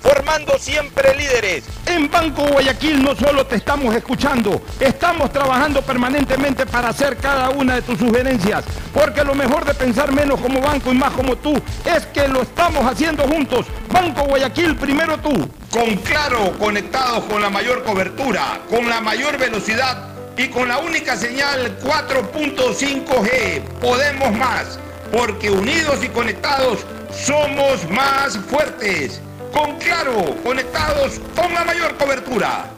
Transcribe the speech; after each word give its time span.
formando 0.00 0.58
siempre 0.58 1.14
líderes. 1.16 1.64
En 1.86 2.10
Banco 2.10 2.42
Guayaquil 2.46 3.02
no 3.02 3.14
solo 3.14 3.46
te 3.46 3.56
estamos 3.56 3.94
escuchando, 3.94 4.62
estamos 4.80 5.32
trabajando 5.32 5.82
permanentemente 5.82 6.66
para 6.66 6.88
hacer 6.88 7.16
cada 7.16 7.50
una 7.50 7.76
de 7.76 7.82
tus 7.82 7.98
sugerencias, 7.98 8.64
porque 8.92 9.24
lo 9.24 9.34
mejor 9.34 9.64
de 9.64 9.74
pensar 9.74 10.12
menos 10.12 10.40
como 10.40 10.60
banco 10.60 10.90
y 10.90 10.94
más 10.94 11.12
como 11.12 11.36
tú 11.36 11.54
es 11.84 12.06
que 12.06 12.28
lo 12.28 12.42
estamos 12.42 12.84
haciendo 12.84 13.24
juntos. 13.24 13.66
Banco 13.88 14.22
Guayaquil, 14.24 14.76
primero 14.76 15.18
tú. 15.18 15.48
Con 15.70 15.96
Claro, 15.96 16.56
conectados 16.58 17.24
con 17.24 17.42
la 17.42 17.50
mayor 17.50 17.84
cobertura, 17.84 18.60
con 18.70 18.88
la 18.88 19.00
mayor 19.00 19.38
velocidad 19.38 20.08
y 20.36 20.48
con 20.48 20.68
la 20.68 20.78
única 20.78 21.16
señal 21.16 21.78
4.5G, 21.80 23.62
podemos 23.80 24.32
más 24.36 24.78
porque 25.12 25.50
unidos 25.50 25.98
y 26.04 26.08
conectados 26.08 26.80
somos 27.12 27.88
más 27.90 28.36
fuertes. 28.38 29.20
Con 29.52 29.78
Claro, 29.78 30.36
conectados 30.42 31.20
con 31.34 31.52
la 31.52 31.64
mayor 31.64 31.96
cobertura. 31.96 32.77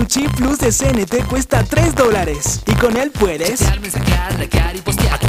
Tu 0.00 0.06
chip 0.06 0.32
plus 0.34 0.56
de 0.56 0.72
CNT 0.72 1.26
cuesta 1.28 1.62
3 1.62 1.94
dólares 1.94 2.62
y 2.66 2.72
con 2.76 2.96
él 2.96 3.10
puedes 3.10 3.60
Chatear, 3.60 3.80
mensajear, 3.80 4.38
likear 4.40 4.74
y 4.74 4.80
postear 4.80 5.20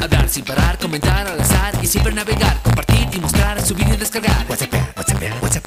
Hablar 0.00 0.28
sin 0.28 0.44
parar, 0.44 0.78
comentar 0.78 1.26
al 1.26 1.40
azar 1.40 1.74
y 1.82 1.86
siempre 1.88 2.12
navegar 2.12 2.62
Compartir 2.62 3.08
y 3.12 3.18
mostrar, 3.18 3.60
subir 3.60 3.88
y 3.88 3.96
descargar 3.96 4.46
WhatsApp, 4.48 4.72
WhatsApp, 4.96 5.42
WhatsApp 5.42 5.66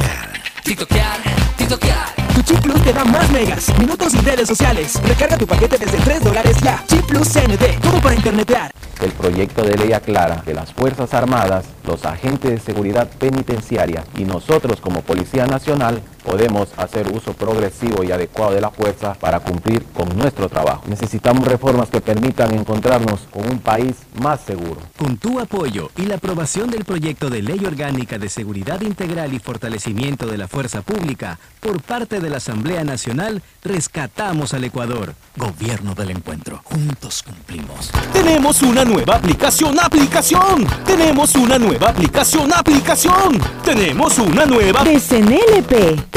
TikTokear, 0.63 1.17
TikTokear 1.57 2.15
Tu 2.33 2.43
chip 2.43 2.61
plus 2.61 2.81
te 2.81 2.93
da 2.93 3.03
más 3.03 3.29
megas, 3.29 3.77
minutos 3.77 4.13
y 4.13 4.19
redes 4.19 4.47
sociales. 4.47 5.01
Recarga 5.03 5.37
tu 5.37 5.45
paquete 5.45 5.77
desde 5.77 5.97
3 5.97 6.23
dólares 6.23 6.55
ya. 6.63 6.81
Chip 6.87 7.05
plus 7.07 7.27
CNT, 7.27 7.81
todo 7.81 7.99
para 7.99 8.15
internetear. 8.15 8.71
El 9.01 9.11
proyecto 9.11 9.63
de 9.63 9.77
ley 9.77 9.93
aclara 9.93 10.41
que 10.45 10.53
las 10.53 10.73
Fuerzas 10.73 11.13
Armadas, 11.13 11.65
los 11.85 12.05
agentes 12.05 12.51
de 12.51 12.59
seguridad 12.59 13.09
penitenciaria 13.19 14.03
y 14.17 14.23
nosotros 14.23 14.81
como 14.81 15.01
Policía 15.01 15.45
Nacional 15.45 16.01
podemos 16.27 16.67
hacer 16.75 17.09
uso 17.09 17.31
progresivo 17.31 18.03
y 18.03 18.11
adecuado 18.11 18.53
de 18.53 18.59
la 18.59 18.69
fuerza 18.69 19.13
para 19.13 19.39
cumplir 19.39 19.85
con 19.93 20.09
nuestro 20.17 20.49
trabajo. 20.49 20.83
Necesitamos 20.87 21.47
reformas 21.47 21.87
que 21.89 22.01
permitan 22.01 22.53
encontrarnos 22.53 23.21
con 23.31 23.49
un 23.49 23.59
país 23.59 23.95
más 24.21 24.41
seguro. 24.41 24.81
Con 24.97 25.15
tu 25.15 25.39
apoyo 25.39 25.89
y 25.95 26.01
la 26.01 26.15
aprobación 26.15 26.69
del 26.69 26.83
proyecto 26.83 27.29
de 27.29 27.41
ley 27.41 27.63
orgánica 27.65 28.17
de 28.17 28.27
seguridad 28.27 28.81
integral 28.81 29.33
y 29.33 29.39
fortalecimiento 29.39 30.25
de 30.25 30.37
la 30.37 30.49
fuerza 30.49 30.81
pública 30.81 31.39
por 31.61 31.81
parte 31.81 32.19
de 32.19 32.29
la 32.29 32.37
Asamblea 32.37 32.83
Nacional, 32.83 33.41
rescatamos 33.63 34.53
al 34.53 34.65
Ecuador. 34.65 35.15
Gobierno 35.37 35.95
del 35.95 36.11
encuentro. 36.11 36.61
Juntos 36.65 37.23
cumplimos. 37.23 37.91
Tenemos 38.11 38.61
una 38.63 38.83
nueva 38.83 39.15
aplicación, 39.15 39.79
aplicación. 39.79 40.65
Tenemos 40.85 41.35
una 41.35 41.57
nueva 41.57 41.89
aplicación, 41.89 42.51
aplicación. 42.53 43.39
Tenemos 43.63 44.17
una 44.17 44.45
nueva 44.45 44.83
de 44.83 44.99
CNLP. 44.99 46.16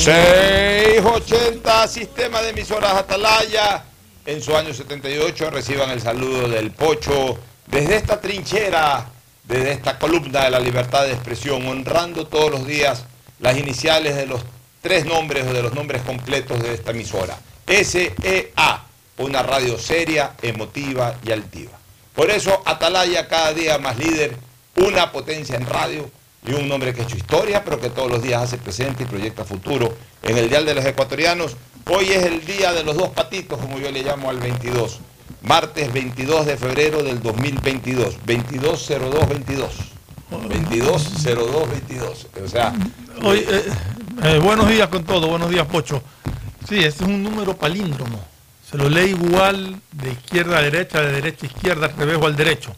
680 0.00 1.86
Sistema 1.86 2.40
de 2.40 2.50
Emisoras 2.50 2.94
Atalaya. 2.94 3.84
En 4.24 4.40
su 4.40 4.56
año 4.56 4.72
78 4.72 5.50
reciban 5.50 5.90
el 5.90 6.00
saludo 6.00 6.48
del 6.48 6.70
Pocho 6.70 7.38
desde 7.66 7.96
esta 7.96 8.18
trinchera, 8.18 9.10
desde 9.44 9.72
esta 9.72 9.98
columna 9.98 10.44
de 10.44 10.52
la 10.52 10.58
libertad 10.58 11.04
de 11.04 11.12
expresión, 11.12 11.66
honrando 11.68 12.26
todos 12.26 12.50
los 12.50 12.66
días 12.66 13.04
las 13.40 13.58
iniciales 13.58 14.16
de 14.16 14.24
los 14.24 14.40
tres 14.80 15.04
nombres 15.04 15.46
o 15.46 15.52
de 15.52 15.60
los 15.62 15.74
nombres 15.74 16.00
completos 16.00 16.62
de 16.62 16.72
esta 16.72 16.92
emisora. 16.92 17.38
SEA, 17.66 18.84
una 19.18 19.42
radio 19.42 19.78
seria, 19.78 20.32
emotiva 20.40 21.16
y 21.22 21.30
altiva. 21.30 21.72
Por 22.14 22.30
eso 22.30 22.62
Atalaya 22.64 23.28
cada 23.28 23.52
día 23.52 23.76
más 23.76 23.98
líder, 23.98 24.34
una 24.76 25.12
potencia 25.12 25.56
en 25.56 25.66
radio 25.66 26.10
y 26.46 26.52
un 26.52 26.68
nombre 26.68 26.94
que 26.94 27.02
ha 27.02 27.04
hecho 27.04 27.16
historia, 27.16 27.62
pero 27.64 27.80
que 27.80 27.90
todos 27.90 28.10
los 28.10 28.22
días 28.22 28.42
hace 28.42 28.58
presente 28.58 29.02
y 29.02 29.06
proyecta 29.06 29.44
futuro 29.44 29.94
en 30.22 30.36
el 30.38 30.48
Dial 30.48 30.64
de 30.64 30.74
los 30.74 30.84
Ecuatorianos. 30.84 31.56
Hoy 31.88 32.10
es 32.10 32.24
el 32.24 32.44
día 32.44 32.72
de 32.72 32.84
los 32.84 32.96
dos 32.96 33.10
patitos, 33.10 33.58
como 33.58 33.78
yo 33.78 33.90
le 33.90 34.02
llamo 34.02 34.30
al 34.30 34.38
22. 34.38 35.00
Martes 35.42 35.92
22 35.92 36.46
de 36.46 36.56
febrero 36.56 37.02
del 37.02 37.22
2022. 37.22 38.18
220222. 38.24 39.70
220222. 40.30 42.26
O 42.44 42.48
sea, 42.48 42.72
Hoy, 43.22 43.38
eh, 43.38 43.64
eh, 44.22 44.38
buenos 44.38 44.68
días 44.68 44.88
con 44.88 45.04
todo, 45.04 45.28
buenos 45.28 45.50
días 45.50 45.66
Pocho. 45.66 46.02
Sí, 46.68 46.76
este 46.76 47.04
es 47.04 47.10
un 47.10 47.22
número 47.22 47.56
palíndromo. 47.56 48.22
Se 48.70 48.78
lo 48.78 48.88
lee 48.88 49.10
igual 49.10 49.80
de 49.92 50.12
izquierda 50.12 50.58
a 50.58 50.62
derecha, 50.62 51.00
de 51.00 51.12
derecha 51.12 51.46
a 51.46 51.50
izquierda, 51.50 51.86
al 51.86 51.96
revés 51.96 52.18
o 52.20 52.26
al 52.26 52.36
derecho. 52.36 52.74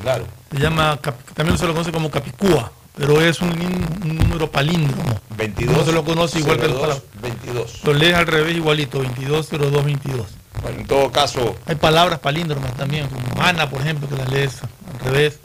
Claro. 0.00 0.24
Se 0.52 0.58
llama, 0.58 0.98
también 1.34 1.58
se 1.58 1.66
lo 1.66 1.72
conoce 1.72 1.92
como 1.92 2.10
capicúa. 2.10 2.70
Pero 2.96 3.20
es 3.20 3.40
un, 3.40 3.50
un 3.50 4.18
número 4.18 4.50
palíndromo. 4.50 5.20
22. 5.36 5.76
No 5.76 5.84
se 5.84 5.92
lo 5.92 6.04
conoce 6.04 6.38
igual 6.40 6.58
que 6.58 6.68
los 6.68 6.72
02, 6.76 6.80
palabras. 6.80 7.02
22. 7.22 7.80
Lo 7.84 7.94
lees 7.94 8.14
al 8.14 8.26
revés 8.26 8.56
igualito, 8.56 8.98
22, 9.00 9.48
02, 9.48 9.84
22. 9.84 10.26
Bueno, 10.62 10.78
en 10.80 10.86
todo 10.86 11.10
caso, 11.10 11.56
Hay 11.66 11.74
palabras 11.76 12.18
palíndromas 12.20 12.76
también, 12.76 13.08
como 13.08 13.42
Ana, 13.42 13.68
por 13.68 13.80
ejemplo, 13.80 14.08
que 14.08 14.16
las 14.16 14.30
lees 14.30 14.60
al 14.62 15.12
revés. 15.12 15.38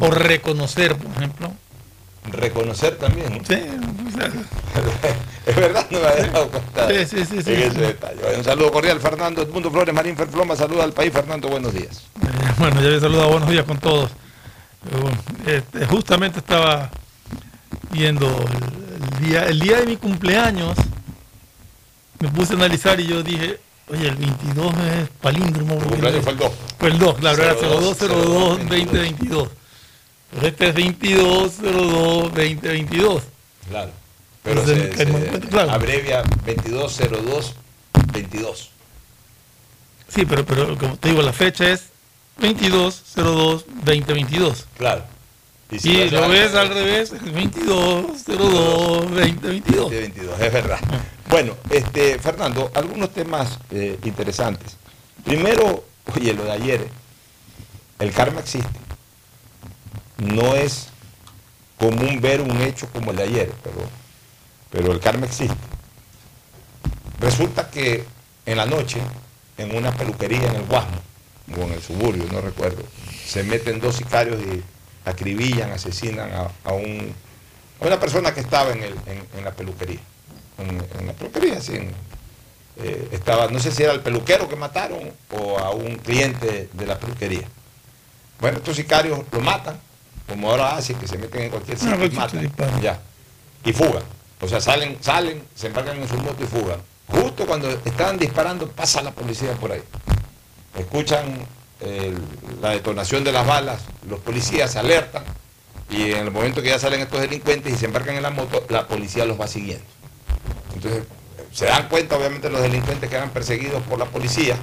O 0.00 0.10
reconocer, 0.10 0.96
por 0.96 1.10
ejemplo. 1.16 1.52
reconocer 2.32 2.96
también. 2.96 3.42
Sí, 3.46 3.54
o 3.54 4.18
sea, 4.18 4.26
es 5.46 5.56
verdad, 5.56 5.86
no 5.90 5.98
me 6.00 6.06
había 6.06 6.26
dado 6.26 6.48
cuenta 6.50 6.88
Sí, 6.88 7.06
sí, 7.06 7.24
sí, 7.24 7.42
sí. 7.42 7.52
en 7.54 7.62
ese 7.62 7.80
detalle. 7.80 8.20
Bueno, 8.20 8.38
un 8.38 8.44
saludo 8.44 8.70
cordial, 8.72 9.00
Fernando 9.00 9.42
Edmundo 9.42 9.70
Flores, 9.70 9.94
Marín 9.94 10.16
Ferfloma, 10.16 10.56
saluda 10.56 10.84
al 10.84 10.92
país. 10.92 11.12
Fernando, 11.12 11.48
buenos 11.48 11.72
días. 11.72 12.02
Eh, 12.22 12.26
Bueno, 12.58 12.80
ya 12.82 12.88
les 12.88 13.00
saludado, 13.00 13.30
buenos 13.30 13.48
días 13.50 13.64
con 13.64 13.78
todos. 13.78 14.10
Este, 15.46 15.86
justamente 15.86 16.38
estaba 16.40 16.90
viendo 17.90 18.26
el, 18.26 19.04
el 19.20 19.28
día, 19.28 19.42
el 19.46 19.60
día 19.60 19.76
de 19.80 19.86
mi 19.86 19.96
cumpleaños, 19.96 20.76
me 22.20 22.28
puse 22.30 22.52
a 22.54 22.56
analizar 22.56 22.98
y 23.00 23.06
yo 23.06 23.22
dije, 23.22 23.58
oye, 23.88 24.08
el 24.08 24.16
22 24.16 24.74
es 25.02 25.08
palíndromo. 25.20 25.76
Tu 25.76 25.86
cumpleaños 25.88 26.22
fue 26.24 26.32
el 26.32 26.38
2. 26.38 26.52
Fue 26.78 26.88
el 26.90 26.98
2, 26.98 27.14
claro, 27.18 27.42
era 27.42 27.54
02, 27.54 27.98
02, 27.98 27.98
02, 27.98 28.58
2022. 28.58 29.48
Pero 30.30 30.46
este 30.46 30.68
es 30.68 30.74
22, 30.74 31.52
02, 31.62 32.22
2022. 32.34 33.22
Claro. 33.70 33.90
Pero 34.42 34.60
Entonces, 34.60 34.90
se, 34.90 34.96
se 34.96 35.02
encuentro- 35.10 35.48
claro. 35.50 35.70
abrevia 35.72 36.22
2202 36.44 37.54
22. 38.12 38.70
Sí, 40.08 40.24
pero, 40.26 40.44
pero 40.44 40.76
como 40.78 40.96
te 40.96 41.10
digo, 41.10 41.22
la 41.22 41.32
fecha 41.32 41.68
es 41.70 41.88
22, 42.38 43.02
02, 43.14 43.64
2022. 43.84 44.66
Claro. 44.76 45.04
Y, 45.70 46.02
vas 46.04 46.12
lo 46.12 46.24
a- 46.24 46.28
ves 46.28 46.54
al 46.54 46.68
revés, 46.68 47.12
es 47.12 47.32
22, 47.32 48.24
02, 48.24 49.10
2022. 49.10 49.90
22, 49.90 50.40
es 50.40 50.52
verdad. 50.52 50.78
Bueno, 51.28 51.54
este, 51.70 52.18
Fernando, 52.18 52.70
algunos 52.74 53.12
temas 53.12 53.58
eh, 53.70 53.98
interesantes. 54.04 54.76
Primero, 55.24 55.84
oye, 56.16 56.32
lo 56.32 56.44
de 56.44 56.52
ayer, 56.52 56.88
el 57.98 58.12
karma 58.12 58.40
existe. 58.40 58.68
No 60.16 60.54
es 60.54 60.88
común 61.76 62.20
ver 62.20 62.40
un 62.40 62.60
hecho 62.62 62.88
como 62.92 63.10
el 63.10 63.18
de 63.18 63.22
ayer, 63.24 63.52
pero, 63.62 63.76
pero 64.70 64.92
el 64.92 65.00
karma 65.00 65.26
existe. 65.26 65.54
Resulta 67.20 67.68
que 67.68 68.04
en 68.46 68.56
la 68.56 68.64
noche, 68.64 69.00
en 69.58 69.76
una 69.76 69.92
peluquería 69.94 70.46
en 70.48 70.56
el 70.56 70.62
Guasmo, 70.64 70.96
o 71.56 71.62
en 71.62 71.72
el 71.72 71.82
suburbio, 71.82 72.24
no 72.32 72.40
recuerdo, 72.40 72.82
se 73.26 73.42
meten 73.42 73.80
dos 73.80 73.96
sicarios 73.96 74.40
y 74.42 74.62
acribillan, 75.08 75.70
asesinan 75.72 76.30
a, 76.32 76.50
a 76.64 76.72
un, 76.72 77.14
a 77.80 77.86
una 77.86 77.98
persona 78.00 78.34
que 78.34 78.40
estaba 78.40 78.72
en, 78.72 78.82
el, 78.82 78.94
en, 79.06 79.24
en 79.38 79.44
la 79.44 79.52
peluquería. 79.52 80.00
En, 80.58 80.68
en 80.98 81.06
la 81.06 81.12
peluquería, 81.12 81.60
sí. 81.60 81.78
eh, 82.78 83.08
estaba, 83.12 83.48
no 83.48 83.58
sé 83.60 83.70
si 83.70 83.82
era 83.84 83.92
el 83.92 84.00
peluquero 84.00 84.48
que 84.48 84.56
mataron 84.56 85.12
o 85.30 85.58
a 85.58 85.70
un 85.70 85.96
cliente 85.96 86.68
de 86.72 86.86
la 86.86 86.98
peluquería. 86.98 87.46
Bueno, 88.40 88.58
estos 88.58 88.76
sicarios 88.76 89.20
lo 89.32 89.40
matan, 89.40 89.78
como 90.28 90.50
ahora 90.50 90.76
hacen, 90.76 90.96
que 90.98 91.08
se 91.08 91.16
meten 91.18 91.42
en 91.44 91.50
cualquier 91.50 91.76
Ah, 91.76 91.80
sitio 91.80 91.94
y 91.94 91.98
cualquier 92.10 92.20
matan. 92.20 92.40
disparo. 92.42 92.80
Ya. 92.80 93.00
Y 93.64 93.72
fugan. 93.72 94.02
O 94.40 94.46
sea, 94.48 94.60
salen, 94.60 94.98
salen, 95.00 95.42
se 95.54 95.66
embarcan 95.68 95.96
en 96.00 96.08
su 96.08 96.16
moto 96.18 96.44
y 96.44 96.46
fugan. 96.46 96.80
Justo 97.08 97.46
cuando 97.46 97.68
estaban 97.70 98.18
disparando, 98.18 98.68
pasa 98.70 99.00
la 99.02 99.10
policía 99.12 99.52
por 99.54 99.72
ahí. 99.72 99.82
Escuchan 100.76 101.46
el- 101.80 102.18
la 102.60 102.70
detonación 102.70 103.24
de 103.24 103.32
las 103.32 103.46
balas, 103.46 103.80
los 104.08 104.20
policías 104.20 104.72
se 104.72 104.78
alertan 104.78 105.22
y 105.90 106.12
en 106.12 106.18
el 106.18 106.30
momento 106.30 106.60
que 106.62 106.68
ya 106.68 106.78
salen 106.78 107.00
estos 107.00 107.20
delincuentes 107.20 107.72
y 107.72 107.76
se 107.76 107.86
embarcan 107.86 108.16
en 108.16 108.22
la 108.22 108.30
moto, 108.30 108.64
la 108.68 108.86
policía 108.86 109.24
los 109.24 109.40
va 109.40 109.46
siguiendo. 109.48 109.84
Entonces, 110.74 111.04
se 111.52 111.64
dan 111.66 111.88
cuenta 111.88 112.16
obviamente 112.16 112.50
los 112.50 112.60
delincuentes 112.60 113.08
que 113.08 113.16
eran 113.16 113.30
perseguidos 113.30 113.82
por 113.84 113.98
la 113.98 114.04
policía, 114.04 114.56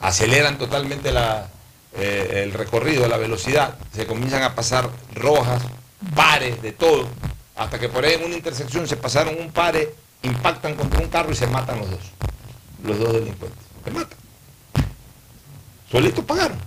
aceleran 0.00 0.58
totalmente 0.58 1.12
la, 1.12 1.48
eh, 1.94 2.42
el 2.44 2.52
recorrido, 2.52 3.06
la 3.08 3.16
velocidad, 3.16 3.76
se 3.94 4.06
comienzan 4.06 4.42
a 4.42 4.54
pasar 4.54 4.88
rojas, 5.14 5.62
pares, 6.14 6.60
de 6.62 6.72
todo, 6.72 7.06
hasta 7.56 7.78
que 7.78 7.88
por 7.88 8.04
ahí 8.04 8.14
en 8.14 8.24
una 8.24 8.34
intersección 8.36 8.88
se 8.88 8.96
pasaron 8.96 9.36
un 9.38 9.50
pare, 9.52 9.94
impactan 10.22 10.74
contra 10.74 11.00
un 11.00 11.08
carro 11.08 11.32
y 11.32 11.36
se 11.36 11.46
matan 11.46 11.78
los 11.80 11.90
dos, 11.90 12.00
los 12.84 12.98
dos 12.98 13.12
delincuentes. 13.12 13.58
Se 13.84 13.90
matan. 13.90 14.18
Solitos 15.92 16.24
pagaron. 16.24 16.58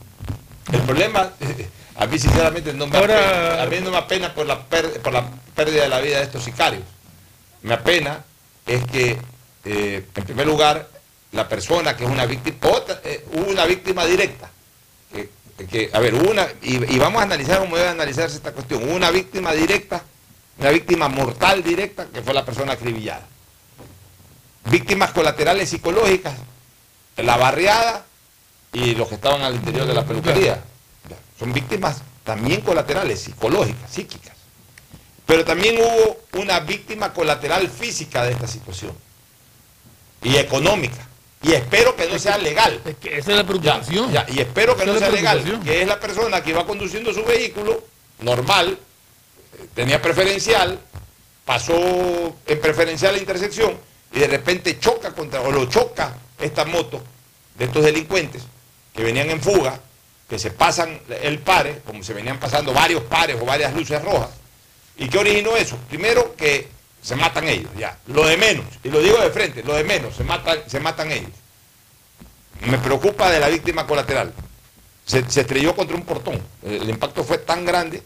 El 0.72 0.82
problema, 0.82 1.32
eh, 1.40 1.68
a 1.98 2.06
mí 2.06 2.20
sinceramente 2.20 2.74
no 2.74 2.86
me 2.88 2.96
Ahora- 2.98 3.18
apena, 3.18 3.64
a 3.64 3.66
mí 3.66 3.78
no 3.84 3.92
me 3.92 3.98
apena 3.98 4.34
por 4.36 4.46
la, 4.46 4.62
per- 4.64 5.02
por 5.02 5.12
la 5.14 5.26
pérdida 5.56 5.82
de 5.84 5.90
la 5.90 6.00
vida 6.00 6.18
de 6.20 6.24
estos 6.26 6.44
sicarios. 6.44 6.84
Me 7.64 7.74
apena 7.74 8.24
es 8.68 8.84
que, 8.86 9.18
eh, 9.66 10.06
en 10.16 10.24
primer 10.24 10.46
lugar, 10.46 10.88
la 11.32 11.48
persona 11.50 11.98
que 11.98 12.04
es 12.06 12.10
una 12.10 12.26
víctima, 12.26 12.58
otra, 12.72 13.02
eh, 13.04 13.26
hubo 13.34 13.50
una 13.50 13.66
víctima 13.66 14.06
directa. 14.06 14.50
Que, 15.12 15.30
que, 15.68 15.90
a 15.92 16.00
ver, 16.00 16.14
una, 16.14 16.48
y, 16.62 16.96
y 16.96 17.00
vamos 17.00 17.20
a 17.22 17.24
analizar 17.26 17.60
cómo 17.60 17.78
debe 17.78 17.90
analizarse 17.90 18.36
esta 18.38 18.52
cuestión. 18.52 18.84
Hubo 18.84 18.94
una 18.96 19.10
víctima 19.10 19.54
directa, 19.54 20.04
una 20.60 20.70
víctima 20.70 21.08
mortal 21.10 21.64
directa, 21.64 22.06
que 22.14 22.22
fue 22.22 22.34
la 22.34 22.46
persona 22.46 22.74
acribillada. 22.74 23.26
Víctimas 24.66 25.12
colaterales 25.12 25.70
psicológicas, 25.70 26.34
la 27.18 27.38
barriada 27.38 28.06
y 28.76 28.94
los 28.94 29.08
que 29.08 29.16
estaban 29.16 29.42
al 29.42 29.56
interior 29.56 29.88
de 29.88 29.94
la 29.94 30.06
peluquería. 30.06 30.62
Son 31.40 31.54
víctimas 31.54 32.02
también 32.26 32.60
colaterales, 32.60 33.22
psicológicas, 33.22 33.90
psíquicas. 33.90 34.36
Pero 35.26 35.46
también 35.46 35.78
hubo 35.78 36.18
una 36.42 36.60
víctima 36.60 37.14
colateral 37.14 37.70
física 37.70 38.26
de 38.26 38.34
esta 38.34 38.48
situación. 38.48 38.92
Y 40.22 40.36
económica. 40.36 41.08
Y 41.42 41.54
espero 41.54 41.96
que 41.96 42.10
no 42.10 42.20
sea 42.20 42.38
legal. 42.38 42.82
Es 42.84 42.96
que 42.98 43.18
esa 43.18 43.32
es 43.32 43.38
la 43.38 43.44
preocupación. 43.46 44.12
Ya, 44.12 44.28
ya, 44.28 44.34
y 44.34 44.40
espero 44.42 44.76
que 44.76 44.84
Esa 44.84 44.92
no 44.92 45.00
sea 45.00 45.10
legal. 45.10 45.62
Que 45.64 45.82
es 45.82 45.88
la 45.88 46.00
persona 46.00 46.44
que 46.44 46.50
iba 46.50 46.66
conduciendo 46.66 47.14
su 47.14 47.24
vehículo 47.24 47.82
normal, 48.20 48.78
tenía 49.74 50.02
preferencial, 50.02 50.80
pasó 51.46 52.36
en 52.46 52.60
preferencial 52.60 53.14
la 53.14 53.20
intersección 53.20 53.78
y 54.12 54.20
de 54.20 54.28
repente 54.28 54.80
choca 54.80 55.14
contra, 55.14 55.42
o 55.42 55.52
lo 55.52 55.66
choca 55.66 56.18
esta 56.40 56.66
moto 56.66 57.02
de 57.58 57.66
estos 57.66 57.84
delincuentes 57.84 58.44
que 58.96 59.04
venían 59.04 59.30
en 59.30 59.42
fuga, 59.42 59.80
que 60.30 60.40
se 60.40 60.52
pasan 60.52 61.00
el 61.22 61.40
pare, 61.40 61.82
como 61.86 62.04
se 62.04 62.14
venían 62.14 62.40
pasando 62.40 62.74
varios 62.74 63.04
pares 63.04 63.38
o 63.40 63.46
varias 63.46 63.74
luces 63.74 64.02
rojas. 64.04 64.30
¿Y 64.98 65.10
qué 65.10 65.18
originó 65.18 65.56
eso? 65.58 65.78
Primero 65.90 66.36
que 66.36 66.68
se 67.02 67.16
matan 67.16 67.48
ellos, 67.48 67.70
ya. 67.78 67.98
Lo 68.08 68.26
de 68.26 68.38
menos, 68.38 68.66
y 68.84 68.90
lo 68.90 69.00
digo 69.00 69.18
de 69.20 69.30
frente, 69.30 69.64
lo 69.64 69.76
de 69.76 69.84
menos, 69.84 70.16
se 70.16 70.24
matan, 70.24 70.58
se 70.68 70.80
matan 70.80 71.12
ellos. 71.12 71.32
Me 72.62 72.78
preocupa 72.78 73.30
de 73.30 73.40
la 73.40 73.50
víctima 73.50 73.86
colateral. 73.86 74.34
Se, 75.06 75.30
se 75.30 75.42
estrelló 75.42 75.76
contra 75.76 75.96
un 75.96 76.04
portón. 76.04 76.42
El, 76.64 76.82
el 76.82 76.90
impacto 76.90 77.24
fue 77.24 77.38
tan 77.38 77.64
grande 77.66 78.02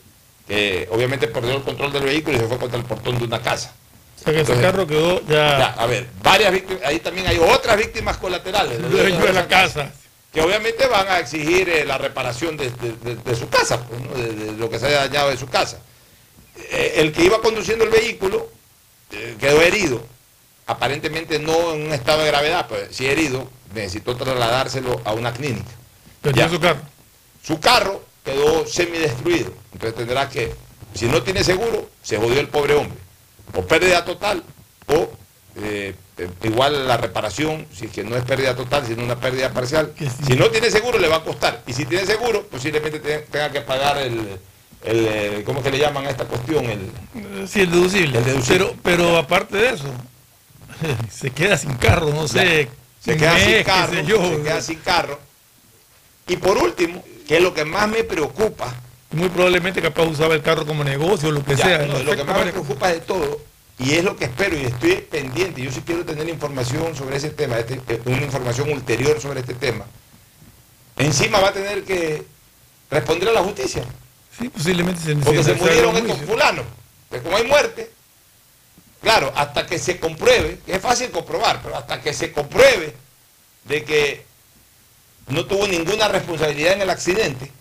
que 0.47 0.89
obviamente 0.91 1.27
perdió 1.27 1.55
el 1.55 1.63
control 1.63 1.93
del 1.93 2.03
vehículo 2.03 2.35
y 2.35 2.39
se 2.39 2.47
fue 2.47 2.57
contra 2.57 2.79
el 2.79 2.85
portón 2.85 3.19
de 3.19 3.25
una 3.25 3.41
casa. 3.41 3.73
O 4.19 4.23
sea 4.23 4.33
que 4.33 4.41
ese 4.41 4.59
carro 4.59 4.85
quedó 4.85 5.21
ya, 5.21 5.57
Ya, 5.59 5.65
a 5.77 5.85
ver, 5.85 6.07
varias 6.21 6.51
víctimas, 6.51 6.83
ahí 6.83 6.99
también 6.99 7.27
hay 7.27 7.37
otras 7.37 7.77
víctimas 7.77 8.17
colaterales. 8.17 8.81
dueño 8.91 9.23
de 9.23 9.31
la 9.33 9.47
casa. 9.47 9.93
Que 10.31 10.41
obviamente 10.41 10.85
van 10.87 11.07
a 11.07 11.19
exigir 11.19 11.67
eh, 11.69 11.85
la 11.85 11.97
reparación 11.97 12.55
de, 12.57 12.69
de- 12.69 12.93
de- 12.93 13.15
de 13.15 13.35
su 13.35 13.49
casa, 13.49 13.83
pues, 13.87 13.99
¿no? 14.01 14.13
de, 14.13 14.51
lo 14.53 14.69
que 14.69 14.77
se 14.79 14.87
haya 14.87 15.07
dañado 15.07 15.29
de 15.29 15.37
su 15.37 15.47
casa. 15.47 15.79
Eh, 16.55 16.93
el 16.97 17.11
que 17.11 17.23
iba 17.23 17.41
conduciendo 17.41 17.83
el 17.85 17.89
vehículo 17.89 18.49
eh, 19.11 19.35
quedó 19.39 19.61
herido, 19.61 20.05
aparentemente 20.67 21.39
no 21.39 21.73
en 21.73 21.87
un 21.87 21.93
estado 21.93 22.19
de 22.21 22.27
gravedad, 22.27 22.67
pero 22.69 22.91
sí 22.93 23.07
herido, 23.07 23.49
necesitó 23.73 24.15
trasladárselo 24.15 25.01
a 25.03 25.13
una 25.13 25.33
clínica. 25.33 25.71
Ya. 26.35 26.49
su 26.49 26.59
carro. 26.59 26.81
Su 27.41 27.59
carro 27.59 28.03
quedó 28.23 28.67
semidestruido, 28.67 29.51
entonces 29.73 29.95
tendrá 29.97 30.29
que, 30.29 30.53
si 30.93 31.05
no 31.07 31.23
tiene 31.23 31.43
seguro, 31.43 31.89
se 32.03 32.17
jodió 32.17 32.39
el 32.39 32.49
pobre 32.49 32.75
hombre. 32.75 32.99
O 33.55 33.65
pérdida 33.65 34.05
total, 34.05 34.43
o 34.87 35.09
igual 36.43 36.87
la 36.87 36.97
reparación, 36.97 37.65
si 37.73 37.85
es 37.85 37.91
que 37.91 38.03
no 38.03 38.15
es 38.15 38.23
pérdida 38.23 38.55
total, 38.55 38.85
sino 38.87 39.03
una 39.03 39.15
pérdida 39.19 39.51
parcial. 39.51 39.93
Sí. 39.97 40.07
Si 40.27 40.33
no 40.35 40.49
tiene 40.49 40.69
seguro, 40.71 40.97
le 40.99 41.07
va 41.07 41.17
a 41.17 41.23
costar. 41.23 41.61
Y 41.67 41.73
si 41.73 41.85
tiene 41.85 42.05
seguro, 42.05 42.43
posiblemente 42.47 42.99
te- 42.99 43.19
tenga 43.19 43.51
que 43.51 43.61
pagar 43.61 43.97
el, 43.99 44.17
el, 44.83 45.05
eh, 45.09 45.43
¿cómo 45.45 45.59
es 45.59 45.65
que 45.65 45.71
le 45.71 45.79
llaman 45.79 46.05
a 46.05 46.09
esta 46.09 46.25
cuestión? 46.25 46.65
El, 46.65 46.79
Eh, 47.15 47.45
Sí, 47.47 47.61
el 47.61 47.71
deducible. 47.71 48.17
El 48.19 48.25
deducible. 48.25 48.57
Pero, 48.59 48.75
pero 48.83 49.17
aparte 49.17 49.57
de 49.57 49.69
eso, 49.69 49.85
se 51.11 51.29
queda 51.31 51.57
sin 51.57 51.73
carro, 51.75 52.09
no 52.13 52.27
sé. 52.27 52.69
se 53.03 53.17
queda 53.17 53.33
mes, 53.33 53.43
sin 53.55 53.63
carro, 53.63 54.01
yo. 54.01 54.17
se 54.29 54.41
queda 54.43 54.61
sin 54.61 54.79
carro. 54.79 55.19
Y 56.27 56.37
por 56.37 56.57
último, 56.57 57.03
que 57.27 57.37
es 57.37 57.43
lo 57.43 57.53
que 57.53 57.65
más 57.65 57.87
me 57.89 58.03
preocupa, 58.03 58.73
Muy 59.11 59.29
probablemente 59.29 59.81
capaz 59.81 60.03
usaba 60.03 60.35
el 60.35 60.41
carro 60.43 60.65
como 60.67 60.83
negocio, 60.83 61.31
lo 61.31 61.43
que 61.43 61.55
Ya, 61.55 61.65
sea. 61.65 61.85
no, 61.87 61.97
lo 62.03 62.15
que 62.15 62.23
más 62.23 62.45
me 62.45 62.51
preocupa 62.51 62.89
de 62.89 62.99
todo, 62.99 63.41
y 63.79 63.93
es 63.93 64.03
lo 64.03 64.15
que 64.17 64.25
espero 64.25 64.57
y 64.57 64.65
estoy 64.65 64.95
pendiente, 64.97 65.61
yo 65.61 65.71
sí 65.71 65.81
quiero 65.85 66.05
tener 66.05 66.27
información 66.27 66.95
sobre 66.95 67.17
ese 67.17 67.29
tema, 67.29 67.57
este- 67.57 67.81
eh, 67.87 68.01
una 68.05 68.23
información 68.23 68.69
ulterior 68.71 69.19
sobre 69.21 69.39
este 69.39 69.53
tema, 69.53 69.85
encima 70.97 71.39
va 71.39 71.49
a 71.49 71.53
tener 71.53 71.83
que 71.83 72.25
responder 72.91 73.29
a 73.29 73.33
la 73.33 73.41
justicia. 73.43 73.83
Sí, 74.37 74.49
posiblemente 74.49 75.01
se 75.01 75.15
Porque 75.15 75.43
se 75.43 75.53
murieron 75.55 75.95
estos 75.95 76.21
fulanos. 76.21 76.65
Pues 77.09 77.21
como 77.21 77.37
hay 77.37 77.45
muerte, 77.47 77.91
claro, 79.01 79.31
hasta 79.35 79.65
que 79.65 79.79
se 79.79 79.99
compruebe, 79.99 80.59
que 80.65 80.75
es 80.75 80.81
fácil 80.81 81.09
comprobar, 81.09 81.61
pero 81.63 81.77
hasta 81.77 82.01
que 82.01 82.13
se 82.13 82.31
compruebe 82.31 82.95
de 83.63 83.83
que 83.83 84.25
no 85.27 85.45
tuvo 85.45 85.67
ninguna 85.67 86.07
responsabilidad 86.07 86.73
en 86.73 86.81
el 86.81 86.89
accidente, 86.89 87.51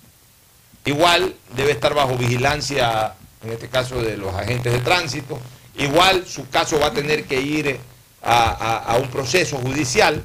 igual 0.84 1.34
debe 1.54 1.72
estar 1.72 1.94
bajo 1.94 2.16
vigilancia, 2.16 3.14
en 3.42 3.52
este 3.52 3.68
caso 3.68 4.00
de 4.02 4.16
los 4.16 4.34
agentes 4.34 4.72
de 4.72 4.80
tránsito, 4.80 5.38
igual 5.78 6.26
su 6.26 6.48
caso 6.48 6.78
va 6.78 6.86
a 6.88 6.92
tener 6.92 7.24
que 7.24 7.40
ir 7.40 7.78
a, 8.22 8.48
a- 8.50 8.78
a 8.94 8.96
un 8.98 9.08
proceso 9.08 9.56
judicial, 9.58 10.24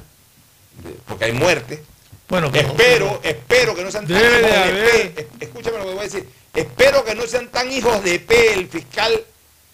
porque 1.06 1.26
hay 1.26 1.32
muerte. 1.32 1.82
Bueno, 2.28 2.50
pero- 2.50 2.68
espero, 2.68 3.20
espero 3.22 3.74
que 3.74 3.84
no 3.84 3.90
sean 3.90 4.06
tan 4.06 4.16
hijos 4.16 4.32
de 4.42 4.72
P, 5.14 5.20
es- 5.20 5.26
escúchame 5.40 5.78
lo 5.78 5.84
que 5.84 5.90
voy 5.90 6.00
a 6.00 6.02
decir, 6.02 6.28
espero 6.54 7.04
que 7.04 7.14
no 7.14 7.22
sean 7.26 7.48
tan 7.48 7.70
hijos 7.70 8.02
de 8.02 8.18
P 8.18 8.54
el 8.54 8.68
fiscal 8.68 9.20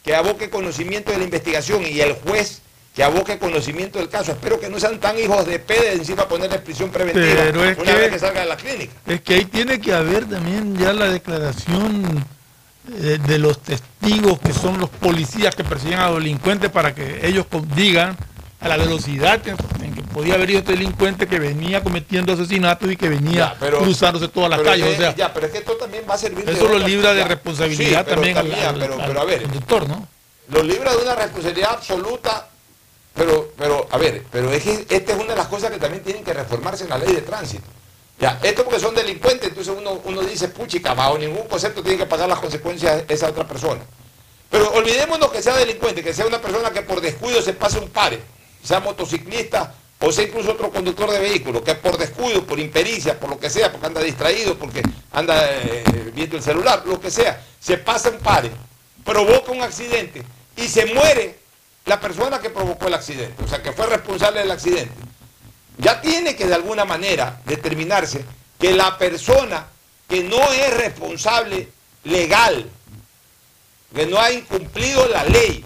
que 0.04 0.14
aboque 0.14 0.50
conocimiento 0.50 1.12
de 1.12 1.18
la 1.18 1.24
investigación 1.24 1.84
y 1.86 2.00
el 2.00 2.14
juez 2.14 2.60
que 2.94 3.04
aboque 3.04 3.38
conocimiento 3.38 3.98
del 4.00 4.08
caso. 4.08 4.32
Espero 4.32 4.58
que 4.58 4.68
no 4.68 4.80
sean 4.80 4.98
tan 4.98 5.16
hijos 5.18 5.46
de 5.46 5.60
P 5.60 5.74
de 5.74 5.92
encima 5.92 6.26
ponerle 6.26 6.58
prisión 6.58 6.90
preventiva 6.90 7.44
una 7.52 7.74
que- 7.76 7.92
vez 7.92 8.10
que 8.10 8.18
salga 8.18 8.40
de 8.40 8.46
la 8.48 8.56
clínica. 8.56 8.92
Es 9.06 9.20
que 9.20 9.34
ahí 9.34 9.44
tiene 9.44 9.80
que 9.80 9.92
haber 9.94 10.28
también 10.28 10.76
ya 10.76 10.92
la 10.92 11.08
declaración 11.08 12.24
eh, 12.98 13.18
de 13.26 13.38
los 13.38 13.58
testigos 13.62 14.38
que 14.40 14.52
son 14.52 14.78
los 14.80 14.88
policías 14.90 15.54
que 15.54 15.64
persiguen 15.64 15.98
a 16.00 16.08
los 16.10 16.18
delincuentes 16.18 16.70
para 16.70 16.94
que 16.94 17.26
ellos 17.26 17.46
digan 17.74 18.16
a 18.60 18.68
la 18.68 18.76
velocidad 18.76 19.40
que- 19.40 19.50
en 19.84 19.94
que 19.94 20.02
podía 20.02 20.34
haber 20.34 20.50
ido 20.50 20.58
este 20.58 20.72
delincuente 20.72 21.26
que 21.26 21.38
venía 21.38 21.82
cometiendo 21.82 22.32
asesinatos 22.34 22.90
y 22.92 22.96
que 22.96 23.08
venía 23.08 23.38
Ya, 23.52 23.56
pero- 23.58 23.78
cruzándose 23.78 24.28
todas 24.28 24.50
las 24.50 24.60
calles. 24.60 24.86
es 24.86 24.92
o 24.94 24.96
que- 24.96 25.02
sea, 25.04 25.14
ya, 25.16 25.32
pero 25.32 25.46
es 25.46 25.52
que 25.52 25.58
esto 25.58 25.72
también 25.76 26.04
va 26.08 26.14
a 26.14 26.18
servir 26.18 26.48
eso 26.48 26.68
lo 26.68 26.74
otra- 26.76 26.86
libra 26.88 27.14
de 27.14 27.24
responsabilidad 27.24 28.04
Sí, 28.06 28.10
también, 28.14 28.36
al- 28.36 28.78
pero, 28.78 28.98
pero 29.06 29.20
a 29.20 29.24
ver, 29.24 29.42
conductor, 29.42 29.88
¿no? 29.88 30.06
lo 30.48 30.62
libra 30.62 30.90
de 30.92 30.98
una 31.02 31.14
responsabilidad 31.14 31.70
absoluta, 31.74 32.48
pero, 33.14 33.52
pero 33.56 33.86
a 33.90 33.96
ver, 33.98 34.24
pero 34.30 34.50
es 34.52 34.62
que 34.62 34.86
esta 34.90 35.12
es 35.12 35.18
una 35.18 35.30
de 35.30 35.36
las 35.36 35.46
cosas 35.46 35.70
que 35.70 35.78
también 35.78 36.02
tienen 36.02 36.22
que 36.24 36.32
reformarse 36.34 36.84
en 36.84 36.90
la 36.90 36.98
ley 36.98 37.14
de 37.14 37.22
tránsito. 37.22 37.64
Ya, 38.20 38.38
esto 38.42 38.64
porque 38.64 38.78
son 38.78 38.94
delincuentes, 38.94 39.48
entonces 39.48 39.74
uno, 39.76 40.00
uno 40.04 40.20
dice, 40.22 40.48
puchica, 40.48 40.92
bajo 40.92 41.16
ningún 41.16 41.48
concepto 41.48 41.82
tiene 41.82 41.98
que 41.98 42.06
pagar 42.06 42.28
las 42.28 42.38
consecuencias 42.38 43.04
esa 43.08 43.30
otra 43.30 43.48
persona. 43.48 43.80
Pero 44.50 44.70
olvidémonos 44.72 45.30
que 45.30 45.40
sea 45.40 45.56
delincuente, 45.56 46.02
que 46.02 46.12
sea 46.12 46.26
una 46.26 46.40
persona 46.40 46.70
que 46.70 46.82
por 46.82 47.00
descuido 47.00 47.40
se 47.40 47.54
pase 47.54 47.78
un 47.78 47.88
pare, 47.88 48.20
sea 48.62 48.80
motociclista 48.80 49.74
o 50.02 50.10
sea 50.10 50.24
incluso 50.24 50.52
otro 50.52 50.70
conductor 50.70 51.10
de 51.10 51.18
vehículo, 51.18 51.62
que 51.62 51.74
por 51.74 51.98
descuido, 51.98 52.44
por 52.46 52.58
impericia, 52.58 53.18
por 53.20 53.28
lo 53.28 53.38
que 53.38 53.50
sea, 53.50 53.70
porque 53.70 53.86
anda 53.86 54.00
distraído, 54.00 54.58
porque 54.58 54.82
anda 55.12 55.38
eh, 55.46 56.10
viendo 56.14 56.36
el 56.36 56.42
celular, 56.42 56.82
lo 56.86 56.98
que 56.98 57.10
sea, 57.10 57.42
se 57.60 57.76
pasa 57.76 58.08
un 58.08 58.18
pare, 58.18 58.50
provoca 59.04 59.52
un 59.52 59.60
accidente 59.60 60.22
y 60.56 60.68
se 60.68 60.86
muere 60.86 61.38
la 61.84 62.00
persona 62.00 62.38
que 62.38 62.48
provocó 62.48 62.86
el 62.86 62.94
accidente, 62.94 63.44
o 63.44 63.48
sea, 63.48 63.62
que 63.62 63.72
fue 63.72 63.86
responsable 63.86 64.40
del 64.40 64.50
accidente. 64.50 64.92
Ya 65.80 66.00
tiene 66.00 66.36
que 66.36 66.46
de 66.46 66.54
alguna 66.54 66.84
manera 66.84 67.40
determinarse 67.46 68.24
que 68.58 68.72
la 68.72 68.98
persona 68.98 69.66
que 70.08 70.22
no 70.24 70.52
es 70.52 70.76
responsable 70.76 71.68
legal, 72.04 72.68
que 73.94 74.06
no 74.06 74.20
ha 74.20 74.30
incumplido 74.30 75.08
la 75.08 75.24
ley, 75.24 75.64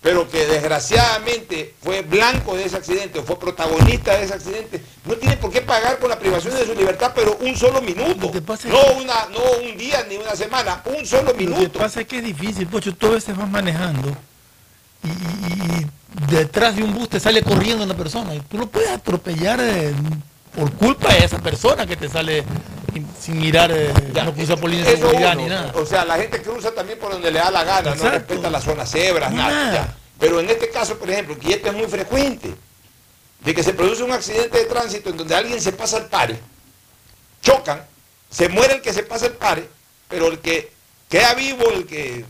pero 0.00 0.28
que 0.28 0.46
desgraciadamente 0.46 1.74
fue 1.82 2.02
blanco 2.02 2.56
de 2.56 2.64
ese 2.64 2.76
accidente 2.76 3.20
o 3.20 3.22
fue 3.22 3.38
protagonista 3.38 4.16
de 4.16 4.24
ese 4.24 4.34
accidente, 4.34 4.82
no 5.04 5.14
tiene 5.14 5.36
por 5.36 5.50
qué 5.50 5.62
pagar 5.62 5.98
con 5.98 6.10
la 6.10 6.18
privación 6.18 6.54
de 6.54 6.66
su 6.66 6.74
libertad, 6.74 7.12
pero 7.14 7.36
un 7.40 7.56
solo 7.56 7.80
minuto. 7.80 8.32
No, 8.64 9.00
una, 9.00 9.26
no 9.32 9.40
un 9.62 9.76
día 9.78 10.04
ni 10.08 10.16
una 10.16 10.34
semana, 10.36 10.82
un 10.84 11.06
solo 11.06 11.28
Lo 11.30 11.32
que 11.32 11.46
minuto. 11.46 11.78
pasa 11.78 12.02
es 12.02 12.06
que 12.06 12.18
es 12.18 12.24
difícil, 12.24 12.66
Pocho, 12.66 12.94
tú 12.94 13.06
a 13.06 13.10
veces 13.10 13.36
vas 13.36 13.48
manejando 13.48 14.14
y, 15.04 15.86
detrás 16.34 16.76
de 16.76 16.82
un 16.82 16.94
bus 16.94 17.08
te 17.08 17.20
sale 17.20 17.42
corriendo 17.42 17.84
una 17.84 17.94
persona 17.94 18.34
y 18.34 18.40
tú 18.40 18.56
no 18.56 18.66
puedes 18.68 18.88
atropellar 18.90 19.58
eh, 19.60 19.92
por 20.56 20.72
culpa 20.72 21.12
de 21.12 21.24
esa 21.24 21.38
persona 21.38 21.86
que 21.86 21.96
te 21.96 22.08
sale 22.08 22.44
in- 22.94 23.06
sin 23.20 23.38
mirar, 23.40 23.70
eh, 23.72 23.92
no 24.14 24.32
cruza 24.32 24.56
por 24.56 24.70
línea 24.70 24.86
de 24.86 24.94
Eso 24.94 25.06
seguridad 25.08 25.34
ni 25.36 25.46
nada. 25.46 25.72
O 25.74 25.84
sea, 25.84 26.04
la 26.04 26.16
gente 26.16 26.40
cruza 26.42 26.70
también 26.72 26.98
por 26.98 27.12
donde 27.12 27.30
le 27.30 27.38
da 27.40 27.50
la 27.50 27.64
gana, 27.64 27.94
no 27.94 28.10
respeta 28.10 28.48
las 28.50 28.64
zonas 28.64 28.90
cebras, 28.90 29.32
nada. 29.32 29.50
nada. 29.50 29.72
ya. 29.74 29.96
Pero 30.18 30.40
en 30.40 30.48
este 30.48 30.70
caso, 30.70 30.96
por 30.96 31.10
ejemplo, 31.10 31.36
que 31.38 31.54
esto 31.54 31.68
es 31.68 31.74
muy 31.74 31.86
frecuente, 31.86 32.54
de 33.44 33.54
que 33.54 33.62
se 33.62 33.74
produce 33.74 34.02
un 34.04 34.12
accidente 34.12 34.58
de 34.58 34.64
tránsito 34.64 35.10
en 35.10 35.16
donde 35.16 35.34
alguien 35.34 35.60
se 35.60 35.72
pasa 35.72 35.98
el 35.98 36.04
pare, 36.06 36.38
chocan, 37.42 37.82
se 38.30 38.48
muere 38.48 38.74
el 38.74 38.80
que 38.82 38.92
se 38.92 39.02
pasa 39.02 39.26
el 39.26 39.32
pare, 39.32 39.68
pero 40.08 40.28
el 40.28 40.38
que 40.38 40.72
queda 41.08 41.34
vivo, 41.34 41.64
el 41.70 41.84
que 41.86 42.24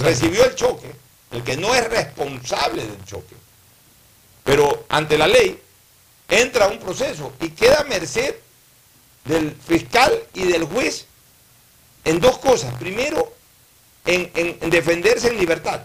recibió 0.00 0.44
el 0.44 0.54
choque, 0.54 0.92
el 1.32 1.42
que 1.44 1.56
no 1.56 1.74
es 1.74 1.88
responsable 1.88 2.84
del 2.84 3.04
choque, 3.04 3.36
pero 4.44 4.84
ante 4.88 5.16
la 5.18 5.26
ley 5.26 5.58
entra 6.28 6.66
a 6.66 6.68
un 6.68 6.78
proceso 6.78 7.32
y 7.40 7.50
queda 7.50 7.80
a 7.80 7.84
merced 7.84 8.34
del 9.24 9.54
fiscal 9.54 10.12
y 10.34 10.44
del 10.44 10.64
juez 10.64 11.06
en 12.04 12.20
dos 12.20 12.38
cosas. 12.38 12.72
Primero, 12.74 13.32
en, 14.06 14.30
en- 14.34 14.58
en 14.60 14.70
defenderse 14.70 15.28
en 15.28 15.38
libertad. 15.38 15.80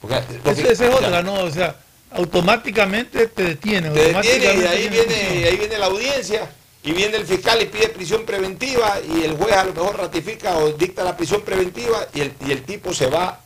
Porque 0.00 0.22
lo 0.44 0.50
Esa 0.50 0.86
es 0.86 0.94
otra, 0.94 1.22
¿no? 1.22 1.34
O 1.44 1.50
sea, 1.50 1.76
automáticamente 2.12 3.26
te 3.28 3.42
detiene. 3.42 3.90
te 3.90 4.12
detiene 4.12 4.44
y 4.62 4.66
ahí 4.66 4.88
viene, 4.88 5.48
ahí 5.48 5.56
viene 5.56 5.78
la 5.78 5.86
audiencia 5.86 6.50
y 6.82 6.92
viene 6.92 7.16
el 7.16 7.26
fiscal 7.26 7.60
y 7.62 7.66
pide 7.66 7.88
prisión 7.88 8.24
preventiva 8.24 8.98
y 9.00 9.24
el 9.24 9.36
juez 9.36 9.54
a 9.56 9.64
lo 9.64 9.72
mejor 9.72 9.96
ratifica 9.98 10.56
o 10.58 10.72
dicta 10.72 11.02
la 11.02 11.16
prisión 11.16 11.42
preventiva 11.42 12.06
y 12.14 12.20
el, 12.20 12.32
y 12.46 12.52
el 12.52 12.62
tipo 12.64 12.92
se 12.94 13.06
va 13.06 13.40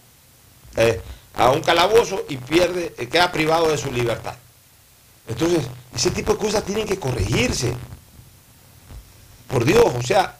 eh, 0.79 1.01
a 1.35 1.51
un 1.51 1.61
calabozo 1.61 2.25
y 2.29 2.37
pierde, 2.37 2.95
eh, 2.99 3.09
queda 3.09 3.31
privado 3.33 3.69
de 3.69 3.79
su 3.79 3.91
libertad. 3.93 4.35
Entonces, 5.27 5.67
ese 5.95 6.11
tipo 6.11 6.33
de 6.33 6.39
cosas 6.39 6.65
tienen 6.65 6.87
que 6.87 6.99
corregirse. 6.99 7.75
Por 9.49 9.65
Dios, 9.65 9.85
o 9.97 10.03
sea, 10.03 10.37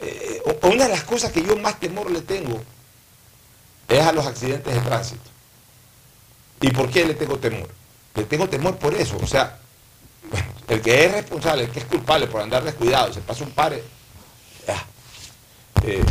eh, 0.00 0.42
una 0.62 0.84
de 0.84 0.90
las 0.90 1.04
cosas 1.04 1.32
que 1.32 1.42
yo 1.42 1.56
más 1.56 1.78
temor 1.80 2.10
le 2.10 2.22
tengo 2.22 2.60
es 3.88 4.00
a 4.00 4.12
los 4.12 4.26
accidentes 4.26 4.74
de 4.74 4.80
tránsito. 4.80 5.30
¿Y 6.60 6.70
por 6.70 6.90
qué 6.90 7.04
le 7.06 7.14
tengo 7.14 7.38
temor? 7.38 7.68
Le 8.14 8.24
tengo 8.24 8.48
temor 8.48 8.76
por 8.76 8.94
eso. 8.94 9.16
O 9.22 9.26
sea, 9.26 9.58
el 10.68 10.82
que 10.82 11.04
es 11.04 11.12
responsable, 11.12 11.64
el 11.64 11.70
que 11.70 11.78
es 11.80 11.84
culpable 11.86 12.26
por 12.26 12.42
andar 12.42 12.64
descuidado, 12.64 13.12
se 13.12 13.20
pasa 13.20 13.44
un 13.44 13.52
eh, 15.84 16.02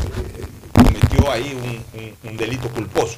cometió 0.74 1.32
ahí 1.32 1.54
un- 1.54 2.30
un 2.30 2.38
delito 2.38 2.70
culposo. 2.70 3.18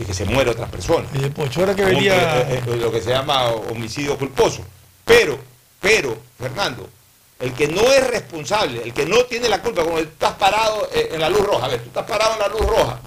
Así 0.00 0.06
que 0.06 0.14
se 0.14 0.24
muere 0.24 0.50
otra 0.50 0.64
persona. 0.66 1.06
Y 1.12 1.18
de 1.18 1.28
Pocho, 1.30 1.60
ahora 1.60 1.76
que 1.76 1.84
venía... 1.84 2.40
eh, 2.48 2.62
eh, 2.66 2.76
lo 2.76 2.90
que 2.90 3.02
se 3.02 3.10
llama 3.10 3.48
homicidio 3.50 4.16
culposo. 4.16 4.62
Pero, 5.04 5.38
pero, 5.78 6.16
Fernando, 6.38 6.88
el 7.38 7.52
que 7.52 7.68
no 7.68 7.82
es 7.82 8.06
responsable, 8.08 8.80
el 8.82 8.94
que 8.94 9.04
no 9.04 9.24
tiene 9.24 9.46
la 9.50 9.60
culpa, 9.60 9.82
como 9.84 9.98
tú 9.98 10.04
estás 10.04 10.32
parado 10.36 10.88
eh, 10.94 11.10
en 11.12 11.20
la 11.20 11.28
luz 11.28 11.42
roja, 11.44 11.66
a 11.66 11.68
ver, 11.68 11.80
tú 11.82 11.88
estás 11.88 12.04
parado 12.06 12.32
en 12.32 12.38
la 12.38 12.48
luz 12.48 12.60
roja, 12.66 12.98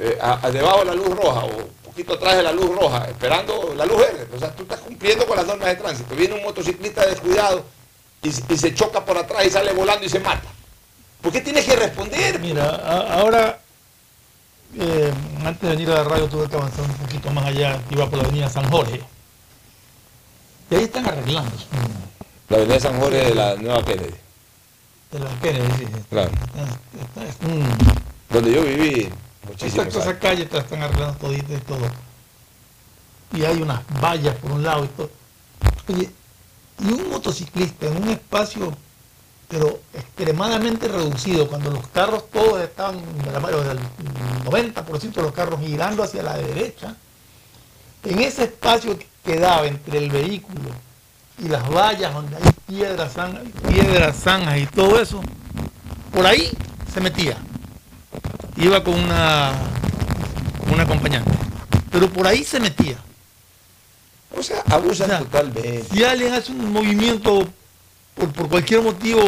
eh, 0.00 0.18
a- 0.18 0.46
a- 0.46 0.50
debajo 0.50 0.78
de 0.78 0.84
la 0.86 0.94
luz 0.94 1.08
roja 1.10 1.40
o 1.40 1.48
un 1.58 1.68
poquito 1.84 2.14
atrás 2.14 2.36
de 2.38 2.42
la 2.42 2.52
luz 2.52 2.74
roja, 2.74 3.04
esperando 3.06 3.74
la 3.76 3.84
luz 3.84 3.98
verde, 3.98 4.26
o 4.34 4.38
sea, 4.38 4.50
tú 4.56 4.62
estás 4.62 4.80
cumpliendo 4.80 5.26
con 5.26 5.36
las 5.36 5.46
normas 5.46 5.68
de 5.68 5.76
tránsito. 5.76 6.14
Viene 6.16 6.36
un 6.36 6.42
motociclista 6.42 7.04
descuidado 7.04 7.64
y, 8.22 8.28
y 8.28 8.56
se 8.58 8.72
choca 8.74 9.04
por 9.04 9.18
atrás 9.18 9.44
y 9.46 9.50
sale 9.50 9.72
volando 9.74 10.06
y 10.06 10.08
se 10.08 10.20
mata. 10.20 10.48
¿Por 11.20 11.32
qué 11.32 11.42
tienes 11.42 11.66
que 11.66 11.76
responder? 11.76 12.38
Mira, 12.38 12.64
a- 12.64 13.20
ahora, 13.20 13.58
eh, 14.78 15.12
antes 15.44 15.62
de 15.62 15.68
venir 15.76 15.90
a 15.90 15.94
la 15.96 16.04
radio 16.04 16.26
tuve 16.28 16.48
que 16.48 16.56
avanzar 16.56 16.84
un 16.84 16.94
poquito 16.96 17.30
más 17.30 17.44
allá, 17.46 17.80
iba 17.90 18.08
por 18.08 18.18
la 18.18 18.24
avenida 18.24 18.48
San 18.50 18.68
Jorge. 18.70 19.00
Y 20.70 20.74
ahí 20.74 20.84
están 20.84 21.06
arreglando. 21.06 21.52
La 22.48 22.56
avenida 22.56 22.80
San 22.80 22.98
Jorge 23.00 23.16
de 23.16 23.34
la 23.34 23.54
Nueva 23.56 23.84
Kennedy. 23.84 24.14
De 25.12 25.18
la 25.20 25.30
Kennedy, 25.40 25.68
sí. 25.78 25.86
Claro. 26.10 26.30
Está- 26.30 27.46
un- 27.46 27.78
Donde 28.30 28.52
yo 28.52 28.62
viví 28.64 29.08
muchísimos 29.46 29.86
Exacto, 29.86 30.00
esa 30.00 30.18
calle 30.18 30.46
te 30.46 30.58
están 30.58 30.82
arreglando 30.82 31.16
todita 31.18 31.52
y 31.54 31.58
todo. 31.58 31.86
Y 33.32 33.44
hay 33.44 33.62
unas 33.62 33.80
vallas 34.00 34.34
por 34.36 34.52
un 34.52 34.62
lado 34.62 34.84
y 34.84 34.88
todo. 34.88 35.10
Oye, 35.88 36.10
y 36.80 36.92
un 36.92 37.10
motociclista 37.10 37.86
en 37.86 38.02
un 38.02 38.08
espacio, 38.10 38.76
pero 39.48 39.80
extremadamente 39.92 40.88
reducido, 40.88 41.48
cuando 41.48 41.70
los 41.70 41.86
carros 41.88 42.30
todos 42.30 42.60
estaban, 42.62 42.96
el 42.98 44.44
90% 44.44 45.12
de 45.12 45.22
los 45.22 45.32
carros 45.32 45.60
girando 45.60 46.02
hacia 46.02 46.22
la 46.22 46.36
derecha, 46.36 46.94
en 48.04 48.18
ese 48.20 48.44
espacio 48.44 48.98
que 48.98 49.06
quedaba 49.24 49.66
entre 49.66 49.98
el 49.98 50.10
vehículo 50.10 50.70
y 51.38 51.48
las 51.48 51.68
vallas 51.68 52.12
donde 52.12 52.36
hay 52.36 52.42
piedras, 52.66 53.14
zan- 53.16 53.42
piedras, 53.68 54.16
zanjas 54.16 54.58
y 54.58 54.66
todo 54.66 55.00
eso, 55.00 55.20
por 56.12 56.26
ahí 56.26 56.50
se 56.92 57.00
metía 57.00 57.36
iba 58.56 58.84
con 58.84 58.94
una, 58.94 59.50
con 60.60 60.74
una 60.74 60.84
acompañante. 60.84 61.30
Pero 61.90 62.08
por 62.08 62.24
ahí 62.26 62.44
se 62.44 62.60
metía. 62.60 62.96
O 64.36 64.42
sea, 64.42 64.62
abusan 64.70 65.08
totalmente. 65.24 65.84
Si 65.90 66.04
alguien 66.04 66.32
hace 66.34 66.52
un 66.52 66.72
movimiento 66.72 67.48
por, 68.14 68.32
por 68.32 68.48
cualquier 68.48 68.82
motivo 68.82 69.20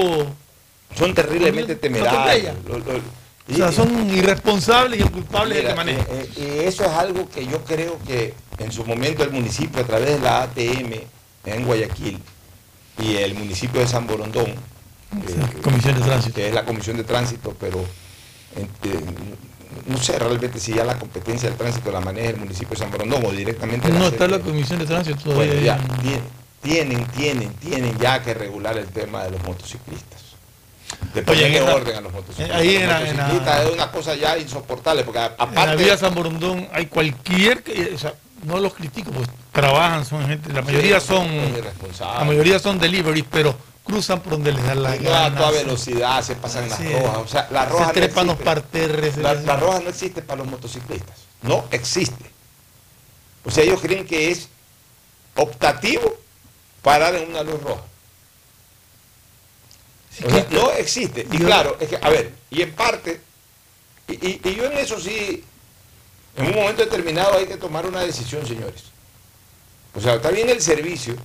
son 0.94 1.14
terriblemente 1.14 1.76
temerarios. 1.76 2.54
O 3.48 3.54
sea, 3.54 3.70
son 3.70 4.10
irresponsables 4.10 4.98
y 4.98 5.02
el 5.04 5.10
culpable 5.10 5.54
es 5.54 5.60
el 5.60 5.64
Mira, 5.66 5.74
que 5.74 5.76
maneja. 5.76 6.02
eh, 6.10 6.28
eh, 6.36 6.60
y 6.62 6.64
eso 6.66 6.84
es 6.84 6.90
algo 6.90 7.28
que 7.28 7.46
yo 7.46 7.62
creo 7.64 7.96
que 8.04 8.34
en 8.58 8.72
su 8.72 8.84
momento 8.84 9.22
el 9.22 9.30
municipio, 9.30 9.82
a 9.82 9.84
través 9.86 10.10
de 10.14 10.18
la 10.18 10.42
ATM 10.42 10.92
en 11.44 11.64
Guayaquil 11.64 12.18
y 12.98 13.16
el 13.16 13.34
municipio 13.34 13.80
de 13.80 13.86
San 13.86 14.04
Borondón, 14.08 14.46
eh, 14.46 14.56
Comisión 15.62 15.94
de 15.94 16.00
Tránsito. 16.00 16.34
que 16.34 16.48
es 16.48 16.54
la 16.54 16.64
comisión 16.64 16.96
de 16.96 17.04
tránsito, 17.04 17.54
pero 17.60 17.84
eh, 18.56 18.66
no 19.86 19.98
sé 19.98 20.18
realmente 20.18 20.58
si 20.58 20.74
ya 20.74 20.84
la 20.84 20.98
competencia 20.98 21.48
del 21.48 21.56
tránsito 21.56 21.92
la 21.92 22.00
maneja 22.00 22.30
el 22.30 22.38
municipio 22.38 22.70
de 22.70 22.76
San 22.78 22.90
Borondón 22.90 23.24
o 23.26 23.30
directamente 23.30 23.88
No 23.90 24.00
la 24.00 24.06
está 24.08 24.26
la. 24.26 24.40
Comisión 24.40 24.80
de 24.80 24.86
Tránsito 24.86 25.18
todavía. 25.22 25.76
Bueno, 25.76 26.02
ya, 26.02 26.20
tienen, 26.66 27.06
tienen, 27.08 27.52
tienen 27.54 27.96
ya 27.98 28.22
que 28.22 28.34
regular 28.34 28.76
el 28.76 28.88
tema 28.88 29.22
de 29.24 29.30
los 29.30 29.42
motociclistas. 29.44 30.22
De 31.14 31.22
ponerle 31.22 31.60
orden 31.62 31.96
a 31.96 32.00
los 32.00 32.12
motociclistas. 32.12 32.56
ahí 32.56 32.76
en 32.76 32.88
Los 32.88 33.00
en 33.02 33.16
la- 33.16 33.22
motociclistas 33.24 33.64
es 33.66 33.72
una 33.72 33.90
cosa 33.92 34.14
ya 34.16 34.36
insoportable, 34.38 35.04
porque 35.04 35.18
a- 35.20 35.26
En 35.26 35.36
la 35.38 35.44
aparte... 35.62 35.84
vía 35.84 35.96
San 35.96 36.14
Borondón 36.14 36.68
hay 36.72 36.86
cualquier, 36.86 37.62
que- 37.62 37.92
o 37.94 37.98
sea, 37.98 38.14
no 38.44 38.58
los 38.58 38.74
critico, 38.74 39.10
pues 39.12 39.28
trabajan, 39.52 40.04
son 40.04 40.26
gente, 40.26 40.52
la 40.52 40.62
mayoría 40.62 41.00
Sí, 41.00 41.06
son, 41.06 41.26
la 42.00 42.24
mayoría 42.24 42.58
son 42.58 42.78
deliveries, 42.78 43.24
pero 43.30 43.54
cruzan 43.84 44.20
por 44.20 44.32
donde 44.32 44.52
les 44.52 44.64
da 44.64 44.74
la 44.74 44.96
no 44.96 45.14
a 45.14 45.34
toda 45.34 45.50
velocidad 45.52 46.22
se 46.22 46.34
pasan 46.34 46.68
las 46.68 46.78
rojas. 46.84 47.16
O 47.18 47.28
sea, 47.28 47.48
la 47.52 47.64
se 47.64 47.70
roja 47.70 47.86
no 47.86 47.92
trepan 47.92 48.26
los 48.26 48.34
existe. 48.34 48.44
parterres. 48.54 49.16
La, 49.18 49.34
se- 49.36 49.42
la 49.46 49.56
roja 49.56 49.80
no 49.80 49.88
existe 49.88 50.22
para 50.22 50.38
los 50.38 50.48
motociclistas. 50.50 51.16
No 51.42 51.64
existe. 51.70 52.30
O 53.44 53.50
sea, 53.50 53.62
ellos 53.64 53.80
creen 53.80 54.04
que 54.04 54.30
es 54.32 54.48
optativo 55.36 56.16
parar 56.86 57.16
en 57.16 57.28
una 57.30 57.42
luz 57.42 57.60
roja. 57.64 57.82
O 60.24 60.30
sea, 60.30 60.46
no 60.50 60.70
existe. 60.70 61.26
Y 61.32 61.38
claro, 61.38 61.76
es 61.80 61.88
que, 61.88 61.98
a 62.00 62.08
ver, 62.10 62.32
y 62.48 62.62
en 62.62 62.72
parte, 62.76 63.20
y, 64.06 64.12
y- 64.24 64.40
y 64.44 64.54
yo 64.54 64.66
en 64.66 64.78
eso 64.78 65.00
sí, 65.00 65.42
en 66.36 66.46
un 66.46 66.54
momento 66.54 66.84
determinado 66.84 67.34
hay 67.36 67.46
que 67.46 67.56
tomar 67.56 67.86
una 67.86 68.02
decisión, 68.02 68.46
señores. 68.46 68.84
O 69.96 70.00
sea, 70.00 70.14
está 70.14 70.30
bien 70.30 70.48
el 70.48 70.62
servicio, 70.62 71.16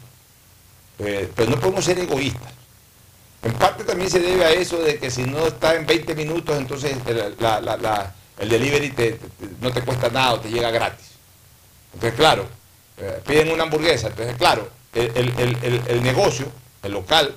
eh, 0.97 1.29
pero 1.35 1.51
no 1.51 1.59
podemos 1.59 1.85
ser 1.85 1.99
egoístas. 1.99 2.53
En 3.43 3.53
parte 3.53 3.83
también 3.83 4.09
se 4.09 4.19
debe 4.19 4.43
a 4.43 4.51
eso 4.51 4.77
de 4.81 4.97
que 4.97 5.11
si 5.11 5.23
no 5.25 5.45
está 5.45 5.75
en 5.75 5.85
20 5.85 6.15
minutos, 6.15 6.57
entonces 6.57 6.97
el, 7.05 7.35
la- 7.39 7.61
la- 7.61 7.77
la- 7.77 8.15
el 8.39 8.49
delivery 8.49 8.89
te- 8.93 9.11
te- 9.13 9.29
no 9.59 9.71
te 9.71 9.83
cuesta 9.83 10.09
nada 10.09 10.33
o 10.33 10.39
te 10.39 10.49
llega 10.49 10.71
gratis. 10.71 11.05
Entonces, 11.93 12.17
claro, 12.17 12.47
eh, 12.97 13.21
piden 13.27 13.51
una 13.51 13.61
hamburguesa. 13.63 14.07
Entonces, 14.07 14.35
claro, 14.37 14.80
el, 14.93 15.12
el- 15.15 15.57
el- 15.63 15.81
el- 15.88 16.03
negocio, 16.03 16.48
el 16.83 16.91
local, 16.93 17.36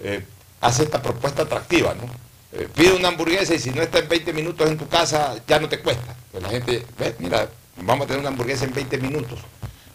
eh, 0.00 0.24
hace 0.60 0.84
esta 0.84 1.02
propuesta 1.02 1.42
atractiva, 1.42 1.94
¿no? 1.94 2.04
Eh, 2.52 2.68
pide 2.74 2.92
una 2.94 3.08
hamburguesa 3.08 3.54
y 3.54 3.58
si 3.58 3.70
no 3.70 3.82
está 3.82 3.98
en 3.98 4.08
20 4.08 4.32
minutos 4.32 4.68
en 4.70 4.78
tu 4.78 4.88
casa, 4.88 5.34
ya 5.46 5.58
no 5.60 5.68
te 5.68 5.80
cuesta. 5.80 6.16
Pues 6.32 6.42
la 6.42 6.48
gente, 6.48 6.84
ve, 6.98 7.14
mira, 7.18 7.48
vamos 7.82 8.04
a 8.04 8.06
tener 8.08 8.20
una 8.20 8.28
hamburguesa 8.30 8.64
en 8.64 8.72
20 8.74 8.98
minutos. 8.98 9.38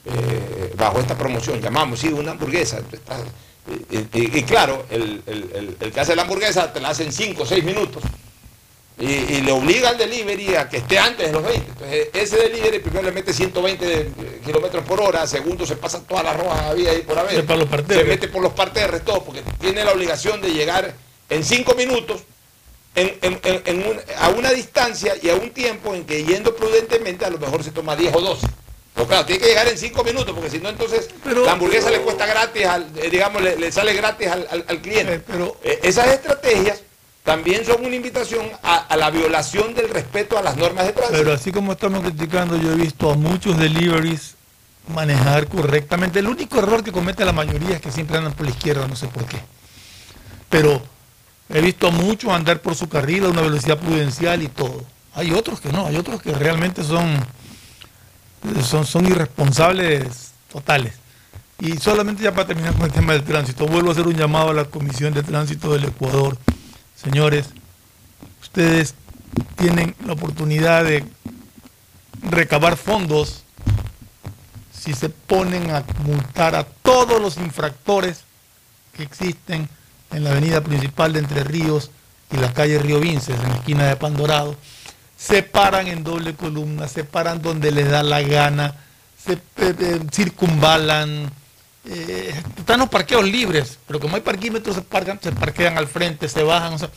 eh, 0.03 0.73
bajo 0.77 0.99
esta 0.99 1.15
promoción, 1.15 1.61
llamamos, 1.61 1.99
sí, 1.99 2.07
una 2.07 2.31
hamburguesa. 2.31 2.79
Y 4.13 4.41
claro, 4.43 4.85
el, 4.89 5.21
el- 5.27 5.51
el- 5.53 5.77
el 5.79 5.91
que 5.91 5.99
hace 5.99 6.15
la 6.15 6.23
hamburguesa 6.23 6.73
te 6.73 6.79
la 6.79 6.89
hace 6.89 7.03
en 7.03 7.11
5 7.13 7.43
o 7.43 7.45
6 7.45 7.63
minutos. 7.63 8.01
Y, 9.01 9.05
y 9.35 9.41
le 9.41 9.51
obliga 9.51 9.89
al 9.89 9.97
delivery 9.97 10.55
a 10.55 10.69
que 10.69 10.77
esté 10.77 10.99
antes 10.99 11.25
de 11.27 11.33
los 11.33 11.43
20. 11.43 11.67
Entonces, 11.71 12.07
ese 12.13 12.37
delivery 12.37 12.79
primero 12.79 13.03
le 13.07 13.11
mete 13.11 13.33
120 13.33 14.11
kilómetros 14.45 14.83
por 14.85 15.01
hora, 15.01 15.25
segundo 15.25 15.65
se 15.65 15.75
pasa 15.75 16.01
todas 16.07 16.23
las 16.23 16.37
rojas 16.37 16.61
había 16.69 16.91
ahí 16.91 17.01
por 17.01 17.17
haber. 17.17 17.35
Se 18.03 18.03
mete 18.09 18.27
por 18.27 18.41
los 18.43 18.53
parterres, 18.53 19.03
todo, 19.03 19.23
porque 19.23 19.41
tiene 19.59 19.83
la 19.83 19.91
obligación 19.93 20.39
de 20.39 20.51
llegar 20.53 20.93
en 21.29 21.43
5 21.43 21.73
minutos 21.73 22.21
en- 22.93 23.17
en- 23.65 23.87
un- 23.87 23.99
a 24.19 24.29
una 24.29 24.51
distancia 24.51 25.15
y 25.21 25.29
a 25.29 25.35
un 25.35 25.49
tiempo 25.51 25.95
en 25.95 26.05
que 26.05 26.23
yendo 26.23 26.55
prudentemente 26.55 27.25
a 27.25 27.29
lo 27.29 27.39
mejor 27.39 27.63
se 27.63 27.71
toma 27.71 27.95
10 27.95 28.13
o 28.15 28.21
12. 28.21 28.45
Pero 28.93 29.07
claro, 29.07 29.25
tiene 29.25 29.41
que 29.41 29.47
llegar 29.47 29.67
en 29.69 29.77
5 29.77 30.03
minutos, 30.03 30.33
porque 30.35 30.49
si 30.49 30.59
no, 30.59 30.69
entonces 30.69 31.07
la 31.45 31.53
hamburguesa 31.53 31.89
le 31.89 32.01
cuesta 32.01 32.25
gratis, 32.27 32.65
al, 32.65 32.91
eh, 33.01 33.09
digamos, 33.09 33.41
le, 33.41 33.55
le 33.55 33.71
sale 33.71 33.93
gratis 33.93 34.27
al, 34.27 34.45
al- 34.51 34.65
al 34.67 34.81
cliente. 34.81 35.21
Eh, 35.63 35.79
esas 35.83 36.07
estrategias 36.07 36.81
también 37.23 37.63
son 37.65 37.85
una 37.85 37.95
invitación 37.95 38.45
a, 38.63 38.95
la 38.95 39.09
violación 39.11 39.73
del 39.73 39.89
respeto 39.89 40.37
a 40.37 40.41
las 40.41 40.57
normas 40.57 40.85
de 40.87 40.93
tránsito. 40.93 41.19
Pero 41.19 41.33
así 41.33 41.51
como 41.51 41.73
estamos 41.73 42.01
criticando, 42.01 42.57
yo 42.57 42.71
he 42.71 42.75
visto 42.75 43.11
a 43.11 43.15
muchos 43.15 43.57
deliveries 43.57 44.35
manejar 44.87 45.47
correctamente. 45.47 46.19
El 46.19 46.27
único 46.27 46.57
error 46.57 46.83
que 46.83 46.91
comete 46.91 47.23
la 47.23 47.31
mayoría 47.31 47.75
es 47.75 47.81
que 47.81 47.91
siempre 47.91 48.17
andan 48.17 48.33
por 48.33 48.45
la 48.45 48.51
izquierda, 48.51 48.87
no 48.87 48.95
sé 48.95 49.07
por 49.07 49.25
qué. 49.25 49.37
Pero 50.49 50.81
he 51.49 51.61
visto 51.61 51.87
a 51.87 51.91
muchos 51.91 52.31
andar 52.31 52.59
por 52.59 52.75
su 52.75 52.89
carril 52.89 53.25
a 53.25 53.29
una 53.29 53.41
velocidad 53.41 53.77
prudencial 53.77 54.41
y 54.41 54.47
todo. 54.47 54.83
Hay 55.13 55.31
otros 55.31 55.61
que 55.61 55.71
no, 55.71 55.85
hay 55.85 55.97
otros 55.97 56.21
que 56.21 56.33
realmente 56.33 56.83
son, 56.83 57.23
son 58.85 59.05
irresponsables 59.05 60.31
totales. 60.51 60.95
Y 61.59 61.77
solamente 61.77 62.23
ya 62.23 62.33
para 62.33 62.47
terminar 62.47 62.73
con 62.73 62.85
el 62.85 62.91
tema 62.91 63.13
del 63.13 63.23
tránsito, 63.23 63.67
vuelvo 63.67 63.89
a 63.89 63.91
hacer 63.91 64.07
un 64.07 64.15
llamado 64.15 64.49
a 64.49 64.53
la 64.53 64.65
Comisión 64.65 65.13
de 65.13 65.21
Tránsito 65.21 65.73
del 65.73 65.85
Ecuador. 65.85 66.35
Señores, 67.03 67.47
ustedes 68.41 68.93
tienen 69.57 69.95
la 70.05 70.13
oportunidad 70.13 70.83
de 70.83 71.03
recabar 72.21 72.77
fondos 72.77 73.43
si 74.71 74.93
se 74.93 75.09
ponen 75.09 75.71
a 75.71 75.83
multar 76.03 76.55
a 76.55 76.63
todos 76.63 77.19
los 77.19 77.37
infractores 77.37 78.21
que 78.95 79.03
existen 79.03 79.67
en 80.11 80.23
la 80.23 80.31
avenida 80.31 80.61
principal 80.61 81.13
de 81.13 81.19
Entre 81.19 81.43
Ríos 81.43 81.89
y 82.31 82.37
la 82.37 82.53
calle 82.53 82.77
Río 82.77 82.99
Vinces, 82.99 83.35
en 83.35 83.49
la 83.49 83.55
esquina 83.55 83.87
de 83.87 83.95
Pandorado, 83.95 84.55
se 85.17 85.41
paran 85.43 85.87
en 85.87 86.03
doble 86.03 86.35
columna, 86.35 86.87
se 86.87 87.03
paran 87.03 87.41
donde 87.41 87.71
les 87.71 87.89
da 87.89 88.03
la 88.03 88.21
gana, 88.21 88.75
se 89.23 89.33
eh, 89.33 89.39
eh, 89.57 89.99
circunvalan, 90.11 91.31
eh, 91.85 92.33
están 92.57 92.79
los 92.79 92.89
parqueos 92.89 93.23
libres, 93.23 93.79
pero 93.87 93.99
como 93.99 94.15
hay 94.15 94.21
parquímetros 94.21 94.75
se, 94.75 94.81
parcan, 94.81 95.19
se 95.21 95.31
parquean 95.31 95.77
al 95.77 95.87
frente, 95.87 96.27
se 96.27 96.43
bajan, 96.43 96.73
o 96.73 96.77
sea, 96.77 96.89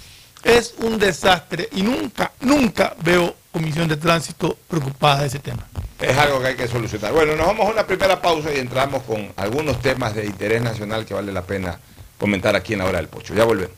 es 0.42 0.74
un 0.78 0.98
desastre 0.98 1.68
y 1.72 1.82
nunca, 1.82 2.32
nunca 2.40 2.94
veo 3.02 3.34
comisión 3.50 3.88
de 3.88 3.96
tránsito 3.96 4.58
preocupada 4.68 5.22
de 5.22 5.28
ese 5.28 5.38
tema. 5.38 5.66
Es 6.00 6.18
algo 6.18 6.40
que 6.40 6.48
hay 6.48 6.56
que 6.56 6.68
solucionar. 6.68 7.12
Bueno, 7.12 7.34
nos 7.36 7.46
vamos 7.46 7.66
a 7.66 7.72
una 7.72 7.86
primera 7.86 8.20
pausa 8.20 8.52
y 8.52 8.58
entramos 8.58 9.02
con 9.04 9.32
algunos 9.36 9.80
temas 9.80 10.14
de 10.14 10.26
interés 10.26 10.60
nacional 10.60 11.06
que 11.06 11.14
vale 11.14 11.32
la 11.32 11.42
pena 11.42 11.78
comentar 12.18 12.54
aquí 12.56 12.74
en 12.74 12.80
la 12.80 12.86
hora 12.86 12.98
del 12.98 13.08
pocho. 13.08 13.34
Ya 13.34 13.44
volvemos. 13.44 13.76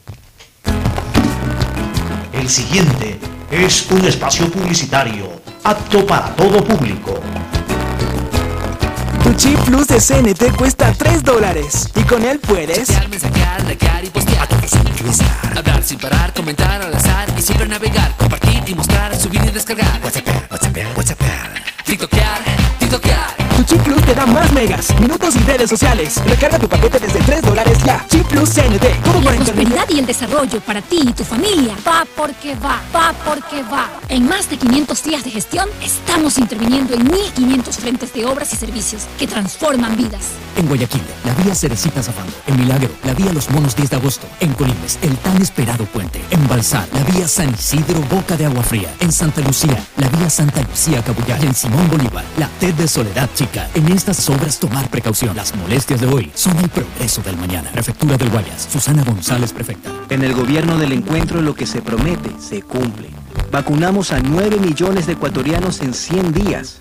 El 2.32 2.48
siguiente 2.48 3.18
es 3.50 3.90
un 3.90 4.04
espacio 4.06 4.50
publicitario 4.50 5.40
apto 5.62 6.06
para 6.06 6.34
todo 6.34 6.64
público. 6.64 7.20
Tu 9.26 9.34
chip 9.34 9.58
plus 9.64 9.88
de 9.88 9.98
CNT 10.00 10.56
cuesta 10.56 10.92
3 10.96 11.24
dólares 11.24 11.88
y 11.96 12.02
con 12.04 12.22
él 12.24 12.38
puedes 12.38 12.86
Chatear, 12.86 13.08
mensajear, 13.08 13.64
likear 13.64 14.04
y 14.04 14.10
postear. 14.10 14.46
Hablar 15.56 15.82
sin 15.82 15.98
parar, 15.98 16.32
comentar 16.32 16.80
al 16.80 16.94
azar 16.94 17.26
y 17.36 17.42
siempre 17.42 17.66
navegar, 17.66 18.14
compartir 18.16 18.62
y 18.68 18.74
mostrar, 18.74 19.18
subir 19.18 19.40
y 19.44 19.50
descargar. 19.50 20.00
WhatsApp, 20.04 20.28
WhatsApp, 20.50 20.76
WhatsApp. 20.96 21.18
TikTokear, 21.84 22.38
TikTokear. 22.78 23.36
Tu 23.56 23.64
chip 23.64 23.80
plus 23.82 24.02
te 24.04 24.14
da 24.14 24.26
más 24.26 24.52
megas, 24.52 24.94
minutos 25.00 25.34
y 25.34 25.38
redes 25.40 25.70
sociales. 25.70 26.20
Recarga 26.26 26.58
tu 26.58 26.68
paquete 26.68 26.98
desde 27.00 27.18
3 27.20 27.42
dólares 27.42 27.78
ya. 27.84 28.04
Chip 28.08 28.26
plus 28.26 28.50
CNT, 28.50 29.02
todo 29.02 29.20
La 29.20 29.30
por 29.30 29.34
internet. 29.34 29.44
prosperidad 29.44 29.88
y 29.88 29.98
el 29.98 30.06
desarrollo 30.06 30.60
para 30.60 30.82
ti 30.82 31.00
y 31.02 31.12
tu 31.12 31.24
familia 31.24 31.74
va 31.86 32.04
porque 32.16 32.54
va, 32.56 32.80
va 32.94 33.12
porque 33.24 33.62
va. 33.62 33.88
En 34.08 34.28
más 34.28 34.50
de 34.50 34.56
500 34.58 35.02
días 35.04 35.24
de 35.24 35.30
gestión, 35.30 35.68
estamos 35.82 36.36
interviniendo 36.38 36.94
en 36.94 37.08
1.500 37.08 37.72
frentes 37.72 38.12
de 38.12 38.26
obras 38.26 38.52
y 38.52 38.56
servicios 38.56 39.02
que 39.16 39.26
transforman 39.26 39.96
vidas. 39.96 40.32
En 40.56 40.66
Guayaquil, 40.66 41.02
la 41.24 41.34
vía 41.34 41.54
Cerecita 41.54 42.02
Zafando. 42.02 42.32
En 42.46 42.56
Milagro, 42.58 42.88
la 43.04 43.14
vía 43.14 43.32
Los 43.32 43.50
Monos 43.50 43.76
10 43.76 43.90
de 43.90 43.96
agosto. 43.96 44.26
En 44.40 44.52
Colimes, 44.54 44.98
el 45.02 45.16
tan 45.18 45.40
esperado 45.40 45.84
puente. 45.86 46.22
En 46.30 46.46
Balsar, 46.48 46.88
la 46.92 47.02
vía 47.04 47.28
San 47.28 47.50
Isidro 47.50 48.00
Boca 48.10 48.36
de 48.36 48.46
Agua 48.46 48.62
Fría. 48.62 48.94
En 49.00 49.12
Santa 49.12 49.42
Lucía, 49.42 49.84
la 49.96 50.08
vía 50.08 50.30
Santa 50.30 50.62
Lucía 50.62 51.02
Cabullar. 51.02 51.42
Y 51.42 51.46
en 51.46 51.54
Simón 51.54 51.88
Bolívar, 51.90 52.24
la 52.38 52.48
TED 52.60 52.74
de 52.74 52.88
Soledad 52.88 53.28
Chica. 53.34 53.68
En 53.74 53.88
estas 53.88 54.28
obras 54.30 54.58
tomar 54.58 54.88
precaución. 54.88 55.36
Las 55.36 55.54
molestias 55.56 56.00
de 56.00 56.06
hoy 56.06 56.30
son 56.34 56.56
el 56.58 56.68
progreso 56.68 57.22
del 57.22 57.36
mañana. 57.36 57.70
Prefectura 57.72 58.16
del 58.16 58.30
Guayas. 58.30 58.68
Susana 58.70 59.04
González, 59.04 59.52
prefecta. 59.52 59.90
En 60.08 60.22
el 60.22 60.34
gobierno 60.34 60.78
del 60.78 60.92
encuentro 60.92 61.42
lo 61.42 61.54
que 61.54 61.66
se 61.66 61.82
promete 61.82 62.30
se 62.40 62.62
cumple. 62.62 63.10
Vacunamos 63.50 64.12
a 64.12 64.20
9 64.20 64.58
millones 64.58 65.06
de 65.06 65.12
ecuatorianos 65.12 65.80
en 65.80 65.94
100 65.94 66.32
días. 66.32 66.80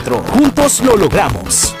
Juntos 0.09 0.81
lo 0.81 0.95
logramos. 0.95 1.80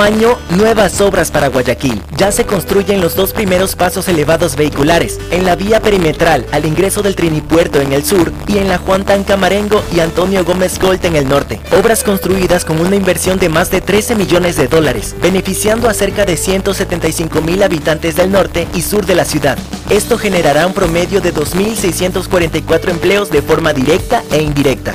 año, 0.00 0.36
nuevas 0.50 1.00
obras 1.00 1.30
para 1.30 1.48
Guayaquil. 1.48 2.02
Ya 2.16 2.32
se 2.32 2.44
construyen 2.44 3.00
los 3.00 3.16
dos 3.16 3.32
primeros 3.32 3.76
pasos 3.76 4.08
elevados 4.08 4.56
vehiculares, 4.56 5.18
en 5.30 5.44
la 5.44 5.56
vía 5.56 5.80
perimetral 5.80 6.46
al 6.52 6.64
ingreso 6.64 7.02
del 7.02 7.14
Trinipuerto 7.14 7.80
en 7.80 7.92
el 7.92 8.04
sur 8.04 8.32
y 8.46 8.58
en 8.58 8.68
la 8.68 8.78
Juan 8.78 9.04
Tancamarengo 9.04 9.82
y 9.94 10.00
Antonio 10.00 10.44
Gómez 10.44 10.78
Colt 10.78 11.04
en 11.04 11.16
el 11.16 11.28
norte. 11.28 11.60
Obras 11.78 12.04
construidas 12.04 12.64
con 12.64 12.80
una 12.80 12.96
inversión 12.96 13.38
de 13.38 13.48
más 13.48 13.70
de 13.70 13.80
13 13.80 14.14
millones 14.14 14.56
de 14.56 14.68
dólares, 14.68 15.14
beneficiando 15.20 15.88
a 15.88 15.94
cerca 15.94 16.24
de 16.24 16.36
175 16.36 17.40
mil 17.42 17.62
habitantes 17.62 18.16
del 18.16 18.32
norte 18.32 18.66
y 18.74 18.82
sur 18.82 19.06
de 19.06 19.14
la 19.14 19.24
ciudad. 19.24 19.58
Esto 19.90 20.18
generará 20.18 20.66
un 20.66 20.74
promedio 20.74 21.20
de 21.20 21.32
2.644 21.32 22.90
empleos 22.90 23.30
de 23.30 23.42
forma 23.42 23.72
directa 23.72 24.22
e 24.30 24.42
indirecta. 24.42 24.94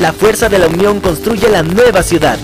La 0.00 0.12
fuerza 0.12 0.48
de 0.48 0.58
la 0.58 0.66
unión 0.66 1.00
construye 1.00 1.48
la 1.48 1.62
nueva 1.62 2.02
ciudad. 2.02 2.38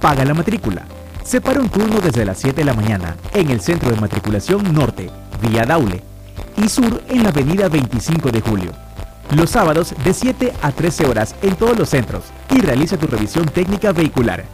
Paga 0.00 0.24
la 0.24 0.34
matrícula. 0.34 0.84
Separa 1.24 1.60
un 1.60 1.68
turno 1.68 2.00
desde 2.00 2.24
las 2.24 2.38
7 2.38 2.56
de 2.60 2.64
la 2.64 2.74
mañana 2.74 3.16
en 3.34 3.50
el 3.50 3.60
Centro 3.60 3.90
de 3.90 4.00
Matriculación 4.00 4.72
Norte, 4.72 5.10
vía 5.42 5.64
Daule, 5.64 6.02
y 6.56 6.68
Sur 6.68 7.02
en 7.08 7.24
la 7.24 7.30
Avenida 7.30 7.68
25 7.68 8.30
de 8.30 8.40
Julio. 8.40 8.72
Los 9.36 9.50
sábados 9.50 9.94
de 10.02 10.12
7 10.12 10.52
a 10.60 10.72
13 10.72 11.06
horas 11.06 11.36
en 11.42 11.54
todos 11.54 11.78
los 11.78 11.88
centros 11.88 12.24
y 12.50 12.60
realiza 12.60 12.96
tu 12.96 13.06
revisión 13.06 13.46
técnica 13.46 13.92
vehicular. 13.92 14.44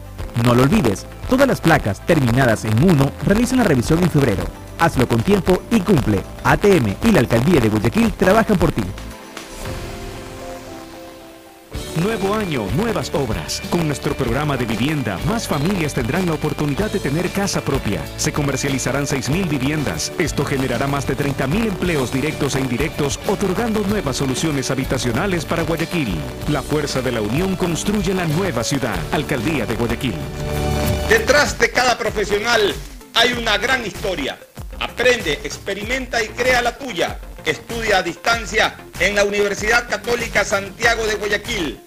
No 0.45 0.53
lo 0.53 0.63
olvides, 0.63 1.07
todas 1.27 1.47
las 1.47 1.61
placas 1.61 2.05
terminadas 2.05 2.63
en 2.63 2.87
1 2.87 3.11
realizan 3.25 3.57
la 3.57 3.63
revisión 3.63 4.03
en 4.03 4.11
febrero. 4.11 4.43
Hazlo 4.77 5.07
con 5.07 5.23
tiempo 5.23 5.63
y 5.71 5.79
cumple. 5.79 6.21
ATM 6.43 6.95
y 7.03 7.11
la 7.11 7.21
Alcaldía 7.21 7.59
de 7.59 7.69
Guayaquil 7.69 8.13
trabajan 8.13 8.57
por 8.57 8.71
ti. 8.71 8.83
Nuevo 12.03 12.35
año, 12.35 12.67
nuevas 12.75 13.11
obras. 13.15 13.59
Con 13.71 13.87
nuestro 13.87 14.13
programa 14.13 14.55
de 14.55 14.65
vivienda, 14.65 15.17
más 15.27 15.47
familias 15.47 15.95
tendrán 15.95 16.27
la 16.27 16.33
oportunidad 16.33 16.91
de 16.91 16.99
tener 16.99 17.27
casa 17.31 17.61
propia. 17.61 18.03
Se 18.17 18.31
comercializarán 18.31 19.05
6.000 19.07 19.49
viviendas. 19.49 20.11
Esto 20.19 20.45
generará 20.45 20.85
más 20.85 21.07
de 21.07 21.17
30.000 21.17 21.69
empleos 21.69 22.13
directos 22.13 22.55
e 22.55 22.59
indirectos, 22.59 23.19
otorgando 23.27 23.79
nuevas 23.81 24.17
soluciones 24.17 24.69
habitacionales 24.69 25.43
para 25.45 25.63
Guayaquil. 25.63 26.13
La 26.49 26.61
fuerza 26.61 27.01
de 27.01 27.13
la 27.13 27.21
unión 27.21 27.55
construye 27.55 28.13
la 28.13 28.25
nueva 28.25 28.63
ciudad. 28.63 28.97
Alcaldía 29.11 29.65
de 29.65 29.75
Guayaquil. 29.75 30.15
Detrás 31.09 31.57
de 31.57 31.71
cada 31.71 31.97
profesional 31.97 32.75
hay 33.15 33.33
una 33.33 33.57
gran 33.57 33.83
historia. 33.83 34.37
Aprende, 34.79 35.33
experimenta 35.43 36.21
y 36.21 36.27
crea 36.27 36.61
la 36.61 36.77
tuya. 36.77 37.17
Estudia 37.43 37.97
a 37.99 38.03
distancia 38.03 38.75
en 38.99 39.15
la 39.15 39.23
Universidad 39.23 39.89
Católica 39.89 40.45
Santiago 40.45 41.07
de 41.07 41.15
Guayaquil. 41.15 41.86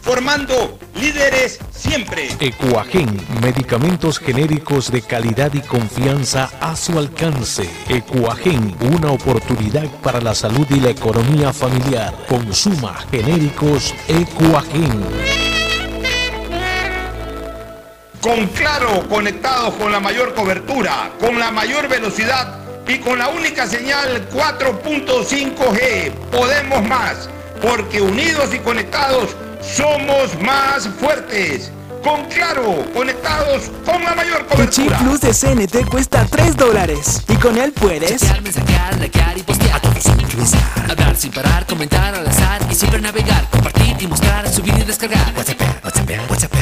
formando 0.00 0.78
líderes 0.94 1.58
siempre. 1.70 2.28
Ecuagen, 2.40 3.08
medicamentos 3.42 4.18
genéricos 4.18 4.90
de 4.90 5.02
calidad 5.02 5.52
y 5.54 5.60
confianza 5.60 6.50
a 6.60 6.76
su 6.76 6.98
alcance. 6.98 7.68
Ecuagen, 7.88 8.74
una 8.80 9.10
oportunidad 9.10 9.86
para 10.02 10.20
la 10.20 10.34
salud 10.34 10.66
y 10.70 10.80
la 10.80 10.90
economía 10.90 11.52
familiar. 11.52 12.14
Consuma 12.28 12.94
genéricos 13.10 13.94
Ecuagen. 14.08 15.04
Con 18.20 18.46
Claro, 18.48 19.08
conectados 19.08 19.74
con 19.74 19.90
la 19.90 19.98
mayor 20.00 20.34
cobertura, 20.34 21.10
con 21.18 21.38
la 21.38 21.50
mayor 21.50 21.88
velocidad 21.88 22.58
y 22.86 22.98
con 22.98 23.18
la 23.18 23.28
única 23.28 23.66
señal 23.66 24.28
4.5G. 24.30 26.12
Podemos 26.30 26.82
más, 26.82 27.30
porque 27.62 28.02
unidos 28.02 28.52
y 28.52 28.58
conectados 28.58 29.34
somos 29.62 30.38
más 30.40 30.88
fuertes. 31.00 31.70
Con 32.02 32.24
Claro, 32.26 32.82
conectados 32.94 33.70
con 33.84 34.02
la 34.02 34.14
mayor 34.14 34.46
Tu 34.46 34.64
chip 34.66 34.86
cobertura. 34.86 34.98
plus 34.98 35.20
de 35.20 35.34
CNT 35.34 35.90
cuesta 35.90 36.26
3 36.30 36.56
dólares. 36.56 37.22
Y 37.28 37.34
con 37.36 37.58
él 37.58 37.72
puedes... 37.72 38.20
Chatear, 38.22 38.40
mensajear, 38.42 38.98
likear 38.98 39.36
y 39.38 39.42
postear. 39.42 39.80
Hablar 40.88 41.14
sin 41.16 41.30
parar, 41.30 41.66
comentar 41.66 42.14
al 42.14 42.26
azar 42.26 42.62
y 42.70 42.74
siempre 42.74 43.00
navegar, 43.02 43.46
compartir 43.50 43.96
y 44.00 44.06
mostrar, 44.06 44.48
subir 44.50 44.74
y 44.78 44.82
descargar. 44.82 45.32
WhatsApp, 45.36 45.60
WhatsApp, 45.84 46.30
WhatsApp. 46.30 46.52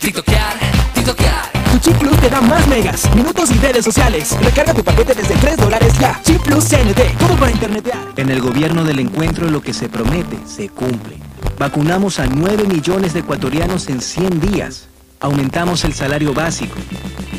TikTokear, 0.00 0.54
TikTokear. 0.94 1.51
Chip 1.82 1.98
plus 1.98 2.16
te 2.20 2.30
da 2.30 2.40
más 2.40 2.64
megas, 2.68 3.12
minutos 3.16 3.50
y 3.50 3.58
redes 3.58 3.84
sociales. 3.84 4.36
Recarga 4.40 4.72
tu 4.72 4.84
paquete 4.84 5.14
desde 5.14 5.34
3 5.34 5.56
dólares 5.56 5.92
ya. 5.98 6.20
Chip 6.22 6.40
plus 6.42 6.64
CNT, 6.68 7.18
todo 7.18 7.34
para 7.36 7.50
internetear. 7.50 7.98
En 8.16 8.30
el 8.30 8.40
gobierno 8.40 8.84
del 8.84 9.00
encuentro 9.00 9.50
lo 9.50 9.60
que 9.60 9.74
se 9.74 9.88
promete 9.88 10.38
se 10.46 10.68
cumple. 10.68 11.16
Vacunamos 11.58 12.20
a 12.20 12.26
9 12.26 12.68
millones 12.68 13.14
de 13.14 13.20
ecuatorianos 13.20 13.88
en 13.88 14.00
100 14.00 14.40
días. 14.40 14.86
Aumentamos 15.18 15.84
el 15.84 15.92
salario 15.92 16.32
básico. 16.32 16.76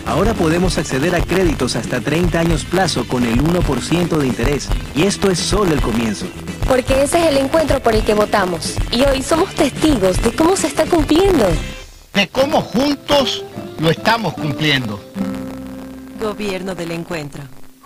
Ahora 0.06 0.34
podemos 0.34 0.78
acceder 0.78 1.16
a 1.16 1.22
créditos 1.22 1.78
hasta 1.78 2.02
30 2.02 2.38
años 2.38 2.66
plazo 2.66 3.08
con 3.08 3.24
el 3.24 3.42
1% 3.42 4.18
de 4.18 4.28
interés. 4.28 4.68
Y 4.94 5.04
esto 5.04 5.32
es 5.32 5.40
solo 5.40 5.72
el 5.72 5.82
comienzo. 5.82 6.26
Porque 6.68 7.04
ese 7.04 7.20
es 7.20 7.28
el 7.28 7.38
encuentro 7.38 7.80
por 7.82 7.96
el 7.96 8.04
que 8.04 8.14
votamos. 8.14 8.76
Y 8.92 9.04
hoy 9.04 9.24
somos 9.24 9.56
testigos 9.56 10.22
de 10.22 10.34
cómo 10.34 10.58
se 10.58 10.68
está 10.68 10.86
cumpliendo. 10.86 11.46
De 12.14 12.28
cómo 12.28 12.60
juntos 12.62 13.46
lo 13.80 13.90
estamos 13.90 14.34
cumpliendo. 14.34 15.00
Gobierno 16.20 16.76
del 16.76 16.92
encuentro. 16.92 17.44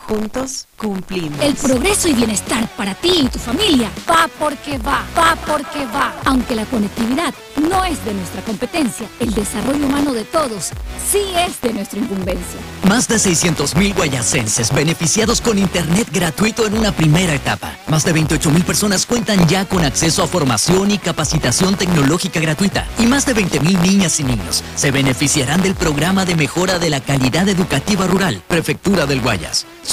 Juntos 0.08 0.67
cumplimos. 0.78 1.38
El 1.41 1.54
progreso 1.56 2.08
y 2.08 2.13
bienestar 2.13 2.65
para 2.78 2.96
ti 2.96 3.24
y 3.24 3.28
tu 3.28 3.39
familia 3.39 3.91
va 4.10 4.30
porque 4.39 4.78
va, 4.78 5.04
va 5.17 5.36
porque 5.46 5.86
va. 5.88 6.15
Aunque 6.24 6.56
la 6.56 6.63
conectividad 6.65 7.34
no 7.58 7.84
es 7.84 8.06
de 8.06 8.13
nuestra 8.13 8.41
competencia, 8.43 9.06
el 9.20 9.34
desarrollo 9.34 9.86
humano 9.86 10.13
de 10.13 10.24
todos 10.24 10.72
sí 11.12 11.20
es 11.46 11.60
de 11.60 11.74
nuestra 11.74 12.00
incumbencia. 12.00 12.58
Más 12.88 13.10
de 13.10 13.15
600.000 13.15 13.96
guayacenses 13.96 14.74
beneficiados 14.74 15.41
con 15.41 15.58
Internet 15.58 16.08
gratuito 16.10 16.65
en 16.65 16.78
una 16.78 16.93
primera 16.93 17.34
etapa. 17.34 17.76
Más 17.88 18.06
de 18.06 18.15
28.000 18.15 18.63
personas 18.63 19.06
cuentan 19.06 19.46
ya 19.50 19.65
con 19.65 19.84
acceso 19.84 20.24
a 20.24 20.28
formación 20.28 20.91
y 20.91 21.00
capacitación 21.00 21.76
tecnológica 21.76 22.39
gratuita. 22.39 22.88
Y 22.98 23.08
más 23.08 23.26
de 23.26 23.36
20.000 23.36 23.82
niñas 23.82 24.22
y 24.22 24.24
niños 24.24 24.63
se 24.76 24.91
beneficiarán 24.91 25.62
del 25.62 25.76
programa 25.76 26.24
de 26.24 26.36
mejora 26.36 26.80
de 26.80 26.89
la 26.89 27.02
calidad 27.02 27.50
educativa 27.50 28.08
rural, 28.08 28.41
Prefectura 28.48 29.06
del 29.06 29.20
Guayas. 29.20 29.65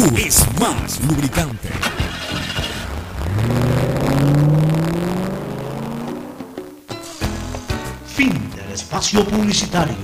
Es 0.00 0.46
más 0.58 0.98
lubricante. 1.00 1.68
Fin 8.06 8.50
del 8.56 8.72
espacio 8.72 9.26
publicitario. 9.26 9.94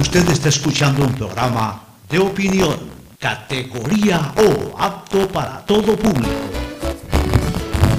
Usted 0.00 0.28
está 0.28 0.48
escuchando 0.48 1.04
un 1.04 1.12
programa 1.14 1.82
de 2.08 2.20
opinión, 2.20 2.78
categoría 3.18 4.32
O, 4.36 4.78
apto 4.78 5.26
para 5.28 5.58
todo 5.66 5.96
público. 5.96 6.30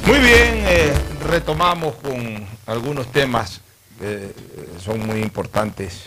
Muy 0.05 0.19
bien, 0.19 0.63
eh, 0.65 0.93
retomamos 1.29 1.95
con 1.95 2.47
algunos 2.67 3.11
temas 3.11 3.59
que 3.99 4.27
eh, 4.27 4.33
son 4.81 5.05
muy 5.05 5.21
importantes 5.21 6.03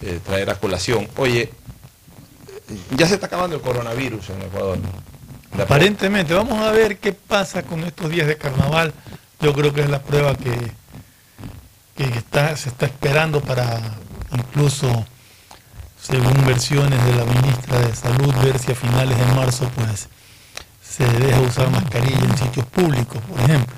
eh, 0.00 0.18
traer 0.26 0.50
a 0.50 0.56
colación. 0.56 1.06
Oye, 1.18 1.52
ya 2.96 3.06
se 3.06 3.14
está 3.14 3.26
acabando 3.26 3.56
el 3.56 3.62
coronavirus 3.62 4.30
en 4.30 4.42
Ecuador. 4.42 4.78
Aparentemente, 5.58 6.34
vamos 6.34 6.60
a 6.60 6.70
ver 6.70 6.98
qué 6.98 7.12
pasa 7.12 7.62
con 7.62 7.84
estos 7.84 8.10
días 8.10 8.26
de 8.26 8.36
carnaval. 8.36 8.92
Yo 9.40 9.52
creo 9.52 9.72
que 9.72 9.82
es 9.82 9.90
la 9.90 10.02
prueba 10.02 10.34
que, 10.34 10.72
que 11.96 12.04
está, 12.18 12.56
se 12.56 12.68
está 12.68 12.86
esperando 12.86 13.40
para 13.40 13.80
incluso, 14.32 15.06
según 16.00 16.44
versiones 16.44 17.02
de 17.04 17.14
la 17.14 17.24
ministra 17.24 17.80
de 17.80 17.94
Salud, 17.94 18.34
ver 18.42 18.58
si 18.58 18.72
a 18.72 18.74
finales 18.74 19.16
de 19.16 19.26
marzo 19.34 19.70
pues 19.74 20.08
se 20.82 21.04
deja 21.04 21.40
usar 21.40 21.70
mascarilla 21.70 22.18
en 22.18 22.36
sitios 22.36 22.66
públicos, 22.66 23.18
por 23.28 23.40
ejemplo. 23.40 23.76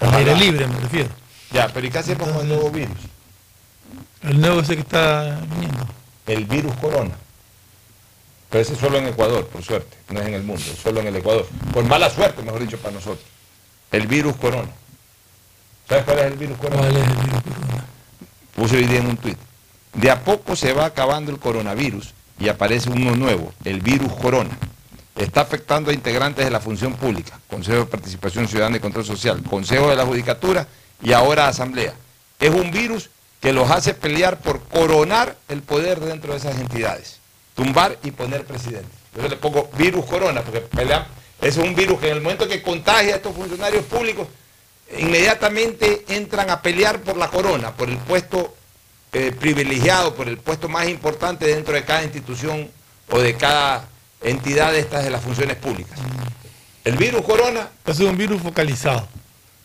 Al 0.00 0.14
aire 0.14 0.36
libre 0.36 0.66
me 0.66 0.78
refiero. 0.78 1.10
Ya, 1.52 1.68
pero 1.68 1.86
¿y 1.86 1.90
qué 1.90 1.98
hacemos 1.98 2.28
con 2.28 2.40
el 2.40 2.48
nuevo 2.48 2.70
virus? 2.70 2.98
El 4.22 4.40
nuevo 4.40 4.60
ese 4.60 4.74
que 4.74 4.82
está 4.82 5.40
viniendo. 5.48 5.86
El 6.26 6.44
virus 6.44 6.74
corona. 6.76 7.14
Pero 8.50 8.62
ese 8.62 8.74
es 8.74 8.78
solo 8.78 8.98
en 8.98 9.06
Ecuador, 9.06 9.46
por 9.46 9.62
suerte. 9.62 9.96
No 10.10 10.20
es 10.20 10.26
en 10.26 10.34
el 10.34 10.42
mundo, 10.42 10.62
es 10.62 10.78
solo 10.78 11.00
en 11.00 11.08
el 11.08 11.16
Ecuador. 11.16 11.46
Por 11.72 11.84
mala 11.84 12.10
suerte, 12.10 12.42
mejor 12.42 12.60
dicho, 12.60 12.78
para 12.78 12.94
nosotros. 12.94 13.26
El 13.90 14.06
virus 14.06 14.36
corona. 14.36 14.70
¿Sabes 15.88 16.04
cuál 16.04 16.18
es 16.18 16.24
el 16.26 16.38
virus 16.38 16.58
corona? 16.58 16.82
¿Cuál 16.82 16.96
es 16.96 17.06
el 17.06 17.14
virus 17.14 17.42
corona? 17.42 17.84
Puse 18.54 18.76
hoy 18.76 18.84
día 18.84 18.98
en 19.00 19.06
un 19.06 19.16
tuit. 19.16 19.38
De 19.94 20.10
a 20.10 20.22
poco 20.24 20.56
se 20.56 20.72
va 20.72 20.86
acabando 20.86 21.30
el 21.30 21.38
coronavirus 21.38 22.12
y 22.38 22.48
aparece 22.48 22.90
uno 22.90 23.16
nuevo, 23.16 23.52
el 23.64 23.80
virus 23.80 24.12
corona. 24.14 24.56
Está 25.14 25.40
afectando 25.40 25.90
a 25.90 25.94
integrantes 25.94 26.44
de 26.44 26.50
la 26.50 26.60
función 26.60 26.92
pública, 26.94 27.40
Consejo 27.48 27.78
de 27.78 27.86
Participación 27.86 28.46
Ciudadana 28.46 28.76
y 28.76 28.80
Control 28.80 29.04
Social, 29.04 29.42
Consejo 29.42 29.88
de 29.88 29.96
la 29.96 30.04
Judicatura 30.04 30.66
y 31.02 31.12
ahora 31.12 31.48
Asamblea. 31.48 31.94
Es 32.38 32.50
un 32.50 32.70
virus 32.70 33.08
que 33.40 33.52
los 33.52 33.70
hace 33.70 33.94
pelear 33.94 34.38
por 34.38 34.60
coronar 34.64 35.36
el 35.48 35.62
poder 35.62 36.00
dentro 36.00 36.32
de 36.32 36.38
esas 36.38 36.58
entidades, 36.58 37.15
tumbar 37.56 37.98
y 38.04 38.12
poner 38.12 38.44
presidente. 38.44 38.88
Yo 39.16 39.26
le 39.26 39.36
pongo 39.36 39.68
virus 39.76 40.04
corona, 40.04 40.42
porque 40.42 40.60
pelean, 40.60 41.06
es 41.40 41.56
un 41.56 41.74
virus 41.74 41.98
que 41.98 42.10
en 42.10 42.18
el 42.18 42.22
momento 42.22 42.46
que 42.46 42.62
contagia 42.62 43.14
a 43.14 43.16
estos 43.16 43.34
funcionarios 43.34 43.84
públicos, 43.86 44.28
inmediatamente 44.96 46.04
entran 46.08 46.50
a 46.50 46.62
pelear 46.62 47.00
por 47.00 47.16
la 47.16 47.28
corona, 47.28 47.72
por 47.74 47.88
el 47.88 47.96
puesto 47.98 48.54
eh, 49.12 49.32
privilegiado, 49.32 50.14
por 50.14 50.28
el 50.28 50.38
puesto 50.38 50.68
más 50.68 50.88
importante 50.88 51.46
dentro 51.46 51.74
de 51.74 51.84
cada 51.84 52.04
institución 52.04 52.70
o 53.10 53.18
de 53.18 53.34
cada 53.36 53.88
entidad 54.22 54.72
de 54.72 54.80
estas 54.80 55.04
de 55.04 55.10
las 55.10 55.22
funciones 55.22 55.56
públicas. 55.56 55.98
El 56.84 56.96
virus 56.96 57.22
corona... 57.22 57.68
Es 57.86 57.98
un 58.00 58.16
virus 58.16 58.42
focalizado. 58.42 59.08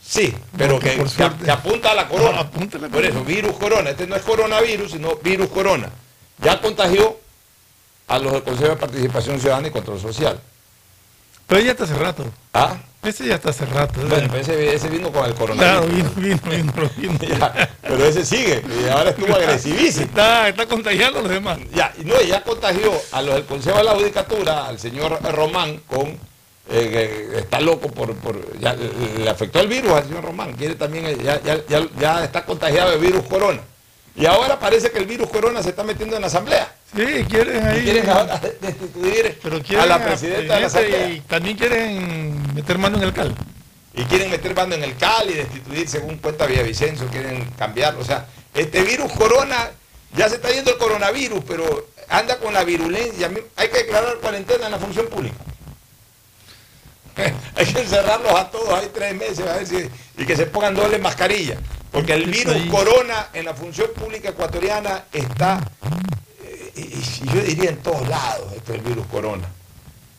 Sí, 0.03 0.33
pero 0.57 0.73
Porque 0.75 0.95
que, 0.95 1.07
suerte- 1.07 1.45
que 1.45 1.51
apunta 1.51 1.91
a 1.91 1.95
la 1.95 2.07
corona. 2.07 2.37
Ah, 2.39 2.41
apunta 2.41 2.77
a 2.77 2.81
la 2.81 2.89
Por 2.89 3.05
eso, 3.05 3.23
virus 3.23 3.55
corona. 3.57 3.91
Este 3.91 4.07
no 4.07 4.15
es 4.15 4.23
coronavirus, 4.23 4.91
sino 4.93 5.15
virus 5.17 5.49
corona. 5.49 5.89
Ya 6.43 6.59
contagió 6.59 7.19
a 8.11 8.19
los 8.19 8.33
del 8.33 8.43
Consejo 8.43 8.71
de 8.71 8.75
Participación 8.75 9.39
Ciudadana 9.39 9.69
y 9.69 9.71
Control 9.71 9.99
Social. 9.99 10.37
Pero 11.47 11.61
ya 11.61 11.71
está 11.71 11.85
hace 11.85 11.95
rato. 11.95 12.25
¿Ah? 12.53 12.75
Ese 13.03 13.25
ya 13.25 13.35
está 13.35 13.51
hace 13.51 13.65
rato. 13.65 14.01
¿eh? 14.01 14.05
Bueno, 14.07 14.35
ese, 14.35 14.75
ese 14.75 14.89
vino 14.89 15.11
con 15.11 15.25
el 15.25 15.33
coronavirus. 15.33 16.11
Claro, 16.11 16.15
vino, 16.17 16.39
vino, 16.43 16.71
vino, 16.97 17.17
vino. 17.17 17.37
Ya, 17.39 17.69
pero 17.81 18.05
ese 18.05 18.25
sigue, 18.25 18.61
y 18.83 18.89
ahora 18.89 19.11
estuvo 19.11 19.33
agresivísimo. 19.33 20.05
Está, 20.05 20.49
está 20.49 20.65
contagiando 20.65 21.19
a 21.19 21.21
los 21.21 21.31
demás. 21.31 21.59
Ya, 21.73 21.93
no, 22.03 22.21
ya 22.21 22.43
contagió 22.43 22.91
a 23.13 23.21
los 23.21 23.35
del 23.35 23.45
Consejo 23.45 23.77
de 23.77 23.83
la 23.85 23.91
Judicatura, 23.95 24.67
al 24.67 24.77
señor 24.77 25.17
Román, 25.33 25.81
con 25.87 26.09
eh, 26.69 27.29
que 27.31 27.39
está 27.39 27.61
loco 27.61 27.87
por, 27.87 28.13
por 28.15 28.59
ya, 28.59 28.75
le 28.75 29.29
afectó 29.29 29.61
el 29.61 29.67
virus 29.67 29.91
al 29.93 30.03
señor 30.03 30.25
Román, 30.25 30.53
quiere 30.53 30.75
también, 30.75 31.05
eh, 31.05 31.17
ya, 31.23 31.41
ya, 31.41 31.65
ya, 31.67 31.87
ya 31.97 32.23
está 32.25 32.43
contagiado 32.45 32.93
el 32.93 32.99
virus 32.99 33.25
corona. 33.25 33.61
Y 34.15 34.25
ahora 34.25 34.59
parece 34.59 34.91
que 34.91 34.99
el 34.99 35.05
virus 35.05 35.29
corona 35.29 35.63
se 35.63 35.69
está 35.69 35.83
metiendo 35.83 36.17
en 36.17 36.21
la 36.21 36.27
asamblea. 36.27 36.75
Sí, 36.95 37.25
quieren 37.29 37.65
ahí. 37.65 37.83
Quieren 37.83 38.09
ahora 38.09 38.37
destituir 38.61 39.39
Pero 39.41 39.61
quieren 39.61 39.79
a 39.79 39.85
la 39.85 40.03
presidenta 40.03 40.55
de 40.55 40.89
la. 40.89 41.09
Y 41.09 41.21
también 41.21 41.57
quieren 41.57 42.53
meter 42.53 42.77
mano 42.77 42.97
en 42.97 43.03
el 43.03 43.13
cal. 43.13 43.33
Y 43.93 44.03
quieren 44.03 44.29
meter 44.29 44.55
mano 44.55 44.75
en 44.75 44.83
el 44.83 44.95
cal 44.97 45.29
y 45.29 45.33
destituir, 45.33 45.87
según 45.87 46.17
cuenta 46.17 46.45
Villavicencio, 46.45 47.07
quieren 47.07 47.45
cambiarlo. 47.57 48.01
O 48.01 48.05
sea, 48.05 48.25
este 48.53 48.81
virus 48.83 49.11
corona, 49.13 49.71
ya 50.15 50.27
se 50.29 50.35
está 50.35 50.49
yendo 50.51 50.71
el 50.71 50.77
coronavirus, 50.77 51.43
pero 51.47 51.87
anda 52.09 52.37
con 52.39 52.53
la 52.53 52.63
virulencia. 52.63 53.29
Hay 53.55 53.69
que 53.69 53.77
declarar 53.79 54.15
cuarentena 54.17 54.65
en 54.65 54.71
la 54.71 54.79
función 54.79 55.07
pública. 55.07 55.35
Hay 57.55 57.65
que 57.65 57.81
encerrarlos 57.81 58.31
a 58.33 58.49
todos, 58.49 58.69
hay 58.73 58.89
tres 58.93 59.13
meses, 59.15 59.41
a 59.45 59.57
ver 59.57 59.67
si- 59.67 59.89
y 60.17 60.25
que 60.25 60.35
se 60.35 60.45
pongan 60.45 60.73
doble 60.73 60.97
mascarilla. 60.97 61.57
Porque 61.91 62.13
el 62.13 62.25
virus 62.25 62.55
corona 62.71 63.27
en 63.33 63.43
la 63.45 63.53
función 63.53 63.89
pública 63.93 64.29
ecuatoriana 64.29 65.03
está, 65.11 65.59
y, 66.81 67.25
yo 67.33 67.41
diría 67.41 67.69
en 67.69 67.77
todos 67.77 68.07
lados, 68.07 68.51
este 68.55 68.75
el 68.75 68.81
virus 68.81 69.05
corona. 69.07 69.47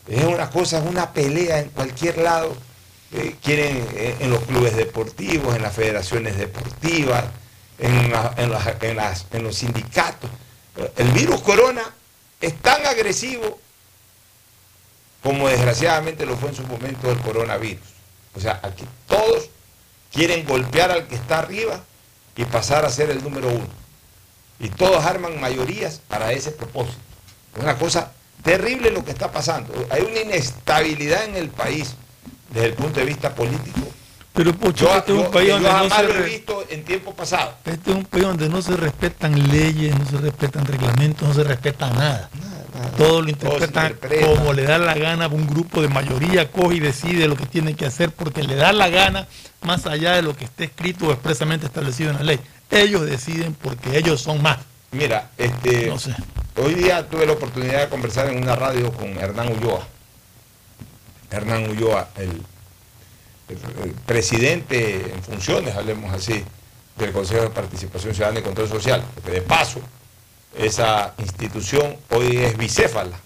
Es 0.08 0.24
una 0.24 0.50
cosa, 0.50 0.78
es 0.78 0.84
una 0.86 1.12
pelea 1.12 1.60
en 1.60 1.70
cualquier 1.70 2.18
lado. 2.18 2.54
Eh, 3.12 3.36
quieren 3.42 3.86
eh, 3.94 4.16
en 4.20 4.30
los 4.30 4.42
clubes 4.44 4.74
deportivos, 4.74 5.54
en 5.54 5.62
las 5.62 5.74
federaciones 5.74 6.36
deportivas, 6.38 7.24
en, 7.78 7.94
en 7.94 8.10
las- 8.10 8.36
en 8.82 8.98
en 9.38 9.42
los 9.44 9.56
sindicatos. 9.56 10.30
El 10.96 11.08
virus 11.12 11.42
corona 11.42 11.82
es 12.40 12.56
tan 12.60 12.84
agresivo 12.86 13.58
como 15.22 15.48
desgraciadamente 15.48 16.26
lo 16.26 16.36
fue 16.36 16.48
en 16.48 16.56
su 16.56 16.66
momento 16.66 17.10
el 17.10 17.18
coronavirus. 17.20 17.86
O 18.34 18.40
sea, 18.40 18.58
aquí 18.62 18.84
todos 19.06 19.50
quieren 20.12 20.44
golpear 20.46 20.90
al 20.90 21.06
que 21.06 21.14
está 21.14 21.38
arriba 21.40 21.80
y 22.34 22.44
pasar 22.44 22.84
a 22.84 22.90
ser 22.90 23.10
el 23.10 23.22
número 23.22 23.48
uno. 23.48 23.81
Y 24.62 24.68
todos 24.68 25.04
arman 25.04 25.40
mayorías 25.40 26.00
para 26.08 26.32
ese 26.32 26.52
propósito. 26.52 26.98
Es 27.56 27.62
una 27.62 27.76
cosa 27.76 28.12
terrible 28.42 28.90
lo 28.90 29.04
que 29.04 29.10
está 29.10 29.30
pasando. 29.30 29.74
Hay 29.90 30.02
una 30.02 30.20
inestabilidad 30.20 31.24
en 31.24 31.36
el 31.36 31.48
país 31.48 31.94
desde 32.50 32.68
el 32.68 32.74
punto 32.74 33.00
de 33.00 33.06
vista 33.06 33.34
político. 33.34 33.80
Pero 34.32 34.54
Pocho, 34.54 34.86
Yo, 34.86 34.96
este 34.96 35.12
es 35.12 35.18
un 35.18 35.30
país 35.30 35.48
yo 35.48 35.54
donde 35.54 35.68
no 35.68 35.74
jamás 35.74 35.98
se 35.98 36.02
lo 36.04 36.14
he 36.14 36.22
visto 36.22 36.64
en 36.70 36.84
tiempo 36.84 37.14
pasado. 37.14 37.54
Este 37.64 37.90
es 37.90 37.96
un 37.96 38.04
país 38.04 38.24
donde 38.24 38.48
no 38.48 38.62
se 38.62 38.76
respetan 38.76 39.50
leyes, 39.50 39.98
no 39.98 40.06
se 40.06 40.16
respetan 40.18 40.64
reglamentos, 40.64 41.28
no 41.28 41.34
se 41.34 41.44
respeta 41.44 41.90
nada. 41.90 42.30
Todo 42.96 43.20
lo 43.20 43.28
interpretan 43.28 43.92
interpreta. 43.92 44.26
como 44.26 44.52
le 44.54 44.62
da 44.62 44.78
la 44.78 44.94
gana, 44.94 45.28
un 45.28 45.46
grupo 45.46 45.82
de 45.82 45.88
mayoría 45.88 46.50
coge 46.50 46.76
y 46.76 46.80
decide 46.80 47.28
lo 47.28 47.36
que 47.36 47.44
tiene 47.44 47.74
que 47.74 47.84
hacer 47.84 48.10
porque 48.10 48.42
le 48.42 48.54
da 48.54 48.72
la 48.72 48.88
gana 48.88 49.26
más 49.60 49.86
allá 49.86 50.14
de 50.14 50.22
lo 50.22 50.34
que 50.34 50.44
esté 50.46 50.64
escrito 50.64 51.08
o 51.08 51.12
expresamente 51.12 51.66
establecido 51.66 52.10
en 52.10 52.16
la 52.16 52.22
ley. 52.22 52.40
Ellos 52.72 53.02
deciden 53.06 53.54
porque 53.54 53.96
ellos 53.98 54.20
son 54.20 54.42
más. 54.42 54.58
Mira, 54.92 55.30
este, 55.38 55.86
No 55.86 55.98
sé. 55.98 56.14
hoy 56.56 56.74
día 56.74 57.08
tuve 57.08 57.26
la 57.26 57.32
oportunidad 57.34 57.80
de 57.82 57.88
conversar 57.88 58.28
en 58.28 58.42
una 58.42 58.56
radio 58.56 58.90
con 58.92 59.08
Hernán 59.18 59.52
Ulloa. 59.52 59.86
Hernán 61.30 61.70
Ulloa, 61.70 62.08
el, 62.16 62.42
el- 63.48 63.84
el 63.84 63.90
presidente 63.92 65.12
en 65.14 65.22
funciones, 65.22 65.74
hablemos 65.76 66.12
así, 66.12 66.42
del 66.96 67.12
Consejo 67.12 67.42
de 67.42 67.50
Participación 67.50 68.14
Ciudadana 68.14 68.40
y 68.40 68.42
Control 68.42 68.68
Social, 68.68 69.02
porque 69.14 69.30
de 69.30 69.42
paso, 69.42 69.80
esa 70.58 71.14
institución 71.18 71.96
hoy 72.10 72.36
es 72.36 72.56
bicéfala. 72.58 73.18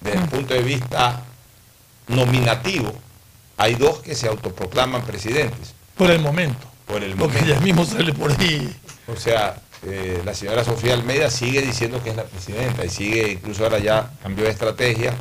Desde 0.00 0.18
el 0.18 0.28
punto 0.28 0.52
de 0.52 0.60
vista 0.62 1.22
nominativo, 2.08 2.92
hay 3.56 3.74
dos 3.76 4.00
que 4.00 4.14
se 4.14 4.28
autoproclaman 4.28 5.02
presidentes. 5.04 5.72
Por 5.96 6.10
el 6.10 6.20
momento. 6.20 6.66
Por 6.86 7.02
el 7.02 7.14
Porque 7.14 7.38
momento. 7.38 7.52
ella 7.52 7.60
mismo 7.60 7.84
sale 7.84 8.12
por 8.12 8.30
ahí. 8.32 8.74
O 9.08 9.16
sea, 9.16 9.56
eh, 9.86 10.20
la 10.24 10.34
señora 10.34 10.64
Sofía 10.64 10.94
Almeida 10.94 11.30
sigue 11.30 11.60
diciendo 11.62 12.02
que 12.02 12.10
es 12.10 12.16
la 12.16 12.24
presidenta 12.24 12.84
y 12.84 12.90
sigue, 12.90 13.32
incluso 13.32 13.64
ahora 13.64 13.78
ya 13.78 14.10
cambió 14.22 14.44
de 14.44 14.50
estrategia 14.50 15.14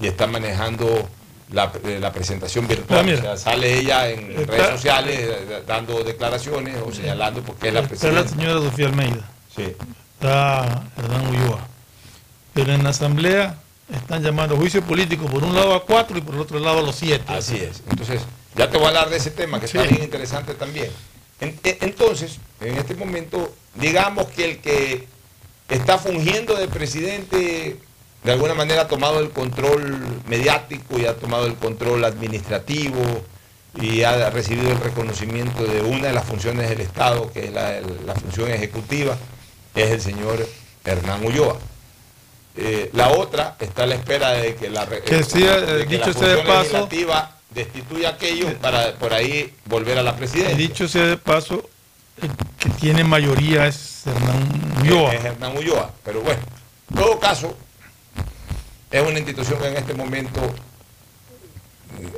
y 0.00 0.06
está 0.06 0.26
manejando 0.26 1.08
la, 1.50 1.72
eh, 1.84 1.98
la 2.00 2.12
presentación 2.12 2.66
virtual. 2.68 3.00
Ah, 3.00 3.02
mira. 3.02 3.18
o 3.18 3.22
sea, 3.22 3.36
sale 3.36 3.78
ella 3.78 4.08
en 4.10 4.32
Está- 4.32 4.52
redes 4.52 4.68
sociales 4.70 5.18
eh, 5.20 5.62
dando 5.66 6.02
declaraciones 6.04 6.76
o 6.86 6.92
señalando 6.92 7.42
porque 7.42 7.68
es 7.68 7.74
la 7.74 7.80
Está 7.80 7.94
la 7.94 8.00
presidenta. 8.00 8.28
señora 8.30 8.52
Sofía 8.70 8.86
Almeida. 8.86 9.30
Sí. 9.56 9.62
Está 10.18 10.82
Hernán 10.96 11.26
Ulloa. 11.28 11.60
Pero 12.54 12.72
en 12.72 12.82
la 12.82 12.90
asamblea 12.90 13.58
están 13.94 14.22
llamando 14.22 14.56
juicio 14.56 14.82
político 14.82 15.26
por 15.26 15.42
un 15.44 15.54
lado 15.54 15.74
a 15.74 15.84
cuatro 15.84 16.18
y 16.18 16.20
por 16.20 16.34
el 16.34 16.40
otro 16.42 16.58
lado 16.58 16.80
a 16.80 16.82
los 16.82 16.94
siete. 16.96 17.24
Así 17.32 17.56
es. 17.56 17.82
Entonces, 17.88 18.20
ya 18.58 18.68
te 18.70 18.76
voy 18.76 18.86
a 18.86 18.88
hablar 18.88 19.08
de 19.10 19.16
ese 19.16 19.30
tema 19.30 19.58
que 19.60 19.66
está 19.66 19.82
bien 19.82 20.02
interesante 20.02 20.54
también. 20.54 20.90
En- 21.40 21.58
en- 21.62 21.78
entonces, 21.80 22.38
en 22.60 22.76
este 22.76 22.94
momento, 22.94 23.54
digamos 23.74 24.26
que 24.26 24.44
el 24.44 24.58
que 24.58 25.06
está 25.68 25.96
fungiendo 25.98 26.54
de 26.56 26.66
presidente 26.68 27.76
de 28.24 28.32
alguna 28.32 28.54
manera 28.54 28.82
ha 28.82 28.88
tomado 28.88 29.20
el 29.20 29.30
control 29.30 29.96
mediático 30.26 30.98
y 30.98 31.06
ha 31.06 31.14
tomado 31.16 31.46
el 31.46 31.54
control 31.54 32.04
administrativo 32.04 33.00
y 33.80 34.02
ha 34.02 34.28
recibido 34.30 34.72
el 34.72 34.80
reconocimiento 34.80 35.62
de 35.64 35.82
una 35.82 36.08
de 36.08 36.12
las 36.14 36.24
funciones 36.24 36.68
del 36.68 36.80
Estado, 36.80 37.30
que 37.32 37.44
es 37.46 37.52
la, 37.52 37.80
la 38.04 38.14
función 38.16 38.50
ejecutiva, 38.50 39.16
es 39.74 39.90
el 39.90 40.00
señor 40.00 40.48
Hernán 40.84 41.24
Ulloa. 41.24 41.58
Eh, 42.56 42.90
la 42.92 43.10
otra 43.10 43.54
está 43.60 43.84
a 43.84 43.86
la 43.86 43.94
espera 43.94 44.30
de 44.32 44.56
que 44.56 44.68
la, 44.68 44.84
Que 44.88 45.22
sí, 45.22 45.44
eh, 45.44 45.60
de 45.60 45.86
que 45.86 45.96
dicho 45.98 46.08
la 46.08 46.12
sea 46.12 46.28
de 46.28 46.36
paso- 46.42 46.58
legislativa 46.62 47.37
destituya 47.50 48.10
aquello 48.10 48.54
para 48.58 48.94
por 48.94 49.12
ahí 49.12 49.52
volver 49.66 49.98
a 49.98 50.02
la 50.02 50.16
presidencia. 50.16 50.56
Dicho 50.56 50.88
sea 50.88 51.06
de 51.06 51.16
paso, 51.16 51.68
el 52.20 52.30
que 52.58 52.70
tiene 52.70 53.04
mayoría 53.04 53.66
es 53.66 54.06
Hernán 54.06 54.82
Ulloa. 54.82 55.14
Es 55.14 55.24
Hernán 55.24 55.56
Ulloa. 55.56 55.90
Pero 56.04 56.20
bueno, 56.20 56.40
en 56.90 56.96
todo 56.96 57.18
caso, 57.18 57.56
es 58.90 59.02
una 59.02 59.18
institución 59.18 59.58
que 59.60 59.68
en 59.68 59.76
este 59.76 59.94
momento, 59.94 60.40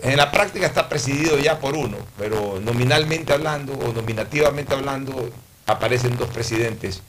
en 0.02 0.16
la 0.16 0.30
práctica 0.30 0.66
está 0.66 0.88
presidido 0.88 1.38
ya 1.38 1.58
por 1.58 1.74
uno, 1.74 1.96
pero 2.18 2.60
nominalmente 2.60 3.32
hablando 3.32 3.72
o 3.74 3.92
nominativamente 3.92 4.74
hablando, 4.74 5.30
aparecen 5.66 6.16
dos 6.16 6.28
presidentes 6.30 7.02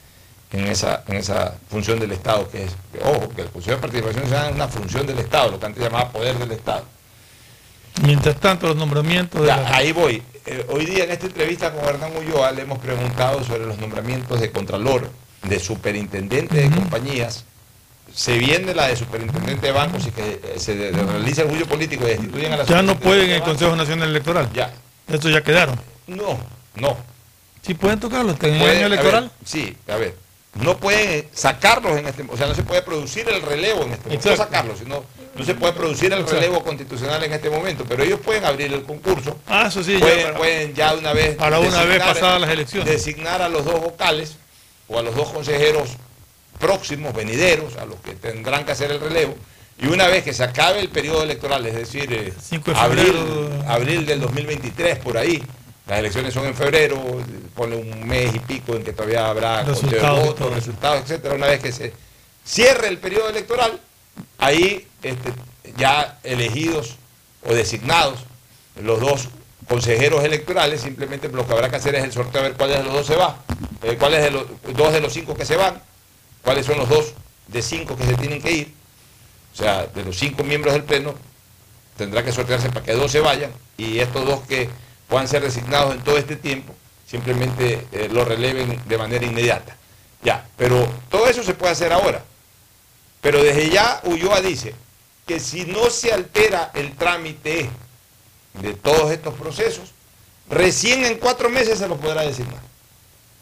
en 0.51 0.67
esa, 0.67 1.03
en 1.07 1.15
esa 1.15 1.55
función 1.69 1.99
del 1.99 2.11
Estado, 2.11 2.49
que 2.49 2.65
es, 2.65 2.71
que, 2.91 2.99
ojo, 2.99 3.29
que 3.29 3.43
el 3.43 3.49
Consejo 3.49 3.77
de 3.77 3.81
Participación 3.81 4.25
Ciudadana 4.25 4.49
es 4.49 4.55
una 4.55 4.67
función 4.67 5.07
del 5.07 5.19
Estado, 5.19 5.51
lo 5.51 5.59
que 5.59 5.65
antes 5.65 5.83
llamaba 5.83 6.09
poder 6.09 6.37
del 6.37 6.51
Estado. 6.51 6.85
Mientras 8.03 8.35
tanto, 8.39 8.67
los 8.67 8.75
nombramientos 8.75 9.41
de 9.41 9.47
Ya, 9.47 9.57
la- 9.57 9.75
ahí 9.75 9.91
voy. 9.91 10.21
Eh, 10.45 10.65
hoy 10.69 10.85
día 10.85 11.03
en 11.03 11.11
esta 11.11 11.27
entrevista 11.27 11.71
con 11.71 11.85
Hernán 11.85 12.11
Ulloa 12.17 12.51
le 12.51 12.63
hemos 12.63 12.79
preguntado 12.79 13.43
sobre 13.43 13.65
los 13.65 13.77
nombramientos 13.77 14.39
de 14.39 14.51
Contralor, 14.51 15.09
de 15.43 15.59
superintendente 15.59 16.55
de 16.55 16.69
compañías. 16.75 17.45
Se 18.13 18.37
viene 18.37 18.73
la 18.73 18.87
de 18.87 18.95
superintendente 18.95 19.67
de 19.67 19.71
bancos 19.71 20.05
y 20.07 20.11
que 20.11 20.41
eh, 20.43 20.55
se 20.57 20.75
de- 20.75 20.91
de- 20.91 21.03
realiza 21.03 21.43
el 21.43 21.47
juicio 21.49 21.67
político 21.67 22.05
y 22.05 22.09
destituyen 22.11 22.53
a 22.53 22.57
la 22.57 22.65
Ya 22.65 22.81
no 22.81 22.97
pueden 22.99 23.29
en 23.29 23.35
el. 23.37 23.41
Consejo 23.43 23.75
Nacional 23.75 24.09
Electoral. 24.09 24.49
Ya. 24.53 24.73
Eso 25.07 25.29
ya 25.29 25.41
quedaron. 25.41 25.79
No, 26.07 26.37
no. 26.75 26.97
Sí 27.61 27.75
pueden 27.75 27.99
tocarlo 27.99 28.35
en 28.41 28.45
el 28.55 28.61
año 28.61 28.63
a 28.63 28.67
ver, 28.73 28.83
electoral. 28.83 29.31
sí, 29.45 29.77
a 29.87 29.95
ver. 29.95 30.15
No 30.53 30.77
pueden 30.77 31.27
sacarlos 31.33 31.97
en 31.97 32.07
este 32.07 32.25
o 32.27 32.35
sea, 32.35 32.47
no 32.47 32.53
se 32.55 32.63
puede 32.63 32.81
producir 32.81 33.27
el 33.29 33.41
relevo 33.41 33.83
en 33.83 33.91
este 33.93 34.03
momento. 34.09 34.29
No 34.31 34.35
sacarlos, 34.35 34.79
sino 34.79 35.03
no 35.33 35.45
se 35.45 35.55
puede 35.55 35.71
producir 35.73 36.07
el 36.11 36.19
Exacto. 36.19 36.35
relevo 36.35 36.61
constitucional 36.63 37.23
en 37.23 37.31
este 37.31 37.49
momento, 37.49 37.85
pero 37.87 38.03
ellos 38.03 38.19
pueden 38.19 38.43
abrir 38.43 38.73
el 38.73 38.83
concurso. 38.83 39.37
Ah, 39.47 39.65
eso 39.69 39.81
sí, 39.81 39.93
ya 39.93 39.99
pueden, 39.99 40.23
para- 40.25 40.37
pueden 40.37 40.73
ya 40.75 40.93
una 40.93 41.13
vez 41.13 41.35
para 41.37 41.57
una 41.59 41.69
vez 41.85 41.99
designar- 41.99 42.13
pasadas 42.13 42.41
las 42.41 42.49
elecciones. 42.49 42.89
designar 42.89 43.41
a 43.41 43.47
los 43.47 43.63
dos 43.63 43.79
vocales 43.79 44.35
o 44.89 44.99
a 44.99 45.01
los 45.03 45.15
dos 45.15 45.29
consejeros 45.29 45.89
próximos, 46.59 47.13
venideros, 47.13 47.77
a 47.77 47.85
los 47.85 47.99
que 48.01 48.13
tendrán 48.13 48.65
que 48.65 48.73
hacer 48.73 48.91
el 48.91 48.99
relevo. 48.99 49.35
Y 49.79 49.87
una 49.87 50.07
vez 50.07 50.23
que 50.23 50.33
se 50.33 50.43
acabe 50.43 50.79
el 50.81 50.89
periodo 50.89 51.23
electoral, 51.23 51.65
es 51.65 51.73
decir, 51.75 52.11
eh, 52.13 52.33
5 52.39 52.71
de 52.71 52.77
abril, 52.77 53.15
abril 53.67 54.05
del 54.05 54.19
2023, 54.19 54.99
por 54.99 55.17
ahí, 55.17 55.41
las 55.91 55.99
elecciones 55.99 56.33
son 56.33 56.45
en 56.45 56.55
febrero, 56.55 56.95
pone 57.53 57.75
un 57.75 58.07
mes 58.07 58.33
y 58.33 58.39
pico 58.39 58.77
en 58.77 58.83
que 58.85 58.93
todavía 58.93 59.27
habrá 59.27 59.57
de 59.57 59.73
Resultados 59.73 60.23
y 60.23 60.25
votos, 60.25 60.53
resultados, 60.53 61.01
etcétera. 61.01 61.35
Una 61.35 61.47
vez 61.47 61.59
que 61.59 61.73
se 61.73 61.91
cierre 62.45 62.87
el 62.87 62.97
periodo 62.97 63.27
electoral, 63.27 63.77
ahí 64.37 64.87
este, 65.03 65.33
ya 65.75 66.17
elegidos 66.23 66.95
o 67.45 67.53
designados 67.53 68.19
los 68.81 69.01
dos 69.01 69.27
consejeros 69.67 70.23
electorales, 70.23 70.79
simplemente 70.79 71.27
lo 71.27 71.45
que 71.45 71.51
habrá 71.51 71.69
que 71.69 71.75
hacer 71.75 71.95
es 71.95 72.05
el 72.05 72.13
sorteo 72.13 72.39
a 72.39 72.43
ver 72.45 72.53
cuáles 72.53 72.77
de 72.77 72.83
los 72.85 72.93
dos 72.93 73.05
se 73.05 73.17
va, 73.17 73.39
eh, 73.83 73.97
cuáles 73.99 74.23
de 74.23 74.31
los 74.31 74.45
dos 74.73 74.93
de 74.93 75.01
los 75.01 75.11
cinco 75.11 75.35
que 75.35 75.45
se 75.45 75.57
van, 75.57 75.81
cuáles 76.41 76.65
son 76.65 76.77
los 76.77 76.87
dos 76.87 77.15
de 77.47 77.61
cinco 77.61 77.97
que 77.97 78.05
se 78.05 78.13
tienen 78.13 78.41
que 78.41 78.51
ir, 78.53 78.73
o 79.53 79.57
sea, 79.57 79.87
de 79.87 80.05
los 80.05 80.17
cinco 80.17 80.45
miembros 80.45 80.73
del 80.73 80.85
pleno, 80.85 81.15
tendrá 81.97 82.23
que 82.23 82.31
sortearse 82.31 82.69
para 82.69 82.85
que 82.85 82.93
dos 82.93 83.11
se 83.11 83.19
vayan 83.19 83.51
y 83.77 83.99
estos 83.99 84.25
dos 84.25 84.39
que 84.47 84.69
puedan 85.11 85.27
ser 85.27 85.43
designados 85.43 85.93
en 85.93 86.01
todo 86.01 86.17
este 86.17 86.37
tiempo 86.37 86.73
simplemente 87.11 87.85
eh, 87.91 88.07
lo 88.09 88.23
releven 88.23 88.81
de 88.87 88.97
manera 88.97 89.25
inmediata. 89.25 89.75
Ya, 90.23 90.47
pero 90.55 90.87
todo 91.09 91.27
eso 91.27 91.43
se 91.43 91.53
puede 91.53 91.73
hacer 91.73 91.91
ahora. 91.91 92.23
Pero 93.19 93.43
desde 93.43 93.69
ya 93.69 93.99
Ulloa 94.05 94.39
dice 94.39 94.73
que 95.27 95.41
si 95.41 95.65
no 95.65 95.89
se 95.89 96.13
altera 96.13 96.71
el 96.73 96.95
trámite 96.95 97.69
de 98.61 98.73
todos 98.75 99.11
estos 99.11 99.33
procesos, 99.33 99.91
recién 100.49 101.03
en 101.03 101.17
cuatro 101.17 101.49
meses 101.49 101.79
se 101.79 101.87
lo 101.89 101.97
podrá 101.97 102.21
designar. 102.21 102.61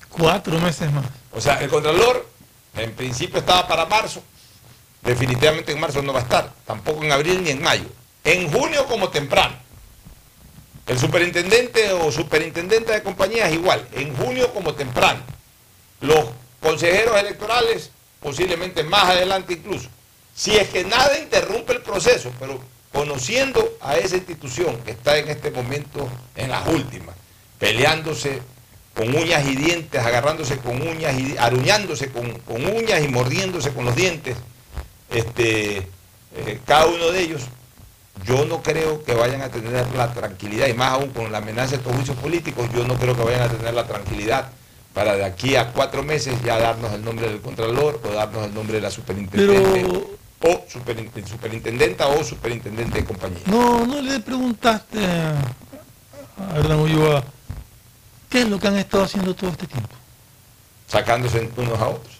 Cuatro 0.09 0.57
meses 0.59 0.91
más. 0.91 1.05
O 1.31 1.39
sea, 1.39 1.61
el 1.61 1.69
Contralor 1.69 2.27
en 2.75 2.91
principio 2.93 3.39
estaba 3.39 3.67
para 3.67 3.85
marzo, 3.85 4.23
definitivamente 5.03 5.71
en 5.71 5.79
marzo 5.79 6.01
no 6.01 6.13
va 6.13 6.21
a 6.21 6.23
estar, 6.23 6.51
tampoco 6.65 7.03
en 7.03 7.11
abril 7.11 7.43
ni 7.43 7.51
en 7.51 7.61
mayo. 7.61 7.85
En 8.23 8.51
junio 8.51 8.87
como 8.87 9.09
temprano. 9.09 9.68
El 10.89 10.97
superintendente 10.97 11.91
o 11.93 12.11
superintendente 12.11 12.91
de 12.91 13.03
compañías 13.03 13.53
igual, 13.53 13.87
en 13.93 14.15
junio 14.15 14.51
como 14.51 14.73
temprano. 14.73 15.21
Los 16.01 16.25
consejeros 16.59 17.15
electorales 17.19 17.91
posiblemente 18.19 18.83
más 18.83 19.03
adelante 19.03 19.53
incluso. 19.53 19.87
Si 20.33 20.57
es 20.57 20.67
que 20.69 20.83
nada 20.83 21.19
interrumpe 21.19 21.73
el 21.73 21.81
proceso, 21.83 22.31
pero 22.39 22.59
conociendo 22.91 23.77
a 23.81 23.97
esa 23.97 24.15
institución 24.15 24.81
que 24.83 24.91
está 24.91 25.15
en 25.19 25.29
este 25.29 25.51
momento 25.51 26.09
en 26.35 26.49
las 26.49 26.67
últimas, 26.67 27.15
peleándose 27.59 28.41
con 28.95 29.15
uñas 29.15 29.45
y 29.45 29.55
dientes, 29.55 30.01
agarrándose 30.03 30.57
con 30.57 30.81
uñas 30.81 31.13
y 31.19 31.37
aruñándose 31.37 32.09
con, 32.09 32.41
uñas 32.65 33.03
y 33.03 33.07
mordiéndose 33.09 33.71
con 33.73 33.85
los 33.85 33.95
dientes, 33.95 34.35
este, 35.11 35.87
eh, 36.35 36.59
cada 36.65 36.87
uno 36.87 37.11
de 37.11 37.21
ellos, 37.21 37.43
yo 38.25 38.45
no 38.45 38.61
creo 38.61 39.03
que 39.03 39.13
vayan 39.13 39.41
a 39.41 39.49
tener 39.49 39.85
la 39.95 40.13
tranquilidad, 40.13 40.67
y 40.67 40.73
más 40.73 40.93
aún 40.93 41.09
con 41.09 41.31
la 41.31 41.39
amenaza 41.39 41.71
de 41.71 41.77
estos 41.77 41.95
juicios 41.95 42.17
políticos, 42.17 42.69
yo 42.73 42.85
no 42.85 42.95
creo 42.95 43.15
que 43.15 43.23
vayan 43.23 43.41
a 43.41 43.49
tener 43.49 43.73
la 43.73 43.87
tranquilidad 43.87 44.49
para 44.93 45.15
de 45.15 45.23
aquí 45.23 45.55
a 45.55 45.71
cuatro 45.71 46.03
meses 46.03 46.35
ya 46.43 46.57
darnos 46.57 46.91
el 46.93 47.03
nombre 47.03 47.29
del 47.29 47.41
Contralor 47.41 48.01
o 48.03 48.09
darnos 48.11 48.45
el 48.45 48.53
nombre 48.53 48.75
de 48.75 48.81
la 48.81 48.91
superintendente 48.91 50.17
o 50.41 50.65
superintendente, 50.67 51.29
superintendenta 51.29 52.07
o 52.07 52.23
superintendente 52.23 52.99
de 52.99 53.05
compañía. 53.05 53.41
No, 53.45 53.85
no 53.85 54.01
le 54.01 54.19
preguntaste 54.19 55.05
a 55.05 55.35
Hernán 56.55 56.79
Ulloa 56.79 57.23
qué 58.29 58.41
es 58.41 58.49
lo 58.49 58.59
que 58.59 58.67
han 58.67 58.77
estado 58.77 59.03
haciendo 59.03 59.35
todo 59.35 59.49
este 59.49 59.67
tiempo. 59.67 59.89
Sacándose 60.87 61.49
unos 61.57 61.79
a 61.79 61.87
otros. 61.89 62.17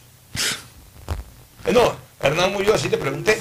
Eh, 1.66 1.74
no, 1.74 1.94
Hernán 2.22 2.56
Ulloa 2.56 2.78
sí 2.78 2.90
le 2.90 2.98
pregunté. 2.98 3.38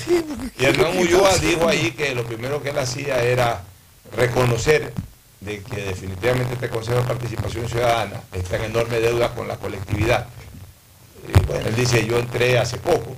y 0.59 0.65
Hernán 0.65 0.97
Ulloa 0.97 1.37
dijo 1.39 1.69
ahí 1.69 1.91
que 1.93 2.15
lo 2.15 2.25
primero 2.25 2.63
que 2.63 2.71
él 2.71 2.79
hacía 2.79 3.23
era 3.23 3.63
reconocer 4.17 4.93
de 5.41 5.63
que 5.63 5.83
definitivamente 5.83 6.55
este 6.55 6.69
Consejo 6.69 7.01
de 7.01 7.07
Participación 7.07 7.69
Ciudadana 7.69 8.23
está 8.33 8.57
en 8.57 8.65
enorme 8.65 9.01
deuda 9.01 9.35
con 9.35 9.49
la 9.49 9.57
colectividad. 9.57 10.27
Y 11.27 11.47
bueno, 11.47 11.69
él 11.69 11.77
dice, 11.77 12.07
yo 12.07 12.19
entré 12.19 12.59
hace 12.59 12.79
poco, 12.79 13.15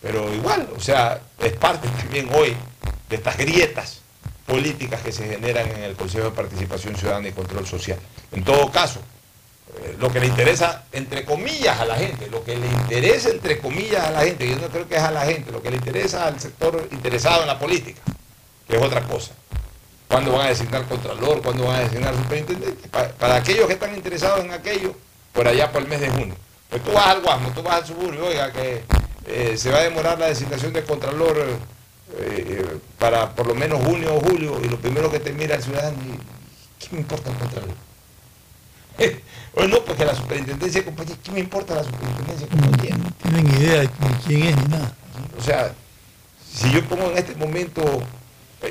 pero 0.00 0.32
igual, 0.34 0.68
o 0.76 0.80
sea, 0.80 1.20
es 1.38 1.52
parte 1.52 1.88
también 1.88 2.28
hoy 2.34 2.56
de 3.08 3.16
estas 3.16 3.36
grietas 3.36 4.00
políticas 4.46 5.00
que 5.02 5.12
se 5.12 5.26
generan 5.26 5.68
en 5.68 5.82
el 5.82 5.96
Consejo 5.96 6.26
de 6.26 6.30
Participación 6.32 6.96
Ciudadana 6.96 7.28
y 7.28 7.32
Control 7.32 7.66
Social. 7.66 7.98
En 8.32 8.44
todo 8.44 8.70
caso, 8.70 9.00
lo 9.98 10.10
que 10.10 10.20
le 10.20 10.26
interesa, 10.26 10.84
entre 10.92 11.24
comillas, 11.24 11.80
a 11.80 11.84
la 11.84 11.96
gente, 11.96 12.28
lo 12.28 12.44
que 12.44 12.56
le 12.56 12.66
interesa, 12.66 13.30
entre 13.30 13.58
comillas, 13.58 14.04
a 14.06 14.10
la 14.10 14.20
gente, 14.22 14.48
yo 14.48 14.56
no 14.56 14.68
creo 14.68 14.88
que 14.88 14.96
es 14.96 15.02
a 15.02 15.10
la 15.10 15.24
gente, 15.24 15.50
lo 15.50 15.62
que 15.62 15.70
le 15.70 15.76
interesa 15.76 16.26
al 16.26 16.40
sector 16.40 16.88
interesado 16.90 17.42
en 17.42 17.48
la 17.48 17.58
política, 17.58 18.00
que 18.68 18.76
es 18.76 18.82
otra 18.82 19.02
cosa. 19.02 19.32
¿Cuándo 20.08 20.32
van 20.32 20.46
a 20.46 20.48
designar 20.50 20.84
Contralor? 20.86 21.42
¿Cuándo 21.42 21.64
van 21.64 21.76
a 21.76 21.80
designar 21.80 22.14
Superintendente? 22.14 22.88
Para, 22.88 23.36
aquellos 23.36 23.66
que 23.66 23.72
están 23.72 23.94
interesados 23.94 24.44
en 24.44 24.52
aquello, 24.52 24.94
por 25.32 25.48
allá 25.48 25.72
por 25.72 25.82
el 25.82 25.88
mes 25.88 26.00
de 26.00 26.10
junio. 26.10 26.36
Pues 26.70 26.82
tú 26.82 26.92
vas 26.92 27.06
al 27.06 27.20
Guasmo, 27.22 27.50
tú 27.54 27.62
vas 27.62 27.76
al 27.76 27.86
suburbio, 27.86 28.26
oiga, 28.26 28.52
que 28.52 28.82
eh, 29.26 29.56
se 29.56 29.70
va 29.70 29.78
a 29.78 29.82
demorar 29.82 30.18
la 30.18 30.26
designación 30.26 30.72
de 30.72 30.84
Contralor 30.84 31.58
eh, 32.18 32.78
para 32.98 33.34
por 33.34 33.46
lo 33.46 33.54
menos 33.54 33.82
junio 33.82 34.14
o 34.14 34.20
julio, 34.20 34.60
y 34.62 34.68
lo 34.68 34.78
primero 34.78 35.10
que 35.10 35.20
te 35.20 35.32
mira 35.32 35.56
el 35.56 35.62
ciudadano, 35.62 35.96
¿qué 36.78 36.88
me 36.92 36.98
importa 36.98 37.30
el 37.30 37.36
Contralor? 37.36 37.93
o 39.54 39.64
no, 39.64 39.80
porque 39.84 40.04
la 40.04 40.14
superintendencia 40.14 40.80
de 40.80 40.84
compañía, 40.84 41.16
¿qué 41.22 41.30
me 41.32 41.40
importa 41.40 41.74
la 41.74 41.84
superintendencia 41.84 42.46
de 42.46 42.56
compañía? 42.56 42.96
No 42.96 43.10
tienen 43.22 43.60
idea 43.60 43.80
de 43.80 43.90
quién 44.26 44.42
es 44.44 44.56
ni 44.56 44.68
nada. 44.68 44.92
O 45.38 45.42
sea, 45.42 45.72
si 46.52 46.70
yo 46.70 46.84
pongo 46.84 47.10
en 47.10 47.18
este 47.18 47.34
momento 47.34 48.02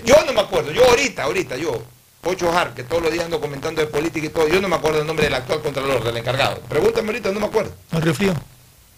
yo 0.05 0.15
no 0.25 0.33
me 0.33 0.41
acuerdo, 0.41 0.71
yo 0.71 0.85
ahorita, 0.89 1.23
ahorita, 1.23 1.57
yo, 1.57 1.83
Ocho 2.25 2.51
Har, 2.51 2.73
que 2.73 2.83
todos 2.83 3.03
los 3.03 3.11
días 3.11 3.25
ando 3.25 3.39
comentando 3.39 3.81
de 3.81 3.87
política 3.87 4.25
y 4.25 4.29
todo, 4.29 4.47
yo 4.47 4.61
no 4.61 4.67
me 4.67 4.75
acuerdo 4.75 5.01
el 5.01 5.07
nombre 5.07 5.25
del 5.25 5.33
actual 5.33 5.61
contralor, 5.61 6.03
del 6.03 6.17
encargado. 6.17 6.59
Pregúntame 6.61 7.09
ahorita, 7.09 7.31
no 7.31 7.39
me 7.39 7.45
acuerdo. 7.47 7.71
No, 7.91 7.99
Río 7.99 8.13
Frío. 8.13 8.33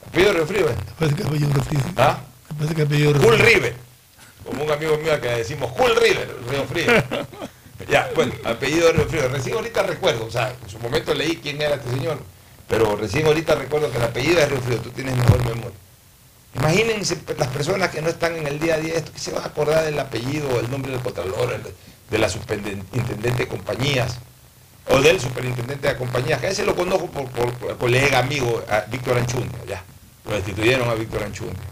¿Apellido 0.07 0.33
Río 0.33 0.45
Frío? 0.45 0.69
Eh? 0.69 0.75
Parece 0.99 1.17
que 1.17 1.23
apellido 1.23 1.49
Río 1.51 1.63
Frío. 1.63 1.79
¿Ah? 1.97 2.21
Parece 2.55 2.75
que 2.75 2.81
apellido 2.83 3.13
Río 3.13 3.21
Frío. 3.21 3.45
River. 3.45 3.75
Como 4.45 4.63
un 4.63 4.71
amigo 4.71 4.97
mío 4.97 5.19
que 5.19 5.27
decimos 5.29 5.71
Cool 5.73 5.95
River, 5.95 6.37
Río 6.49 6.65
Frío. 6.65 6.85
ya, 7.89 8.09
bueno, 8.15 8.33
apellido 8.43 8.91
Río 8.91 9.05
Frío. 9.05 9.27
Recién 9.27 9.55
ahorita 9.55 9.83
recuerdo, 9.83 10.25
o 10.25 10.31
sea, 10.31 10.53
en 10.61 10.69
su 10.69 10.79
momento 10.79 11.13
leí 11.13 11.37
quién 11.37 11.61
era 11.61 11.75
este 11.75 11.89
señor, 11.89 12.19
pero 12.67 12.95
recién 12.95 13.25
ahorita 13.25 13.55
recuerdo 13.55 13.91
que 13.91 13.97
el 13.97 14.03
apellido 14.03 14.39
es 14.39 14.49
Río 14.49 14.61
Frío, 14.61 14.77
tú 14.79 14.89
tienes 14.91 15.15
mejor 15.15 15.39
memoria. 15.45 15.77
Imagínense 16.55 17.17
las 17.37 17.49
personas 17.49 17.89
que 17.89 18.01
no 18.01 18.09
están 18.09 18.35
en 18.35 18.47
el 18.47 18.59
día 18.59 18.75
a 18.75 18.77
día 18.77 18.95
esto, 18.95 19.11
que 19.11 19.19
se 19.19 19.31
van 19.31 19.43
a 19.43 19.47
acordar 19.47 19.83
del 19.83 19.99
apellido, 19.99 20.59
el 20.59 20.71
nombre 20.71 20.91
del 20.93 21.01
contralor, 21.01 21.59
de 22.09 22.17
la 22.17 22.29
superintendente 22.29 23.43
de 23.43 23.47
compañías, 23.47 24.17
o 24.89 25.01
del 25.01 25.19
superintendente 25.19 25.89
de 25.89 25.97
compañías, 25.97 26.39
que 26.39 26.47
a 26.47 26.49
ese 26.51 26.65
lo 26.65 26.75
conozco 26.75 27.07
por, 27.07 27.77
colega, 27.77 28.19
amigo, 28.19 28.63
Víctor 28.89 29.17
Anchundia, 29.17 29.59
ya, 29.67 29.83
lo 30.25 30.35
destituyeron 30.35 30.89
a 30.89 30.93
Víctor 30.93 31.23
Anchundia. 31.23 31.63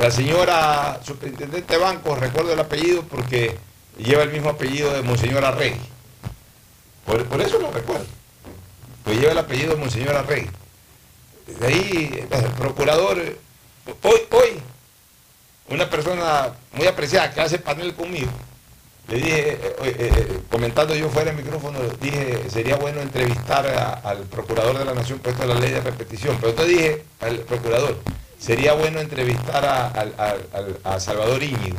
La 0.00 0.10
señora 0.10 1.00
superintendente 1.04 1.74
de 1.74 1.78
bancos, 1.78 2.18
recuerdo 2.18 2.54
el 2.54 2.60
apellido 2.60 3.02
porque 3.02 3.58
lleva 3.98 4.22
el 4.22 4.30
mismo 4.30 4.50
apellido 4.50 4.92
de 4.92 5.02
Monseñor 5.02 5.44
Arregui. 5.44 5.80
Por, 7.06 7.24
por 7.26 7.40
eso 7.40 7.58
lo 7.58 7.70
recuerdo. 7.70 8.06
Pues 9.04 9.18
lleva 9.18 9.32
el 9.32 9.38
apellido 9.38 9.74
de 9.74 9.80
Monseñor 9.80 10.16
Arregui. 10.16 10.50
De 11.58 11.66
ahí, 11.66 12.28
el 12.30 12.50
procurador 12.52 13.18
Hoy, 13.84 14.20
hoy, 14.30 14.62
una 15.68 15.90
persona 15.90 16.52
muy 16.72 16.86
apreciada 16.86 17.32
que 17.32 17.40
hace 17.40 17.58
panel 17.58 17.94
conmigo, 17.94 18.30
le 19.08 19.16
dije, 19.16 19.50
eh, 19.50 19.58
eh, 19.82 19.94
eh, 19.98 20.40
comentando 20.48 20.94
yo 20.94 21.08
fuera 21.08 21.32
del 21.32 21.42
micrófono, 21.42 21.80
dije, 22.00 22.48
sería 22.48 22.76
bueno 22.76 23.00
entrevistar 23.00 23.66
al 24.04 24.18
procurador 24.24 24.78
de 24.78 24.84
la 24.84 24.94
Nación 24.94 25.18
puesto 25.18 25.44
la 25.44 25.56
ley 25.56 25.72
de 25.72 25.80
repetición, 25.80 26.38
pero 26.40 26.54
te 26.54 26.64
dije 26.64 27.04
al 27.20 27.38
procurador, 27.40 27.98
sería 28.38 28.74
bueno 28.74 29.00
entrevistar 29.00 29.64
a, 29.64 31.00
Salvador 31.00 31.42
Íñigo. 31.42 31.78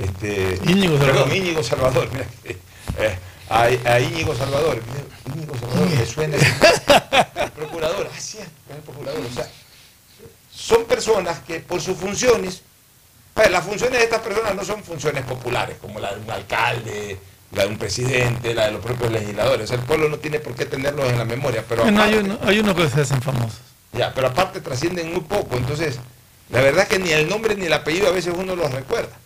Este, 0.00 0.58
Íñigo 0.70 0.98
Salvador. 0.98 1.24
Perdón, 1.24 1.36
Íñigo 1.36 1.62
Salvador. 1.62 2.08
a, 3.50 4.00
Íñigo 4.00 4.34
Salvador. 4.34 4.80
Íñigo 5.34 5.54
Salvador, 5.56 5.88
me 5.90 6.06
suena. 6.06 6.36
El 6.36 7.50
procurador, 7.50 8.10
así 8.16 8.38
el 8.38 8.82
procurador. 8.82 9.20
O 9.20 9.34
sea, 9.34 9.48
son 10.52 10.84
personas 10.84 11.40
que 11.40 11.60
por 11.60 11.80
sus 11.80 11.96
funciones, 11.96 12.62
pues, 13.34 13.50
las 13.50 13.64
funciones 13.64 13.98
de 13.98 14.04
estas 14.04 14.20
personas 14.20 14.54
no 14.54 14.64
son 14.64 14.82
funciones 14.82 15.24
populares, 15.24 15.76
como 15.80 15.98
la 15.98 16.14
de 16.14 16.20
un 16.20 16.30
alcalde, 16.30 17.18
la 17.52 17.62
de 17.62 17.68
un 17.68 17.78
presidente, 17.78 18.54
la 18.54 18.66
de 18.66 18.72
los 18.72 18.84
propios 18.84 19.10
legisladores. 19.10 19.70
El 19.70 19.80
pueblo 19.80 20.08
no 20.08 20.18
tiene 20.18 20.38
por 20.38 20.54
qué 20.54 20.66
tenerlos 20.66 21.08
en 21.08 21.18
la 21.18 21.24
memoria. 21.24 21.64
Pero 21.68 21.84
hay, 21.84 22.14
uno, 22.14 22.38
hay 22.42 22.60
unos 22.60 22.74
que 22.74 22.88
se 22.88 23.00
hacen 23.00 23.22
famosos. 23.22 23.60
Ya, 23.92 24.12
pero 24.14 24.28
aparte 24.28 24.60
trascienden 24.60 25.12
muy 25.12 25.22
poco. 25.22 25.56
Entonces, 25.56 25.98
la 26.50 26.60
verdad 26.60 26.82
es 26.82 26.88
que 26.88 26.98
ni 26.98 27.10
el 27.10 27.28
nombre 27.28 27.54
ni 27.54 27.66
el 27.66 27.72
apellido 27.72 28.08
a 28.08 28.12
veces 28.12 28.34
uno 28.36 28.54
los 28.54 28.70
recuerda. 28.72 29.16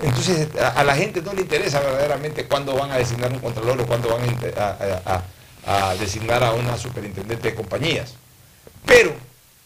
Entonces, 0.00 0.48
a, 0.56 0.82
la 0.84 0.96
gente 0.96 1.22
no 1.22 1.32
le 1.32 1.42
interesa 1.42 1.80
verdaderamente 1.80 2.46
cuándo 2.46 2.74
van 2.74 2.90
a 2.90 2.96
designar 2.96 3.32
un 3.32 3.38
contralor 3.38 3.80
o 3.80 3.86
cuándo 3.86 4.08
van 4.08 4.22
a, 4.56 5.22
a 5.66 5.94
designar 5.94 6.42
a 6.42 6.52
una 6.52 6.76
superintendente 6.76 7.50
de 7.50 7.54
compañías. 7.54 8.14
Pero, 8.84 9.14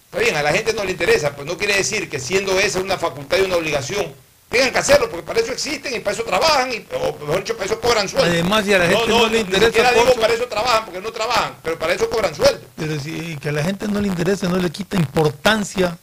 está 0.07 0.19
bien, 0.19 0.37
a 0.37 0.43
la 0.43 0.53
gente 0.53 0.73
no 0.75 0.85
le 0.85 0.93
interesa, 0.93 1.35
pues 1.35 1.47
no 1.47 1.57
quiere 1.57 1.77
decir 1.77 2.11
que 2.11 2.21
siendo 2.21 2.59
esa 2.59 2.81
una 2.81 2.99
facultad 2.99 3.39
y 3.39 3.43
una 3.43 3.57
obligación, 3.57 4.13
tengan 4.49 4.71
que 4.73 4.79
hacerlo, 4.79 5.11
porque 5.11 5.25
para 5.25 5.41
eso 5.41 5.53
existen 5.53 5.95
y 5.95 6.01
para 6.01 6.15
eso 6.15 6.25
trabajan, 6.25 6.73
y, 6.73 6.87
o 6.95 7.13
mejor 7.19 7.39
dicho, 7.39 7.55
para 7.55 7.67
eso 7.67 7.81
cobran 7.81 8.09
sueldo. 8.09 8.31
Además, 8.31 8.67
y 8.67 8.75
a 8.75 8.79
la 8.79 8.87
gente 8.87 9.09
no, 9.09 9.27
le 9.27 9.41
interesa. 9.41 9.93
Digo 9.93 10.15
para 10.21 10.35
eso 10.35 10.47
trabajan, 10.47 10.85
porque 10.85 11.01
no 11.01 11.13
trabajan, 11.13 11.57
pero 11.63 11.79
para 11.79 11.95
eso 11.95 12.09
cobran 12.11 12.35
sueldo. 12.35 12.67
Pero 12.77 13.01
si 13.01 13.37
que 13.37 13.49
a 13.49 13.53
la 13.53 13.65
gente 13.65 13.89
no 13.89 14.01
le 14.01 14.09
interesa, 14.09 14.49
no 14.49 14.59
le 14.59 14.71
quita 14.71 14.97
importancia 14.97 15.99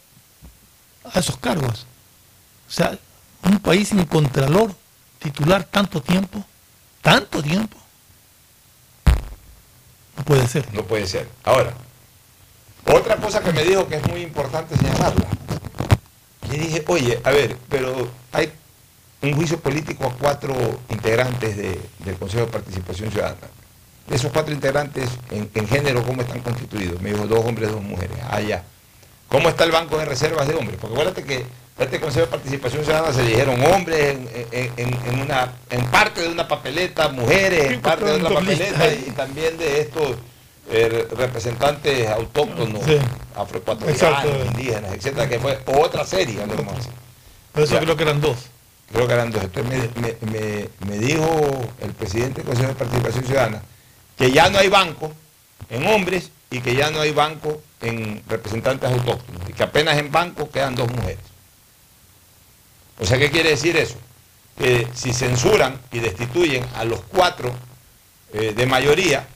a 1.04 1.20
esos 1.20 1.38
cargos. 1.38 1.86
O 2.68 2.72
sea, 2.72 2.98
un 3.46 3.60
país 3.60 3.90
sin 3.90 4.06
contralor 4.06 4.74
titular 5.20 5.64
tanto 5.64 6.02
tiempo, 6.02 6.44
tanto 7.02 7.42
tiempo, 7.42 7.78
no 10.18 10.24
puede 10.24 10.48
ser. 10.48 10.74
No 10.74 10.84
puede 10.84 11.08
ser. 11.08 11.28
Ahora, 11.44 11.74
otra 12.86 13.18
cosa 13.18 13.42
que 13.42 13.52
me 13.54 13.64
dijo 13.64 13.88
que 13.88 13.96
es 13.96 14.08
muy 14.08 14.22
importante 14.22 14.76
señalarla, 14.78 15.26
le 16.50 16.58
dije, 16.58 16.84
oye, 16.88 17.20
a 17.24 17.32
ver, 17.32 17.58
pero 17.70 18.10
hay 18.32 18.52
un 19.22 19.34
juicio 19.34 19.60
político 19.60 20.06
a 20.06 20.14
cuatro 20.14 20.54
integrantes 20.90 21.56
de- 21.58 21.80
del 22.00 22.16
Consejo 22.18 22.46
de 22.46 22.52
Participación 22.52 23.12
Ciudadana. 23.12 23.48
De 24.08 24.16
esos 24.18 24.32
cuatro 24.34 24.54
integrantes, 24.54 25.10
en, 25.32 25.68
género, 25.68 26.04
¿cómo 26.04 26.22
están 26.22 26.42
constituidos? 26.42 27.02
Me 27.02 27.12
dijo, 27.14 27.26
dos 27.26 27.40
hombres, 27.46 27.72
dos 27.72 27.82
mujeres. 27.82 28.18
Ah, 28.30 28.42
ya. 28.42 28.64
¿Cómo 29.30 29.48
está 29.48 29.64
el 29.64 29.72
banco 29.72 29.98
de 29.98 30.06
reservas 30.06 30.46
de 30.48 30.56
hombres? 30.56 30.78
Porque 30.80 30.94
acuérdate 30.94 31.24
que 31.24 31.46
este 31.80 32.00
Consejo 32.00 32.26
de 32.28 32.32
Participación 32.32 32.84
Ciudadana 32.84 33.14
se 33.14 33.24
dijeron 33.24 33.64
hombres 33.66 34.16
en, 34.16 34.30
en- 34.52 34.72
en- 34.78 35.22
una, 35.22 35.52
en 35.70 35.86
parte 35.88 36.22
de 36.22 36.30
una 36.30 36.48
papeleta, 36.48 37.10
mujeres 37.10 37.72
en 37.72 37.82
parte 37.82 38.06
de 38.06 38.18
una 38.18 38.30
papeleta 38.30 38.94
y 38.94 39.12
también 39.12 39.58
de 39.58 39.82
estos 39.82 40.16
eh, 40.72 41.08
representantes 41.18 42.08
autóctonos, 42.10 42.84
Sí. 42.86 42.98
afroecuatorianos, 43.36 44.46
indígenas, 44.48 44.94
etcétera, 44.94 45.28
que 45.28 45.40
fue 45.40 45.60
otra 45.66 46.06
serie, 46.06 46.38
así. 46.42 46.90
Por 47.52 47.64
eso 47.64 47.74
Ya. 47.74 47.80
creo 47.82 47.96
que 47.98 48.04
eran 48.04 48.22
dos. 48.22 48.38
Creo 48.92 49.08
que 49.08 49.14
eran 49.14 49.32
dos. 49.32 49.44
Entonces 49.44 49.90
me, 49.96 50.02
me- 50.02 50.32
me- 50.32 50.70
me 50.88 50.98
dijo 51.00 51.26
el 51.82 51.92
presidente 51.94 52.42
del 52.42 52.46
Consejo 52.46 52.70
de 52.70 52.76
Participación 52.76 53.26
Ciudadana 53.26 53.62
que 54.18 54.32
ya 54.32 54.50
no 54.50 54.60
hay 54.60 54.70
banco 54.70 55.12
en 55.70 55.86
hombres 55.88 56.30
y 56.52 56.60
que 56.62 56.76
ya 56.76 56.92
no 56.92 57.02
hay 57.02 57.12
banco 57.12 57.62
en 57.82 58.22
representantes 58.28 58.90
autóctonos 58.92 59.50
y 59.50 59.54
que 59.54 59.64
apenas 59.64 59.98
en 59.98 60.12
banco 60.12 60.50
quedan 60.50 60.76
dos 60.76 60.88
mujeres. 60.92 61.20
O 63.04 63.06
sea, 63.06 63.18
¿qué 63.18 63.30
quiere 63.30 63.50
decir 63.50 63.76
eso? 63.76 63.96
Que 64.58 64.88
si 64.94 65.14
censuran 65.14 65.78
y 65.92 66.00
destituyen 66.00 66.66
a 66.74 66.86
los 66.86 67.02
cuatro 67.02 67.54
eh, 68.32 68.54
de 68.56 68.66
mayoría, 68.66 69.28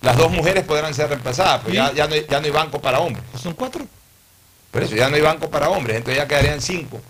las 0.00 0.16
dos 0.16 0.30
mujeres 0.30 0.62
podrán 0.62 0.94
ser 0.94 1.08
reemplazadas, 1.08 1.62
pues 1.62 1.74
ya, 1.74 1.92
ya 1.92 2.06
no 2.06 2.14
hay, 2.14 2.24
ya 2.30 2.38
no 2.38 2.46
hay 2.46 2.52
banco 2.52 2.80
para 2.80 3.00
hombres. 3.00 3.24
¿Son 3.42 3.54
cuatro? 3.54 3.84
Por 4.70 4.80
eso 4.80 4.94
ya 4.94 5.08
no 5.08 5.16
hay 5.16 5.22
banco 5.22 5.50
para 5.50 5.70
hombres, 5.70 5.96
entonces 5.96 6.22
ya 6.22 6.28
quedarían 6.28 6.60
cinco. 6.60 7.00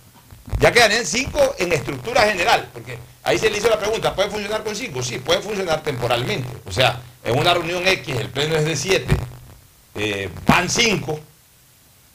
Ya 0.59 0.73
quedarían 0.73 1.05
cinco 1.05 1.55
en 1.59 1.75
estructura 1.75 2.23
general, 2.23 2.71
porque 2.73 2.97
ahí 3.23 3.39
se 3.39 3.51
le 3.51 3.59
hizo 3.59 3.69
la 3.69 3.79
pregunta, 3.79 4.15
¿puede 4.15 4.31
funcionar 4.31 4.65
con 4.65 4.75
cinco? 4.75 5.03
Sí, 5.03 5.19
puede 5.19 5.43
funcionar 5.43 5.83
temporalmente. 5.83 6.49
O 6.65 6.73
sea, 6.73 6.99
en 7.23 7.39
una 7.39 7.53
reunión 7.53 7.87
X 7.87 8.17
el 8.17 8.31
pleno 8.31 8.57
es 8.57 8.65
de 8.65 8.75
siete, 8.75 9.15
eh, 9.97 10.31
van 10.47 10.71
cinco, 10.71 11.21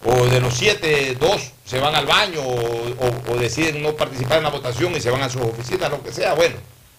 o 0.06 0.26
de 0.28 0.40
los 0.40 0.54
siete, 0.54 1.16
dos 1.20 1.42
se 1.66 1.80
van 1.80 1.96
al 1.96 2.06
baño, 2.06 2.40
o, 2.42 2.56
o- 2.56 3.34
o 3.34 3.36
deciden 3.38 3.82
no 3.82 3.94
participar 3.96 4.38
en 4.38 4.44
la 4.44 4.50
votación 4.50 4.96
y 4.96 5.02
se 5.02 5.10
van 5.10 5.22
a 5.24 5.30
sus 5.30 5.42
oficinas, 5.42 5.90
lo 5.90 6.02
que 6.04 6.12
sea. 6.14 6.34
Bueno, 6.34 6.56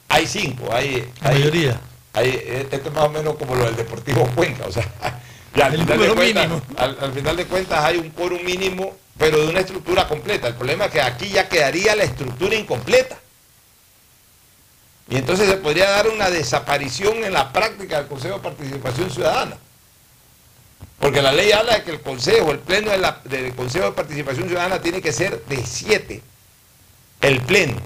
hay 0.09 0.27
cinco, 0.27 0.69
hay... 0.73 1.09
La 1.23 1.31
hay- 1.31 1.39
mayoría. 1.39 1.81
hay- 2.13 2.43
esto 2.73 2.89
es 2.89 2.93
más 2.93 3.05
o 3.05 3.11
menos 3.11 3.37
como 3.37 3.55
lo 3.55 3.65
del 3.65 3.77
Deportivo 3.77 4.27
Cuenca, 4.35 4.67
o 4.67 4.73
sea, 4.73 4.87
al, 5.55 5.75
El 5.75 5.81
final 5.81 5.99
de 6.01 6.15
cuentas, 6.15 6.63
al 6.77 7.13
final 7.13 7.37
de 7.37 7.47
cuentas 7.47 7.85
hay 7.85 7.97
un 7.99 8.11
quórum 8.11 8.43
mínimo, 8.45 8.95
pero 9.17 9.39
de 9.41 9.49
una 9.49 9.61
estructura 9.61 10.07
completa. 10.07 10.49
El 10.49 10.55
problema 10.55 10.85
es 10.87 10.91
que 10.93 11.01
aquí 11.01 11.29
ya 11.29 11.49
quedaría 11.49 11.97
la 11.97 12.05
estructura 12.05 12.55
incompleta. 12.55 13.19
Y 15.11 15.17
entonces 15.17 15.49
se 15.49 15.57
podría 15.57 15.89
dar 15.91 16.09
una 16.09 16.29
desaparición 16.31 17.25
en 17.25 17.33
la 17.33 17.51
práctica 17.53 17.97
del 17.99 18.07
Consejo 18.09 18.37
de 18.37 18.43
Participación 18.43 19.11
Ciudadana. 19.11 19.57
Porque 21.01 21.23
la 21.23 21.33
ley 21.33 21.53
habla 21.53 21.77
de 21.79 21.85
que 21.85 21.91
el 21.93 22.01
Consejo, 22.01 22.51
el 22.51 22.59
Pleno 22.59 22.91
de 22.91 22.99
la- 22.99 23.21
del 23.25 23.55
Consejo 23.55 23.87
de 23.87 23.93
Participación 23.93 24.49
Ciudadana 24.49 24.81
tiene 24.81 25.01
que 25.01 25.13
ser 25.13 25.45
de 25.45 25.65
siete. 25.65 26.23
El 27.21 27.41
Pleno. 27.43 27.77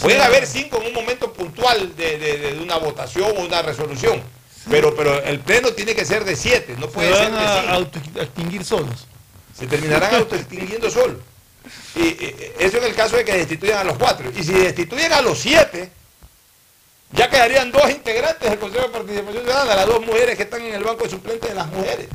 Pueden 0.00 0.20
haber 0.20 0.46
cinco 0.46 0.80
en 0.80 0.88
un 0.88 0.92
momento 0.94 1.32
puntual 1.32 1.94
de, 1.96 2.18
de- 2.18 2.38
de 2.54 2.60
una 2.62 2.76
votación 2.76 3.32
o 3.36 3.40
una 3.40 3.60
resolución. 3.62 4.22
Pero, 4.70 4.94
pero 4.94 5.22
el 5.22 5.40
Pleno 5.40 5.70
tiene 5.72 5.94
que 5.94 6.04
ser 6.04 6.24
de 6.24 6.36
siete, 6.36 6.76
no 6.78 6.86
Se 6.86 6.92
puede 6.92 7.14
ser 7.14 7.30
van 7.30 7.40
de 7.40 7.46
a 7.46 7.60
cinco. 7.60 7.72
autoextinguir 7.74 8.64
solos. 8.64 9.06
Se 9.58 9.66
terminarán 9.66 10.14
autoextinguiendo 10.14 10.90
solos. 10.90 11.18
Y, 11.96 12.00
y, 12.00 12.52
eso 12.58 12.78
en 12.78 12.84
el 12.84 12.94
caso 12.94 13.16
de 13.16 13.24
que 13.24 13.32
destituyan 13.36 13.78
a 13.78 13.84
los 13.84 13.98
cuatro. 13.98 14.30
Y 14.34 14.42
si 14.44 14.52
destituyen 14.52 15.12
a 15.12 15.20
los 15.22 15.38
siete, 15.38 15.90
ya 17.12 17.28
quedarían 17.28 17.72
dos 17.72 17.90
integrantes 17.90 18.48
del 18.48 18.58
Consejo 18.58 18.84
de 18.86 18.90
Participación 18.92 19.42
Ciudadana, 19.42 19.74
las 19.76 19.86
dos 19.86 20.06
mujeres 20.06 20.36
que 20.36 20.44
están 20.44 20.62
en 20.62 20.74
el 20.74 20.84
banco 20.84 21.04
de 21.04 21.10
suplentes 21.10 21.48
de 21.50 21.54
las 21.56 21.66
mujeres. 21.68 22.06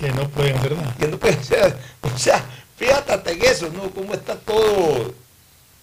Que 0.00 0.10
no 0.12 0.28
pueden 0.30 0.56
hacer 0.56 0.72
nada. 0.76 0.94
Que 0.98 1.06
no 1.08 1.18
pueden 1.18 1.44
ser, 1.44 1.76
o 2.00 2.18
sea, 2.18 2.42
fíjate 2.76 3.32
en 3.32 3.44
eso, 3.44 3.68
¿no? 3.70 3.90
Cómo 3.90 4.14
está 4.14 4.34
todo 4.36 5.12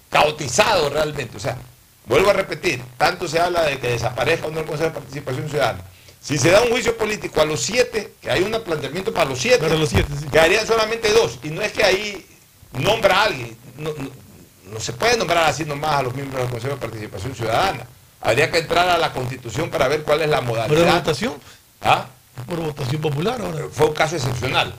caotizado 0.10 0.90
realmente. 0.90 1.38
O 1.38 1.40
sea, 1.40 1.58
vuelvo 2.06 2.30
a 2.32 2.34
repetir, 2.34 2.82
tanto 2.98 3.28
se 3.28 3.40
habla 3.40 3.64
de 3.64 3.80
que 3.80 3.90
desaparezca 3.90 4.48
o 4.48 4.52
no 4.52 4.60
el 4.62 4.66
Consejo 4.66 4.90
de 4.90 4.96
Participación 4.96 5.50
Ciudadana. 5.50 5.82
Si 6.20 6.38
se 6.38 6.50
da 6.52 6.62
un 6.64 6.72
juicio 6.72 6.98
político 6.98 7.40
a 7.42 7.46
los 7.46 7.62
siete, 7.62 8.14
que 8.20 8.30
hay 8.32 8.42
un 8.42 8.52
planteamiento 8.64 9.14
para 9.14 9.30
los 9.30 9.40
siete, 9.40 9.60
Para 9.60 9.76
los 9.76 9.90
siete, 9.90 10.12
sí. 10.20 10.26
quedarían 10.26 10.66
solamente 10.68 11.12
dos. 11.14 11.40
Y 11.44 11.50
no 11.50 11.62
es 11.62 11.72
que 11.72 11.84
ahí 11.84 12.26
nombra 12.74 13.22
a 13.22 13.24
alguien. 13.26 13.56
No, 13.78 13.92
no- 13.98 14.28
no 14.74 14.80
se 14.82 14.92
puede 14.92 15.16
nombrar 15.16 15.46
así 15.46 15.64
nomás 15.64 16.00
a 16.00 16.02
los 16.04 16.14
miembros 16.14 16.42
del 16.42 16.50
Consejo 16.52 16.74
de 16.76 16.82
Participación 16.82 17.34
Ciudadana. 17.36 17.86
Habría 18.20 18.52
que 18.52 18.58
entrar 18.58 18.90
a 18.90 18.98
la 18.98 19.14
Constitución 19.14 19.70
para 19.70 19.88
ver 19.88 20.02
cuál 20.04 20.22
es 20.22 20.30
la 20.30 20.40
Pero 20.40 20.52
modalidad. 20.52 20.96
votación, 20.96 21.36
¿Ah? 21.82 22.08
Por 22.46 22.60
votación 22.60 23.02
popular 23.02 23.42
ahora. 23.42 23.66
Fue 23.72 23.88
un 23.88 23.94
caso 23.94 24.16
excepcional. 24.16 24.74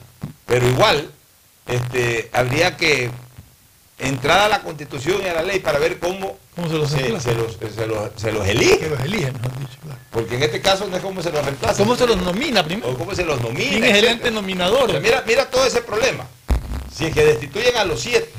Pero 0.45 0.67
igual, 0.67 1.11
este, 1.67 2.29
habría 2.33 2.75
que 2.77 3.11
entrar 3.99 4.39
a 4.39 4.47
la 4.49 4.61
Constitución 4.61 5.21
y 5.23 5.27
a 5.27 5.33
la 5.33 5.43
ley 5.43 5.59
para 5.59 5.77
ver 5.79 5.99
cómo, 5.99 6.37
¿Cómo 6.55 6.69
se 6.69 6.77
los 6.77 6.89
se, 6.89 7.09
los, 7.09 7.21
se 7.23 7.35
los- 7.35 8.11
se 8.15 8.31
los 8.31 8.47
elige. 8.47 8.79
Que 8.79 8.89
los 8.89 8.99
eligen, 9.01 9.33
mejor 9.33 9.59
dicho, 9.59 9.77
claro. 9.83 9.99
Porque 10.11 10.35
en 10.35 10.43
este 10.43 10.61
caso 10.61 10.87
no 10.87 10.95
es 10.97 11.01
cómo 11.03 11.21
se 11.21 11.31
los 11.31 11.43
reemplaza. 11.43 11.77
¿Cómo 11.83 11.95
se 11.95 12.07
los 12.07 12.17
nomina 12.17 12.63
primero? 12.63 12.89
O 12.89 12.97
cómo 12.97 13.13
se 13.13 13.23
los 13.25 13.39
nomina. 13.41 13.69
¿Quién 13.69 13.83
es 13.83 13.89
el 13.89 13.95
etcétera. 13.97 14.11
ente 14.13 14.31
nominador? 14.31 14.89
O 14.89 14.91
sea, 14.91 14.99
mira, 14.99 15.23
mira 15.27 15.49
todo 15.49 15.65
ese 15.65 15.81
problema. 15.81 16.25
Si 16.93 17.05
es 17.05 17.13
que 17.13 17.23
destituyen 17.25 17.75
a 17.77 17.83
los 17.85 17.99
siete. 18.01 18.29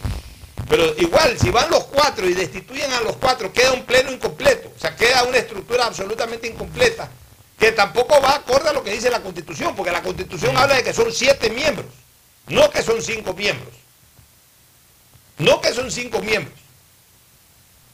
Pero 0.68 0.94
igual, 0.98 1.36
si 1.38 1.50
van 1.50 1.68
los 1.70 1.84
cuatro 1.84 2.28
y 2.28 2.34
destituyen 2.34 2.92
a 2.92 3.00
los 3.00 3.16
cuatro, 3.16 3.52
queda 3.52 3.72
un 3.72 3.84
pleno 3.84 4.12
incompleto. 4.12 4.72
O 4.76 4.78
sea, 4.80 4.94
queda 4.96 5.24
una 5.24 5.38
estructura 5.38 5.86
absolutamente 5.86 6.46
incompleta. 6.48 7.08
Que 7.60 7.72
tampoco 7.72 8.20
va 8.20 8.36
acorde 8.36 8.70
a 8.70 8.72
lo 8.72 8.82
que 8.82 8.92
dice 8.92 9.10
la 9.10 9.22
Constitución. 9.22 9.76
Porque 9.76 9.92
la 9.92 10.02
Constitución 10.02 10.56
habla 10.56 10.76
de 10.76 10.82
que 10.82 10.92
son 10.92 11.12
siete 11.12 11.50
miembros. 11.50 11.86
No 12.48 12.70
que 12.70 12.82
son 12.82 13.00
cinco 13.00 13.34
miembros. 13.34 13.74
No 15.38 15.60
que 15.60 15.72
son 15.72 15.90
cinco 15.92 16.20
miembros. 16.20 16.58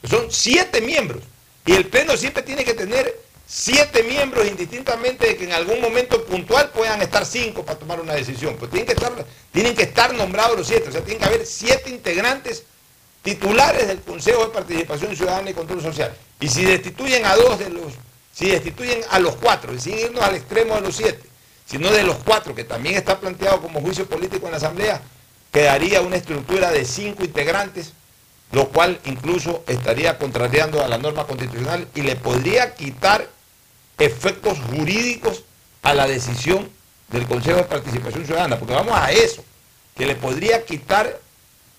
Son 0.09 0.31
siete 0.31 0.81
miembros. 0.81 1.21
Y 1.65 1.73
el 1.73 1.87
Pleno 1.87 2.15
siempre 2.15 2.43
tiene 2.43 2.63
que 2.63 2.73
tener 2.73 3.21
siete 3.45 4.03
miembros, 4.03 4.47
indistintamente 4.47 5.27
de 5.27 5.37
que 5.37 5.45
en 5.45 5.53
algún 5.53 5.79
momento 5.81 6.25
puntual 6.25 6.69
puedan 6.71 7.01
estar 7.01 7.25
cinco 7.25 7.65
para 7.65 7.77
tomar 7.77 7.99
una 7.99 8.13
decisión. 8.13 8.55
Pues 8.57 8.71
tienen 8.71 8.87
que 8.87 8.93
estar, 8.93 9.25
tienen 9.51 9.75
que 9.75 9.83
estar 9.83 10.13
nombrados 10.13 10.57
los 10.57 10.67
siete. 10.67 10.89
O 10.89 10.91
sea, 10.91 11.01
tienen 11.01 11.19
que 11.19 11.25
haber 11.25 11.45
siete 11.45 11.89
integrantes 11.89 12.63
titulares 13.21 13.87
del 13.87 14.01
Consejo 14.01 14.45
de 14.45 14.51
Participación 14.51 15.15
Ciudadana 15.15 15.49
y 15.49 15.53
Control 15.53 15.81
Social. 15.81 16.15
Y 16.39 16.47
si 16.47 16.63
destituyen 16.63 17.25
a 17.25 17.35
dos 17.35 17.59
de 17.59 17.69
los, 17.69 17.93
si 18.37 18.51
destituyen 18.51 19.01
a 19.09 19.17
los 19.17 19.35
cuatro, 19.37 19.73
y 19.73 19.79
sin 19.79 19.97
irnos 19.97 20.23
al 20.23 20.35
extremo 20.35 20.75
de 20.75 20.81
los 20.81 20.95
siete, 20.95 21.23
sino 21.65 21.91
de 21.91 22.03
los 22.03 22.17
cuatro, 22.17 22.53
que 22.53 22.63
también 22.63 22.95
está 22.95 23.19
planteado 23.19 23.59
como 23.59 23.81
juicio 23.81 24.07
político 24.07 24.45
en 24.45 24.51
la 24.51 24.57
Asamblea, 24.57 25.01
quedaría 25.51 26.01
una 26.01 26.17
estructura 26.17 26.69
de 26.69 26.85
cinco 26.85 27.23
integrantes, 27.23 27.93
lo 28.51 28.69
cual 28.69 28.99
incluso 29.05 29.63
estaría 29.65 30.19
contrariando 30.19 30.85
a 30.85 30.87
la 30.87 30.99
norma 30.99 31.25
constitucional 31.25 31.87
y 31.95 32.01
le 32.03 32.15
podría 32.15 32.75
quitar 32.75 33.27
efectos 33.97 34.59
jurídicos 34.69 35.43
a 35.81 35.95
la 35.95 36.05
decisión 36.05 36.69
del 37.09 37.25
Consejo 37.25 37.57
de 37.57 37.63
Participación 37.63 38.23
Ciudadana, 38.27 38.59
porque 38.59 38.75
vamos 38.75 38.95
a 38.95 39.11
eso, 39.11 39.43
que 39.95 40.05
le 40.05 40.15
podría 40.15 40.63
quitar 40.63 41.19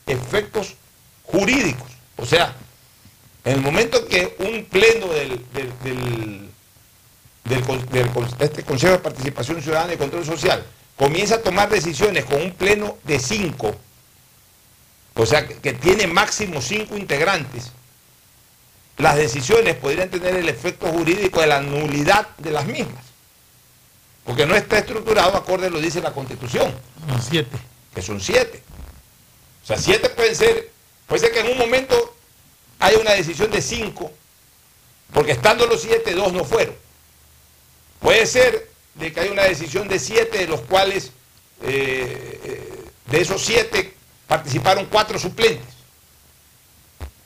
efectos 0.07 0.75
jurídicos. 1.23 1.93
O 2.17 2.27
sea, 2.27 2.53
en 3.45 3.55
el 3.55 3.61
momento 3.61 4.07
que 4.09 4.35
un 4.41 4.65
pleno 4.65 5.07
del, 5.09 5.45
del, 5.85 6.48
del 7.49 7.65
este 8.41 8.63
Consejo 8.63 8.93
de 8.93 8.99
Participación 8.99 9.63
Ciudadana 9.63 9.95
y 9.95 9.97
Control 9.97 10.25
Social 10.25 10.65
comienza 10.97 11.37
a 11.37 11.43
tomar 11.43 11.69
decisiones 11.69 12.25
con 12.25 12.43
un 12.43 12.53
pleno 12.53 12.99
de 13.05 13.19
cinco, 13.19 13.75
o 15.15 15.27
sea, 15.27 15.47
que, 15.47 15.55
que 15.57 15.73
tiene 15.73 16.07
máximo 16.07 16.61
cinco 16.61 16.97
integrantes, 16.97 17.73
las 18.99 19.17
decisiones 19.17 19.77
podrían 19.77 20.11
tener 20.11 20.35
el 20.35 20.49
efecto 20.49 20.89
jurídico 20.89 21.41
de 21.41 21.47
la 21.47 21.61
nulidad 21.61 22.29
de 22.39 22.51
las 22.51 22.67
mismas. 22.67 23.05
Porque 24.25 24.45
no 24.45 24.55
está 24.55 24.79
estructurado 24.79 25.37
acorde 25.37 25.69
a 25.69 25.71
lo 25.71 25.81
dice 25.81 26.03
la 26.03 26.13
Constitución, 26.13 26.75
Son 27.09 27.23
siete. 27.23 27.57
que 27.95 28.03
son 28.03 28.21
siete. 28.21 28.63
O 29.63 29.67
sea, 29.67 29.79
siete 29.79 30.11
pueden 30.11 30.35
ser, 30.35 30.71
puede 31.07 31.21
ser 31.21 31.33
que 31.33 31.41
en 31.41 31.53
un 31.53 31.59
momento 31.59 32.17
haya 32.81 32.99
una 32.99 33.13
decisión 33.13 33.51
de 33.51 33.63
cinco, 33.63 34.11
porque 35.15 35.33
estando 35.33 35.67
los 35.67 35.81
siete, 35.81 36.13
dos 36.15 36.33
no 36.33 36.45
fueron. 36.45 36.75
Puede 38.01 38.27
ser 38.27 38.71
de 38.95 39.13
que 39.13 39.21
haya 39.21 39.33
una 39.33 39.45
decisión 39.45 39.89
de 39.89 39.99
siete, 39.99 40.39
de 40.39 40.47
los 40.47 40.61
cuales 40.63 41.13
eh, 41.63 42.41
eh, 42.45 42.85
de 43.07 43.21
esos 43.21 43.45
siete 43.45 43.95
participaron 44.27 44.87
cuatro 44.87 45.19
suplentes 45.19 45.79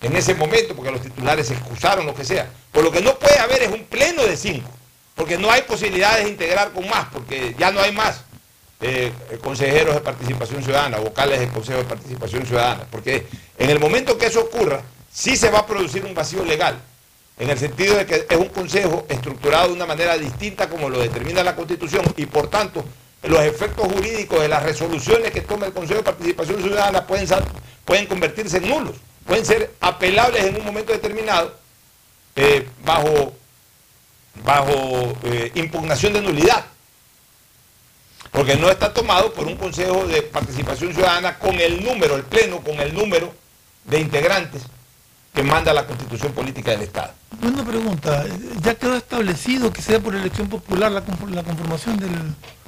en 0.02 0.16
ese 0.16 0.34
momento, 0.34 0.74
porque 0.74 0.90
los 0.90 1.00
titulares 1.00 1.46
se 1.46 1.54
excusaron, 1.54 2.06
lo 2.06 2.14
que 2.14 2.24
sea. 2.24 2.50
Por 2.72 2.82
lo 2.82 2.90
que 2.90 3.00
no 3.00 3.18
puede 3.18 3.38
haber 3.38 3.62
es 3.62 3.70
un 3.70 3.84
pleno 3.84 4.24
de 4.24 4.36
cinco, 4.36 4.68
porque 5.14 5.38
no 5.38 5.50
hay 5.50 5.62
posibilidades 5.62 6.24
de 6.24 6.30
integrar 6.30 6.72
con 6.72 6.88
más, 6.88 7.06
porque 7.12 7.54
ya 7.56 7.70
no 7.70 7.80
hay 7.80 7.92
más 7.92 8.22
eh, 8.80 9.12
consejeros 9.42 9.94
de 9.94 10.00
participación 10.00 10.62
ciudadana, 10.64 10.98
vocales 10.98 11.38
del 11.38 11.50
Consejo 11.50 11.78
de 11.78 11.84
Participación 11.84 12.44
Ciudadana, 12.44 12.84
porque 12.90 13.26
en 13.58 13.70
el 13.70 13.78
momento 13.78 14.18
que 14.18 14.26
eso 14.26 14.40
ocurra, 14.40 14.82
sí 15.12 15.36
se 15.36 15.50
va 15.50 15.60
a 15.60 15.66
producir 15.66 16.04
un 16.04 16.14
vacío 16.14 16.44
legal, 16.44 16.80
en 17.38 17.50
el 17.50 17.58
sentido 17.58 17.96
de 17.96 18.06
que 18.06 18.26
es 18.28 18.36
un 18.36 18.48
consejo 18.48 19.06
estructurado 19.08 19.68
de 19.68 19.74
una 19.74 19.86
manera 19.86 20.16
distinta 20.16 20.68
como 20.68 20.88
lo 20.88 21.00
determina 21.00 21.42
la 21.42 21.56
Constitución 21.56 22.04
y 22.16 22.26
por 22.26 22.48
tanto 22.48 22.84
los 23.22 23.40
efectos 23.40 23.86
jurídicos 23.86 24.40
de 24.40 24.48
las 24.48 24.62
resoluciones 24.62 25.30
que 25.30 25.42
toma 25.42 25.66
el 25.66 25.72
Consejo 25.72 25.98
de 25.98 26.04
Participación 26.04 26.60
Ciudadana 26.60 27.06
pueden, 27.06 27.26
pueden 27.84 28.06
convertirse 28.06 28.58
en 28.58 28.68
nulos, 28.68 28.96
pueden 29.26 29.46
ser 29.46 29.72
apelables 29.80 30.44
en 30.44 30.56
un 30.56 30.64
momento 30.64 30.92
determinado 30.92 31.54
eh, 32.34 32.66
bajo, 32.84 33.32
bajo 34.44 35.16
eh, 35.24 35.52
impugnación 35.54 36.12
de 36.14 36.20
nulidad. 36.20 36.66
Porque 38.32 38.56
no 38.56 38.70
está 38.70 38.92
tomado 38.92 39.32
por 39.32 39.46
un 39.46 39.56
Consejo 39.56 40.06
de 40.06 40.22
Participación 40.22 40.92
Ciudadana 40.92 41.38
con 41.38 41.54
el 41.60 41.84
número, 41.84 42.16
el 42.16 42.24
pleno, 42.24 42.60
con 42.62 42.80
el 42.80 42.92
número 42.92 43.32
de 43.84 44.00
integrantes 44.00 44.62
que 45.34 45.42
manda 45.42 45.72
la 45.72 45.86
Constitución 45.86 46.32
Política 46.32 46.72
del 46.72 46.82
Estado. 46.82 47.12
Una 47.42 47.64
pregunta, 47.64 48.24
¿ya 48.62 48.74
quedó 48.74 48.96
establecido 48.96 49.72
que 49.72 49.80
sea 49.80 49.98
por 49.98 50.14
elección 50.14 50.48
popular 50.48 50.92
la, 50.92 51.04
confor- 51.04 51.30
la 51.30 51.42
conformación 51.42 51.96
del 51.98 52.10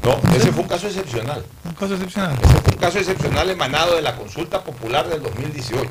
No, 0.02 0.18
ese 0.34 0.50
fue 0.50 0.62
un 0.62 0.68
caso 0.68 0.86
excepcional. 0.86 1.44
un 1.64 1.74
caso 1.74 1.94
excepcional? 1.94 2.38
Ese 2.42 2.60
fue 2.60 2.72
un 2.72 2.78
caso 2.80 2.98
excepcional 2.98 3.50
emanado 3.50 3.96
de 3.96 4.02
la 4.02 4.16
consulta 4.16 4.64
popular 4.64 5.08
del 5.08 5.22
2018. 5.22 5.90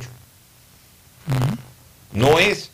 No 2.12 2.40
es, 2.40 2.70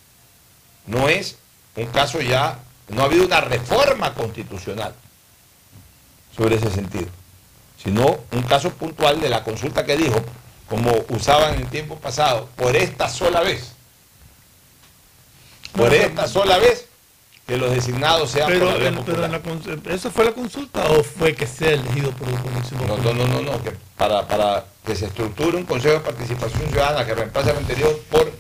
no 0.88 1.10
es 1.10 1.38
un 1.76 1.86
caso 1.88 2.20
ya, 2.22 2.60
no 2.90 3.02
ha 3.02 3.06
habido 3.06 3.26
una 3.26 3.42
reforma 3.42 4.14
constitucional 4.14 4.94
sobre 6.36 6.56
ese 6.56 6.72
sentido, 6.72 7.08
sino 7.82 8.18
un 8.32 8.42
caso 8.44 8.72
puntual 8.72 9.20
de 9.22 9.30
la 9.30 9.44
consulta 9.44 9.86
que 9.86 9.98
dijo, 9.98 10.22
como 10.68 10.92
usaban 11.10 11.56
en 11.56 11.62
el 11.62 11.68
tiempo 11.68 11.96
pasado, 11.98 12.50
por 12.56 12.76
esta 12.76 13.10
sola 13.10 13.42
vez, 13.42 13.74
por 15.76 15.94
esta 15.94 16.28
sola 16.28 16.58
vez, 16.58 16.86
que 17.48 17.58
los 17.58 17.72
designados 17.72 18.30
sean 18.32 18.48
Pero, 18.48 18.66
por 18.66 18.74
la 18.74 18.80
vía 18.80 18.88
en- 18.90 18.94
pero 19.06 19.06
popular. 19.24 19.76
en 19.76 19.86
la 19.88 19.96
¿eso 19.96 20.12
fue 20.12 20.26
la 20.26 20.32
consulta 20.34 20.86
o 20.90 21.04
fue 21.04 21.34
que 21.34 21.48
sea 21.48 21.72
elegido 21.72 22.12
por 22.12 22.28
por 22.30 22.52
elección 22.52 22.80
No, 22.82 22.96
popular? 22.96 23.16
no, 23.16 23.26
no, 23.28 23.42
no, 23.42 23.52
no, 23.52 23.64
que 23.64 23.74
para, 23.98 24.28
para 24.28 24.66
que 24.86 24.96
se 24.96 25.08
estructure 25.08 25.58
un 25.58 25.66
Consejo 25.66 25.96
de 25.96 26.00
Participación 26.02 26.70
Ciudadana 26.70 27.06
que 27.06 27.16
reemplace 27.16 27.50
al 27.50 27.58
anterior 27.58 28.00
por, 28.12 28.32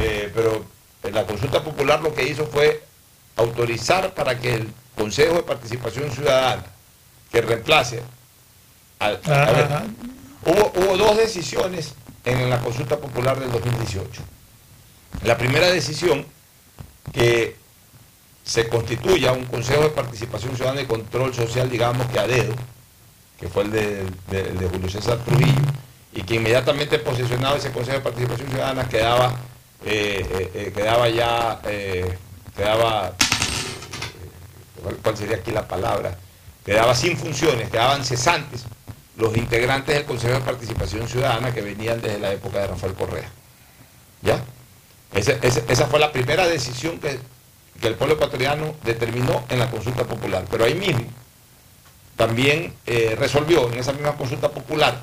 eh, 0.00 0.30
pero 0.34 0.64
en 1.04 1.14
la 1.14 1.24
consulta 1.26 1.62
popular 1.62 2.00
lo 2.02 2.12
que 2.14 2.26
hizo 2.26 2.46
fue 2.46 2.82
autorizar 3.36 4.12
para 4.14 4.38
que 4.38 4.54
el 4.54 4.68
Consejo 4.96 5.34
de 5.34 5.42
Participación 5.42 6.10
Ciudadana 6.10 6.64
que 7.30 7.40
reemplace 7.40 8.02
al, 8.98 9.20
a 9.24 9.52
ver, 9.52 9.68
hubo, 10.46 10.72
hubo 10.84 10.96
dos 10.96 11.16
decisiones 11.16 11.94
en 12.24 12.50
la 12.50 12.60
consulta 12.60 12.96
popular 12.98 13.38
del 13.40 13.50
2018. 13.52 14.20
La 15.24 15.36
primera 15.38 15.68
decisión 15.70 16.26
que 17.12 17.56
se 18.44 18.68
constituya 18.68 19.32
un 19.32 19.44
Consejo 19.46 19.82
de 19.82 19.90
Participación 19.90 20.54
Ciudadana 20.56 20.82
y 20.82 20.86
Control 20.86 21.34
Social, 21.34 21.70
digamos 21.70 22.06
que 22.08 22.18
a 22.18 22.26
dedo, 22.26 22.54
que 23.38 23.48
fue 23.48 23.64
el 23.64 23.70
de, 23.70 24.04
de- 24.30 24.52
de 24.52 24.68
Julio 24.68 24.88
César 24.88 25.18
Trujillo, 25.18 25.60
y 26.12 26.22
que 26.22 26.34
inmediatamente 26.34 26.98
posesionado 26.98 27.56
ese 27.56 27.70
Consejo 27.70 27.98
de 27.98 28.04
Participación 28.04 28.48
Ciudadana 28.50 28.88
quedaba, 28.88 29.34
eh, 29.84 30.26
eh, 30.30 30.50
eh, 30.54 30.72
quedaba 30.74 31.08
ya, 31.08 31.60
quedaba, 32.56 33.08
eh, 33.08 33.12
¿cuál, 34.82 34.96
cuál 34.96 35.16
sería 35.16 35.36
aquí 35.36 35.50
la 35.50 35.66
palabra? 35.66 36.16
Quedaba 36.64 36.94
sin 36.94 37.16
funciones, 37.16 37.70
quedaban 37.70 38.04
cesantes 38.04 38.64
los 39.16 39.36
integrantes 39.36 39.94
del 39.94 40.04
Consejo 40.04 40.34
de 40.34 40.40
Participación 40.40 41.08
Ciudadana 41.08 41.52
que 41.52 41.60
venían 41.60 42.00
desde 42.00 42.18
la 42.18 42.32
época 42.32 42.60
de 42.60 42.66
Rafael 42.68 42.94
Correa. 42.94 43.28
¿Ya? 44.22 44.40
Esa 45.14 45.86
fue 45.86 46.00
la 46.00 46.12
primera 46.12 46.46
decisión 46.46 46.98
que, 46.98 47.18
que 47.80 47.88
el 47.88 47.94
pueblo 47.94 48.14
ecuatoriano 48.14 48.74
determinó 48.84 49.44
en 49.48 49.58
la 49.58 49.70
consulta 49.70 50.04
popular. 50.04 50.44
Pero 50.50 50.64
ahí 50.64 50.74
mismo 50.74 51.04
también 52.16 52.72
eh, 52.86 53.16
resolvió 53.18 53.70
en 53.70 53.78
esa 53.78 53.92
misma 53.92 54.16
consulta 54.16 54.50
popular 54.50 55.00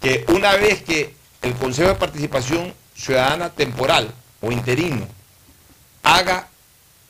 que 0.00 0.24
una 0.28 0.52
vez 0.54 0.82
que 0.82 1.14
el 1.42 1.54
Consejo 1.54 1.88
de 1.88 1.94
Participación 1.96 2.72
Ciudadana 2.94 3.50
temporal 3.50 4.12
o 4.40 4.52
interino 4.52 5.06
haga 6.02 6.48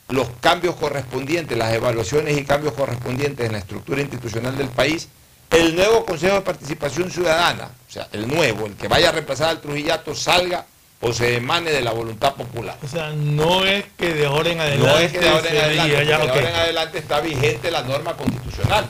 los 0.09 0.29
cambios 0.41 0.77
correspondientes, 0.77 1.57
las 1.57 1.73
evaluaciones 1.73 2.37
y 2.37 2.45
cambios 2.45 2.75
correspondientes 2.75 3.47
en 3.47 3.53
la 3.53 3.59
estructura 3.59 4.03
institucional 4.03 4.57
del 4.57 4.69
país, 4.69 5.09
el 5.51 5.75
nuevo 5.75 6.05
Consejo 6.05 6.37
de 6.37 6.41
Participación 6.43 7.11
Ciudadana, 7.11 7.71
o 7.89 7.93
sea, 7.93 8.09
el 8.13 8.29
nuevo, 8.29 8.67
el 8.67 8.75
que 8.75 8.89
vaya 8.89 9.11
a 9.11 9.13
reemplazar 9.13 9.49
al 9.51 9.61
Trujillato, 9.61 10.15
salga 10.15 10.67
o 11.03 11.13
se 11.13 11.37
emane 11.37 11.71
de 11.71 11.83
la 11.83 11.91
voluntad 11.91 12.35
popular. 12.35 12.79
O 12.83 12.89
sea, 12.89 13.11
no 13.11 13.65
es 13.65 13.85
que 13.99 14.15
de 14.15 14.27
ahora 14.27 14.51
en 14.51 14.61
adelante. 14.61 14.87
No 14.87 14.99
es 14.99 15.13
que 15.13 15.19
de 15.19 15.29
ahora 15.29 15.51
en 15.51 15.57
adelante, 15.59 15.89
diga, 15.89 16.03
ya, 16.05 16.19
porque 16.21 16.33
de 16.33 16.39
ahora 16.39 16.51
en 16.51 16.57
adelante 16.57 16.99
está 16.99 17.21
vigente 17.21 17.71
la 17.71 17.83
norma 17.83 18.17
constitucional 18.17 18.89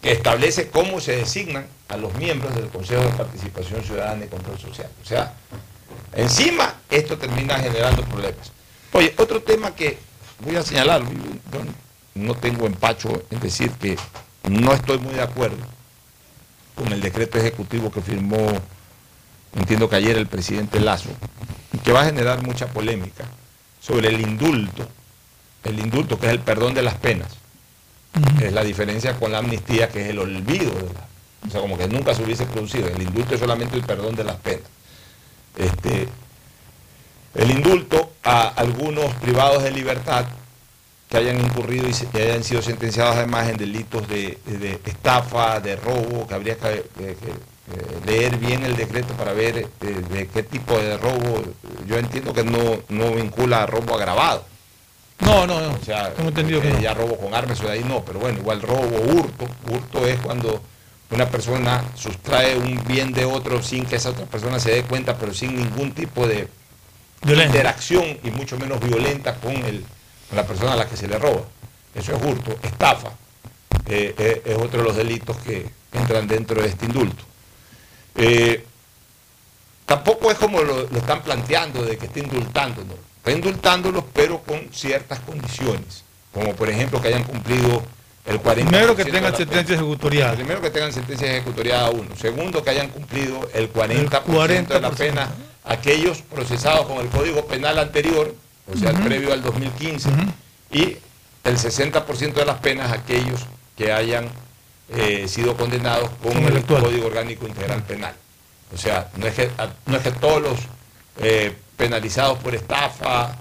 que 0.00 0.12
establece 0.12 0.68
cómo 0.68 1.00
se 1.00 1.16
designan 1.16 1.66
a 1.88 1.96
los 1.96 2.14
miembros 2.14 2.54
del 2.54 2.68
Consejo 2.68 3.02
de 3.02 3.10
Participación 3.10 3.82
Ciudadana 3.82 4.24
y 4.24 4.28
Control 4.28 4.58
Social. 4.58 4.88
O 5.02 5.04
sea, 5.04 5.34
encima 6.14 6.74
esto 6.88 7.18
termina 7.18 7.58
generando 7.58 8.02
problemas. 8.04 8.52
Oye, 8.92 9.12
otro 9.18 9.42
tema 9.42 9.74
que 9.74 9.98
voy 10.38 10.54
a 10.54 10.62
señalar, 10.62 11.02
yo 11.02 11.60
no 12.14 12.34
tengo 12.36 12.66
empacho 12.66 13.24
en 13.30 13.40
decir 13.40 13.72
que 13.72 13.96
no 14.48 14.72
estoy 14.72 14.98
muy 14.98 15.14
de 15.14 15.22
acuerdo 15.22 15.66
con 16.76 16.92
el 16.92 17.00
decreto 17.00 17.38
ejecutivo 17.38 17.90
que 17.90 18.00
firmó, 18.00 18.52
entiendo 19.56 19.88
que 19.88 19.96
ayer 19.96 20.16
el 20.16 20.26
presidente 20.26 20.80
Lazo, 20.80 21.10
y 21.72 21.78
que 21.78 21.92
va 21.92 22.02
a 22.02 22.06
generar 22.06 22.42
mucha 22.42 22.66
polémica 22.66 23.24
sobre 23.80 24.08
el 24.08 24.20
indulto, 24.20 24.88
el 25.64 25.78
indulto 25.78 26.18
que 26.18 26.26
es 26.26 26.32
el 26.32 26.40
perdón 26.40 26.74
de 26.74 26.82
las 26.82 26.94
penas. 26.94 27.28
Es 28.40 28.52
la 28.52 28.64
diferencia 28.64 29.14
con 29.16 29.32
la 29.32 29.38
amnistía 29.38 29.88
que 29.88 30.02
es 30.02 30.08
el 30.10 30.18
olvido 30.18 30.72
de 30.72 30.82
la, 30.94 31.06
o 31.46 31.50
sea, 31.50 31.60
como 31.60 31.76
que 31.78 31.86
nunca 31.88 32.14
se 32.14 32.22
hubiese 32.24 32.46
producido. 32.46 32.88
El 32.88 33.02
indulto 33.02 33.34
es 33.34 33.40
solamente 33.40 33.76
el 33.76 33.84
perdón 33.84 34.16
de 34.16 34.24
las 34.24 34.36
penas. 34.36 34.66
Este, 35.56 36.08
el 37.34 37.50
indulto 37.50 38.12
a 38.24 38.48
algunos 38.48 39.12
privados 39.16 39.62
de 39.62 39.70
libertad 39.70 40.24
que 41.08 41.16
hayan 41.16 41.38
incurrido 41.40 41.88
y 41.88 41.92
se- 41.94 42.06
que 42.06 42.22
hayan 42.22 42.42
sido 42.44 42.60
sentenciados 42.62 43.16
además 43.16 43.48
en 43.48 43.56
delitos 43.56 44.06
de, 44.08 44.38
de 44.46 44.80
estafa, 44.84 45.60
de 45.60 45.76
robo, 45.76 46.26
que 46.26 46.34
habría 46.34 46.56
que, 46.56 46.84
que- 46.96 47.14
que, 47.16 47.32
eh, 47.70 48.00
leer 48.06 48.36
bien 48.38 48.64
el 48.64 48.76
decreto 48.76 49.12
para 49.14 49.32
ver 49.32 49.58
eh, 49.58 49.68
de 50.10 50.26
qué 50.28 50.42
tipo 50.42 50.78
de 50.78 50.96
robo. 50.96 51.42
Yo 51.86 51.96
entiendo 51.98 52.32
que 52.32 52.42
no, 52.44 52.58
no 52.88 53.12
vincula 53.12 53.62
a 53.62 53.66
robo 53.66 53.94
agravado. 53.94 54.44
No, 55.20 55.46
no, 55.46 55.60
no. 55.60 55.74
O 55.74 55.84
sea, 55.84 56.14
Tengo 56.14 56.30
entendido 56.30 56.60
que 56.62 56.68
eh, 56.68 56.72
no. 56.72 56.80
ya 56.80 56.94
robo 56.94 57.18
con 57.18 57.34
armas, 57.34 57.58
eso 57.58 57.66
de 57.66 57.74
ahí 57.74 57.84
no, 57.84 58.04
pero 58.04 58.20
bueno, 58.20 58.38
igual 58.38 58.62
robo, 58.62 58.96
hurto. 59.12 59.46
Hurto 59.70 60.06
es 60.06 60.18
cuando 60.20 60.62
una 61.10 61.28
persona 61.28 61.84
sustrae 61.94 62.56
un 62.56 62.82
bien 62.86 63.12
de 63.12 63.24
otro 63.24 63.62
sin 63.62 63.84
que 63.84 63.96
esa 63.96 64.10
otra 64.10 64.26
persona 64.26 64.58
se 64.60 64.70
dé 64.70 64.82
cuenta, 64.84 65.18
pero 65.18 65.34
sin 65.34 65.56
ningún 65.56 65.92
tipo 65.92 66.26
de 66.26 66.48
interacción 67.22 68.04
y 68.22 68.30
mucho 68.30 68.58
menos 68.58 68.80
violenta 68.80 69.34
con, 69.34 69.52
el, 69.52 69.84
con 70.28 70.36
la 70.36 70.46
persona 70.46 70.72
a 70.72 70.76
la 70.76 70.86
que 70.86 70.96
se 70.96 71.06
le 71.08 71.18
roba. 71.18 71.42
Eso 71.94 72.14
es 72.14 72.22
hurto. 72.22 72.56
Estafa 72.62 73.10
eh, 73.86 74.42
es 74.44 74.56
otro 74.56 74.80
de 74.80 74.84
los 74.84 74.96
delitos 74.96 75.36
que 75.38 75.70
entran 75.92 76.26
dentro 76.26 76.62
de 76.62 76.68
este 76.68 76.86
indulto. 76.86 77.24
Eh, 78.18 78.64
tampoco 79.86 80.30
es 80.30 80.38
como 80.38 80.60
lo, 80.60 80.88
lo 80.88 80.98
están 80.98 81.22
planteando 81.22 81.82
de 81.84 81.96
que 81.96 82.06
está 82.06 82.18
indultando, 82.18 82.84
¿no? 82.84 82.94
Está 83.18 83.32
indultándolos, 83.32 84.04
pero 84.12 84.42
con 84.42 84.68
ciertas 84.72 85.20
condiciones, 85.20 86.04
como 86.32 86.54
por 86.54 86.68
ejemplo 86.68 87.00
que 87.00 87.08
hayan 87.08 87.24
cumplido 87.24 87.82
el 88.26 88.42
40%. 88.42 88.54
Primero 88.54 88.96
que 88.96 89.04
tengan 89.06 89.34
sentencia 89.34 89.64
pena. 89.64 89.80
ejecutorial. 89.80 90.36
Primero 90.36 90.60
que 90.60 90.70
tengan 90.70 90.92
sentencia 90.92 91.30
ejecutoriada 91.30 91.90
uno. 91.90 92.14
Segundo, 92.16 92.62
que 92.62 92.70
hayan 92.70 92.88
cumplido 92.88 93.48
el 93.54 93.72
40%, 93.72 93.90
El 93.90 94.66
de 94.66 94.80
la 94.80 94.90
40%. 94.90 94.96
pena 94.96 95.28
aquellos 95.64 96.22
procesados 96.22 96.86
con 96.86 96.98
el 96.98 97.08
Código 97.08 97.46
Penal 97.46 97.78
anterior, 97.78 98.34
o 98.72 98.76
sea, 98.76 98.90
el 98.90 98.98
previo 98.98 99.32
al 99.32 99.42
2015, 99.42 100.10
y 100.72 100.96
el 101.44 101.56
60% 101.56 102.34
de 102.34 102.44
las 102.44 102.58
penas 102.58 102.92
aquellos 102.92 103.46
que 103.76 103.92
hayan 103.92 104.28
eh, 104.90 105.26
sido 105.28 105.56
condenados 105.56 106.10
con 106.22 106.36
el. 106.36 106.64
Código 106.64 107.06
Orgánico 107.06 107.46
Integral 107.46 107.82
Penal. 107.82 108.14
O 108.72 108.76
sea, 108.76 109.10
no 109.16 109.26
es 109.26 109.34
que, 109.34 109.50
no 109.86 109.96
es 109.96 110.02
que 110.02 110.10
todos 110.12 110.42
los 110.42 110.58
eh, 111.20 111.54
penalizados 111.76 112.38
por 112.38 112.54
estafa 112.54 113.36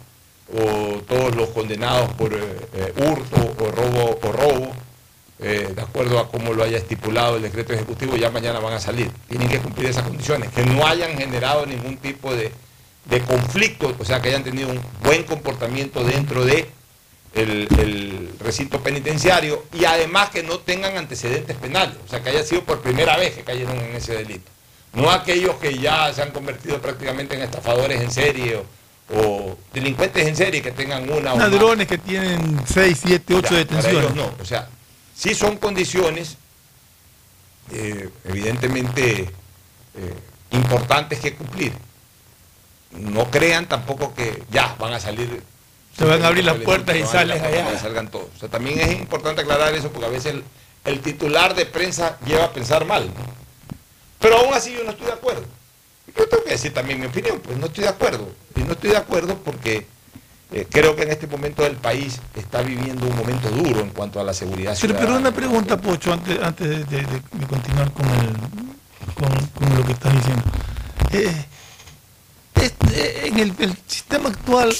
o 0.53 1.01
todos 1.07 1.35
los 1.35 1.49
condenados 1.49 2.13
por 2.13 2.33
eh, 2.33 2.37
eh, 2.73 2.93
hurto 2.95 3.55
o 3.63 3.71
robo 3.71 4.19
o 4.21 4.31
robo, 4.31 4.71
eh, 5.39 5.73
de 5.75 5.81
acuerdo 5.81 6.19
a 6.19 6.29
cómo 6.29 6.53
lo 6.53 6.63
haya 6.63 6.77
estipulado 6.77 7.35
el 7.35 7.41
decreto 7.41 7.73
ejecutivo, 7.73 8.15
ya 8.15 8.31
mañana 8.31 8.59
van 8.59 8.73
a 8.73 8.79
salir. 8.79 9.11
Tienen 9.27 9.49
que 9.49 9.59
cumplir 9.59 9.89
esas 9.89 10.03
condiciones, 10.03 10.51
que 10.51 10.65
no 10.65 10.85
hayan 10.87 11.17
generado 11.17 11.65
ningún 11.65 11.97
tipo 11.97 12.33
de, 12.33 12.51
de 13.05 13.21
conflicto, 13.21 13.93
o 13.99 14.05
sea, 14.05 14.21
que 14.21 14.29
hayan 14.29 14.43
tenido 14.43 14.69
un 14.69 14.81
buen 15.03 15.23
comportamiento 15.23 16.03
dentro 16.03 16.45
de 16.45 16.69
el, 17.37 17.67
el 17.79 18.29
recinto 18.39 18.81
penitenciario 18.81 19.65
y 19.73 19.85
además 19.85 20.29
que 20.29 20.43
no 20.43 20.59
tengan 20.59 20.97
antecedentes 20.97 21.55
penales, 21.57 21.95
o 22.05 22.09
sea, 22.09 22.21
que 22.21 22.29
haya 22.29 22.43
sido 22.43 22.63
por 22.63 22.81
primera 22.81 23.15
vez 23.17 23.33
que 23.35 23.43
cayeron 23.43 23.77
en 23.77 23.95
ese 23.95 24.13
delito. 24.15 24.49
No 24.93 25.11
aquellos 25.11 25.55
que 25.57 25.77
ya 25.77 26.11
se 26.13 26.21
han 26.23 26.31
convertido 26.31 26.81
prácticamente 26.81 27.35
en 27.35 27.43
estafadores 27.43 28.01
en 28.01 28.11
serie 28.11 28.55
o, 28.55 28.65
o 29.15 29.57
delincuentes 29.73 30.25
en 30.27 30.35
serie 30.35 30.61
que 30.61 30.71
tengan 30.71 31.09
una 31.09 31.33
o 31.33 31.37
más. 31.37 31.51
Ladrones 31.51 31.87
que 31.87 31.97
tienen 31.97 32.59
6, 32.65 32.99
7, 33.05 33.33
8 33.35 33.47
Ya, 33.51 33.57
detenciones. 33.57 34.15
no, 34.15 34.31
o 34.39 34.45
sea, 34.45 34.67
sí 35.15 35.35
son 35.35 35.57
condiciones 35.57 36.37
eh, 37.71 38.09
evidentemente 38.25 39.29
eh, 39.95 40.13
importantes 40.51 41.19
que 41.19 41.35
cumplir. 41.35 41.73
No 42.91 43.29
crean 43.29 43.67
tampoco 43.67 44.13
que 44.15 44.43
ya 44.49 44.75
van 44.79 44.93
a 44.93 44.99
salir. 44.99 45.43
Se 45.97 46.05
van 46.05 46.23
a 46.23 46.27
abrir 46.27 46.45
las 46.45 46.57
puertas 46.57 46.95
y 46.95 47.03
salen 47.03 47.43
allá. 47.43 47.73
y 47.73 47.77
salgan 47.79 48.09
todos. 48.09 48.27
O 48.35 48.39
sea, 48.39 48.49
también 48.49 48.79
es 48.79 48.91
importante 48.99 49.41
aclarar 49.41 49.73
eso 49.73 49.89
porque 49.91 50.05
a 50.07 50.09
veces 50.11 50.33
el, 50.35 50.43
el 50.85 50.99
titular 51.01 51.55
de 51.55 51.65
prensa 51.65 52.17
lleva 52.25 52.45
a 52.45 52.51
pensar 52.53 52.85
mal. 52.85 53.09
Pero 54.19 54.37
aún 54.37 54.53
así 54.53 54.73
yo 54.73 54.83
no 54.83 54.91
estoy 54.91 55.07
de 55.07 55.13
acuerdo. 55.13 55.43
Yo 56.15 56.27
tengo 56.27 56.43
que 56.43 56.51
decir 56.51 56.73
también 56.73 56.99
mi 56.99 57.07
opinión, 57.07 57.39
pues 57.39 57.57
no 57.57 57.65
estoy 57.67 57.83
de 57.83 57.89
acuerdo. 57.89 58.29
Y 58.55 58.61
no 58.61 58.73
estoy 58.73 58.91
de 58.91 58.97
acuerdo 58.97 59.35
porque 59.43 59.85
eh, 60.51 60.65
creo 60.69 60.95
que 60.95 61.03
en 61.03 61.11
este 61.11 61.27
momento 61.27 61.65
el 61.65 61.75
país 61.75 62.19
está 62.35 62.61
viviendo 62.61 63.05
un 63.05 63.15
momento 63.15 63.49
duro 63.49 63.81
en 63.81 63.89
cuanto 63.89 64.19
a 64.19 64.23
la 64.23 64.33
seguridad 64.33 64.77
Pero, 64.79 64.93
ciudadana. 64.93 65.05
pero 65.07 65.19
una 65.19 65.31
pregunta, 65.31 65.77
Pocho, 65.77 66.13
antes, 66.13 66.39
antes 66.41 66.67
de, 66.69 66.77
de- 66.85 67.01
de- 67.05 67.21
de 67.33 67.47
continuar 67.47 67.91
con, 67.91 68.05
el, 68.07 69.13
con, 69.15 69.45
con 69.47 69.77
lo 69.77 69.83
que 69.85 69.91
estás 69.93 70.13
diciendo. 70.13 70.43
Eh, 71.11 71.45
este, 72.55 73.27
en 73.27 73.39
el, 73.39 73.53
el 73.59 73.77
sistema 73.87 74.29
actual 74.29 74.73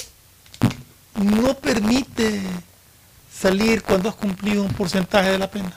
no 1.18 1.53
permite 1.55 2.41
salir 3.32 3.84
cuando 3.84 4.09
has 4.09 4.15
cumplido 4.15 4.63
un 4.63 4.74
porcentaje 4.74 5.32
de 5.32 5.38
la 5.39 5.49
pena. 5.49 5.74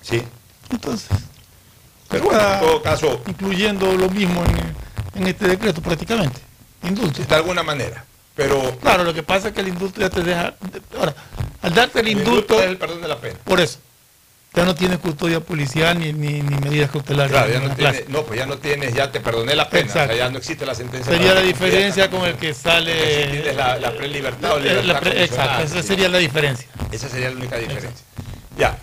Sí. 0.00 0.22
Entonces, 0.70 1.08
Pero 2.08 2.24
bueno, 2.24 2.40
en 2.54 2.60
todo 2.60 2.82
caso, 2.82 3.22
incluyendo 3.26 3.92
lo 3.94 4.08
mismo 4.08 4.42
en, 4.44 5.20
en 5.22 5.28
este 5.28 5.48
decreto 5.48 5.80
prácticamente. 5.82 6.40
Indulto. 6.82 7.22
de 7.22 7.34
alguna 7.34 7.62
manera. 7.62 8.04
Pero 8.34 8.76
Claro, 8.80 9.04
lo 9.04 9.14
que 9.14 9.22
pasa 9.22 9.48
es 9.48 9.54
que 9.54 9.60
el 9.60 9.68
indulto 9.68 10.00
ya 10.00 10.10
te 10.10 10.22
deja. 10.22 10.54
Ahora, 10.98 11.14
al 11.60 11.74
darte 11.74 12.00
el 12.00 12.08
indulto, 12.08 12.60
el 12.62 12.76
perdón 12.78 13.02
de 13.02 13.08
la 13.08 13.20
pena. 13.20 13.38
por 13.44 13.60
eso, 13.60 13.78
ya 14.54 14.64
no 14.64 14.74
tienes 14.74 14.98
custodia 14.98 15.40
policial 15.40 15.98
ni, 15.98 16.12
ni, 16.12 16.42
ni 16.42 16.56
medidas 16.58 16.90
cautelares. 16.90 17.32
Claro, 17.32 17.50
ya 17.52 17.60
no 17.60 17.68
la 17.68 17.74
tienes, 17.74 18.08
no, 18.08 18.22
pues 18.24 18.38
ya 18.38 18.46
no 18.46 18.58
tienes, 18.58 18.94
ya 18.94 19.10
te 19.10 19.20
perdoné 19.20 19.54
la 19.54 19.70
pena, 19.70 19.88
o 19.88 19.92
sea, 19.92 20.14
ya 20.14 20.28
no 20.28 20.38
existe 20.38 20.66
la 20.66 20.74
sentencia. 20.74 21.10
Sería 21.10 21.34
la 21.34 21.40
cumplir 21.40 21.54
diferencia 21.54 22.10
con 22.10 22.24
el 22.26 22.34
que 22.36 22.52
sale. 22.52 23.26
tienes 23.30 23.56
la, 23.56 23.78
la 23.78 23.92
prelibertad 23.96 24.52
o 24.52 24.58
libertad 24.60 24.84
la 24.84 25.00
pre- 25.00 25.24
Exacto, 25.24 25.62
esa 25.64 25.82
sería 25.82 26.08
la 26.08 26.18
diferencia. 26.18 26.68
Esa 26.90 27.08
sería 27.08 27.30
la 27.30 27.36
única 27.36 27.56
diferencia. 27.56 28.04
Ya. 28.58 28.78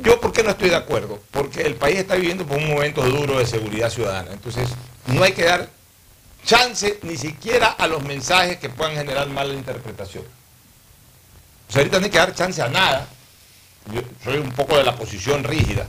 Yo, 0.00 0.20
¿por 0.20 0.32
qué 0.32 0.42
no 0.42 0.50
estoy 0.50 0.70
de 0.70 0.76
acuerdo? 0.76 1.20
Porque 1.30 1.62
el 1.62 1.74
país 1.74 1.98
está 1.98 2.14
viviendo 2.14 2.44
por 2.46 2.58
un 2.58 2.68
momento 2.68 3.02
duro 3.02 3.38
de 3.38 3.46
seguridad 3.46 3.90
ciudadana. 3.90 4.30
Entonces, 4.32 4.68
no 5.06 5.22
hay 5.22 5.32
que 5.32 5.44
dar 5.44 5.68
chance 6.44 6.98
ni 7.02 7.16
siquiera 7.16 7.68
a 7.68 7.86
los 7.86 8.02
mensajes 8.04 8.58
que 8.58 8.68
puedan 8.68 8.94
generar 8.94 9.28
mala 9.28 9.54
interpretación. 9.54 10.24
O 11.68 11.72
sea, 11.72 11.80
ahorita 11.80 11.98
no 11.98 12.04
hay 12.04 12.10
que 12.10 12.18
dar 12.18 12.34
chance 12.34 12.60
a 12.62 12.68
nada. 12.68 13.06
Yo 13.92 14.00
soy 14.22 14.38
un 14.38 14.50
poco 14.52 14.76
de 14.78 14.84
la 14.84 14.96
posición 14.96 15.44
rígida, 15.44 15.86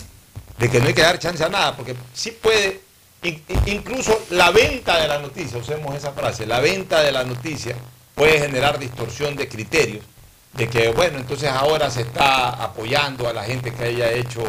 de 0.58 0.70
que 0.70 0.80
no 0.80 0.88
hay 0.88 0.94
que 0.94 1.02
dar 1.02 1.18
chance 1.20 1.44
a 1.44 1.50
nada, 1.50 1.76
porque 1.76 1.96
sí 2.14 2.32
puede, 2.32 2.82
in- 3.24 3.42
in- 3.48 3.62
incluso 3.68 4.26
la 4.32 4.52
venta 4.52 5.00
de 5.02 5.08
la 5.08 5.20
noticia, 5.20 5.58
usemos 5.58 5.96
esa 5.96 6.12
frase, 6.12 6.46
la 6.46 6.60
venta 6.60 7.02
de 7.02 7.12
la 7.12 7.24
noticia 7.24 7.76
puede 8.14 8.40
generar 8.40 8.80
distorsión 8.80 9.36
de 9.36 9.48
criterios, 9.48 10.04
de 10.54 10.70
que, 10.70 10.90
bueno, 10.90 11.18
entonces 11.18 11.50
ahora 11.50 11.90
se 11.90 12.02
está 12.02 12.50
apoyando 12.50 13.28
a 13.28 13.34
la 13.34 13.44
gente 13.44 13.74
que 13.74 13.84
haya 13.86 14.12
hecho 14.12 14.42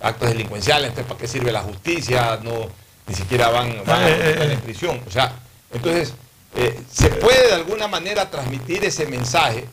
actos 0.00 0.28
delincuenciales, 0.28 0.88
entonces 0.90 1.06
¿para 1.08 1.20
qué 1.20 1.28
sirve 1.28 1.52
la 1.52 1.62
justicia? 1.62 2.38
No, 2.42 2.68
ni 3.06 3.14
siquiera 3.14 3.48
van, 3.50 3.82
van 3.86 4.02
a 4.02 4.08
Eh, 4.08 4.12
eh, 4.20 4.30
estar 4.30 4.46
eh. 4.50 4.52
en 4.54 4.60
prisión. 4.60 5.00
O 5.06 5.10
sea, 5.10 5.32
entonces, 5.72 6.12
eh, 6.56 6.80
se 6.92 7.08
puede 7.10 7.48
de 7.48 7.54
alguna 7.54 7.86
manera 7.88 8.30
transmitir 8.30 8.84
ese 8.84 9.06
mensaje 9.06 9.64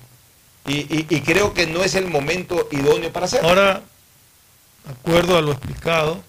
y, 0.68 0.74
y- 0.74 1.06
y 1.10 1.22
creo 1.22 1.54
que 1.54 1.68
no 1.68 1.84
es 1.84 1.96
el 1.96 2.08
momento 2.08 2.68
idóneo 2.72 3.12
para 3.12 3.26
hacerlo. 3.26 3.50
Ahora, 3.50 3.82
de 4.86 4.92
acuerdo 4.92 5.38
a 5.38 5.42
lo 5.42 5.52
explicado, 5.52 6.22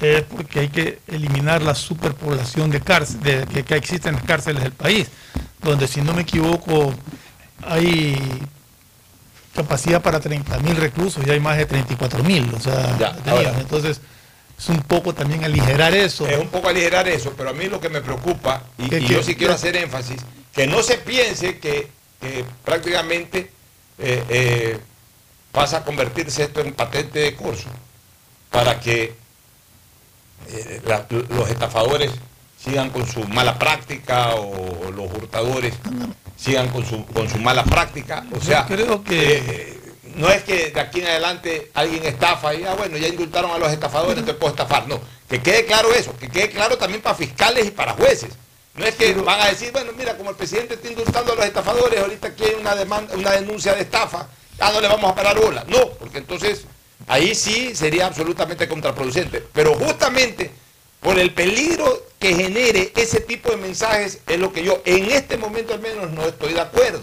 es 0.00 0.22
porque 0.22 0.60
hay 0.60 0.68
que 0.68 0.98
eliminar 1.08 1.62
la 1.62 1.74
superpoblación 1.74 2.70
de 2.70 2.80
cárceles 2.80 3.46
que, 3.46 3.64
que 3.64 3.74
existe 3.76 4.08
en 4.08 4.14
las 4.16 4.24
cárceles 4.24 4.62
del 4.62 4.72
país, 4.72 5.08
donde 5.62 5.86
si 5.86 6.00
no 6.00 6.14
me 6.14 6.22
equivoco 6.22 6.94
hay 7.66 8.18
capacidad 9.54 10.00
para 10.00 10.20
30.000 10.20 10.74
reclusos 10.76 11.26
y 11.26 11.30
hay 11.30 11.40
más 11.40 11.56
de 11.58 11.66
34.000, 11.68 12.54
o 12.54 12.60
sea, 12.60 12.96
Ya, 12.98 13.12
detenidos. 13.12 13.46
ahora. 13.46 13.60
entonces 13.60 14.00
es 14.58 14.68
un 14.68 14.80
poco 14.82 15.12
también 15.14 15.44
aligerar 15.44 15.94
eso. 15.94 16.26
Es 16.26 16.38
un 16.38 16.48
poco 16.48 16.68
aligerar 16.68 17.08
eso, 17.08 17.34
pero 17.36 17.50
a 17.50 17.52
mí 17.52 17.66
lo 17.66 17.80
que 17.80 17.88
me 17.88 18.00
preocupa, 18.00 18.62
y, 18.78 18.88
Que- 18.88 19.00
y 19.00 19.06
yo 19.06 19.22
sí 19.22 19.34
quiero 19.34 19.54
hacer 19.54 19.76
énfasis, 19.76 20.20
que 20.54 20.66
no 20.66 20.82
se 20.82 20.98
piense 20.98 21.58
que, 21.58 21.90
que 22.20 22.44
prácticamente 22.64 23.50
eh, 23.98 24.24
eh, 24.28 24.78
pasa 25.52 25.78
a 25.78 25.84
convertirse 25.84 26.44
esto 26.44 26.60
en 26.60 26.72
patente 26.74 27.18
de 27.18 27.34
curso 27.34 27.68
para 28.50 28.78
que 28.80 29.14
eh, 30.48 30.80
la- 30.86 31.06
los 31.10 31.48
estafadores 31.48 32.10
sigan 32.62 32.90
con 32.90 33.06
su 33.06 33.24
mala 33.24 33.58
práctica 33.58 34.34
o 34.34 34.90
los 34.90 35.10
hurtadores 35.12 35.74
sigan 36.36 36.68
con 36.68 36.84
su, 36.86 37.04
con 37.06 37.28
su 37.28 37.38
mala 37.38 37.64
práctica. 37.64 38.24
O 38.32 38.40
sea, 38.40 38.66
creo 38.66 39.02
que- 39.02 39.78
no 40.16 40.28
es 40.28 40.42
que 40.42 40.70
de 40.70 40.80
aquí 40.80 41.00
en 41.00 41.06
adelante 41.06 41.70
alguien 41.74 42.04
estafa 42.04 42.52
y, 42.54 42.64
ah, 42.64 42.74
bueno, 42.74 42.96
ya 42.96 43.08
indultaron 43.08 43.50
a 43.52 43.58
los 43.58 43.70
estafadores, 43.72 44.18
entonces 44.18 44.36
puedo 44.40 44.52
estafar. 44.52 44.88
No, 44.88 45.00
que 45.28 45.40
quede 45.40 45.64
claro 45.66 45.92
eso, 45.94 46.16
que 46.16 46.28
quede 46.28 46.50
claro 46.50 46.76
también 46.76 47.00
para 47.02 47.14
fiscales 47.14 47.66
y 47.66 47.70
para 47.70 47.92
jueces. 47.92 48.30
No 48.74 48.86
es 48.86 48.94
que 48.94 49.12
van 49.14 49.40
a 49.40 49.48
decir, 49.48 49.72
bueno, 49.72 49.92
mira, 49.96 50.16
como 50.16 50.30
el 50.30 50.36
presidente 50.36 50.74
está 50.74 50.88
indultando 50.88 51.32
a 51.32 51.36
los 51.36 51.44
estafadores, 51.44 52.00
ahorita 52.00 52.28
aquí 52.28 52.44
hay 52.44 52.54
una, 52.54 52.74
demanda, 52.74 53.14
una 53.16 53.32
denuncia 53.32 53.74
de 53.74 53.82
estafa, 53.82 54.28
ya 54.58 54.72
no 54.72 54.80
le 54.80 54.88
vamos 54.88 55.10
a 55.10 55.14
parar 55.14 55.38
bola. 55.38 55.64
No, 55.68 55.90
porque 55.92 56.18
entonces 56.18 56.62
ahí 57.06 57.34
sí 57.34 57.74
sería 57.74 58.06
absolutamente 58.06 58.68
contraproducente. 58.68 59.44
Pero 59.52 59.74
justamente 59.74 60.50
por 61.00 61.18
el 61.18 61.32
peligro 61.32 62.06
que 62.18 62.34
genere 62.34 62.92
ese 62.96 63.20
tipo 63.20 63.50
de 63.50 63.56
mensajes 63.56 64.20
es 64.26 64.38
lo 64.38 64.52
que 64.52 64.62
yo 64.62 64.80
en 64.84 65.10
este 65.10 65.36
momento 65.36 65.74
al 65.74 65.80
menos 65.80 66.10
no 66.10 66.24
estoy 66.26 66.52
de 66.52 66.60
acuerdo. 66.60 67.00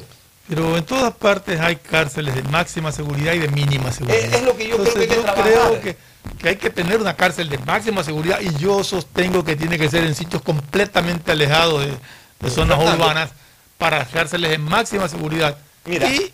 Pero 0.48 0.78
en 0.78 0.84
todas 0.86 1.14
partes 1.14 1.60
hay 1.60 1.76
cárceles 1.76 2.34
de 2.36 2.44
máxima 2.44 2.92
seguridad 2.92 3.34
y 3.34 3.40
de 3.40 3.50
mínima 3.50 3.92
seguridad. 3.92 4.20
Es- 4.20 4.34
es 4.34 4.44
lo 4.44 4.56
que 4.56 4.68
yo 4.68 4.78
creo 4.78 4.94
que 4.94 5.00
hay 5.02 5.08
que 5.08 5.16
yo 5.16 5.22
trabajar. 5.24 5.44
creo 5.52 5.82
que, 5.82 5.98
que 6.40 6.50
hay 6.50 6.56
que 6.56 6.70
tener 6.70 7.02
una 7.02 7.16
cárcel 7.16 7.50
de 7.50 7.58
máxima 7.60 8.04
seguridad 8.04 8.40
y 8.42 8.54
yo 8.58 8.84
sostengo 8.84 9.44
que 9.44 9.56
tiene 9.56 9.78
que 9.78 9.90
ser 9.90 10.04
en 10.06 10.16
sitios 10.16 10.42
completamente 10.42 11.32
alejados 11.34 11.86
de, 11.86 11.94
de 12.40 12.50
zonas 12.50 12.80
urbanas 12.80 13.32
para 13.78 14.06
cárceles 14.06 14.52
de 14.52 14.58
máxima 14.58 15.08
seguridad. 15.10 15.58
Mira. 15.86 16.08
Y, 16.10 16.32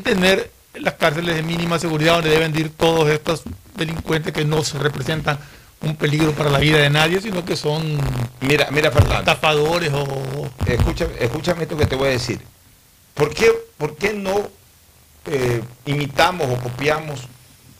tener 0.00 0.50
las 0.74 0.94
cárceles 0.94 1.34
de 1.34 1.42
mínima 1.42 1.78
seguridad 1.80 2.14
donde 2.14 2.30
deben 2.30 2.52
de 2.52 2.60
ir 2.60 2.70
todos 2.70 3.08
estos 3.10 3.42
delincuentes 3.74 4.32
que 4.32 4.44
no 4.44 4.62
se 4.62 4.78
representan 4.78 5.38
un 5.80 5.96
peligro 5.96 6.32
para 6.32 6.50
la 6.50 6.58
vida 6.58 6.78
de 6.78 6.90
nadie, 6.90 7.20
sino 7.20 7.44
que 7.44 7.56
son 7.56 7.98
Mira, 8.40 8.68
mira 8.70 8.90
Fernando. 8.92 9.18
estafadores 9.18 9.92
o... 9.92 10.48
Escúchame, 10.66 11.12
escúchame 11.20 11.62
esto 11.64 11.76
que 11.76 11.86
te 11.86 11.96
voy 11.96 12.08
a 12.08 12.10
decir. 12.12 12.40
¿Por 13.18 13.34
qué, 13.34 13.52
por 13.76 13.96
qué 13.96 14.14
no 14.14 14.48
eh, 15.26 15.60
imitamos 15.86 16.48
o 16.48 16.62
copiamos 16.62 17.22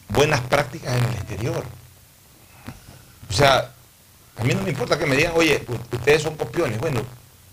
buenas 0.09 0.41
prácticas 0.41 0.97
en 0.97 1.03
el 1.05 1.13
exterior? 1.13 1.63
O 3.29 3.33
sea, 3.33 3.73
a 4.35 4.43
mí 4.43 4.53
no 4.53 4.61
me 4.63 4.71
importa 4.71 4.99
que 4.99 5.05
me 5.05 5.15
digan, 5.15 5.31
oye, 5.35 5.65
ustedes 5.93 6.23
son 6.23 6.35
copiones. 6.35 6.77
Bueno, 6.77 7.01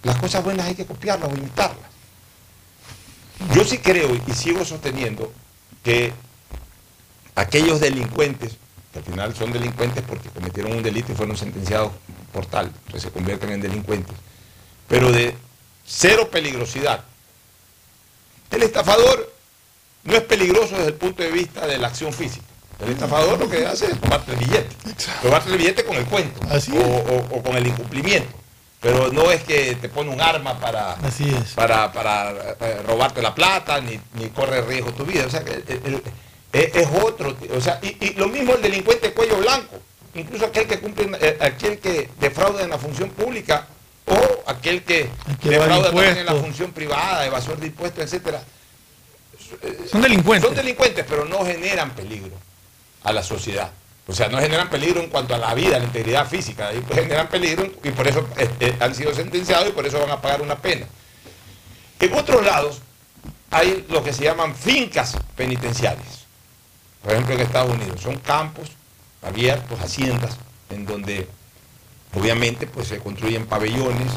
las 0.02 0.16
cosas 0.16 0.42
buenas 0.42 0.66
hay 0.66 0.74
que 0.74 0.84
copiarlas 0.84 1.32
o 1.32 1.36
imitarlas. 1.36 1.86
Yo 3.54 3.64
sí 3.64 3.78
creo 3.78 4.10
y 4.26 4.32
sigo 4.32 4.64
sosteniendo 4.64 5.32
que 5.84 6.12
aquellos 7.36 7.80
delincuentes, 7.80 8.56
que 8.92 8.98
al 8.98 9.04
final 9.04 9.36
son 9.36 9.52
delincuentes 9.52 10.02
porque 10.08 10.28
cometieron 10.30 10.72
un 10.72 10.82
delito 10.82 11.12
y 11.12 11.14
fueron 11.14 11.36
sentenciados 11.36 11.92
por 12.32 12.46
tal, 12.46 12.66
entonces 12.66 13.02
se 13.02 13.10
convierten 13.10 13.52
en 13.52 13.60
delincuentes, 13.60 14.16
pero 14.88 15.12
de 15.12 15.36
cero 15.84 16.28
peligrosidad. 16.32 17.04
El 18.50 18.62
estafador 18.62 19.32
no 20.04 20.14
es 20.16 20.22
peligroso 20.22 20.74
desde 20.76 20.88
el 20.88 20.94
punto 20.94 21.22
de 21.22 21.30
vista 21.30 21.66
de 21.66 21.78
la 21.78 21.88
acción 21.88 22.12
física. 22.12 22.44
El 22.80 22.90
estafador 22.92 23.38
lo 23.38 23.48
que 23.48 23.66
hace 23.66 23.86
es 23.86 24.00
tomarte 24.00 24.32
el 24.32 24.38
billete. 24.38 24.68
Tomarte 25.22 25.50
el 25.50 25.56
billete 25.58 25.84
con 25.84 25.96
el 25.96 26.04
cuento 26.04 26.38
Así 26.50 26.72
o, 26.76 26.80
o- 26.82 27.36
o 27.38 27.42
con 27.42 27.56
el 27.56 27.66
incumplimiento. 27.66 28.28
Pero 28.80 29.10
no 29.10 29.30
es 29.30 29.42
que 29.42 29.74
te 29.76 29.88
pone 29.88 30.10
un 30.10 30.20
arma 30.20 30.60
para, 30.60 30.92
Así 30.92 31.28
es. 31.28 31.52
para, 31.54 31.90
para, 31.92 32.30
eh, 32.60 32.82
robarte 32.86 33.22
la 33.22 33.34
plata, 33.34 33.80
ni, 33.80 33.98
ni 34.14 34.28
corre 34.28 34.60
riesgo 34.60 34.92
tu 34.92 35.04
vida. 35.04 35.24
O 35.26 35.30
sea, 35.30 35.42
que 35.42 35.52
el- 35.54 35.80
el- 35.84 36.02
es, 36.52 36.88
otro. 37.02 37.34
O 37.56 37.60
sea, 37.60 37.78
y, 37.82 37.96
y 38.04 38.14
lo 38.14 38.28
mismo 38.28 38.54
el 38.54 38.62
delincuente 38.62 39.12
cuello 39.12 39.38
blanco. 39.38 39.76
Incluso 40.14 40.46
aquel 40.46 40.66
que 40.66 40.78
cumple, 40.78 41.10
eh, 41.20 41.36
aquel 41.40 41.78
que 41.78 42.08
defrauda 42.20 42.62
en 42.62 42.70
la 42.70 42.78
función 42.78 43.10
pública, 43.10 43.66
o 44.06 44.42
aquel 44.46 44.82
que, 44.82 45.10
que 45.42 45.50
defrauda 45.50 45.90
también 45.90 46.18
en 46.18 46.26
la 46.26 46.34
función 46.34 46.72
privada, 46.72 47.26
evasor 47.26 47.58
de 47.58 47.66
impuestos, 47.66 48.04
etcétera. 48.04 48.42
Son 49.90 50.00
delincuentes. 50.00 50.48
Son 50.48 50.56
delincuentes, 50.56 51.04
pero 51.08 51.24
no 51.24 51.44
generan 51.44 51.90
peligro 51.90 52.36
a 53.04 53.12
la 53.12 53.22
sociedad. 53.22 53.70
O 54.08 54.12
sea, 54.12 54.28
no 54.28 54.38
generan 54.38 54.70
peligro 54.70 55.00
en 55.00 55.08
cuanto 55.08 55.34
a 55.34 55.38
la 55.38 55.52
vida, 55.54 55.76
a 55.76 55.78
la 55.80 55.84
integridad 55.84 56.28
física. 56.28 56.68
Ahí 56.68 56.80
pues 56.86 57.00
generan 57.00 57.28
peligro 57.28 57.68
y 57.82 57.90
por 57.90 58.06
eso 58.06 58.26
eh, 58.36 58.48
eh, 58.60 58.76
han 58.78 58.94
sido 58.94 59.12
sentenciados 59.14 59.68
y 59.68 59.72
por 59.72 59.84
eso 59.84 59.98
van 59.98 60.10
a 60.10 60.20
pagar 60.20 60.42
una 60.42 60.56
pena. 60.56 60.86
En 61.98 62.12
otros 62.12 62.44
lados 62.44 62.80
hay 63.50 63.84
lo 63.88 64.04
que 64.04 64.12
se 64.12 64.24
llaman 64.24 64.54
fincas 64.54 65.16
penitenciarias. 65.34 66.26
Por 67.02 67.12
ejemplo, 67.12 67.34
en 67.34 67.40
Estados 67.40 67.74
Unidos. 67.74 68.00
Son 68.00 68.16
campos 68.18 68.70
abiertos, 69.22 69.80
haciendas, 69.80 70.36
en 70.70 70.86
donde 70.86 71.28
obviamente 72.16 72.66
pues 72.66 72.88
se 72.88 72.98
construyen 72.98 73.46
pabellones, 73.46 74.12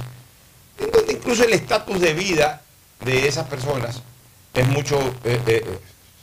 en 0.77 0.91
donde 0.91 1.13
incluso 1.13 1.43
el 1.43 1.53
estatus 1.53 1.99
de 1.99 2.13
vida 2.13 2.61
de 3.03 3.27
esas 3.27 3.47
personas 3.47 4.01
es 4.53 4.67
mucho, 4.67 4.97
eh, 5.23 5.39
eh, 5.45 5.63
eh, 5.65 5.79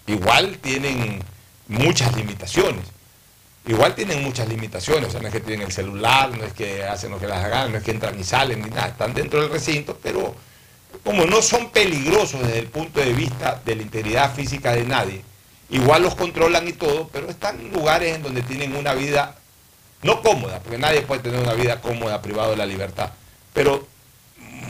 igual 0.07 0.59
tienen 0.59 1.23
muchas 1.69 2.15
limitaciones. 2.17 2.85
Igual 3.67 3.97
tienen 3.97 4.23
muchas 4.23 4.49
limitaciones, 4.49 5.09
o 5.09 5.11
sea, 5.11 5.21
no 5.21 5.27
es 5.27 5.35
que 5.35 5.41
tienen 5.41 5.67
el 5.67 5.73
celular, 5.73 6.31
no 6.37 6.45
es 6.45 6.53
que 6.53 6.85
hacen 6.85 7.11
lo 7.11 7.19
que 7.19 7.27
les 7.27 7.35
hagan, 7.35 7.73
no 7.73 7.79
es 7.79 7.85
que 7.85 7.91
entran 7.91 8.19
y 8.19 8.23
salen, 8.23 8.63
ni 8.63 8.71
nada, 8.71 8.89
están 8.89 9.13
dentro 9.13 9.41
del 9.41 9.51
recinto, 9.51 9.99
pero 10.01 10.37
como 11.03 11.25
no 11.25 11.43
son 11.43 11.71
peligrosos 11.71 12.43
desde 12.43 12.61
el 12.61 12.69
punto 12.69 13.01
de 13.01 13.13
vista 13.13 13.61
de 13.65 13.75
la 13.75 13.83
integridad 13.83 14.33
física 14.33 14.73
de 14.73 14.85
nadie, 14.85 15.23
igual 15.71 16.03
los 16.03 16.15
controlan 16.15 16.69
y 16.69 16.75
todo, 16.75 17.09
pero 17.13 17.29
están 17.29 17.59
en 17.59 17.73
lugares 17.73 18.15
en 18.15 18.23
donde 18.23 18.43
tienen 18.43 18.77
una 18.77 18.95
vida 18.95 19.37
no 20.03 20.23
cómoda, 20.23 20.61
porque 20.61 20.79
nadie 20.79 21.03
puede 21.03 21.23
tener 21.23 21.41
una 21.41 21.55
vida 21.55 21.81
cómoda 21.81 22.23
privado 22.23 22.51
de 22.51 22.57
la 22.57 22.67
libertad, 22.67 23.11
pero 23.53 23.87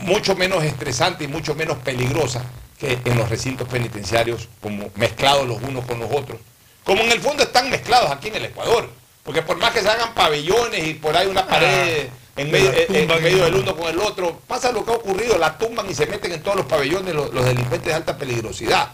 mucho 0.03 0.35
menos 0.35 0.63
estresante 0.63 1.25
y 1.25 1.27
mucho 1.27 1.55
menos 1.55 1.77
peligrosa 1.79 2.43
que 2.79 2.99
en 3.03 3.17
los 3.17 3.29
recintos 3.29 3.67
penitenciarios, 3.67 4.47
como 4.61 4.89
mezclados 4.95 5.47
los 5.47 5.61
unos 5.61 5.85
con 5.85 5.99
los 5.99 6.11
otros, 6.11 6.39
como 6.83 7.01
en 7.01 7.11
el 7.11 7.19
fondo 7.19 7.43
están 7.43 7.69
mezclados 7.69 8.11
aquí 8.11 8.29
en 8.29 8.35
el 8.35 8.45
Ecuador, 8.45 8.89
porque 9.23 9.41
por 9.41 9.57
más 9.57 9.71
que 9.73 9.81
se 9.81 9.89
hagan 9.89 10.13
pabellones 10.13 10.87
y 10.87 10.93
por 10.93 11.15
ahí 11.17 11.27
una 11.27 11.45
pared 11.45 12.07
en 12.37 12.51
medio, 12.51 12.71
la 12.71 12.77
eh, 12.77 12.87
en 12.89 13.07
medio 13.23 13.43
del 13.43 13.55
uno 13.55 13.75
con 13.75 13.89
el 13.89 13.99
otro, 13.99 14.39
pasa 14.47 14.71
lo 14.71 14.85
que 14.85 14.91
ha 14.91 14.95
ocurrido, 14.95 15.37
la 15.37 15.57
tumban 15.57 15.89
y 15.89 15.93
se 15.93 16.05
meten 16.05 16.31
en 16.31 16.41
todos 16.41 16.57
los 16.57 16.65
pabellones 16.67 17.13
los, 17.13 17.33
los 17.33 17.45
delincuentes 17.45 17.87
de 17.87 17.93
alta 17.93 18.17
peligrosidad. 18.17 18.91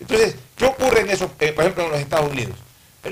Entonces, 0.00 0.34
¿qué 0.56 0.64
ocurre 0.64 1.00
en 1.00 1.10
eso, 1.10 1.30
eh, 1.38 1.52
por 1.52 1.64
ejemplo, 1.64 1.84
en 1.84 1.90
los 1.90 2.00
Estados 2.00 2.30
Unidos? 2.30 2.56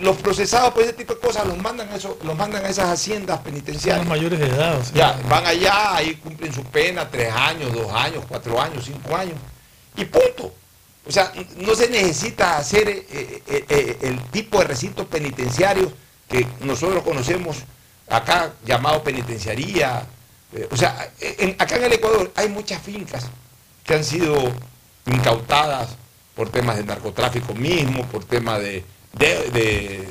Los 0.00 0.16
procesados 0.16 0.72
por 0.72 0.82
ese 0.82 0.92
tipo 0.94 1.14
de 1.14 1.20
cosas 1.20 1.46
los 1.46 1.56
mandan 1.58 1.88
a, 1.90 1.96
eso, 1.96 2.18
los 2.24 2.36
mandan 2.36 2.64
a 2.64 2.68
esas 2.68 2.88
haciendas 2.90 3.38
penitenciarias. 3.40 4.00
Son 4.04 4.08
mayores 4.08 4.38
de 4.38 4.46
edad. 4.46 4.78
o 4.78 4.84
sea. 4.84 4.94
Ya, 4.94 5.28
van 5.28 5.46
allá, 5.46 5.96
ahí 5.96 6.14
cumplen 6.16 6.52
su 6.52 6.62
pena, 6.64 7.08
tres 7.10 7.32
años, 7.32 7.72
dos 7.72 7.92
años, 7.92 8.24
cuatro 8.28 8.60
años, 8.60 8.84
cinco 8.84 9.14
años, 9.16 9.36
y 9.96 10.04
punto. 10.04 10.54
O 11.06 11.12
sea, 11.12 11.32
no 11.58 11.74
se 11.74 11.88
necesita 11.90 12.56
hacer 12.56 12.88
eh, 12.88 13.06
eh, 13.46 13.64
eh, 13.68 13.98
el 14.02 14.20
tipo 14.30 14.58
de 14.58 14.64
recintos 14.64 15.06
penitenciarios 15.06 15.92
que 16.28 16.46
nosotros 16.60 17.02
conocemos 17.02 17.58
acá, 18.08 18.52
llamado 18.64 19.02
penitenciaría. 19.02 20.06
Eh, 20.54 20.66
o 20.70 20.76
sea, 20.76 21.10
en- 21.20 21.56
acá 21.58 21.76
en 21.76 21.84
el 21.84 21.92
Ecuador 21.92 22.32
hay 22.36 22.48
muchas 22.48 22.80
fincas 22.80 23.26
que 23.84 23.94
han 23.94 24.04
sido 24.04 24.34
incautadas 25.06 25.90
por 26.34 26.48
temas 26.50 26.76
de 26.76 26.84
narcotráfico 26.84 27.54
mismo, 27.54 28.04
por 28.06 28.24
temas 28.24 28.60
de, 28.60 28.84
de- 29.18 29.50
de, 29.50 30.08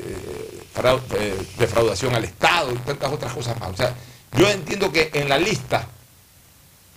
frau- 0.74 1.00
defraudación 1.58 2.14
al 2.14 2.24
Estado 2.24 2.72
y 2.72 2.76
tantas 2.78 3.12
otras 3.12 3.32
cosas 3.32 3.58
más. 3.60 3.70
O 3.70 3.76
sea, 3.76 3.94
yo 4.36 4.48
entiendo 4.50 4.90
que 4.92 5.10
en 5.14 5.28
la 5.28 5.38
lista 5.38 5.86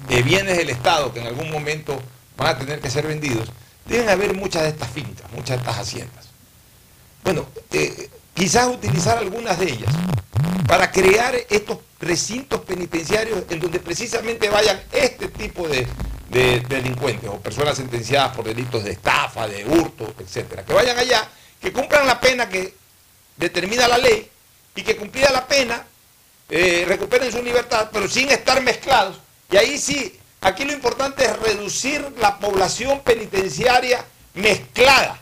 de 0.07 0.21
bienes 0.23 0.57
del 0.57 0.69
Estado 0.69 1.13
que 1.13 1.19
en 1.21 1.27
algún 1.27 1.49
momento 1.51 1.99
van 2.37 2.55
a 2.55 2.57
tener 2.57 2.79
que 2.79 2.89
ser 2.89 3.07
vendidos, 3.07 3.49
deben 3.85 4.09
haber 4.09 4.33
muchas 4.35 4.63
de 4.63 4.69
estas 4.69 4.89
fincas, 4.89 5.29
muchas 5.31 5.49
de 5.49 5.55
estas 5.57 5.77
haciendas. 5.79 6.27
Bueno, 7.23 7.45
eh, 7.71 8.09
quizás 8.33 8.67
utilizar 8.67 9.17
algunas 9.17 9.57
de 9.59 9.65
ellas 9.71 9.93
para 10.67 10.91
crear 10.91 11.35
estos 11.49 11.79
recintos 11.99 12.61
penitenciarios 12.61 13.43
en 13.49 13.59
donde 13.59 13.79
precisamente 13.79 14.49
vayan 14.49 14.79
este 14.91 15.27
tipo 15.29 15.67
de, 15.67 15.87
de 16.29 16.59
delincuentes 16.69 17.29
o 17.29 17.39
personas 17.39 17.75
sentenciadas 17.77 18.35
por 18.35 18.45
delitos 18.45 18.83
de 18.83 18.91
estafa, 18.91 19.47
de 19.47 19.65
hurto, 19.65 20.13
etcétera. 20.19 20.63
Que 20.63 20.73
vayan 20.73 20.97
allá, 20.97 21.27
que 21.61 21.71
cumplan 21.73 22.05
la 22.07 22.19
pena 22.19 22.47
que 22.49 22.73
determina 23.35 23.87
la 23.87 23.97
ley 23.97 24.29
y 24.75 24.81
que 24.83 24.95
cumplida 24.95 25.29
la 25.31 25.47
pena 25.47 25.85
eh, 26.49 26.85
recuperen 26.87 27.31
su 27.31 27.41
libertad, 27.43 27.89
pero 27.91 28.07
sin 28.07 28.29
estar 28.29 28.61
mezclados. 28.61 29.17
Y 29.51 29.57
ahí 29.57 29.77
sí, 29.77 30.17
aquí 30.41 30.63
lo 30.65 30.73
importante 30.73 31.25
es 31.25 31.37
reducir 31.39 32.13
la 32.19 32.37
población 32.39 33.01
penitenciaria 33.01 34.03
mezclada. 34.35 35.19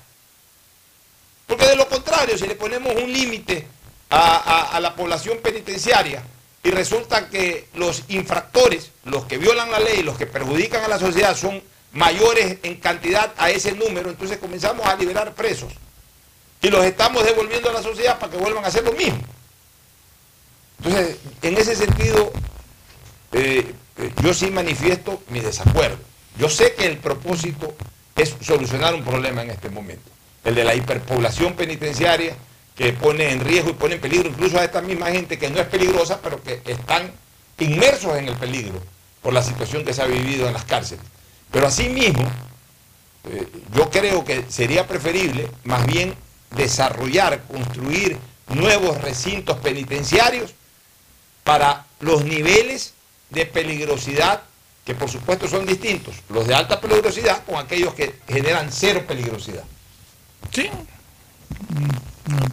Porque 1.48 1.68
de 1.68 1.76
lo 1.76 1.88
contrario, 1.88 2.38
si 2.38 2.48
le 2.48 2.56
ponemos 2.56 2.94
un 2.96 3.12
límite 3.12 3.68
a, 4.10 4.20
a- 4.38 4.76
a 4.76 4.80
la 4.80 4.96
población 4.96 5.40
penitenciaria 5.40 6.24
y 6.64 6.72
resulta 6.72 7.30
que 7.30 7.70
los 7.76 8.04
infractores, 8.08 8.92
los 9.04 9.26
que 9.26 9.38
violan 9.38 9.72
la 9.72 9.80
ley, 9.80 10.02
los 10.02 10.18
que 10.18 10.26
perjudican 10.26 10.84
a 10.84 10.88
la 10.88 10.98
sociedad 11.00 11.36
son 11.38 11.62
mayores 11.94 12.58
en 12.64 12.76
cantidad 12.78 13.34
a 13.38 13.50
ese 13.52 13.72
número, 13.74 14.10
entonces 14.10 14.38
comenzamos 14.40 14.86
a 14.86 14.96
liberar 14.96 15.34
presos 15.34 15.72
y 16.62 16.70
los 16.70 16.84
estamos 16.84 17.24
devolviendo 17.24 17.70
a 17.70 17.74
la 17.74 17.84
sociedad 17.84 18.20
para 18.20 18.32
que 18.32 18.38
vuelvan 18.38 18.64
a 18.64 18.68
hacer 18.68 18.84
lo 18.84 18.94
mismo. 18.94 19.20
Entonces, 20.80 21.18
en 21.42 21.58
ese 21.58 21.76
sentido, 21.76 22.32
eh, 23.32 23.74
eh, 23.98 24.12
yo 24.22 24.34
sí 24.34 24.52
manifiesto 24.52 25.22
mi 25.30 25.40
desacuerdo. 25.40 25.98
Yo 26.38 26.50
sé 26.50 26.74
que 26.74 26.86
el 26.86 26.98
propósito 26.98 27.76
es 28.16 28.36
solucionar 28.42 28.94
un 28.94 29.04
problema 29.04 29.42
en 29.44 29.52
este 29.52 29.70
momento, 29.70 30.10
el 30.44 30.56
de 30.56 30.64
la 30.64 30.76
hiperpoblación 30.76 31.54
penitenciaria 31.54 32.36
que 32.76 32.92
pone 32.94 33.32
en 33.32 33.40
riesgo 33.40 33.70
y 33.70 33.74
pone 33.74 33.96
en 33.96 34.02
peligro 34.02 34.30
incluso 34.30 34.60
a 34.60 34.64
esta 34.64 34.82
misma 34.82 35.12
gente 35.12 35.38
que 35.38 35.50
no 35.50 35.60
es 35.60 35.68
peligrosa, 35.68 36.20
pero 36.22 36.42
que 36.44 36.62
están 36.66 37.12
inmersos 37.58 38.18
en 38.18 38.28
el 38.28 38.36
peligro 38.36 38.82
por 39.22 39.34
la 39.34 39.42
situación 39.42 39.86
que 39.86 39.94
se 39.94 40.02
ha 40.02 40.06
vivido 40.06 40.48
en 40.48 40.54
las 40.54 40.66
cárceles. 40.66 41.06
Pero 41.52 41.68
asimismo, 41.68 42.30
eh, 43.30 43.48
yo 43.74 43.90
creo 43.90 44.26
que 44.26 44.44
sería 44.50 44.88
preferible 44.88 45.50
más 45.64 45.86
bien 45.88 46.14
desarrollar, 46.56 47.42
construir 47.44 48.18
nuevos 48.50 49.02
recintos 49.02 49.58
penitenciarios 49.58 50.54
para 51.44 51.86
los 52.00 52.24
niveles 52.24 52.94
de 53.30 53.46
peligrosidad 53.46 54.42
que 54.86 54.94
por 54.94 55.10
supuesto 55.10 55.48
son 55.48 55.66
distintos, 55.66 56.16
los 56.30 56.48
de 56.48 56.54
alta 56.54 56.80
peligrosidad 56.80 57.44
con 57.44 57.56
aquellos 57.56 57.94
que 57.96 58.20
generan 58.28 58.72
cero 58.72 59.04
peligrosidad. 59.08 59.64
Sí. 60.52 60.70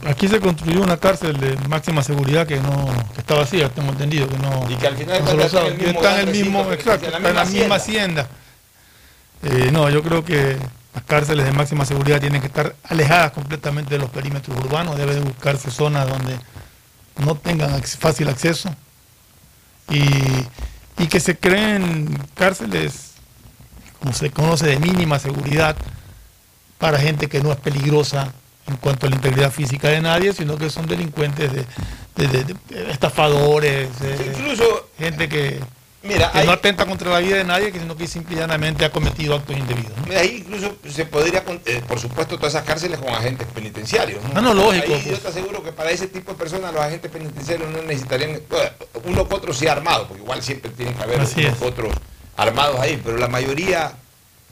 Aquí 0.07 0.28
se 0.28 0.40
construyó 0.40 0.80
una 0.82 0.96
cárcel 0.96 1.38
de 1.38 1.57
máxima 1.68 2.03
seguridad 2.03 2.46
que 2.46 2.57
no 2.57 2.86
que 3.14 3.20
está 3.20 3.34
vacía, 3.34 3.68
tengo 3.68 3.90
entendido 3.90 4.28
que 4.28 4.38
no. 4.38 4.66
Y 4.70 4.76
que 4.76 4.86
al 4.86 4.96
final 4.96 5.24
no 5.24 5.42
está 5.42 5.66
en 5.66 5.66
el 5.66 5.78
mismo 5.78 5.90
está 5.90 6.11
en 6.11 6.16
gran 6.16 6.28
el 6.28 6.34
mismo, 6.34 6.59
recinto, 6.64 6.74
exacto, 6.74 7.07
en 7.07 7.12
la 7.12 7.18
está 7.18 7.28
en 7.28 7.36
la 7.36 7.44
misma 7.44 7.61
misma 7.61 7.74
hacienda. 7.76 8.28
Eh, 9.42 9.70
no, 9.72 9.90
yo 9.90 10.03
creo 10.03 10.24
que 10.24 10.57
las 10.95 11.05
cárceles 11.05 11.45
de 11.47 11.53
máxima 11.53 11.84
seguridad 11.84 12.20
tienen 12.20 12.40
que 12.40 12.49
estar 12.49 12.74
alejadas 12.84 13.32
completamente 13.32 13.90
de 13.95 13.99
los 14.01 14.11
perímetros 14.11 14.57
urbanos, 14.59 14.97
debe 14.99 15.14
de 15.14 15.20
buscarse 15.22 15.70
zonas 15.70 16.07
donde 16.09 16.38
no 17.24 17.34
tengan 17.36 17.82
fácil 17.82 18.28
acceso. 18.28 18.74
Y, 19.88 20.03
y 21.03 21.07
que 21.09 21.20
se 21.20 21.36
creen 21.36 22.09
cárceles, 22.34 23.12
como 24.01 24.12
se 24.12 24.30
conoce, 24.30 24.66
de 24.66 24.78
mínima 24.78 25.18
seguridad 25.18 25.76
para 26.78 26.99
gente 26.99 27.28
que 27.28 27.40
no 27.43 27.53
es 27.53 27.59
peligrosa 27.59 28.32
en 28.66 28.76
cuanto 28.76 29.07
a 29.07 29.11
la 29.11 29.16
integridad 29.16 29.51
física 29.51 29.88
de 29.88 30.01
nadie, 30.01 30.32
sino 30.32 30.57
que 30.57 30.70
son 30.70 30.86
delincuentes, 30.86 31.53
de, 31.53 31.64
de- 32.16 32.28
de- 32.45 32.55
de 32.68 32.90
estafadores, 32.93 33.88
incluso, 34.28 34.88
gente 34.99 35.28
que, 35.28 35.61
mira, 36.03 36.30
que 36.32 36.38
hay- 36.38 36.46
no 36.46 36.53
atenta 36.53 36.86
contra 36.86 37.11
la 37.11 37.18
vida 37.18 37.36
de 37.36 37.44
nadie, 37.44 37.72
sino 37.72 37.96
que 37.96 38.07
simple 38.07 38.36
y 38.36 38.38
llanamente 38.38 38.84
ha 38.84 38.90
cometido 38.90 39.34
actos 39.36 39.57
indebidos. 39.57 39.96
¿no? 39.98 40.07
Mira, 40.07 40.20
Ahí 40.20 40.38
incluso 40.46 40.74
se 40.90 41.05
podría, 41.07 41.44
eh, 41.66 41.82
por 41.86 41.98
supuesto, 41.98 42.36
todas 42.36 42.55
esas 42.55 42.64
cárceles 42.66 42.98
con 42.98 43.09
agentes 43.11 43.46
penitenciarios. 43.55 44.20
Ah, 44.34 44.40
no, 44.40 44.55
lógico, 44.55 44.84
Ahí 44.92 45.03
yo 45.03 45.09
pues. 45.11 45.20
te 45.20 45.28
aseguro 45.28 45.62
que 45.62 45.72
para 45.72 45.90
ese 45.90 46.09
tipo 46.09 46.32
de 46.32 46.38
personas 46.38 46.72
los 46.72 46.82
agentes 46.82 47.11
penitenciarios 47.11 47.70
no 47.70 47.82
necesitarían, 47.82 48.40
uno 49.05 49.28
que 49.28 49.34
otro 49.34 49.53
sí 49.53 49.66
armado, 49.66 50.07
porque 50.09 50.22
igual 50.22 50.42
siempre 50.42 50.70
tienen 50.72 50.94
que 50.94 51.03
haber 51.03 51.18
unos 51.18 51.30
que 51.34 51.53
otros 51.64 51.94
armados 52.36 52.78
ahí, 52.80 53.00
pero 53.05 53.18
la 53.18 53.28
mayoría 53.28 53.92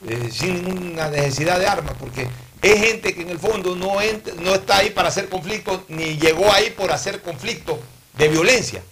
eh, 0.08 0.28
sin 0.32 0.64
ninguna 0.64 1.08
necesidad 1.08 1.58
de 1.58 1.66
armas, 1.66 1.94
porque 1.98 2.26
es 2.62 2.80
gente 2.80 3.14
que 3.14 3.22
en 3.22 3.30
el 3.30 3.38
fondo 3.38 3.74
no, 3.76 3.96
no 4.42 4.54
está 4.54 4.78
ahí 4.78 4.90
para 4.90 5.08
hacer 5.08 5.28
conflicto, 5.28 5.84
ni 5.88 6.16
llegó 6.18 6.50
ahí 6.52 6.70
por 6.70 6.90
hacer 6.92 7.20
conflicto 7.22 7.78
de 8.16 8.28
violencia 8.28 8.82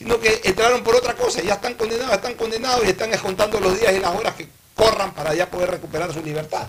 sino 0.00 0.18
que 0.18 0.40
entraron 0.44 0.82
por 0.82 0.94
otra 0.94 1.14
cosa, 1.14 1.42
y 1.42 1.46
ya 1.48 1.54
están 1.54 1.74
condenados, 1.74 2.14
están 2.14 2.32
condenados 2.32 2.86
y 2.86 2.88
están 2.88 3.10
contando 3.18 3.60
los 3.60 3.78
días 3.78 3.92
y 3.92 4.00
las 4.00 4.16
horas 4.16 4.34
que 4.34 4.48
corran 4.74 5.12
para 5.12 5.34
ya 5.34 5.50
poder 5.50 5.72
recuperar 5.72 6.10
su 6.10 6.22
libertad. 6.22 6.68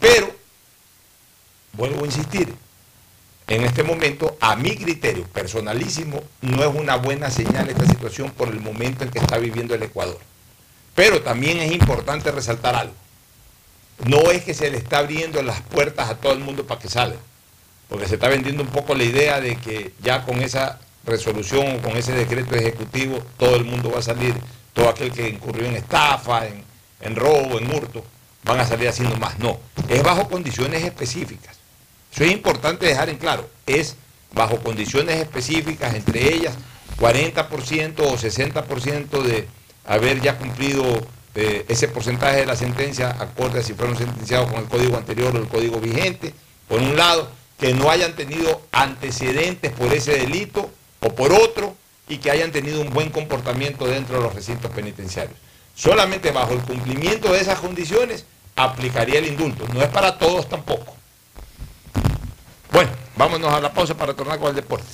Pero, 0.00 0.34
vuelvo 1.74 2.02
a 2.02 2.06
insistir, 2.06 2.52
en 3.46 3.62
este 3.62 3.84
momento, 3.84 4.36
a 4.40 4.56
mi 4.56 4.76
criterio 4.76 5.24
personalísimo, 5.28 6.24
no 6.40 6.64
es 6.64 6.74
una 6.74 6.96
buena 6.96 7.30
señal 7.30 7.68
esta 7.68 7.86
situación 7.86 8.32
por 8.32 8.48
el 8.48 8.58
momento 8.58 9.04
en 9.04 9.10
que 9.10 9.20
está 9.20 9.38
viviendo 9.38 9.76
el 9.76 9.84
Ecuador. 9.84 10.18
Pero 10.96 11.22
también 11.22 11.58
es 11.58 11.70
importante 11.70 12.32
resaltar 12.32 12.74
algo. 12.74 12.94
No 14.06 14.32
es 14.32 14.42
que 14.42 14.54
se 14.54 14.72
le 14.72 14.78
está 14.78 14.98
abriendo 14.98 15.40
las 15.40 15.60
puertas 15.60 16.10
a 16.10 16.16
todo 16.16 16.32
el 16.32 16.40
mundo 16.40 16.66
para 16.66 16.80
que 16.80 16.88
salga, 16.88 17.20
porque 17.88 18.08
se 18.08 18.14
está 18.14 18.26
vendiendo 18.26 18.64
un 18.64 18.70
poco 18.70 18.96
la 18.96 19.04
idea 19.04 19.40
de 19.40 19.54
que 19.54 19.92
ya 20.02 20.24
con 20.24 20.42
esa 20.42 20.80
resolución 21.06 21.76
o 21.76 21.82
con 21.82 21.96
ese 21.96 22.12
decreto 22.12 22.54
ejecutivo 22.54 23.18
todo 23.38 23.56
el 23.56 23.64
mundo 23.64 23.90
va 23.90 23.98
a 23.98 24.02
salir, 24.02 24.34
todo 24.72 24.88
aquel 24.88 25.12
que 25.12 25.28
incurrió 25.28 25.66
en 25.66 25.76
estafa, 25.76 26.46
en, 26.46 27.16
robo, 27.16 27.58
en 27.58 27.72
hurto, 27.74 28.04
van 28.42 28.60
a 28.60 28.66
salir 28.66 28.88
haciendo 28.88 29.16
más. 29.16 29.38
No, 29.38 29.58
es 29.88 30.02
bajo 30.02 30.28
condiciones 30.28 30.82
específicas. 30.82 31.56
Eso 32.12 32.24
es 32.24 32.32
importante 32.32 32.86
dejar 32.86 33.08
en 33.08 33.18
claro. 33.18 33.48
Es 33.66 33.96
bajo 34.32 34.58
condiciones 34.58 35.20
específicas, 35.20 35.94
entre 35.94 36.34
ellas 36.34 36.54
40% 36.98 38.00
o 38.00 38.16
60% 38.16 39.22
de 39.22 39.48
haber 39.86 40.20
ya 40.20 40.38
cumplido 40.38 40.84
eh, 41.34 41.64
ese 41.68 41.88
porcentaje 41.88 42.38
de 42.38 42.46
la 42.46 42.56
sentencia 42.56 43.10
acorde 43.10 43.60
a 43.60 43.62
si 43.62 43.74
fueron 43.74 43.96
sentenciados 43.96 44.50
con 44.50 44.60
el 44.60 44.68
código 44.68 44.96
anterior 44.96 45.34
o 45.34 45.38
el 45.38 45.48
código 45.48 45.80
vigente, 45.80 46.32
por 46.68 46.80
un 46.80 46.96
lado, 46.96 47.28
que 47.58 47.74
no 47.74 47.90
hayan 47.90 48.14
tenido 48.14 48.62
antecedentes 48.72 49.72
por 49.72 49.92
ese 49.92 50.12
delito 50.12 50.70
o 51.04 51.14
por 51.14 51.32
otro 51.32 51.76
y 52.08 52.18
que 52.18 52.30
hayan 52.30 52.50
tenido 52.50 52.80
un 52.80 52.90
buen 52.90 53.10
comportamiento 53.10 53.86
dentro 53.86 54.16
de 54.16 54.22
los 54.22 54.34
recintos 54.34 54.70
penitenciarios. 54.70 55.36
Solamente 55.74 56.30
bajo 56.30 56.52
el 56.52 56.60
cumplimiento 56.60 57.32
de 57.32 57.40
esas 57.40 57.58
condiciones 57.60 58.24
aplicaría 58.56 59.18
el 59.18 59.26
indulto. 59.26 59.66
No 59.72 59.82
es 59.82 59.88
para 59.88 60.18
todos 60.18 60.48
tampoco. 60.48 60.96
Bueno, 62.70 62.90
vámonos 63.16 63.52
a 63.52 63.60
la 63.60 63.72
pausa 63.72 63.94
para 63.94 64.12
retornar 64.12 64.38
con 64.38 64.48
el 64.48 64.56
deporte. 64.56 64.86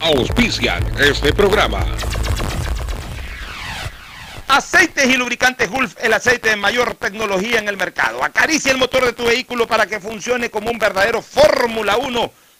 Auspician 0.00 0.84
este 1.00 1.32
programa. 1.32 1.84
Aceites 4.48 5.06
y 5.06 5.16
lubricantes 5.16 5.68
Gulf, 5.68 5.96
el 6.00 6.12
aceite 6.12 6.50
de 6.50 6.56
mayor 6.56 6.94
tecnología 6.94 7.58
en 7.58 7.68
el 7.68 7.76
mercado. 7.76 8.22
Acaricia 8.22 8.70
el 8.70 8.78
motor 8.78 9.04
de 9.04 9.12
tu 9.12 9.24
vehículo 9.24 9.66
para 9.66 9.86
que 9.86 9.98
funcione 9.98 10.50
como 10.50 10.70
un 10.70 10.78
verdadero 10.78 11.20
Fórmula 11.20 11.96
1 11.96 12.45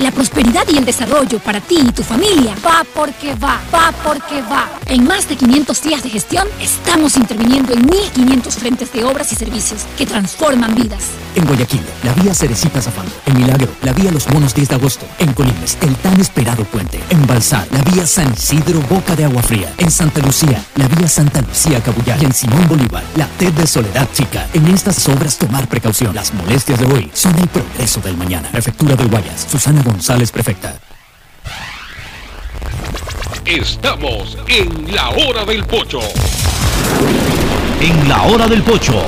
La 0.00 0.10
prosperidad 0.10 0.66
y 0.68 0.78
el 0.78 0.84
desarrollo 0.84 1.38
para 1.38 1.60
ti 1.60 1.78
y 1.78 1.92
tu 1.92 2.02
familia 2.02 2.56
va 2.66 2.84
porque 2.94 3.34
va, 3.34 3.60
va 3.72 3.92
porque 4.02 4.42
va. 4.42 4.68
En 4.86 5.04
más 5.04 5.28
de 5.28 5.36
500 5.36 5.82
días 5.82 6.02
de 6.02 6.10
gestión, 6.10 6.48
estamos 6.60 7.16
interviniendo 7.16 7.72
en 7.72 7.86
1.500 7.86 8.50
frentes 8.50 8.92
de 8.92 9.04
obras 9.04 9.32
y 9.32 9.36
servicios 9.36 9.82
que 9.96 10.06
transforman 10.06 10.74
vidas. 10.74 11.04
En 11.34 11.44
Guayaquil, 11.46 11.82
la 12.02 12.12
vía 12.14 12.34
Cerecita 12.34 12.80
Zafán. 12.80 13.06
En 13.26 13.36
Milagro, 13.38 13.68
la 13.82 13.92
vía 13.92 14.10
Los 14.10 14.28
Monos 14.28 14.54
10 14.54 14.68
de 14.70 14.74
agosto. 14.74 15.06
En 15.18 15.32
Colimes, 15.32 15.78
el 15.82 15.94
tan 15.96 16.20
esperado 16.20 16.64
puente. 16.64 17.00
En 17.10 17.26
Balsar, 17.26 17.66
la 17.70 17.82
vía 17.82 18.06
San 18.06 18.32
Isidro 18.32 18.80
Boca 18.82 19.14
de 19.14 19.24
Agua 19.24 19.42
Fría. 19.42 19.72
En 19.78 19.90
Santa 19.90 20.20
Lucía, 20.20 20.62
la 20.76 20.88
vía 20.88 21.08
Santa 21.08 21.42
Lucía 21.42 21.82
Cabullar. 21.82 22.20
Y 22.22 22.26
en 22.26 22.32
Simón 22.32 22.66
Bolívar, 22.68 23.04
la 23.16 23.26
TED 23.38 23.52
de 23.52 23.66
Soledad 23.66 24.08
Chica. 24.12 24.46
En 24.52 24.66
estas 24.68 25.08
obras 25.08 25.38
tomar 25.38 25.68
precaución. 25.68 26.14
Las 26.14 26.34
molestias 26.34 26.80
de 26.80 26.86
hoy 26.86 27.10
son 27.14 27.38
el 27.38 27.48
progreso 27.48 28.00
del 28.00 28.16
mañana. 28.16 28.50
Prefectura 28.50 28.96
de 28.96 29.04
Guayas. 29.04 29.46
Susana 29.50 29.81
González, 29.82 30.30
prefecta. 30.30 30.78
Estamos 33.44 34.38
en 34.48 34.94
la 34.94 35.10
hora 35.10 35.44
del 35.44 35.64
pocho. 35.64 36.00
En 37.80 38.08
la 38.08 38.22
hora 38.22 38.46
del 38.46 38.62
pocho 38.62 39.02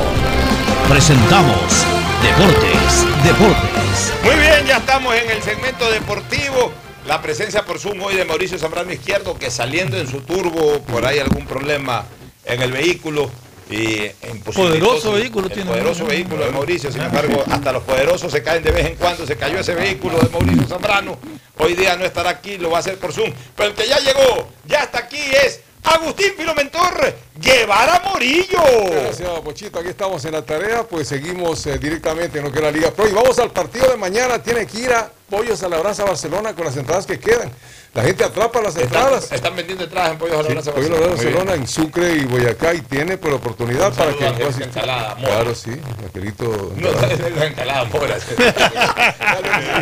presentamos 0.88 1.84
Deportes, 2.22 3.24
Deportes. 3.24 4.12
Muy 4.24 4.34
bien, 4.34 4.66
ya 4.66 4.78
estamos 4.78 5.14
en 5.14 5.30
el 5.30 5.42
segmento 5.42 5.90
deportivo. 5.90 6.72
La 7.06 7.20
presencia 7.20 7.64
por 7.64 7.78
Zoom 7.78 8.00
hoy 8.02 8.16
de 8.16 8.24
Mauricio 8.24 8.58
Zambrano 8.58 8.92
Izquierdo, 8.92 9.38
que 9.38 9.50
saliendo 9.50 9.96
en 9.98 10.08
su 10.08 10.22
turbo, 10.22 10.80
por 10.82 11.06
ahí 11.06 11.18
algún 11.18 11.46
problema 11.46 12.04
en 12.44 12.62
el 12.62 12.72
vehículo. 12.72 13.30
Y 13.70 14.08
Poderoso 14.54 15.12
vehículo 15.12 15.46
el 15.46 15.52
tiene. 15.52 15.70
Poderoso 15.70 16.06
vehículo 16.06 16.44
de 16.44 16.50
Mauricio, 16.50 16.92
sin 16.92 17.02
embargo, 17.02 17.42
hasta 17.50 17.72
los 17.72 17.82
poderosos 17.82 18.30
se 18.30 18.42
caen 18.42 18.62
de 18.62 18.70
vez 18.70 18.86
en 18.86 18.96
cuando. 18.96 19.26
Se 19.26 19.36
cayó 19.36 19.58
ese 19.58 19.74
vehículo 19.74 20.18
de 20.18 20.28
Mauricio 20.28 20.66
Zambrano. 20.66 21.18
Hoy 21.58 21.74
día 21.74 21.96
no 21.96 22.04
estará 22.04 22.30
aquí, 22.30 22.58
lo 22.58 22.70
va 22.70 22.78
a 22.78 22.80
hacer 22.80 22.98
por 22.98 23.12
Zoom. 23.12 23.32
Pero 23.56 23.70
el 23.70 23.74
que 23.74 23.86
ya 23.86 23.98
llegó, 24.00 24.48
ya 24.66 24.82
está 24.82 24.98
aquí, 24.98 25.20
es 25.44 25.60
Agustín 25.82 26.32
Filomentor 26.36 27.14
llevar 27.40 27.88
a 27.90 28.00
Morillo. 28.00 28.62
Gracias, 28.90 29.28
Pochito. 29.40 29.78
Aquí 29.78 29.88
estamos 29.88 30.24
en 30.24 30.32
la 30.32 30.42
tarea, 30.42 30.84
pues 30.84 31.08
seguimos 31.08 31.66
eh, 31.66 31.78
directamente 31.78 32.38
en 32.38 32.44
lo 32.44 32.52
que 32.52 32.58
es 32.58 32.64
la 32.64 32.70
Liga 32.70 32.90
Pro. 32.90 33.08
Y 33.08 33.12
vamos 33.12 33.38
al 33.38 33.50
partido 33.50 33.88
de 33.90 33.96
mañana. 33.96 34.42
Tiene 34.42 34.66
que 34.66 34.80
ir 34.80 34.92
a 34.92 35.10
Pollos 35.28 35.62
a 35.62 35.68
la 35.68 35.78
Brasa 35.78 36.04
Barcelona 36.04 36.54
con 36.54 36.64
las 36.64 36.76
entradas 36.76 37.06
que 37.06 37.18
quedan. 37.18 37.50
La 37.94 38.02
gente 38.02 38.24
atrapa 38.24 38.60
las 38.60 38.76
entradas. 38.76 39.30
Están 39.30 39.54
vendiendo 39.54 39.84
entradas 39.84 40.10
en 40.12 40.18
Pollos 40.18 40.36
a 40.36 40.42
la 40.42 40.48
Brasa 40.48 40.72
Barcelona. 40.72 40.96
Pollos 40.96 40.98
a 40.98 41.00
la 41.00 41.30
Barcelona, 41.30 41.54
en 41.54 41.68
Sucre 41.68 42.12
y 42.14 42.24
Boyacá. 42.24 42.74
Y 42.74 42.80
tiene 42.80 43.16
por 43.16 43.32
oportunidad 43.32 43.92
para 43.94 44.12
que. 44.14 44.24
A 44.24 44.30
Angelica 44.30 44.64
Encalada, 44.64 45.14
Claro, 45.16 45.54
sí. 45.54 45.70
Aquelito. 46.08 46.72
No, 46.76 46.90
la 46.90 47.46
Encalada, 47.46 47.84
Mora. 47.84 48.16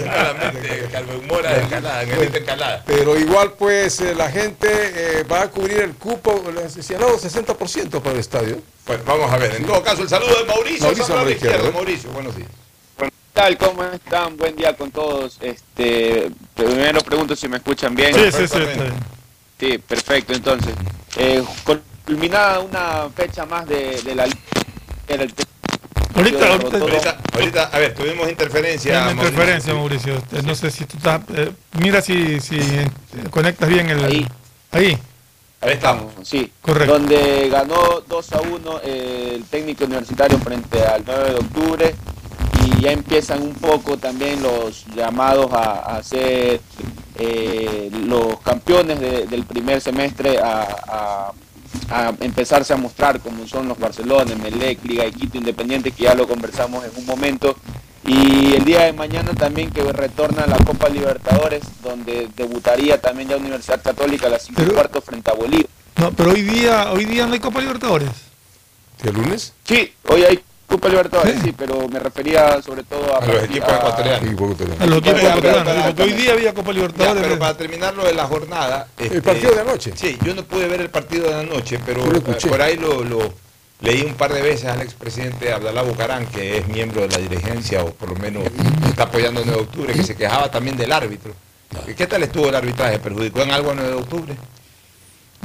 Claramente, 0.03 0.84
Encalada, 0.84 2.03
Encalada. 2.03 2.82
Pero 2.86 3.18
igual, 3.18 3.55
pues, 3.55 4.00
eh, 4.00 4.14
la 4.14 4.30
gente 4.30 4.68
eh, 4.70 5.24
va 5.24 5.42
a 5.42 5.48
cubrir 5.48 5.78
el 5.78 5.94
cupo. 5.94 6.42
Si 6.68 6.94
al 6.94 7.00
lado 7.00 7.18
Se 7.18 7.30
70% 7.47 8.01
para 8.01 8.12
el 8.12 8.20
estadio. 8.20 8.61
Pues 8.84 9.05
vamos 9.05 9.30
a 9.30 9.38
ver, 9.38 9.55
en 9.55 9.64
todo 9.64 9.82
caso, 9.82 10.03
el 10.03 10.09
saludo 10.09 10.34
de 10.38 10.45
Mauricio, 10.45 10.86
Mauricio, 10.86 11.14
Mauricio 11.14 11.49
Izquierdo. 11.49 11.72
Mauricio, 11.72 12.11
buenos 12.11 12.36
días. 12.36 12.49
Tal? 13.32 13.57
¿Cómo 13.57 13.82
están? 13.84 14.36
Buen 14.36 14.57
día 14.57 14.76
con 14.76 14.90
todos. 14.90 15.38
Este, 15.40 16.30
primero 16.55 17.01
pregunto 17.01 17.34
si 17.34 17.49
me 17.49 17.57
escuchan 17.57 17.95
bien. 17.95 18.14
Sí, 18.14 18.30
sí, 18.30 18.47
sí. 18.47 18.59
Sí, 19.59 19.78
perfecto. 19.78 20.34
Entonces, 20.34 20.74
eh, 21.16 21.43
culminada 22.05 22.61
una 22.61 23.09
fecha 23.14 23.47
más 23.47 23.66
de, 23.66 24.03
la 24.14 24.26
Ahorita, 26.14 26.47
ahorita, 26.53 27.18
ahorita, 27.32 27.64
a 27.72 27.78
ver, 27.78 27.95
tuvimos 27.95 28.28
interferencia. 28.28 29.01
Mauricio. 29.01 29.22
interferencia, 29.22 29.74
Mauricio. 29.74 30.14
Eh, 30.32 30.43
no 30.45 30.55
sé 30.55 30.70
si 30.70 30.84
tú 30.84 30.99
estás. 30.99 31.22
Eh, 31.34 31.53
mira 31.80 32.03
si, 32.03 32.38
si 32.40 32.59
conectas 33.30 33.68
bien 33.68 33.88
el. 33.88 34.05
Ahí. 34.05 34.28
Ahí. 34.72 34.99
Ahí 35.62 35.74
estamos. 35.74 36.12
Sí, 36.24 36.50
Correcto. 36.60 36.92
donde 36.94 37.48
ganó 37.50 38.00
2 38.08 38.32
a 38.32 38.40
1 38.40 38.80
eh, 38.84 39.32
el 39.36 39.44
técnico 39.44 39.84
universitario 39.84 40.38
frente 40.38 40.82
al 40.84 41.04
9 41.06 41.30
de 41.30 41.36
octubre 41.36 41.94
y 42.66 42.80
ya 42.82 42.90
empiezan 42.92 43.42
un 43.42 43.54
poco 43.54 43.96
también 43.96 44.42
los 44.42 44.84
llamados 44.94 45.52
a, 45.52 45.96
a 45.96 46.02
ser 46.02 46.60
eh, 47.16 47.90
los 48.06 48.40
campeones 48.40 48.98
de- 49.00 49.26
del 49.26 49.44
primer 49.44 49.80
semestre 49.80 50.38
a, 50.40 50.62
a- 50.88 51.32
a 51.90 52.12
empezarse 52.20 52.72
a 52.72 52.76
mostrar 52.76 53.20
como 53.20 53.46
son 53.46 53.68
los 53.68 53.78
Barcelona, 53.78 54.34
Melec, 54.34 54.84
Liga 54.84 55.04
Quito 55.10 55.38
Independiente, 55.38 55.90
que 55.90 56.04
ya 56.04 56.14
lo 56.14 56.26
conversamos 56.26 56.84
en 56.84 56.90
un 56.96 57.06
momento. 57.06 57.54
Y 58.12 58.54
el 58.56 58.64
día 58.64 58.82
de 58.82 58.92
mañana 58.92 59.32
también 59.32 59.70
que 59.70 59.82
retorna 59.92 60.46
la 60.46 60.58
Copa 60.58 60.88
Libertadores, 60.88 61.62
donde 61.82 62.28
debutaría 62.36 63.00
también 63.00 63.28
ya 63.30 63.36
Universidad 63.36 63.82
Católica 63.82 64.26
a 64.26 64.30
las 64.30 64.42
5 64.42 64.62
y 64.62 64.66
cuarto 64.66 65.00
frente 65.00 65.30
a 65.30 65.34
Bolívar. 65.34 65.66
No, 65.96 66.12
pero 66.12 66.30
hoy 66.32 66.42
día, 66.42 66.92
hoy 66.92 67.04
día 67.06 67.26
no 67.26 67.32
hay 67.32 67.40
Copa 67.40 67.60
Libertadores. 67.60 68.08
¿El 69.02 69.14
lunes? 69.14 69.52
Sí, 69.64 69.92
hoy 70.08 70.24
hay 70.24 70.40
Copa 70.68 70.88
Libertadores, 70.88 71.40
sí, 71.42 71.54
pero 71.56 71.88
me 71.88 71.98
refería 71.98 72.60
sobre 72.62 72.82
todo 72.82 73.14
a, 73.14 73.18
A 73.18 73.26
los 73.26 73.44
equipos 73.44 73.72
ecuatorianos. 73.72 74.20
A 74.80 74.86
los 74.86 74.98
equipos 74.98 75.20
ecuatorianos, 75.22 75.84
porque 75.86 76.02
hoy 76.02 76.12
día 76.12 76.32
había 76.32 76.54
Copa 76.54 76.68
Ya, 76.72 76.74
Libertadores. 76.74 77.22
pero 77.22 77.38
para 77.38 77.56
terminar 77.56 77.94
lo 77.94 78.04
de 78.04 78.14
la 78.14 78.24
jornada. 78.26 78.88
este, 78.98 79.22
partido 79.22 79.54
de 79.54 79.60
anoche. 79.60 79.92
Sí, 79.96 80.18
yo 80.24 80.34
no 80.34 80.42
pude 80.44 80.66
ver 80.68 80.80
el 80.82 80.90
partido 80.90 81.28
de 81.28 81.34
anoche, 81.40 81.78
pero 81.84 82.02
eh, 82.14 82.20
por 82.48 82.60
ahí 82.62 82.76
lo, 82.76 83.02
lo 83.04 83.32
leí 83.83 84.03
un 84.03 84.14
par 84.14 84.33
de 84.33 84.43
veces 84.43 84.66
al 84.66 84.80
expresidente 84.80 85.53
Abdalá 85.53 85.83
Bucarán, 85.83 86.26
que 86.26 86.59
es 86.59 86.68
miembro 86.68 87.03
de 87.03 87.09
la 87.09 87.18
dirigencia, 87.18 87.83
o 87.83 87.93
por 87.93 88.11
lo 88.11 88.16
menos 88.16 88.45
está 88.89 89.05
apoyando 89.05 89.41
el 89.41 89.47
9 89.47 89.61
de 89.61 89.66
octubre, 89.66 89.93
que 89.93 90.03
se 90.05 90.16
quejaba 90.16 90.51
también 90.51 90.76
del 90.76 90.93
árbitro. 90.93 91.35
¿Qué 91.97 92.07
tal 92.07 92.22
estuvo 92.22 92.49
el 92.49 92.55
arbitraje? 92.55 92.99
¿Perjudicó 92.99 93.43
en 93.43 93.51
algo 93.51 93.70
al 93.70 93.76
9 93.76 93.91
de 93.91 93.97
octubre? 93.97 94.37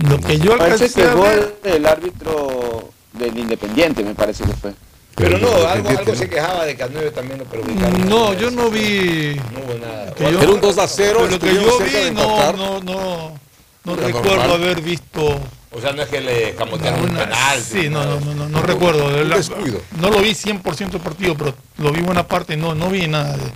Lo 0.09 0.19
que 0.19 0.37
yo 0.39 0.57
Parece 0.57 0.89
que 0.91 1.03
a 1.03 1.13
gol 1.13 1.55
del 1.63 1.85
árbitro 1.85 2.89
del 3.13 3.37
Independiente, 3.37 4.03
me 4.03 4.13
parece 4.13 4.43
que 4.43 4.53
fue. 4.53 4.73
Pero 5.15 5.39
no, 5.39 5.49
algo, 5.67 6.15
se 6.15 6.29
quejaba 6.29 6.65
de 6.65 6.75
que 6.75 6.83
al 6.83 6.93
9 6.93 7.09
también 7.11 7.39
lo 7.39 7.45
perjudicaron. 7.45 8.07
No, 8.07 8.33
yo 8.33 8.51
no 8.51 8.69
vi. 8.69 9.35
No 9.51 9.59
hubo 9.61 9.79
nada. 9.79 10.13
Era 10.19 10.51
un 10.51 10.61
2 10.61 10.77
a 10.77 10.87
0, 10.87 11.27
Lo 11.31 11.39
que 11.39 11.55
yo 11.55 11.79
vi, 11.79 12.11
no, 12.13 12.53
no, 12.53 13.33
no, 13.83 13.95
recuerdo 13.95 14.35
normal. 14.35 14.51
haber 14.51 14.81
visto. 14.81 15.39
O 15.71 15.81
sea, 15.81 15.91
no 15.91 16.01
es 16.01 16.07
que 16.07 16.21
le 16.21 16.55
camotearon 16.55 17.01
un 17.01 17.15
penal. 17.15 17.61
Sí, 17.61 17.89
no, 17.89 18.03
no, 18.05 18.19
no, 18.21 18.33
no, 18.33 18.49
no 18.49 18.61
recuerdo. 18.61 19.05
Un 19.07 19.29
La- 19.29 19.35
descuido. 19.37 19.81
no 19.99 20.09
lo 20.09 20.19
vi 20.21 20.31
100% 20.33 20.93
el 20.95 21.01
partido, 21.01 21.35
pero 21.37 21.53
lo 21.77 21.91
vi 21.91 22.01
buena 22.01 22.25
parte. 22.27 22.55
No, 22.55 22.73
no 22.73 22.89
vi 22.89 23.07
nada. 23.07 23.35
de- 23.35 23.51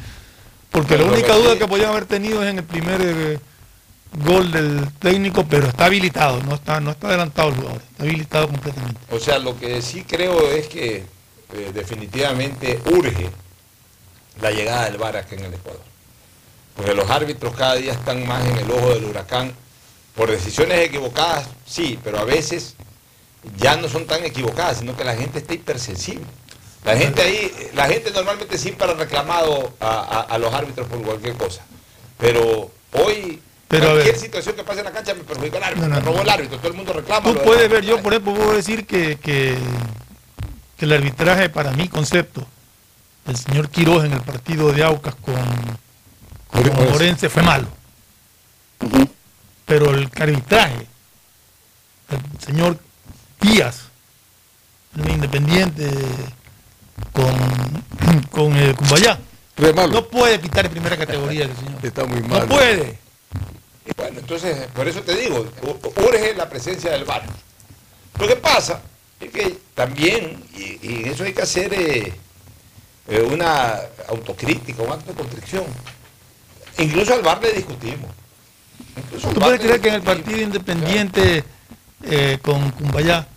porque 0.71 0.95
Pero 0.95 1.05
la 1.07 1.13
única 1.13 1.27
que 1.33 1.39
duda 1.41 1.53
sí- 1.53 1.59
que 1.59 1.67
podían 1.67 1.89
haber 1.91 2.05
tenido 2.05 2.43
es 2.43 2.49
en 2.49 2.57
el 2.59 2.63
primer 2.65 3.01
eh, 3.01 3.39
gol 4.25 4.51
del 4.51 4.89
técnico, 4.99 5.45
pero 5.47 5.67
está 5.67 5.85
habilitado, 5.85 6.41
no 6.43 6.55
está, 6.55 6.79
no 6.81 6.91
está 6.91 7.07
adelantado 7.07 7.49
el 7.49 7.55
jugador, 7.55 7.81
está 7.91 8.03
habilitado 8.03 8.47
completamente. 8.49 8.99
O 9.09 9.19
sea, 9.19 9.37
lo 9.39 9.57
que 9.57 9.81
sí 9.81 10.03
creo 10.03 10.49
es 10.51 10.67
que 10.67 11.05
eh, 11.53 11.71
definitivamente 11.73 12.79
urge 12.85 13.29
la 14.41 14.51
llegada 14.51 14.85
del 14.85 14.97
VAR 14.97 15.17
aquí 15.17 15.35
en 15.35 15.45
el 15.45 15.53
Ecuador. 15.53 15.81
Porque 16.75 16.93
los 16.95 17.09
árbitros 17.09 17.53
cada 17.55 17.75
día 17.75 17.91
están 17.93 18.25
más 18.25 18.45
en 18.45 18.57
el 18.57 18.71
ojo 18.71 18.93
del 18.93 19.05
huracán 19.05 19.53
por 20.15 20.29
decisiones 20.29 20.79
equivocadas, 20.79 21.47
sí, 21.65 21.97
pero 22.03 22.19
a 22.19 22.25
veces 22.25 22.75
ya 23.57 23.75
no 23.77 23.87
son 23.89 24.05
tan 24.05 24.23
equivocadas, 24.23 24.77
sino 24.79 24.95
que 24.95 25.03
la 25.03 25.15
gente 25.15 25.39
está 25.39 25.53
hipersensible. 25.53 26.25
La 26.83 26.97
gente 26.97 27.21
ahí, 27.21 27.51
la 27.75 27.87
gente 27.87 28.11
normalmente 28.11 28.57
siempre 28.57 28.89
ha 28.89 28.93
reclamado 28.95 29.73
a, 29.79 29.87
a- 29.87 30.21
a 30.21 30.37
los 30.37 30.53
árbitros 30.53 30.87
por 30.87 31.01
cualquier 31.03 31.35
cosa. 31.35 31.61
Pero 32.17 32.71
hoy, 32.93 33.39
Pero, 33.67 33.91
cualquier 33.91 34.17
situación 34.17 34.55
que 34.55 34.63
pase 34.63 34.79
en 34.79 34.85
la 34.85 34.91
cancha 34.91 35.13
me 35.13 35.23
perjudica 35.23 35.57
al 35.57 35.63
árbitro, 35.65 35.87
No, 35.87 35.95
no, 35.95 36.01
me 36.01 36.05
robó 36.05 36.17
no. 36.17 36.23
el 36.23 36.29
árbitro, 36.29 36.57
todo 36.57 36.67
el 36.69 36.73
mundo 36.73 36.93
reclama. 36.93 37.23
Tú 37.31 37.37
puedes 37.43 37.69
ver, 37.69 37.85
yo 37.85 38.01
por 38.01 38.13
ejemplo 38.13 38.33
puedo 38.35 38.53
decir 38.53 38.85
que, 38.87 39.17
que, 39.19 39.55
que 40.77 40.85
el 40.85 40.91
arbitraje 40.93 41.49
para 41.49 41.71
mi 41.71 41.87
concepto 41.87 42.45
del 43.25 43.37
señor 43.37 43.69
Quiroz 43.69 44.03
en 44.05 44.13
el 44.13 44.21
partido 44.21 44.71
de 44.71 44.83
Aucas 44.83 45.13
con, 45.15 45.35
con 46.49 46.89
Morense. 46.91 47.29
Fue 47.29 47.43
malo. 47.43 47.67
Pero 49.71 49.89
el 49.93 50.09
arbitraje 50.19 50.85
del 52.09 52.41
señor 52.45 52.77
Díaz, 53.39 53.83
el 54.97 55.11
Independiente 55.11 55.89
con, 57.13 58.21
con 58.31 58.53
el 58.57 58.75
Cumbayá, 58.75 59.17
no 59.89 60.07
puede 60.09 60.41
quitar 60.41 60.65
en 60.65 60.73
primera 60.73 60.97
categoría 60.97 61.45
ese 61.45 61.55
señor. 61.55 61.85
Está 61.85 62.03
muy 62.03 62.19
mal. 62.19 62.41
No 62.41 62.47
puede. 62.47 62.99
Bueno, 63.95 64.19
entonces, 64.19 64.67
por 64.73 64.89
eso 64.89 65.03
te 65.03 65.15
digo, 65.15 65.47
urge 66.05 66.35
la 66.35 66.49
presencia 66.49 66.91
del 66.91 67.05
VAR. 67.05 67.23
Lo 68.19 68.27
que 68.27 68.35
pasa 68.35 68.81
es 69.21 69.31
que 69.31 69.57
también, 69.73 70.43
y, 70.53 70.79
en 70.83 71.07
eso 71.07 71.23
hay 71.23 71.31
que 71.31 71.43
hacer 71.43 71.73
eh, 71.73 72.13
eh, 73.07 73.21
una 73.21 73.79
autocrítica, 74.09 74.83
un 74.83 74.91
acto 74.91 75.13
de 75.13 75.17
contrición. 75.17 75.63
Incluso 76.77 77.13
al 77.13 77.21
VAR 77.21 77.41
le 77.41 77.53
discutimos. 77.53 78.20
¿Tú 79.21 79.39
puedes 79.39 79.59
creer 79.59 79.79
que 79.81 79.89
en 79.89 79.95
el 79.95 80.01
partido 80.01 80.39
independiente 80.41 81.43
eh, 82.03 82.37
con 82.41 82.71
Cumbayá, 82.71 83.27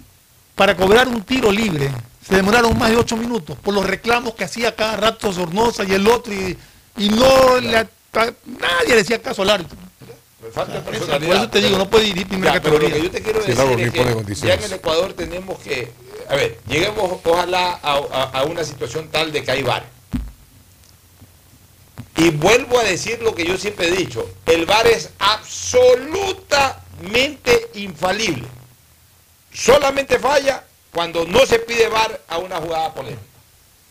para 0.55 0.77
cobrar 0.77 1.09
un 1.09 1.23
tiro 1.23 1.51
libre, 1.53 1.91
se 2.27 2.37
demoraron 2.37 2.77
más 2.79 2.91
de 2.91 2.97
ocho 2.97 3.17
minutos 3.17 3.57
por 3.63 3.75
los 3.75 3.85
reclamos 3.87 4.35
que 4.35 4.45
hacía 4.45 4.75
cada 4.75 4.97
rato 4.97 5.33
Sornosa 5.33 5.85
y 5.85 5.93
el 5.93 6.07
otro, 6.09 6.33
y, 6.33 6.57
y 6.97 7.09
no 7.11 7.59
le 7.61 7.77
ata- 7.77 8.33
nadie 8.47 8.95
le 8.95 9.01
hacía 9.03 9.21
caso 9.21 9.43
al 9.43 9.51
árbitro. 9.51 9.77
Por 10.55 10.95
eso 10.95 11.49
te 11.49 11.61
digo, 11.61 11.79
no 11.79 11.89
puede 11.89 12.05
dirigir 12.05 12.29
primera 12.29 12.55
Ya, 12.55 12.61
pero 12.63 12.75
lo 12.79 12.81
categoría. 12.81 12.97
que 13.03 13.03
yo 13.09 13.11
te 13.11 13.23
quiero 13.23 13.41
decir 13.41 13.81
es 13.81 13.93
que 13.93 14.13
condiciones. 14.15 14.41
ya 14.43 14.55
en 14.55 14.73
el 14.73 14.79
Ecuador 14.79 15.13
tenemos 15.15 15.59
que, 15.59 15.93
a 16.29 16.35
ver, 16.37 16.61
lleguemos 16.69 17.19
ojalá 17.25 17.79
a, 17.83 17.95
a- 18.13 18.41
a 18.41 18.45
una 18.45 18.63
situación 18.65 19.09
tal 19.11 19.33
de 19.33 19.43
que 19.43 19.51
hay 19.51 19.63
VAR. 19.63 19.85
Y 22.17 22.31
vuelvo 22.31 22.79
a 22.79 22.85
decir 22.85 23.21
lo 23.23 23.35
que 23.35 23.45
yo 23.45 23.59
siempre 23.59 23.89
he 23.89 23.91
dicho, 23.91 24.29
el 24.47 24.67
VAR 24.67 24.87
es 24.87 25.11
absolutamente 25.19 27.71
infalible. 27.75 28.47
Solamente 29.53 30.19
falla 30.19 30.65
cuando 30.93 31.25
no 31.27 31.45
se 31.47 31.59
pide 31.61 31.89
VAR 31.89 32.21
a 32.29 32.39
una 32.39 32.57
jugada 32.57 32.93
polémica. 32.95 33.23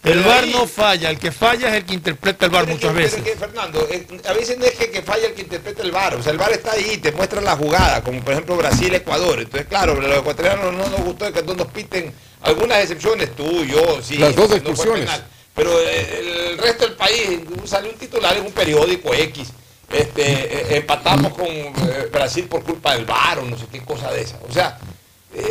El 0.03 0.15
Pero 0.15 0.27
VAR 0.27 0.43
ahí- 0.43 0.51
no 0.51 0.67
falla, 0.67 1.09
el 1.11 1.17
que 1.19 1.31
falla 1.31 1.69
es 1.69 1.75
el 1.75 1.85
que 1.85 1.93
interpreta 1.93 2.45
el 2.45 2.51
VAR 2.51 2.65
que- 2.65 2.73
muchas 2.73 2.91
pero 2.93 3.05
veces. 3.05 3.19
es 3.19 3.23
que, 3.25 3.35
Fernando, 3.37 3.87
eh, 3.89 4.05
a 4.25 4.33
veces 4.33 4.57
no 4.57 4.65
es 4.65 4.71
que, 4.73 4.89
que 4.91 5.01
falla 5.01 5.27
el 5.27 5.33
que 5.33 5.41
interpreta 5.43 5.81
el 5.81 5.91
VAR, 5.91 6.15
o 6.15 6.23
sea, 6.23 6.31
el 6.33 6.37
VAR 6.37 6.51
está 6.51 6.73
ahí, 6.73 6.97
te 6.97 7.11
muestra 7.13 7.39
la 7.41 7.55
jugada, 7.55 8.03
como 8.03 8.21
por 8.21 8.33
ejemplo 8.33 8.57
Brasil-Ecuador. 8.57 9.39
Entonces, 9.39 9.67
claro, 9.67 9.95
los 9.99 10.17
ecuatorianos 10.17 10.73
no 10.73 10.89
nos 10.89 11.01
gustó 11.01 11.31
que 11.31 11.41
no 11.43 11.53
nos 11.53 11.67
piten 11.67 12.13
algunas 12.41 12.79
excepciones, 12.79 13.33
tú, 13.35 13.63
yo, 13.63 14.01
sí. 14.01 14.17
Las 14.17 14.35
dos 14.35 14.49
no 14.49 14.55
expulsiones. 14.57 15.05
penal. 15.05 15.25
Pero 15.55 15.79
eh, 15.79 16.49
el 16.51 16.57
resto 16.57 16.85
del 16.85 16.95
país, 16.95 17.39
sale 17.65 17.89
un 17.89 17.95
titular 17.95 18.35
en 18.37 18.45
un 18.45 18.51
periódico 18.51 19.13
X, 19.13 19.49
este, 19.91 20.23
eh, 20.23 20.77
empatamos 20.77 21.33
con 21.33 21.47
eh, 21.47 22.09
Brasil 22.11 22.45
por 22.45 22.63
culpa 22.63 22.95
del 22.95 23.05
VAR 23.05 23.39
o 23.39 23.43
no 23.43 23.57
sé 23.57 23.67
qué 23.71 23.81
cosa 23.83 24.11
de 24.11 24.21
esa. 24.21 24.39
O 24.47 24.51
sea, 24.51 24.79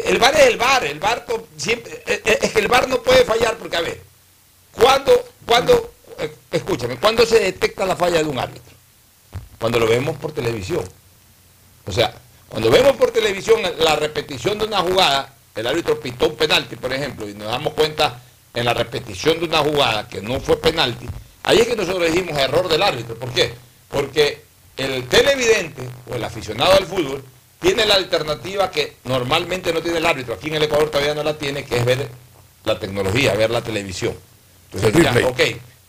el 0.04 0.18
VAR 0.18 0.34
es 0.34 0.46
el 0.46 0.56
VAR, 0.56 0.84
el 0.84 0.98
VAR 0.98 1.24
siempre, 1.56 2.02
es 2.06 2.50
que 2.52 2.58
el 2.58 2.68
VAR 2.68 2.88
no 2.88 3.02
puede 3.02 3.24
fallar 3.24 3.56
porque, 3.56 3.76
a 3.76 3.80
ver, 3.80 4.12
¿Cuándo, 4.72 5.92
eh, 6.18 6.34
escúchame, 6.50 6.96
cuándo 6.96 7.26
se 7.26 7.38
detecta 7.38 7.84
la 7.84 7.96
falla 7.96 8.22
de 8.22 8.28
un 8.28 8.38
árbitro? 8.38 8.74
Cuando 9.58 9.78
lo 9.78 9.86
vemos 9.86 10.16
por 10.16 10.32
televisión. 10.32 10.84
O 11.86 11.92
sea, 11.92 12.14
cuando 12.48 12.70
vemos 12.70 12.96
por 12.96 13.10
televisión 13.10 13.60
la 13.78 13.96
repetición 13.96 14.58
de 14.58 14.64
una 14.64 14.78
jugada, 14.78 15.34
el 15.54 15.66
árbitro 15.66 16.00
pitó 16.00 16.28
un 16.28 16.36
penalti, 16.36 16.76
por 16.76 16.92
ejemplo, 16.92 17.28
y 17.28 17.34
nos 17.34 17.48
damos 17.48 17.74
cuenta 17.74 18.20
en 18.54 18.64
la 18.64 18.74
repetición 18.74 19.38
de 19.38 19.46
una 19.46 19.58
jugada 19.58 20.08
que 20.08 20.20
no 20.20 20.40
fue 20.40 20.56
penalti, 20.60 21.06
ahí 21.44 21.58
es 21.58 21.66
que 21.66 21.76
nosotros 21.76 22.10
dijimos 22.10 22.38
error 22.38 22.68
del 22.68 22.82
árbitro. 22.82 23.14
¿Por 23.16 23.30
qué? 23.30 23.54
Porque 23.88 24.42
el 24.76 25.06
televidente 25.08 25.88
o 26.10 26.14
el 26.14 26.24
aficionado 26.24 26.72
al 26.72 26.86
fútbol 26.86 27.24
tiene 27.60 27.86
la 27.86 27.94
alternativa 27.94 28.70
que 28.70 28.96
normalmente 29.04 29.72
no 29.72 29.80
tiene 29.80 29.98
el 29.98 30.06
árbitro. 30.06 30.34
Aquí 30.34 30.48
en 30.48 30.56
el 30.56 30.64
Ecuador 30.64 30.90
todavía 30.90 31.14
no 31.14 31.22
la 31.22 31.38
tiene, 31.38 31.64
que 31.64 31.78
es 31.78 31.84
ver 31.84 32.08
la 32.64 32.78
tecnología, 32.78 33.34
ver 33.34 33.50
la 33.50 33.62
televisión. 33.62 34.14
Entonces, 34.72 35.02
ya, 35.02 35.28
ok, 35.28 35.40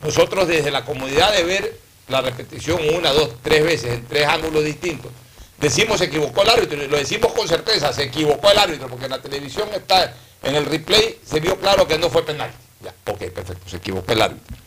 nosotros 0.01 0.47
desde 0.47 0.71
la 0.71 0.85
comodidad 0.85 1.33
de 1.33 1.43
ver 1.43 1.79
la 2.09 2.21
repetición 2.21 2.79
una, 2.95 3.11
dos, 3.11 3.29
tres 3.41 3.63
veces 3.63 3.93
en 3.93 4.05
tres 4.05 4.27
ángulos 4.27 4.63
distintos, 4.63 5.11
decimos 5.59 5.97
se 5.97 6.05
equivocó 6.05 6.41
el 6.43 6.49
árbitro 6.49 6.83
y 6.83 6.87
lo 6.87 6.97
decimos 6.97 7.31
con 7.33 7.47
certeza, 7.47 7.93
se 7.93 8.03
equivocó 8.03 8.51
el 8.51 8.57
árbitro, 8.57 8.87
porque 8.87 9.05
en 9.05 9.11
la 9.11 9.21
televisión 9.21 9.69
está, 9.73 10.13
en 10.43 10.55
el 10.55 10.65
replay 10.65 11.19
se 11.25 11.39
vio 11.39 11.57
claro 11.57 11.87
que 11.87 11.97
no 11.97 12.09
fue 12.09 12.25
penal. 12.25 12.51
Ya, 12.81 12.93
ok, 13.11 13.19
perfecto, 13.31 13.69
se 13.69 13.77
equivocó 13.77 14.11
el 14.11 14.21
árbitro. 14.21 14.57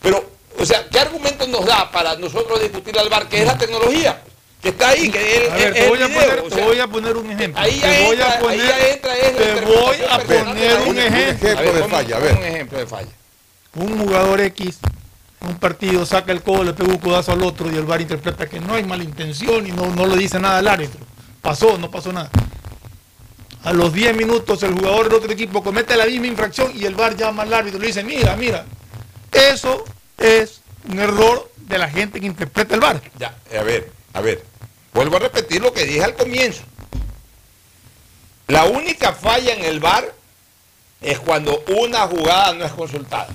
Pero, 0.00 0.30
o 0.58 0.64
sea, 0.66 0.86
¿qué 0.90 0.98
argumentos 1.00 1.48
nos 1.48 1.64
da 1.66 1.90
para 1.90 2.16
nosotros 2.16 2.60
discutir 2.60 2.98
al 2.98 3.08
bar? 3.08 3.28
Que 3.28 3.40
es 3.42 3.46
la 3.46 3.58
tecnología, 3.58 4.22
que 4.62 4.70
está 4.70 4.88
ahí, 4.88 5.10
que 5.10 5.46
es, 5.46 5.50
A 5.52 5.56
ver, 5.56 5.66
es 5.68 5.72
te 5.74 5.82
el 5.84 5.88
voy 5.90 6.02
a 6.02 6.06
poner, 6.08 6.40
o 6.40 6.48
te 6.48 6.62
voy 6.62 6.80
a 6.80 6.86
poner 6.86 7.16
un 7.16 7.30
ejemplo. 7.30 7.60
Ahí 7.62 7.78
ya 7.78 7.86
te 7.90 8.04
voy 8.04 8.16
entra- 8.16 8.28
a 8.28 8.32
ahí 8.32 8.40
poner, 8.42 8.58
ya 8.68 8.88
entra 8.88 9.12
te 9.14 9.64
voy 9.66 10.02
a 10.08 10.18
poner 10.18 10.78
un 10.88 10.98
ejemplo. 10.98 11.72
de 11.72 11.84
falla, 11.88 12.16
a 12.16 12.18
pon 12.20 12.26
ver. 12.28 12.36
Un 12.38 12.44
ejemplo 12.44 12.78
de 12.78 12.86
falla. 12.86 13.08
un 13.74 13.98
jugador 13.98 14.40
X 14.40 14.78
en 15.42 15.48
un 15.48 15.58
partido 15.58 16.06
saca 16.06 16.32
el 16.32 16.42
codo, 16.42 16.64
le 16.64 16.72
pega 16.72 16.88
un 16.90 16.98
codazo 16.98 17.32
al 17.32 17.42
otro 17.42 17.70
y 17.70 17.74
el 17.76 17.82
VAR 17.84 18.00
interpreta 18.00 18.46
que 18.48 18.58
no 18.58 18.74
hay 18.74 18.84
mala 18.84 19.04
intención 19.04 19.66
y 19.66 19.70
no, 19.72 19.86
no 19.94 20.06
le 20.06 20.16
dice 20.16 20.38
nada 20.38 20.58
al 20.58 20.68
árbitro. 20.68 21.00
Pasó, 21.42 21.76
no 21.76 21.90
pasó 21.90 22.10
nada. 22.12 22.30
A 23.66 23.72
los 23.72 23.92
10 23.92 24.16
minutos 24.16 24.62
el 24.62 24.74
jugador 24.74 25.08
del 25.08 25.14
otro 25.14 25.32
equipo 25.32 25.60
comete 25.60 25.96
la 25.96 26.06
misma 26.06 26.28
infracción 26.28 26.70
y 26.76 26.84
el 26.84 26.94
VAR 26.94 27.16
llama 27.16 27.42
al 27.42 27.52
árbitro 27.52 27.78
y 27.78 27.80
le 27.80 27.86
dice, 27.88 28.04
mira, 28.04 28.36
mira, 28.36 28.64
eso 29.32 29.84
es 30.16 30.60
un 30.88 31.00
error 31.00 31.50
de 31.56 31.76
la 31.76 31.88
gente 31.90 32.20
que 32.20 32.26
interpreta 32.26 32.76
el 32.76 32.80
VAR. 32.80 33.02
Ya, 33.18 33.36
a 33.58 33.62
ver, 33.64 33.90
a 34.12 34.20
ver. 34.20 34.44
Vuelvo 34.94 35.16
a 35.16 35.18
repetir 35.18 35.60
lo 35.60 35.72
que 35.72 35.84
dije 35.84 36.04
al 36.04 36.14
comienzo. 36.14 36.62
La 38.46 38.66
única 38.66 39.12
falla 39.12 39.52
en 39.52 39.64
el 39.64 39.80
VAR 39.80 40.14
es 41.00 41.18
cuando 41.18 41.64
una 41.76 42.06
jugada 42.06 42.54
no 42.54 42.64
es 42.64 42.72
consultada. 42.72 43.26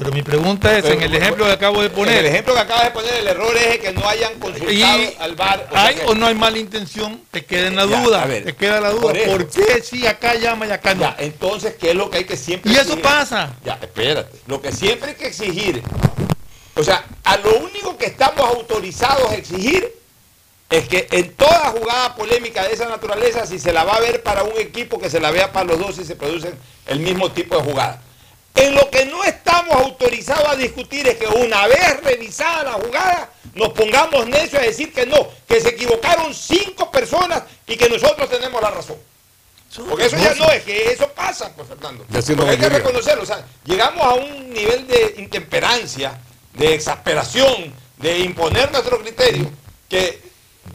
Pero 0.00 0.12
mi 0.12 0.22
pregunta 0.22 0.78
es, 0.78 0.84
en 0.86 1.02
el 1.02 1.14
ejemplo 1.14 1.44
que 1.44 1.52
acabo 1.52 1.80
de 1.82 1.88
En 1.88 1.92
poner, 1.92 2.18
el 2.20 2.26
ejemplo 2.32 2.54
que 2.54 2.60
acabas 2.60 2.84
de 2.84 2.90
poner, 2.92 3.14
el 3.16 3.28
error 3.28 3.54
es 3.54 3.78
que 3.80 3.92
no 3.92 4.08
hayan 4.08 4.32
consultado 4.40 5.02
al 5.20 5.32
o 5.32 5.36
sea 5.36 5.66
¿hay 5.74 5.96
o 6.06 6.14
no 6.14 6.24
hay 6.26 6.34
mala 6.34 6.56
intención? 6.56 7.20
Te 7.30 7.44
queda 7.44 7.66
en 7.68 7.76
la 7.76 7.84
Ya, 7.84 8.02
duda, 8.02 8.22
a 8.22 8.26
ver, 8.26 8.44
te 8.44 8.56
queda 8.56 8.80
la 8.80 8.92
duda. 8.92 9.02
por 9.02 9.16
eso. 9.18 9.30
¿Por 9.30 9.50
qué 9.50 9.82
si 9.82 10.06
acá 10.06 10.36
llama 10.36 10.66
y 10.66 10.70
acá 10.70 10.94
no? 10.94 11.02
Ya, 11.02 11.16
entonces, 11.18 11.74
¿qué 11.78 11.90
es 11.90 11.96
lo 11.96 12.08
que 12.08 12.16
hay 12.16 12.24
que 12.24 12.38
siempre 12.38 12.72
Y 12.72 12.76
eso 12.76 12.96
pasa. 12.98 13.54
Ya, 13.62 13.78
espérate. 13.82 14.38
Lo 14.46 14.62
que 14.62 14.72
siempre 14.72 15.10
hay 15.10 15.16
que 15.16 15.26
exigir, 15.26 15.82
o 16.76 16.82
sea, 16.82 17.04
a 17.24 17.36
lo 17.36 17.58
único 17.58 17.98
que 17.98 18.06
estamos 18.06 18.40
autorizados 18.40 19.30
a 19.30 19.34
exigir 19.34 19.86
es 20.70 20.88
que 20.88 21.08
en 21.10 21.34
toda 21.34 21.74
jugada 21.78 22.14
polémica 22.14 22.66
de 22.66 22.72
esa 22.72 22.88
naturaleza, 22.88 23.44
si 23.44 23.58
se 23.58 23.70
la 23.70 23.84
va 23.84 23.96
a 23.96 24.00
ver 24.00 24.22
para 24.22 24.44
un 24.44 24.56
equipo, 24.56 24.98
que 24.98 25.10
se 25.10 25.20
la 25.20 25.30
vea 25.30 25.52
para 25.52 25.66
los 25.66 25.78
dos 25.78 25.98
y 25.98 26.06
se 26.06 26.16
producen 26.16 26.54
el 26.86 27.00
mismo 27.00 27.30
tipo 27.32 27.54
de 27.58 27.64
jugada. 27.64 28.00
En 28.54 28.74
lo 28.74 28.90
que 28.90 29.06
no 29.06 29.24
estamos 29.24 29.76
autorizados 29.76 30.48
a 30.48 30.56
discutir 30.56 31.06
es 31.06 31.16
que 31.16 31.26
una 31.26 31.66
vez 31.66 32.02
revisada 32.02 32.64
la 32.64 32.72
jugada, 32.72 33.30
nos 33.54 33.70
pongamos 33.70 34.26
necios 34.26 34.62
a 34.62 34.66
decir 34.66 34.92
que 34.92 35.06
no, 35.06 35.28
que 35.48 35.60
se 35.60 35.70
equivocaron 35.70 36.34
cinco 36.34 36.90
personas 36.90 37.42
y 37.66 37.76
que 37.76 37.88
nosotros 37.88 38.28
tenemos 38.28 38.60
la 38.60 38.70
razón. 38.70 38.96
Porque 39.88 40.06
eso 40.06 40.16
ya 40.16 40.34
no 40.34 40.50
es 40.50 40.64
que 40.64 40.92
eso 40.92 41.08
pasa, 41.08 41.54
pues 41.54 41.68
Fernando. 41.68 42.04
Porque 42.04 42.50
hay 42.50 42.58
que 42.58 42.68
reconocerlo. 42.68 43.22
O 43.22 43.26
sea, 43.26 43.44
llegamos 43.64 44.04
a 44.04 44.14
un 44.14 44.50
nivel 44.52 44.86
de 44.88 45.14
intemperancia, 45.18 46.18
de 46.54 46.74
exasperación, 46.74 47.72
de 47.98 48.18
imponer 48.18 48.72
nuestro 48.72 49.00
criterio, 49.00 49.48
que 49.88 50.20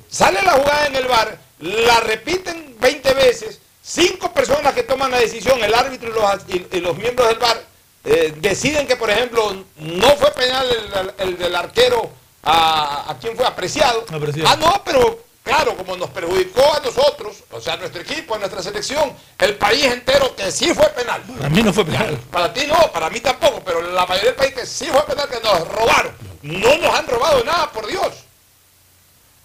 sale 0.10 0.42
la 0.44 0.54
jugada 0.54 0.88
en 0.88 0.96
el 0.96 1.08
bar, 1.08 1.38
la 1.60 2.00
repiten 2.02 2.76
20 2.80 3.14
veces, 3.16 3.60
cinco 3.86 4.34
personas 4.34 4.74
que 4.74 4.84
toman 4.84 5.12
la 5.12 5.20
decisión, 5.20 5.64
el 5.64 5.74
árbitro 5.74 6.10
y 6.10 6.14
los, 6.14 6.42
y- 6.72 6.78
y 6.78 6.80
los 6.82 6.98
miembros 6.98 7.28
del 7.30 7.38
bar, 7.38 7.64
eh, 8.04 8.34
deciden 8.38 8.88
que, 8.88 8.96
por 8.96 9.10
ejemplo, 9.10 9.64
no 9.78 10.08
fue 10.18 10.32
penal 10.32 10.68
el, 10.70 11.14
el 11.30 11.38
del 11.38 11.56
arquero 11.56 12.10
a, 12.44 13.12
a 13.12 13.18
quien 13.20 13.36
fue 13.36 13.46
apreciado. 13.46 14.06
Apreciado. 14.12 14.50
Ah, 14.50 14.56
no, 14.56 14.82
pero 14.84 15.24
claro, 15.44 15.76
como 15.78 15.96
nos 15.98 16.10
perjudicó 16.10 16.62
a 16.76 16.80
nosotros, 16.80 17.44
o 17.52 17.62
sea, 17.62 17.74
a 17.74 17.78
nuestro 17.78 18.02
equipo, 18.02 18.36
a 18.36 18.40
nuestra 18.40 18.62
selección, 18.64 19.14
el 19.40 19.56
país 19.58 19.86
entero 19.86 20.36
que 20.36 20.52
sí 20.52 20.74
fue 20.74 20.88
penal. 20.90 21.22
Para 21.38 21.50
mí 21.50 21.62
no 21.64 21.72
fue 21.74 21.86
penal. 21.86 22.18
Para 22.32 22.54
ti 22.54 22.66
no, 22.68 22.76
para 22.92 23.10
mí 23.10 23.20
tampoco, 23.20 23.62
pero 23.66 23.82
la 23.82 24.06
mayoría 24.06 24.32
del 24.32 24.36
país 24.40 24.54
que 24.54 24.66
sí 24.66 24.86
fue 24.86 25.04
penal 25.06 25.28
que 25.30 25.40
nos 25.42 25.68
robaron. 25.68 26.16
No 26.44 26.78
nos 26.78 26.96
han 26.96 27.08
robado 27.08 27.44
nada, 27.44 27.72
por 27.72 27.88
Dios. 27.88 28.08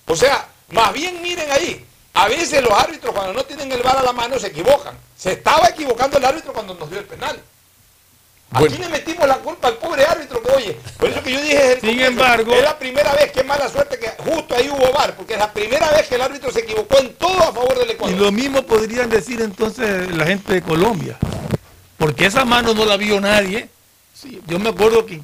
O 0.06 0.16
sea, 0.16 0.48
más 0.70 0.92
bien 0.92 1.20
miren 1.22 1.50
ahí, 1.50 1.86
a 2.14 2.28
veces 2.28 2.62
los 2.62 2.72
árbitros 2.72 3.14
cuando 3.14 3.32
no 3.32 3.44
tienen 3.44 3.70
el 3.72 3.82
bar 3.82 3.96
a 3.98 4.02
la 4.02 4.12
mano 4.12 4.38
se 4.38 4.48
equivocan. 4.48 4.94
Se 5.16 5.32
estaba 5.32 5.68
equivocando 5.68 6.18
el 6.18 6.24
árbitro 6.24 6.52
cuando 6.52 6.74
nos 6.74 6.90
dio 6.90 6.98
el 6.98 7.04
penal. 7.06 7.40
Aquí 8.52 8.78
le 8.78 8.88
metimos 8.88 9.28
la 9.28 9.36
culpa 9.36 9.68
al 9.68 9.76
pobre 9.76 10.04
árbitro 10.04 10.42
que, 10.42 10.50
oye, 10.50 10.76
por 10.98 11.08
eso 11.08 11.22
que 11.22 11.32
yo 11.32 11.40
dije 11.40 11.72
el 11.74 11.80
Sin 11.80 11.90
comienzo, 11.90 12.10
embargo- 12.10 12.52
es 12.54 12.62
la 12.64 12.76
primera 12.76 13.12
vez, 13.12 13.30
qué 13.30 13.44
mala 13.44 13.68
suerte 13.68 13.96
que 13.96 14.08
justo 14.24 14.56
ahí 14.56 14.68
hubo 14.68 14.92
bar, 14.92 15.14
porque 15.14 15.34
es 15.34 15.38
la 15.38 15.52
primera 15.52 15.88
vez 15.92 16.08
que 16.08 16.16
el 16.16 16.22
árbitro 16.22 16.50
se 16.50 16.60
equivocó 16.60 16.98
en 16.98 17.14
todo 17.14 17.38
a 17.38 17.52
favor 17.52 17.78
del 17.78 17.90
Y 17.90 17.92
Ecuador. 17.92 18.18
lo 18.18 18.32
mismo 18.32 18.62
podrían 18.62 19.08
decir 19.08 19.40
entonces 19.40 20.10
la 20.16 20.26
gente 20.26 20.52
de 20.54 20.62
Colombia. 20.62 21.16
Porque 21.96 22.26
esa 22.26 22.44
mano 22.44 22.74
no 22.74 22.84
la 22.84 22.96
vio 22.96 23.20
nadie. 23.20 23.68
Sí, 24.12 24.40
yo 24.48 24.58
me 24.58 24.70
acuerdo 24.70 25.06
que 25.06 25.22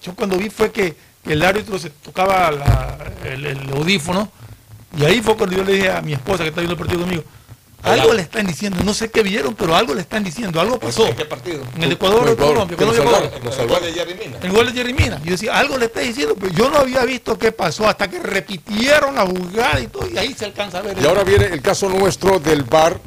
yo 0.00 0.14
cuando 0.14 0.36
vi 0.36 0.48
fue 0.48 0.70
que, 0.70 0.94
que 1.24 1.32
el 1.32 1.42
árbitro 1.42 1.80
se 1.80 1.90
tocaba 1.90 2.48
la- 2.52 2.98
el, 3.24 3.44
el 3.44 3.70
audífono. 3.72 4.30
Y 4.96 5.04
ahí 5.04 5.20
fue 5.22 5.36
cuando 5.36 5.56
yo 5.56 5.64
le 5.64 5.72
dije 5.72 5.90
a 5.90 6.02
mi 6.02 6.12
esposa 6.12 6.42
que 6.42 6.50
está 6.50 6.60
viendo 6.60 6.74
el 6.74 6.78
partido 6.78 7.00
conmigo. 7.00 7.24
Algo 7.82 8.14
le 8.14 8.22
están 8.22 8.46
diciendo, 8.46 8.78
no 8.84 8.94
sé 8.94 9.10
qué 9.10 9.22
vieron, 9.24 9.54
pero 9.56 9.74
algo 9.74 9.92
le 9.92 10.02
están 10.02 10.22
diciendo, 10.22 10.60
algo 10.60 10.78
pasó. 10.78 11.04
¿En 11.08 11.16
qué 11.16 11.24
partido? 11.24 11.62
En 11.74 11.82
el 11.82 11.92
Ecuador 11.92 12.28
o 12.28 12.36
Colombia, 12.36 12.76
el 12.78 13.66
gol 13.66 13.82
de 13.82 13.92
Jerry 13.92 14.14
Mina. 14.14 14.38
El 14.40 14.52
gol 14.52 14.66
de 14.66 14.72
Jerry 14.72 14.94
Mina. 14.94 15.20
Yo 15.24 15.32
decía, 15.32 15.58
algo 15.58 15.76
le 15.76 15.86
está 15.86 16.00
diciendo, 16.00 16.36
pero 16.38 16.52
yo 16.52 16.70
no 16.70 16.78
había 16.78 17.04
visto 17.04 17.36
qué 17.36 17.50
pasó 17.50 17.88
hasta 17.88 18.08
que 18.08 18.20
repitieron 18.20 19.16
la 19.16 19.26
jugada 19.26 19.80
y 19.80 19.88
todo, 19.88 20.08
y 20.08 20.16
ahí 20.16 20.32
se 20.32 20.44
alcanza 20.44 20.78
a 20.78 20.82
ver. 20.82 20.96
Y 20.96 21.04
ahora 21.04 21.24
viene 21.24 21.46
el 21.46 21.60
caso 21.60 21.88
nuestro 21.88 22.38
del 22.38 22.62
VAR. 22.62 23.00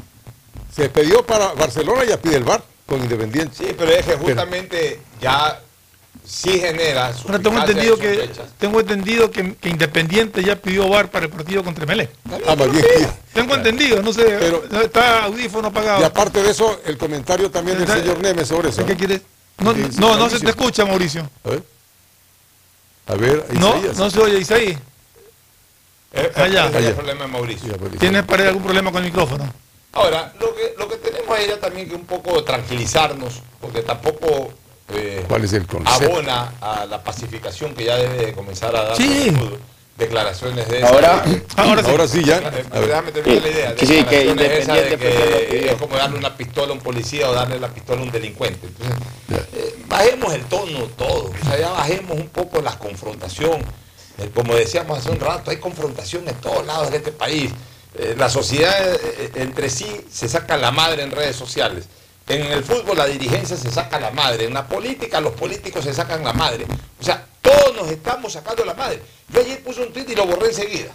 Se 0.76 0.90
pidió 0.90 1.26
para 1.26 1.54
Barcelona 1.54 2.04
y 2.04 2.10
ya 2.10 2.18
pide 2.18 2.36
el 2.36 2.44
VAR 2.44 2.62
con 2.86 3.00
Independiente. 3.00 3.56
Sí, 3.56 3.74
pero 3.78 3.92
es 3.92 4.06
que 4.06 4.16
justamente 4.18 5.00
ya 5.22 5.62
sí 6.24 6.60
genera 6.60 7.08
Ahora 7.26 7.40
tengo 7.40 7.60
entendido 7.60 7.98
que 7.98 8.30
tengo 8.60 8.80
entendido 8.80 9.32
que, 9.32 9.56
que 9.56 9.70
Independiente 9.70 10.44
ya 10.44 10.56
pidió 10.56 10.88
VAR 10.88 11.10
para 11.10 11.26
el 11.26 11.32
partido 11.32 11.64
contra 11.64 11.86
Melé. 11.86 12.10
Ah. 12.48 12.56
Tengo 13.34 13.56
entendido, 13.56 14.02
no 14.02 14.14
sé, 14.14 14.40
está 14.84 15.24
audífono 15.26 15.68
apagado. 15.70 16.02
Y 16.02 16.04
aparte 16.04 16.42
de 16.42 16.52
eso, 16.52 16.80
el 16.86 16.98
comentario 16.98 17.52
también 17.52 17.78
del 17.78 17.88
señor 17.88 18.20
Nemes 18.20 18.48
sobre 18.48 18.70
eso. 18.70 18.86
¿Qué 18.86 18.96
quieres? 18.96 19.22
No, 19.58 19.74
no, 19.74 20.18
no 20.18 20.30
se 20.30 20.40
te 20.40 20.50
escucha, 20.50 20.86
Mauricio. 20.86 21.30
A 21.44 21.50
ver. 21.50 21.64
A 23.08 23.16
ver, 23.16 23.46
No, 23.54 23.78
Isaías. 23.78 23.98
no 23.98 24.10
se 24.10 24.20
oye, 24.20 24.40
Isaí. 24.40 24.78
Eh, 26.14 26.32
Allá. 26.36 26.68
ese 26.68 26.80
es 26.80 26.86
el 26.86 26.96
problema 26.96 27.22
de 27.26 27.28
Mauricio. 27.28 27.74
¿Tienes 28.00 28.24
para 28.24 28.48
algún 28.48 28.64
problema 28.64 28.92
con 28.92 29.04
el 29.04 29.10
micrófono? 29.12 29.54
Ahora, 29.92 30.34
lo 30.40 30.54
que, 30.56 30.74
lo 30.78 30.88
que 30.90 30.96
tenemos 30.98 31.38
ahí 31.38 31.46
era 31.46 31.60
también 31.60 31.88
que 31.88 31.96
un 31.96 32.06
poco 32.06 32.44
tranquilizarnos, 32.44 33.42
porque 33.62 33.82
tampoco 33.82 34.54
eh, 34.90 35.24
¿Cuál 35.28 35.44
es 35.44 35.54
el 35.54 35.66
concepto? 35.66 36.06
abona 36.14 36.54
a 36.62 36.86
la 36.86 37.04
pacificación 37.04 37.74
que 37.74 37.86
ya 37.86 37.96
debe 37.98 38.26
de 38.28 38.34
comenzar 38.34 38.76
a 38.76 38.84
dar 38.84 38.98
Sí. 38.98 39.28
el 39.30 39.36
fútbol. 39.38 39.60
declaraciones 39.98 40.68
de 40.68 40.84
Ahora- 40.84 41.24
esas. 41.26 41.58
Ahora 41.58 41.82
sí. 41.82 41.90
Ahora 41.90 42.08
sí, 42.10 42.24
ya. 42.26 42.38
Eh, 42.40 42.66
A 42.70 42.80
ver. 42.80 42.90
Déjame 42.90 43.12
terminar 43.14 43.42
la 43.44 43.50
idea. 43.50 43.76
Sí, 43.80 43.88
sí, 43.88 44.04
que 44.04 44.18
de 44.26 44.26
lo 44.26 44.98
que 44.98 45.70
es 45.70 45.76
como 45.76 45.96
darle 45.96 46.18
una 46.20 46.36
pistola 46.36 46.72
a 46.72 46.74
un 46.74 46.82
policía 46.82 47.30
o 47.30 47.34
darle 47.34 47.58
la 47.62 47.70
pistola 47.70 48.02
a 48.02 48.04
un 48.04 48.12
delincuente. 48.12 48.68
Entonces, 48.68 49.48
eh, 49.54 49.76
bajemos 49.88 50.34
el 50.34 50.44
tono 50.48 50.80
todo. 50.98 51.32
O 51.42 51.46
sea, 51.48 51.58
ya 51.58 51.72
bajemos 51.72 52.12
un 52.18 52.28
poco 52.28 52.62
la 52.62 52.78
confrontación. 52.78 53.62
Eh, 54.18 54.30
como 54.36 54.54
decíamos 54.54 55.00
hace 55.00 55.12
un 55.12 55.20
rato, 55.22 55.50
hay 55.52 55.58
confrontación 55.58 56.28
en 56.28 56.36
todos 56.36 56.66
lados 56.66 56.92
de 56.92 56.98
este 56.98 57.14
país. 57.14 57.52
Eh, 57.98 58.16
la 58.18 58.28
sociedad 58.30 58.76
eh, 58.96 59.32
entre 59.36 59.70
sí 59.70 59.88
se 60.12 60.28
saca 60.28 60.58
la 60.58 60.72
madre 60.72 61.04
en 61.04 61.12
redes 61.12 61.38
sociales. 61.38 61.86
En 62.28 62.42
el 62.52 62.64
fútbol 62.64 62.98
la 62.98 63.06
dirigencia 63.06 63.56
se 63.56 63.72
saca 63.72 64.00
la 64.00 64.12
madre. 64.12 64.46
En 64.46 64.54
la 64.54 64.68
política 64.68 65.22
los 65.22 65.34
políticos 65.34 65.84
se 65.84 65.94
sacan 65.94 66.24
la 66.24 66.34
madre. 66.34 66.66
O 67.00 67.04
sea, 67.04 67.26
todos 67.42 67.76
nos 67.76 67.90
estamos 67.90 68.34
sacando 68.34 68.66
la 68.66 68.74
madre. 68.74 69.02
Yo 69.30 69.42
ayer 69.42 69.62
puse 69.64 69.82
un 69.82 69.94
tweet 69.94 70.06
y 70.10 70.16
lo 70.16 70.26
borré 70.26 70.48
enseguida. 70.48 70.92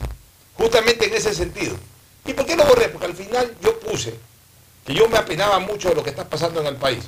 Justamente 0.57 1.07
en 1.07 1.15
ese 1.15 1.33
sentido. 1.33 1.77
¿Y 2.27 2.33
por 2.33 2.45
qué 2.45 2.57
lo 2.57 2.65
borré? 2.65 2.89
Porque 2.89 3.07
al 3.07 3.15
final 3.15 3.55
yo 3.63 3.79
puse 3.79 4.15
que 4.85 4.95
yo 4.95 5.09
me 5.09 5.19
apenaba 5.19 5.59
mucho 5.61 5.91
de 5.91 5.95
lo 5.95 6.03
que 6.03 6.11
está 6.11 6.29
pasando 6.29 6.61
en 6.61 6.67
el 6.67 6.77
país. 6.77 7.05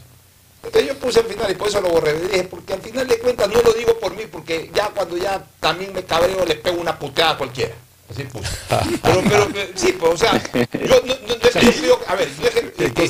Entonces 0.63 0.89
yo 0.89 0.99
puse 0.99 1.19
al 1.21 1.27
final 1.27 1.51
y 1.51 1.55
por 1.55 1.69
eso 1.69 1.81
lo 1.81 1.89
borré. 1.89 2.17
Y 2.17 2.29
dije, 2.29 2.45
porque 2.45 2.75
al 2.75 2.81
final 2.81 3.07
de 3.09 3.19
cuentas 3.19 3.49
no 3.49 3.61
lo 3.61 3.73
digo 3.73 3.99
por 3.99 4.15
mí, 4.15 4.25
porque 4.31 4.71
ya 4.73 4.89
cuando 4.91 5.17
ya 5.17 5.45
también 5.59 5.93
me 5.93 6.05
cabreo 6.05 6.45
le 6.45 6.55
pego 6.55 6.81
una 6.81 6.97
puteada 6.97 7.33
a 7.33 7.39
cualquiera. 7.39 7.75
Así 8.09 8.25
puse. 8.25 8.49
Pero, 9.03 9.23
pero, 9.29 9.49
pero, 9.53 9.69
sí, 9.75 9.93
pues, 9.99 10.13
o 10.13 10.17
sea, 10.19 10.43
yo, 10.73 11.03
no, 11.07 11.15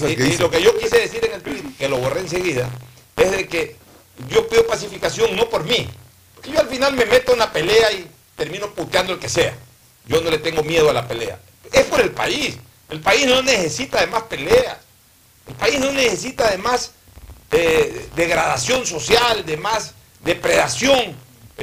cosas 0.00 0.10
y- 0.12 0.16
que 0.16 0.22
y 0.22 0.26
dice. 0.26 0.42
lo 0.42 0.50
que 0.50 0.62
yo 0.62 0.78
quise 0.78 0.98
decir 0.98 1.24
en 1.24 1.32
el 1.34 1.42
tweet, 1.42 1.62
que 1.78 1.88
lo 1.88 1.98
borré 1.98 2.20
enseguida, 2.20 2.68
es 3.16 3.30
de 3.30 3.46
que 3.48 3.76
yo 4.28 4.48
pido 4.48 4.66
pacificación 4.66 5.34
no 5.36 5.48
por 5.48 5.64
mí, 5.64 5.88
porque 6.34 6.50
yo 6.52 6.60
al 6.60 6.68
final 6.68 6.94
me 6.94 7.06
meto 7.06 7.32
en 7.32 7.38
una 7.38 7.52
pelea 7.52 7.92
y 7.92 8.06
termino 8.36 8.68
puteando 8.74 9.12
el 9.12 9.18
que 9.18 9.28
sea. 9.28 9.54
Yo 10.06 10.20
no 10.20 10.30
le 10.30 10.38
tengo 10.38 10.62
miedo 10.62 10.90
a 10.90 10.92
la 10.92 11.06
pelea. 11.06 11.38
Es 11.72 11.84
por 11.86 12.00
el 12.00 12.10
país. 12.10 12.56
El 12.90 13.00
país 13.00 13.26
no 13.26 13.40
necesita 13.42 14.00
de 14.00 14.08
más 14.08 14.24
peleas. 14.24 14.78
El 15.46 15.54
país 15.54 15.78
no 15.80 15.92
necesita 15.92 16.50
de 16.50 16.58
más 16.58 16.92
eh, 17.52 18.08
degradación 18.16 18.84
social, 18.86 19.44
de 19.44 19.56
más 19.56 19.92
depredación 20.24 21.14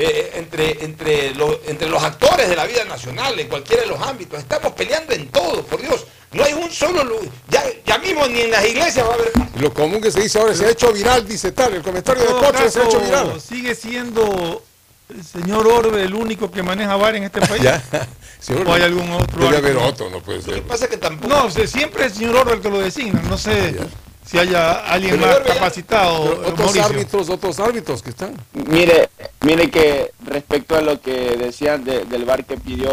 eh, 0.01 0.31
entre, 0.35 0.85
entre, 0.85 1.35
los, 1.35 1.57
entre 1.67 1.89
los 1.89 2.01
actores 2.01 2.47
de 2.47 2.55
la 2.55 2.65
vida 2.65 2.85
nacional, 2.85 3.37
en 3.37 3.49
cualquiera 3.49 3.81
de 3.81 3.89
los 3.89 4.01
ámbitos. 4.01 4.39
Estamos 4.39 4.71
peleando 4.71 5.11
en 5.13 5.27
todo, 5.27 5.61
por 5.63 5.81
Dios. 5.81 6.05
No 6.31 6.41
hay 6.45 6.53
un 6.53 6.71
solo 6.71 7.03
lugar. 7.03 7.25
Ya, 7.49 7.63
ya 7.85 7.97
mismo 7.97 8.25
ni 8.27 8.41
en 8.41 8.51
las 8.51 8.65
iglesias 8.65 9.05
va 9.05 9.11
a 9.11 9.15
haber 9.15 9.31
Lo 9.59 9.73
común 9.73 9.99
que 9.99 10.09
se 10.09 10.21
dice 10.21 10.39
ahora 10.39 10.55
se 10.55 10.65
ha 10.65 10.69
hecho 10.69 10.93
viral, 10.93 11.27
dice 11.27 11.51
tal. 11.51 11.73
El 11.73 11.81
comentario 11.81 12.23
de 12.23 12.29
Coche 12.29 12.71
se 12.71 12.79
ha 12.79 12.85
hecho 12.85 13.01
viral. 13.01 13.41
Sigue 13.41 13.75
siendo 13.75 14.63
el 15.09 15.23
señor 15.25 15.67
Orbe 15.67 16.01
el 16.03 16.13
único 16.13 16.49
que 16.49 16.63
maneja 16.63 16.95
bar 16.95 17.17
en 17.17 17.23
este 17.23 17.41
país. 17.47 17.61
Ya. 17.61 17.83
¿O 18.65 18.71
hay 18.73 18.83
algún 18.83 19.11
otro 19.11 19.43
Debe 19.43 19.57
haber 19.57 19.77
otro, 19.77 20.09
no 20.09 20.21
puede 20.21 20.37
Lo 20.37 20.45
que 20.45 20.51
ser. 20.53 20.63
pasa 20.63 20.85
es 20.85 20.91
que 20.91 20.97
tampoco. 20.97 21.27
No, 21.27 21.45
o 21.47 21.51
sea, 21.51 21.67
siempre 21.67 22.05
es 22.05 22.13
el 22.13 22.17
señor 22.19 22.37
Orbe 22.37 22.53
el 22.53 22.61
que 22.61 22.69
lo 22.69 22.79
designa. 22.79 23.21
No 23.23 23.37
sé 23.37 23.75
si 24.29 24.37
haya 24.37 24.71
alguien 24.85 25.15
Pero 25.19 25.25
más 25.27 25.39
capacitado. 25.39 26.23
Pero 26.23 26.39
otros 26.41 26.59
Mauricio. 26.59 26.85
árbitros, 26.85 27.29
otros 27.29 27.59
árbitros 27.59 28.03
que 28.03 28.09
están. 28.11 28.33
Mire, 28.53 29.09
mire 29.41 29.69
que 29.71 30.11
respecto 30.25 30.75
a 30.75 30.81
lo 30.81 31.01
que 31.01 31.35
decían 31.37 31.83
de- 31.83 32.05
del 32.05 32.25
bar 32.25 32.45
que 32.45 32.57
pidió 32.57 32.89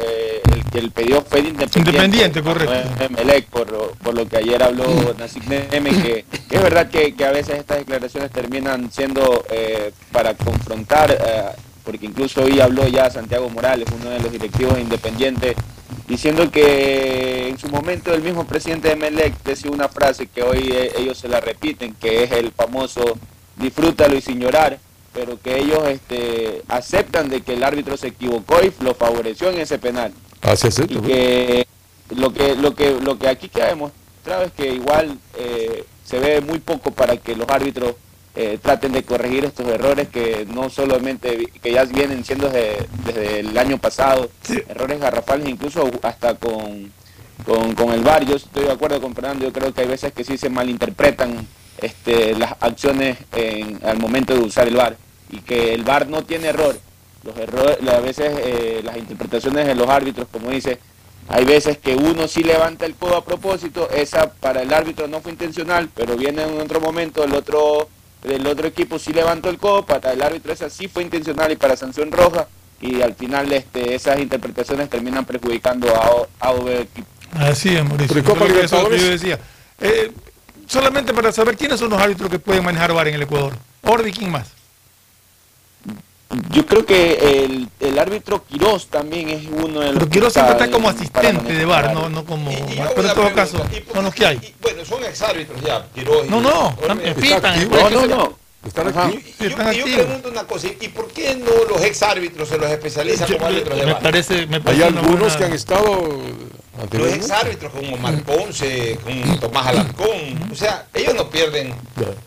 eh, 0.00 0.40
el 0.54 0.64
que 0.70 0.78
el 0.78 0.90
pedido 0.92 1.22
fue 1.28 1.42
de 1.42 1.48
independiente. 1.48 1.90
Independiente, 1.90 2.42
correcto. 2.42 3.04
Emelec, 3.04 3.46
por, 3.46 3.96
por 3.96 4.14
lo 4.14 4.28
que 4.28 4.36
ayer 4.36 4.62
habló 4.62 4.84
Nasik 5.18 5.44
Neme, 5.46 5.90
que, 5.90 6.24
que 6.48 6.56
es 6.56 6.62
verdad 6.62 6.88
que, 6.90 7.14
que 7.14 7.24
a 7.24 7.32
veces 7.32 7.56
estas 7.58 7.78
declaraciones 7.78 8.30
terminan 8.30 8.90
siendo 8.92 9.44
eh, 9.50 9.92
para 10.12 10.34
confrontar, 10.34 11.10
eh, 11.10 11.42
porque 11.84 12.06
incluso 12.06 12.42
hoy 12.42 12.60
habló 12.60 12.86
ya 12.86 13.10
Santiago 13.10 13.48
Morales, 13.50 13.88
uno 13.98 14.10
de 14.10 14.20
los 14.20 14.30
directivos 14.30 14.78
independientes, 14.78 15.56
diciendo 16.06 16.50
que 16.50 17.48
en 17.48 17.58
su 17.58 17.68
momento 17.68 18.12
el 18.12 18.22
mismo 18.22 18.46
presidente 18.46 18.88
de 18.88 18.94
Emelec 18.94 19.42
decía 19.42 19.70
una 19.70 19.88
frase 19.88 20.26
que 20.26 20.42
hoy 20.42 20.70
eh, 20.72 20.92
ellos 20.98 21.18
se 21.18 21.28
la 21.28 21.40
repiten, 21.40 21.94
que 21.94 22.24
es 22.24 22.32
el 22.32 22.52
famoso 22.52 23.02
disfrútalo 23.56 24.16
y 24.16 24.20
sin 24.20 24.40
llorar 24.40 24.78
pero 25.18 25.40
que 25.40 25.58
ellos 25.58 25.80
este, 25.88 26.62
aceptan 26.68 27.28
de 27.28 27.40
que 27.40 27.54
el 27.54 27.64
árbitro 27.64 27.96
se 27.96 28.08
equivocó 28.08 28.62
y 28.62 28.72
lo 28.84 28.94
favoreció 28.94 29.50
en 29.50 29.58
ese 29.58 29.78
penal. 29.78 30.12
Así 30.42 30.68
es, 30.68 30.78
Y 30.78 30.96
que 31.00 31.66
lo 32.10 32.32
que 32.32 32.54
lo 32.54 32.74
que 32.74 32.92
lo 33.00 33.18
que 33.18 33.28
aquí 33.28 33.48
queda 33.48 33.68
demostrado 33.68 34.44
es 34.44 34.52
que 34.52 34.72
igual 34.72 35.18
eh, 35.36 35.84
se 36.04 36.20
ve 36.20 36.40
muy 36.40 36.60
poco 36.60 36.92
para 36.92 37.16
que 37.16 37.34
los 37.34 37.48
árbitros 37.48 37.94
eh, 38.40 38.56
traten 38.62 38.92
de 38.92 39.02
corregir 39.02 39.44
estos 39.44 39.66
errores 39.66 40.08
que 40.10 40.46
no 40.48 40.70
solamente 40.70 41.50
que 41.60 41.72
ya 41.72 41.84
vienen 41.84 42.24
siendo 42.24 42.48
desde, 42.48 42.86
desde 43.04 43.40
el 43.40 43.58
año 43.58 43.78
pasado, 43.78 44.30
errores 44.68 45.00
garrafales 45.00 45.48
incluso 45.48 45.90
hasta 46.02 46.36
con, 46.36 46.92
con, 47.44 47.74
con 47.74 47.90
el 47.90 48.02
VAR. 48.02 48.24
Yo 48.24 48.36
estoy 48.36 48.66
de 48.66 48.70
acuerdo 48.70 49.00
con 49.00 49.12
Fernando, 49.12 49.44
yo 49.44 49.52
creo 49.52 49.74
que 49.74 49.80
hay 49.80 49.88
veces 49.88 50.12
que 50.12 50.22
sí 50.22 50.38
se 50.38 50.50
malinterpretan 50.50 51.48
este, 51.80 52.36
las 52.36 52.54
acciones 52.60 53.18
en, 53.32 53.80
al 53.84 53.98
momento 53.98 54.34
de 54.34 54.40
usar 54.40 54.68
el 54.68 54.76
VAR 54.76 54.96
y 55.30 55.40
que 55.40 55.74
el 55.74 55.82
VAR 55.82 56.06
no 56.06 56.22
tiene 56.22 56.46
error. 56.46 56.78
Los 57.24 57.36
errores, 57.36 57.78
a 57.88 57.98
veces 57.98 58.32
eh, 58.38 58.82
las 58.84 58.96
interpretaciones 58.96 59.66
de 59.66 59.74
los 59.74 59.88
árbitros, 59.88 60.28
como 60.30 60.50
dice, 60.50 60.78
hay 61.26 61.44
veces 61.44 61.76
que 61.76 61.96
uno 61.96 62.28
sí 62.28 62.44
levanta 62.44 62.86
el 62.86 62.94
codo 62.94 63.16
a 63.16 63.24
propósito, 63.24 63.90
esa 63.90 64.32
para 64.32 64.62
el 64.62 64.72
árbitro 64.72 65.08
no 65.08 65.20
fue 65.20 65.32
intencional, 65.32 65.90
pero 65.92 66.16
viene 66.16 66.44
en 66.44 66.60
otro 66.60 66.80
momento 66.80 67.24
el 67.24 67.34
otro 67.34 67.88
el 68.24 68.46
otro 68.46 68.66
equipo 68.66 68.98
sí 68.98 69.12
levantó 69.12 69.48
el 69.50 69.58
codo, 69.58 69.84
para 69.86 70.12
el 70.12 70.22
árbitro 70.22 70.52
esa 70.52 70.68
sí 70.70 70.88
fue 70.88 71.02
intencional 71.02 71.52
y 71.52 71.56
para 71.56 71.76
sanción 71.76 72.10
roja 72.12 72.46
y 72.80 73.00
al 73.02 73.14
final 73.14 73.52
este, 73.52 73.94
esas 73.94 74.18
interpretaciones 74.20 74.88
terminan 74.88 75.24
perjudicando 75.24 75.88
a, 75.94 76.10
O- 76.10 76.28
a 76.40 76.52
equipo. 76.80 77.06
Así 77.38 77.76
es, 77.76 77.84
Mauricio. 77.84 78.14
Pero 78.14 78.20
¿y 78.20 78.22
Copa 78.22 78.46
que 78.46 78.60
eso 78.64 78.76
es 78.76 78.82
lo 78.82 78.88
que 78.88 78.96
Libertadores? 78.96 79.02
yo 79.02 79.10
decía. 79.10 79.38
Eh, 79.80 80.12
solamente 80.66 81.12
para 81.12 81.30
saber 81.32 81.56
quiénes 81.56 81.78
son 81.80 81.90
los 81.90 82.00
árbitros 82.00 82.30
que 82.30 82.38
pueden 82.38 82.64
manejar 82.64 82.92
VAR 82.92 83.08
en 83.08 83.14
el 83.14 83.22
Ecuador. 83.22 83.54
Orbi, 83.82 84.12
¿quién 84.12 84.30
más? 84.30 84.48
Yo 86.50 86.66
creo 86.66 86.84
que 86.84 87.44
el, 87.44 87.68
el 87.80 87.98
árbitro 87.98 88.44
Quirós 88.44 88.88
también 88.88 89.30
es 89.30 89.46
uno 89.46 89.80
de 89.80 89.86
los 89.86 89.94
Pero 89.94 90.08
Quiroz 90.10 90.32
siempre 90.34 90.52
está 90.52 90.70
como 90.70 90.90
asistente 90.90 91.52
de 91.54 91.64
manejar. 91.66 91.94
no, 91.94 92.08
no 92.10 92.24
como 92.24 92.50
Y- 92.50 92.54
y. 92.54 92.58
Pero 92.76 92.80
en 92.80 92.86
todo 92.94 93.14
pregunta, 93.14 93.34
caso, 93.34 93.62
¿y 93.72 93.92
son 93.94 94.04
los 94.04 94.14
que 94.14 94.26
hay. 94.26 94.54
Bueno, 94.60 94.84
son 94.84 95.02
exárbitros 95.04 95.58
ya, 95.62 95.86
Quiroz 95.94 96.26
y- 96.26 96.30
No, 96.30 96.40
no, 96.42 96.76
también 96.86 97.14
pitan. 97.14 97.68
No, 97.70 98.06
no. 98.06 98.38
Están 98.66 98.88
aquí. 98.88 99.18
Sí, 99.38 99.44
yo, 99.44 99.46
están 99.48 99.70
pregunto 99.72 100.28
una 100.28 100.44
cosa, 100.44 100.66
¿y 100.80 100.88
por 100.88 101.08
qué 101.12 101.34
no 101.36 101.50
los 101.70 101.80
exárbitros 101.82 102.48
se 102.48 102.58
los 102.58 102.68
especializan 102.70 103.32
como 103.32 103.46
árbitros 103.46 103.78
de 103.78 103.86
me 103.86 103.92
VAR? 103.92 104.02
parece, 104.02 104.46
me 104.48 104.56
Hay 104.56 104.62
parece 104.62 104.88
una 104.88 105.00
algunos 105.00 105.18
buena- 105.20 105.36
que 105.38 105.44
han 105.44 105.52
estado 105.52 105.84
Los 105.86 106.82
anteriormente. 106.82 107.24
exárbitros 107.24 107.72
como 107.72 107.94
Omar 107.94 108.22
Ponce, 108.24 108.98
como 109.02 109.38
Tomás 109.38 109.66
Alarcón, 109.68 110.50
o 110.52 110.54
sea, 110.56 110.86
ellos 110.92 111.14
no 111.14 111.30
pierden. 111.30 111.72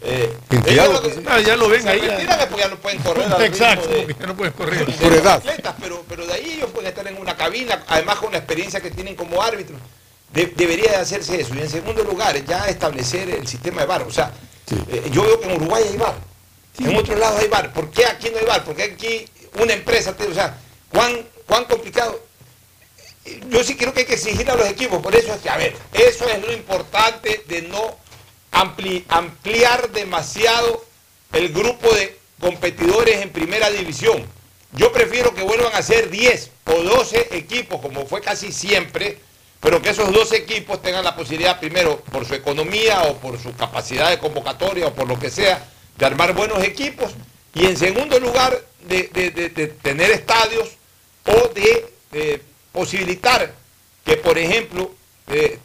Eh, 0.03 0.34
Pues, 0.60 1.18
no- 1.23 1.32
Ah, 1.32 1.40
ya 1.40 1.56
lo 1.56 1.69
ven 1.69 1.88
ahí. 1.88 1.99
es 2.03 2.45
porque 2.48 2.61
ya 2.64 2.68
no 2.68 2.78
pueden 2.78 2.99
correr 3.02 3.26
Exacto, 3.45 3.88
de- 3.88 4.15
ya 4.19 4.26
no 4.28 4.36
puedes 4.36 4.53
correr. 4.53 4.86
de 4.86 4.91
Por 4.94 5.14
edad. 5.14 5.36
atletas, 5.36 5.76
pero, 5.80 6.03
pero 6.10 6.26
de 6.28 6.34
ahí 6.34 6.53
ellos 6.57 6.69
pueden 6.72 6.90
estar 6.90 7.07
en 7.07 7.18
una 7.18 7.38
cabina, 7.38 7.84
además 7.88 8.18
con 8.18 8.32
la 8.34 8.40
experiencia 8.40 8.82
que 8.82 8.91
tienen 8.91 9.15
como 9.15 9.41
árbitros. 9.41 9.80
De- 10.34 10.48
debería 10.48 10.91
de 10.91 10.95
hacerse 10.98 11.40
eso. 11.41 11.53
Y 11.56 11.60
en 11.60 11.69
segundo 11.69 12.03
lugar, 12.03 12.36
ya 12.45 12.68
establecer 12.68 13.30
el 13.30 13.48
sistema 13.48 13.82
de 13.82 13.88
VAR. 13.88 14.03
O 14.03 14.11
sea, 14.11 14.32
eh, 14.90 15.10
yo 15.11 15.23
veo 15.23 15.40
que 15.40 15.48
en 15.49 15.56
Uruguay 15.61 15.84
hay 15.90 15.98
VAR. 15.98 16.15
En 16.80 16.95
otros 16.98 17.19
lados 17.19 17.40
hay 17.41 17.48
VAR. 17.48 17.73
¿Por 17.73 17.90
qué 17.91 18.06
aquí 18.06 18.30
no 18.30 18.38
hay 18.38 18.45
VAR? 18.45 18.64
Porque 18.64 18.84
aquí 18.84 19.26
una 19.61 19.73
empresa, 19.73 20.15
o 20.30 20.34
sea, 20.34 20.57
¿cuán, 20.90 21.26
cuán 21.45 21.65
complicado? 21.65 22.22
Eh, 23.26 23.41
Yo 23.49 23.64
sí 23.64 23.76
creo 23.76 23.94
que 23.94 24.02
hay 24.02 24.06
que 24.06 24.14
exigir 24.15 24.49
a 24.49 24.56
los 24.56 24.68
equipos. 24.68 25.02
Por 25.02 25.14
eso 25.15 25.34
es 25.34 25.41
que, 25.41 25.49
a 25.49 25.57
ver, 25.57 25.76
eso 25.94 26.28
es 26.30 26.41
lo 26.41 26.52
importante 26.53 27.44
de 27.48 27.61
no 27.64 27.98
ampli- 28.52 29.03
ampliar 29.10 29.90
demasiado 29.91 30.86
el 31.34 31.49
grupo 31.49 31.90
de 31.94 32.18
competidores 32.40 33.22
en 33.22 33.30
primera 33.30 33.69
división. 33.69 34.26
Yo 34.73 34.91
prefiero 34.91 35.34
que 35.34 35.44
vuelvan 35.44 35.73
a 35.76 35.82
ser 35.82 36.10
10 36.10 36.52
o 36.65 36.82
12 36.84 37.30
equipos, 37.38 37.82
como 37.82 38.06
fue 38.06 38.22
casi 38.22 38.52
siempre, 38.52 39.18
pero 39.60 39.82
que 39.82 39.90
esos 39.90 40.11
12 40.11 40.38
equipos 40.38 40.82
tengan 40.82 41.03
la 41.03 41.15
posibilidad, 41.15 41.60
primero, 41.60 41.98
por 42.11 42.26
su 42.26 42.34
economía 42.34 43.03
o 43.03 43.18
por 43.18 43.40
su 43.41 43.53
capacidad 43.56 44.10
de 44.10 44.18
convocatoria 44.18 44.88
o 44.88 44.94
por 44.94 45.07
lo 45.07 45.19
que 45.19 45.30
sea, 45.30 45.68
de 45.98 46.06
armar 46.06 46.34
buenos 46.34 46.64
equipos. 46.64 47.11
Y 47.53 47.65
en 47.65 47.78
segundo 47.78 48.19
lugar, 48.19 48.60
de, 48.88 49.03
tener 49.84 50.11
estadios 50.11 50.69
o 51.26 51.49
de, 51.53 52.41
posibilitar 52.72 53.53
que, 54.06 54.15
por 54.18 54.38
ejemplo, 54.38 54.95
eh, 55.28 55.60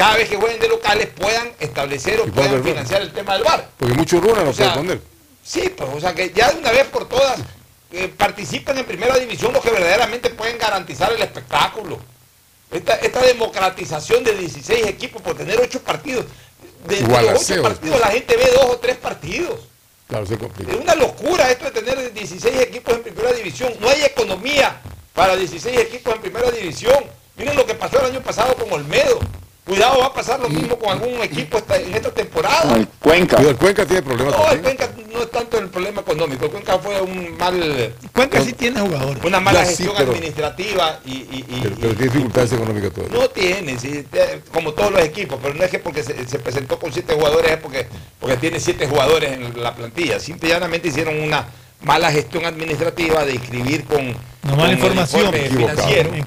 cada 0.00 0.16
vez 0.16 0.30
que 0.30 0.36
jueguen 0.36 0.58
de 0.58 0.68
locales 0.68 1.08
puedan 1.08 1.52
establecer 1.58 2.18
o 2.20 2.24
puedan 2.24 2.64
financiar 2.64 3.02
el 3.02 3.12
tema 3.12 3.34
del 3.34 3.44
bar. 3.44 3.68
Porque 3.76 3.94
muchos 3.94 4.22
runas 4.22 4.44
no 4.44 4.50
O 4.50 4.52
sea, 4.54 4.72
pueden 4.72 4.88
poner. 4.88 5.02
Sí, 5.44 5.74
pues, 5.76 5.90
o 5.92 6.00
sea 6.00 6.14
que 6.14 6.32
ya 6.34 6.50
de 6.50 6.58
una 6.58 6.72
vez 6.72 6.86
por 6.86 7.06
todas 7.06 7.38
eh, 7.92 8.08
participan 8.08 8.78
en 8.78 8.86
primera 8.86 9.18
división 9.18 9.52
los 9.52 9.62
que 9.62 9.70
verdaderamente 9.70 10.30
pueden 10.30 10.56
garantizar 10.56 11.12
el 11.12 11.20
espectáculo. 11.20 11.98
Esta, 12.70 12.94
esta 12.94 13.20
democratización 13.20 14.24
de 14.24 14.36
16 14.36 14.86
equipos 14.86 15.20
por 15.20 15.36
tener 15.36 15.60
8 15.60 15.82
partidos. 15.82 16.24
De, 16.86 16.96
de 16.96 17.02
los 17.02 17.42
aseo, 17.42 17.60
8 17.60 17.62
partidos 17.62 18.00
la 18.00 18.06
gente 18.06 18.36
ve 18.38 18.50
2 18.54 18.64
o 18.64 18.78
3 18.78 18.96
partidos. 18.96 19.60
Claro, 20.08 20.24
se 20.24 20.38
complica. 20.38 20.72
Es 20.72 20.78
una 20.78 20.94
locura 20.94 21.50
esto 21.50 21.66
de 21.66 21.72
tener 21.72 22.10
16 22.10 22.58
equipos 22.58 22.94
en 22.94 23.02
primera 23.02 23.32
división. 23.32 23.74
No 23.80 23.90
hay 23.90 24.02
economía 24.04 24.80
para 25.12 25.36
16 25.36 25.78
equipos 25.78 26.14
en 26.14 26.22
primera 26.22 26.50
división. 26.50 27.04
Miren 27.36 27.54
lo 27.54 27.66
que 27.66 27.74
pasó 27.74 28.00
el 28.00 28.06
año 28.12 28.22
pasado 28.22 28.54
con 28.54 28.72
Olmedo. 28.72 29.20
Cuidado, 29.70 30.00
va 30.00 30.06
a 30.06 30.12
pasar 30.12 30.40
lo 30.40 30.48
mismo 30.48 30.76
con 30.76 30.90
algún 30.90 31.20
equipo 31.22 31.58
esta- 31.58 31.76
en 31.76 31.94
esta 31.94 32.10
temporada. 32.10 32.74
El 32.76 32.88
Cuenca. 32.98 33.36
Cuidado, 33.36 33.50
el 33.52 33.56
Cuenca 33.56 33.86
tiene 33.86 34.02
problemas 34.02 34.34
No, 34.36 34.50
el. 34.50 34.60
Cuenca 34.62 34.88
no 35.12 35.22
es 35.22 35.30
tanto 35.30 35.58
el 35.58 35.68
problema 35.68 36.00
económico. 36.00 36.44
El 36.46 36.50
Cuenca 36.50 36.78
fue 36.80 37.00
un 37.00 37.36
mal, 37.38 37.94
Cuenca 38.12 38.40
sí 38.42 38.52
tiene 38.54 38.80
jugadores. 38.80 39.22
una 39.24 39.38
mala 39.38 39.62
sí, 39.64 39.68
gestión 39.68 39.94
pero- 39.96 40.10
administrativa 40.10 40.98
y, 41.04 41.10
y- 41.12 41.44
y- 41.48 41.60
Pero, 41.62 41.74
y- 41.76 41.78
pero 41.80 41.92
tiene 41.94 42.10
dificultades 42.12 42.52
económicas 42.52 42.92
todavía. 42.92 43.18
no 43.20 43.28
tiene, 43.30 43.78
sí, 43.78 44.04
como 44.52 44.72
todos 44.72 44.90
los 44.90 45.02
equipos, 45.02 45.38
pero 45.40 45.54
no 45.54 45.62
es 45.62 45.70
que 45.70 45.78
porque 45.78 46.02
se, 46.02 46.26
se 46.26 46.38
presentó 46.40 46.76
con 46.76 46.92
siete 46.92 47.14
jugadores, 47.14 47.52
es 47.52 47.58
porque, 47.58 47.86
porque 48.18 48.36
tiene 48.38 48.58
siete 48.58 48.88
jugadores 48.88 49.30
en 49.30 49.62
la 49.62 49.72
plantilla. 49.76 50.18
Simple 50.18 50.48
y 50.48 50.52
llanamente 50.52 50.88
hicieron 50.88 51.16
una 51.20 51.46
mala 51.82 52.10
gestión 52.10 52.44
administrativa 52.44 53.24
de 53.24 53.34
inscribir 53.34 53.84
con, 53.84 54.16
No, 54.42 54.56
mala 54.56 54.72
información. 54.72 55.32
financiero. 55.32 56.08
En 56.10 56.14
en. 56.16 56.26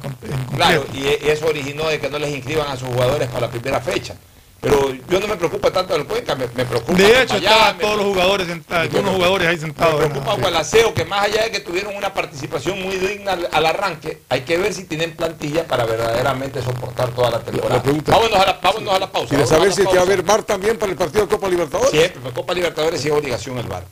Claro, 0.56 0.86
y, 0.94 1.00
y 1.00 1.18
eso 1.30 1.48
originó 1.48 1.88
de 1.88 2.00
que 2.00 2.10
no 2.10 2.20
les 2.20 2.30
inscriban 2.36 2.68
a 2.70 2.78
sus 2.78 2.88
jugadores 2.90 3.28
para 3.28 3.42
la 3.48 3.50
primera 3.52 3.80
fecha. 3.82 4.16
Pero 4.62 4.94
yo 5.10 5.20
no 5.20 5.28
me 5.28 5.36
preocupa 5.36 5.72
tanto 5.72 5.94
del 5.94 6.06
Cuenca, 6.06 6.36
me, 6.36 6.48
me 6.56 6.64
preocupa. 6.64 6.94
De 6.98 7.22
hecho, 7.22 7.36
estaban 7.36 7.76
me 7.76 7.84
todos 7.84 7.98
los 7.98 8.06
jugadores 8.06 8.48
sentados, 8.48 8.84
algunos 8.84 9.16
jugadores 9.16 9.48
ahí 9.50 9.56
me 9.56 9.62
sentados. 9.62 9.96
preocupa 10.06 10.34
Gualaceo, 10.36 10.94
que 10.94 11.04
más 11.04 11.26
allá 11.26 11.44
de 11.44 11.52
que 11.52 11.60
tuvieron 11.60 11.94
una 11.98 12.14
participación 12.14 12.82
muy 12.82 12.96
digna 12.96 13.34
al, 13.34 13.50
al 13.52 13.66
arranque, 13.66 14.20
hay 14.30 14.42
que 14.42 14.58
ver 14.58 14.74
si 14.74 14.86
tienen 14.86 15.18
plantilla 15.18 15.66
para 15.68 15.84
verdaderamente 15.84 16.62
soportar 16.62 17.10
toda 17.10 17.32
la 17.32 17.40
temporada. 17.40 17.76
La 17.76 17.84
pregunta- 17.84 18.12
vámonos, 18.14 18.40
a 18.40 18.46
la, 18.46 18.60
vámonos 18.64 18.94
a 18.96 19.00
la 19.00 19.12
pausa. 19.12 19.30
Quiere 19.30 19.44
vámonos 19.44 19.52
a 19.52 19.56
saber 19.58 19.74
si 19.74 19.82
hay 19.82 19.88
que 19.88 20.00
haber 20.00 20.24
VAR 20.24 20.44
también 20.44 20.78
para 20.78 20.92
el 20.94 20.98
partido 20.98 21.26
de 21.26 21.36
Copa 21.36 21.50
Libertadores. 21.50 21.92
Siempre, 21.92 22.32
Copa 22.32 22.54
Libertadores 22.54 23.02
sí 23.02 23.10
es 23.10 23.14
obligación 23.14 23.58
el 23.58 23.68
VAR. 23.68 23.84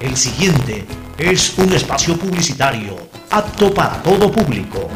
El 0.00 0.16
siguiente 0.16 0.86
es 1.18 1.58
un 1.58 1.72
espacio 1.72 2.16
publicitario 2.16 2.96
apto 3.30 3.74
para 3.74 4.00
todo 4.00 4.30
público. 4.30 4.88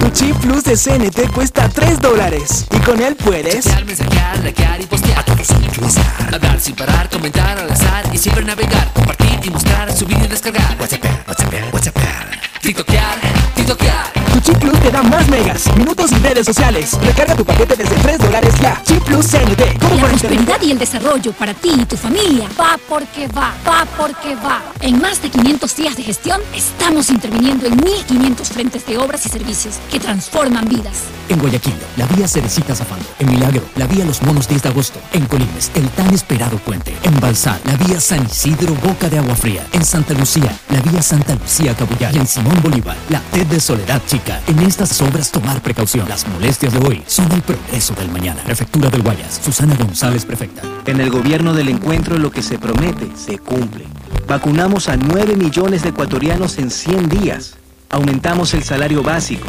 Tu 0.00 0.10
chip 0.10 0.36
plus 0.38 0.64
de 0.64 0.74
CNT 0.74 1.30
cuesta 1.34 1.68
3 1.68 2.00
dólares 2.00 2.64
y 2.74 2.78
con 2.78 3.02
él 3.02 3.14
puedes 3.16 3.64
Chatear, 3.64 3.84
mensajear, 3.84 4.38
likear 4.38 4.80
y 4.80 4.86
postear. 4.86 5.24
Hablar 6.32 6.60
sin 6.60 6.74
parar, 6.74 7.10
comentar 7.10 7.58
al 7.58 7.70
azar 7.70 8.04
y 8.10 8.16
siempre 8.16 8.42
navegar, 8.42 8.90
compartir 8.94 9.38
y 9.44 9.50
mostrar, 9.50 9.92
subir 9.94 10.16
y 10.24 10.26
descargar. 10.26 10.76
WhatsApp, 10.80 11.04
WhatsApp, 11.28 11.74
WhatsApp. 11.74 11.96
TikTokear, 12.62 13.18
TikTokear. 13.54 14.12
Tu 14.32 14.40
chip 14.40 14.58
plus 14.58 14.73
te 14.84 14.90
da 14.90 15.02
más 15.02 15.26
megas 15.28 15.74
minutos 15.78 16.12
y 16.12 16.16
redes 16.16 16.44
sociales. 16.44 16.98
Recarga 17.00 17.34
tu 17.34 17.44
paquete 17.44 17.74
desde 17.74 17.94
3 17.94 18.18
dólares 18.18 18.54
ya. 18.60 18.82
Chip 18.84 19.02
Plus 19.04 19.26
CNT. 19.26 19.78
¿Cómo 19.80 19.96
La 19.96 20.08
prosperidad 20.08 20.60
y 20.60 20.72
el 20.72 20.78
desarrollo 20.78 21.32
para 21.32 21.54
ti 21.54 21.70
y 21.74 21.84
tu 21.86 21.96
familia 21.96 22.46
va 22.60 22.78
porque 22.86 23.26
va, 23.28 23.54
va 23.66 23.86
porque 23.96 24.34
va. 24.36 24.62
En 24.80 25.00
más 25.00 25.22
de 25.22 25.30
500 25.30 25.76
días 25.76 25.96
de 25.96 26.02
gestión, 26.02 26.40
estamos 26.54 27.08
interviniendo 27.08 27.66
en 27.66 27.78
1.500 27.78 28.44
frentes 28.44 28.86
de 28.86 28.98
obras 28.98 29.24
y 29.24 29.30
servicios 29.30 29.76
que 29.90 29.98
transforman 29.98 30.68
vidas. 30.68 31.04
En 31.30 31.38
Guayaquil, 31.38 31.74
la 31.96 32.06
vía 32.06 32.28
Cerecita 32.28 32.74
Zafando. 32.74 33.06
En 33.18 33.30
Milagro, 33.30 33.62
la 33.76 33.86
vía 33.86 34.04
Los 34.04 34.22
Monos 34.22 34.46
10 34.46 34.64
de 34.64 34.68
agosto. 34.68 35.00
En 35.14 35.24
Colines, 35.24 35.70
el 35.74 35.88
tan 35.90 36.12
esperado 36.12 36.58
puente. 36.58 36.94
En 37.02 37.18
Balsar, 37.20 37.58
la 37.64 37.76
vía 37.76 37.98
San 38.00 38.26
Isidro 38.26 38.74
Boca 38.74 39.08
de 39.08 39.18
Agua 39.18 39.34
Fría. 39.34 39.66
En 39.72 39.84
Santa 39.84 40.12
Lucía, 40.12 40.54
la 40.68 40.80
vía 40.82 41.00
Santa 41.00 41.34
Lucía 41.36 41.74
Cabullal. 41.74 42.14
Y 42.14 42.18
en 42.18 42.26
Simón 42.26 42.60
Bolívar, 42.62 42.96
la 43.08 43.20
TED 43.32 43.46
de 43.46 43.60
Soledad 43.60 44.02
Chica. 44.06 44.42
En 44.46 44.60
estas 44.74 45.00
obras 45.02 45.30
tomar 45.30 45.62
precaución. 45.62 46.08
Las 46.08 46.26
molestias 46.26 46.72
de 46.72 46.80
hoy 46.84 47.02
son 47.06 47.30
el 47.30 47.42
progreso 47.42 47.94
del 47.94 48.10
mañana. 48.10 48.42
Prefectura 48.42 48.90
del 48.90 49.02
Guayas. 49.02 49.40
Susana 49.44 49.76
González, 49.76 50.24
prefecta. 50.24 50.62
En 50.86 51.00
el 51.00 51.10
gobierno 51.10 51.54
del 51.54 51.68
encuentro 51.68 52.18
lo 52.18 52.32
que 52.32 52.42
se 52.42 52.58
promete 52.58 53.08
se 53.16 53.38
cumple. 53.38 53.84
Vacunamos 54.26 54.88
a 54.88 54.96
9 54.96 55.36
millones 55.36 55.84
de 55.84 55.90
ecuatorianos 55.90 56.58
en 56.58 56.72
100 56.72 57.08
días. 57.08 57.54
Aumentamos 57.90 58.52
el 58.54 58.64
salario 58.64 59.04
básico. 59.04 59.46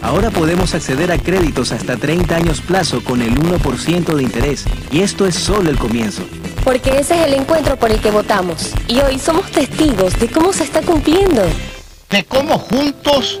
Ahora 0.00 0.30
podemos 0.30 0.74
acceder 0.74 1.10
a 1.10 1.18
créditos 1.18 1.72
hasta 1.72 1.96
30 1.96 2.36
años 2.36 2.60
plazo 2.60 3.02
con 3.02 3.20
el 3.20 3.34
1% 3.34 4.14
de 4.14 4.22
interés. 4.22 4.64
Y 4.92 5.00
esto 5.00 5.26
es 5.26 5.34
solo 5.34 5.70
el 5.70 5.78
comienzo. 5.78 6.22
Porque 6.62 7.00
ese 7.00 7.20
es 7.20 7.26
el 7.26 7.34
encuentro 7.34 7.76
por 7.76 7.90
el 7.90 8.00
que 8.00 8.12
votamos. 8.12 8.72
Y 8.86 9.00
hoy 9.00 9.18
somos 9.18 9.50
testigos 9.50 10.16
de 10.20 10.28
cómo 10.28 10.52
se 10.52 10.62
está 10.62 10.82
cumpliendo. 10.82 11.42
De 12.08 12.22
cómo 12.24 12.58
juntos 12.58 13.40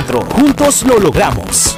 Juntos 0.09 0.83
lo 0.83 0.97
logramos. 0.99 1.77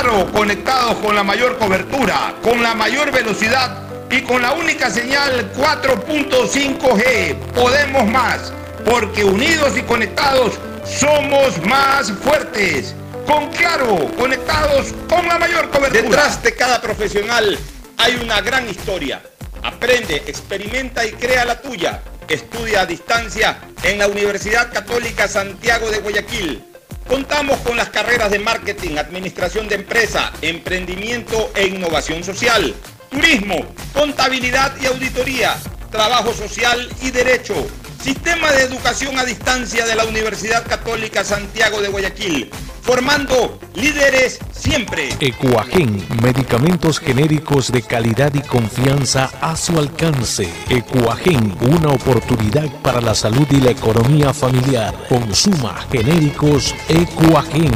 Claro, 0.01 0.31
conectados 0.31 0.95
con 0.95 1.13
la 1.13 1.21
mayor 1.21 1.59
cobertura, 1.59 2.33
con 2.41 2.63
la 2.63 2.73
mayor 2.73 3.11
velocidad 3.11 3.83
y 4.09 4.21
con 4.21 4.41
la 4.41 4.53
única 4.53 4.89
señal 4.89 5.51
4.5G. 5.53 7.35
Podemos 7.53 8.07
más, 8.07 8.51
porque 8.83 9.23
unidos 9.23 9.77
y 9.77 9.83
conectados 9.83 10.53
somos 10.83 11.63
más 11.67 12.11
fuertes. 12.13 12.95
Con 13.27 13.51
Claro, 13.51 14.09
conectados 14.17 14.87
con 15.07 15.27
la 15.27 15.37
mayor 15.37 15.69
cobertura. 15.69 16.01
Detrás 16.01 16.41
de 16.41 16.55
cada 16.55 16.81
profesional 16.81 17.59
hay 17.97 18.15
una 18.15 18.41
gran 18.41 18.67
historia. 18.67 19.21
Aprende, 19.61 20.15
experimenta 20.25 21.05
y 21.05 21.11
crea 21.11 21.45
la 21.45 21.61
tuya. 21.61 22.01
Estudia 22.27 22.81
a 22.81 22.85
distancia 22.87 23.59
en 23.83 23.99
la 23.99 24.07
Universidad 24.07 24.73
Católica 24.73 25.27
Santiago 25.27 25.91
de 25.91 25.99
Guayaquil. 25.99 26.70
Contamos 27.11 27.59
con 27.59 27.75
las 27.75 27.89
carreras 27.89 28.31
de 28.31 28.39
marketing, 28.39 28.95
administración 28.95 29.67
de 29.67 29.75
empresa, 29.75 30.31
emprendimiento 30.41 31.51
e 31.53 31.67
innovación 31.67 32.23
social, 32.23 32.73
turismo, 33.09 33.57
contabilidad 33.93 34.71
y 34.81 34.85
auditoría, 34.85 35.57
trabajo 35.91 36.33
social 36.33 36.89
y 37.01 37.11
derecho. 37.11 37.53
Sistema 38.01 38.51
de 38.51 38.63
educación 38.63 39.19
a 39.19 39.25
distancia 39.25 39.85
de 39.85 39.93
la 39.93 40.05
Universidad 40.05 40.65
Católica 40.65 41.23
Santiago 41.23 41.79
de 41.81 41.89
Guayaquil, 41.89 42.49
formando 42.81 43.59
líderes 43.75 44.39
siempre. 44.51 45.09
Ecuagen, 45.19 46.03
medicamentos 46.23 46.97
genéricos 46.97 47.71
de 47.71 47.83
calidad 47.83 48.33
y 48.33 48.41
confianza 48.41 49.29
a 49.39 49.55
su 49.55 49.77
alcance. 49.77 50.49
Ecuagen, 50.69 51.55
una 51.61 51.89
oportunidad 51.89 52.67
para 52.81 53.01
la 53.01 53.13
salud 53.13 53.45
y 53.51 53.61
la 53.61 53.69
economía 53.69 54.33
familiar. 54.33 54.95
Consuma 55.07 55.85
genéricos 55.91 56.73
Ecuagen. 56.89 57.71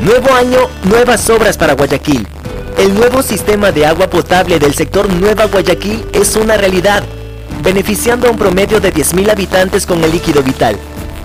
Nuevo 0.00 0.32
año, 0.32 0.58
nuevas 0.84 1.28
obras 1.30 1.56
para 1.56 1.72
Guayaquil. 1.72 2.41
El 2.82 2.94
nuevo 2.94 3.22
sistema 3.22 3.70
de 3.70 3.86
agua 3.86 4.10
potable 4.10 4.58
del 4.58 4.74
sector 4.74 5.08
Nueva 5.08 5.44
Guayaquil 5.44 6.04
es 6.12 6.34
una 6.34 6.56
realidad, 6.56 7.04
beneficiando 7.62 8.26
a 8.26 8.32
un 8.32 8.36
promedio 8.36 8.80
de 8.80 8.92
10.000 8.92 9.30
habitantes 9.30 9.86
con 9.86 10.02
el 10.02 10.10
líquido 10.10 10.42
vital. 10.42 10.76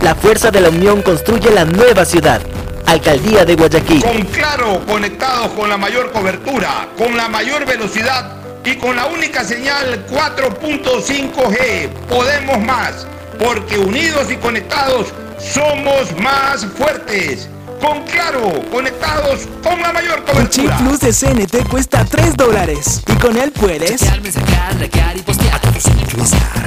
La 0.02 0.14
fuerza 0.14 0.52
de 0.52 0.62
la 0.62 0.70
unión 0.70 1.02
construye 1.02 1.50
la 1.50 1.66
nueva 1.66 2.06
ciudad. 2.06 2.44
Alcaldía 2.86 3.44
de 3.44 3.56
Guayaquil. 3.56 4.04
Con 4.04 4.22
Claro, 4.26 4.86
conectados 4.86 5.48
con 5.54 5.68
la 5.68 5.78
mayor 5.78 6.12
cobertura, 6.12 6.90
con 6.96 7.18
la 7.18 7.28
mayor 7.28 7.66
velocidad 7.66 8.36
y 8.64 8.76
con 8.76 8.96
la 8.96 9.08
única 9.08 9.44
señal 9.44 10.06
4.5G. 10.12 11.90
Podemos 12.08 12.60
más, 12.60 13.08
porque 13.44 13.80
unidos 13.80 14.30
y 14.30 14.36
conectados 14.36 15.08
somos 15.40 16.16
más 16.22 16.64
fuertes. 16.78 17.50
Con 17.82 18.04
Claro, 18.04 18.52
conectados 18.72 19.48
con 19.64 19.82
la 19.82 19.94
mayor 19.94 20.24
Un 20.36 20.50
chip 20.50 20.66
cobertura. 20.66 20.78
plus 20.78 21.00
de 21.00 21.14
CNT 21.14 21.70
cuesta 21.70 22.04
3 22.06 22.36
dólares. 22.36 23.02
Y 23.08 23.14
con 23.14 23.38
él 23.38 23.52
puedes. 23.52 24.00
Chatear, 24.00 24.22
mensajear, 24.22 24.76
likear 24.76 25.18
y 25.18 25.22
postear. 25.22 25.62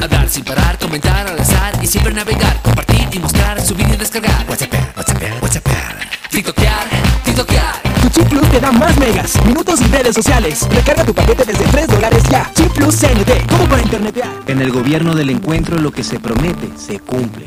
Hablar 0.02 0.28
sin 0.28 0.44
parar, 0.44 0.78
comentar 0.78 1.26
al 1.26 1.38
azar 1.38 1.74
y 1.82 1.86
siempre 1.86 2.12
navegar, 2.14 2.60
compartir 2.62 3.08
y 3.12 3.18
mostrar, 3.18 3.60
subir 3.60 3.86
y 3.88 3.96
descargar. 3.96 4.46
WhatsApp, 4.48 4.72
WhatsApp, 4.96 5.42
WhatsApp. 5.42 5.66
TikTokear, 6.30 6.86
TikTokear. 7.24 7.82
Tu 8.02 8.08
chip 8.10 8.28
plus 8.28 8.48
te 8.50 8.60
da 8.60 8.70
más 8.72 8.96
megas, 8.96 9.44
minutos 9.44 9.80
y 9.80 9.84
redes 9.84 10.14
sociales. 10.14 10.66
Recarga 10.70 11.04
tu 11.04 11.12
paquete 11.14 11.44
desde 11.44 11.64
3 11.64 11.86
dólares 11.88 12.22
ya. 12.30 12.50
Chip 12.54 12.72
plus 12.72 12.96
CNT. 12.96 13.46
¿Cómo 13.48 13.64
para 13.68 13.82
internetear? 13.82 14.28
En 14.46 14.60
el 14.62 14.70
gobierno 14.70 15.14
del 15.14 15.30
encuentro 15.30 15.76
lo 15.78 15.90
que 15.90 16.02
se 16.04 16.18
promete 16.20 16.68
se 16.78 16.98
cumple. 17.00 17.46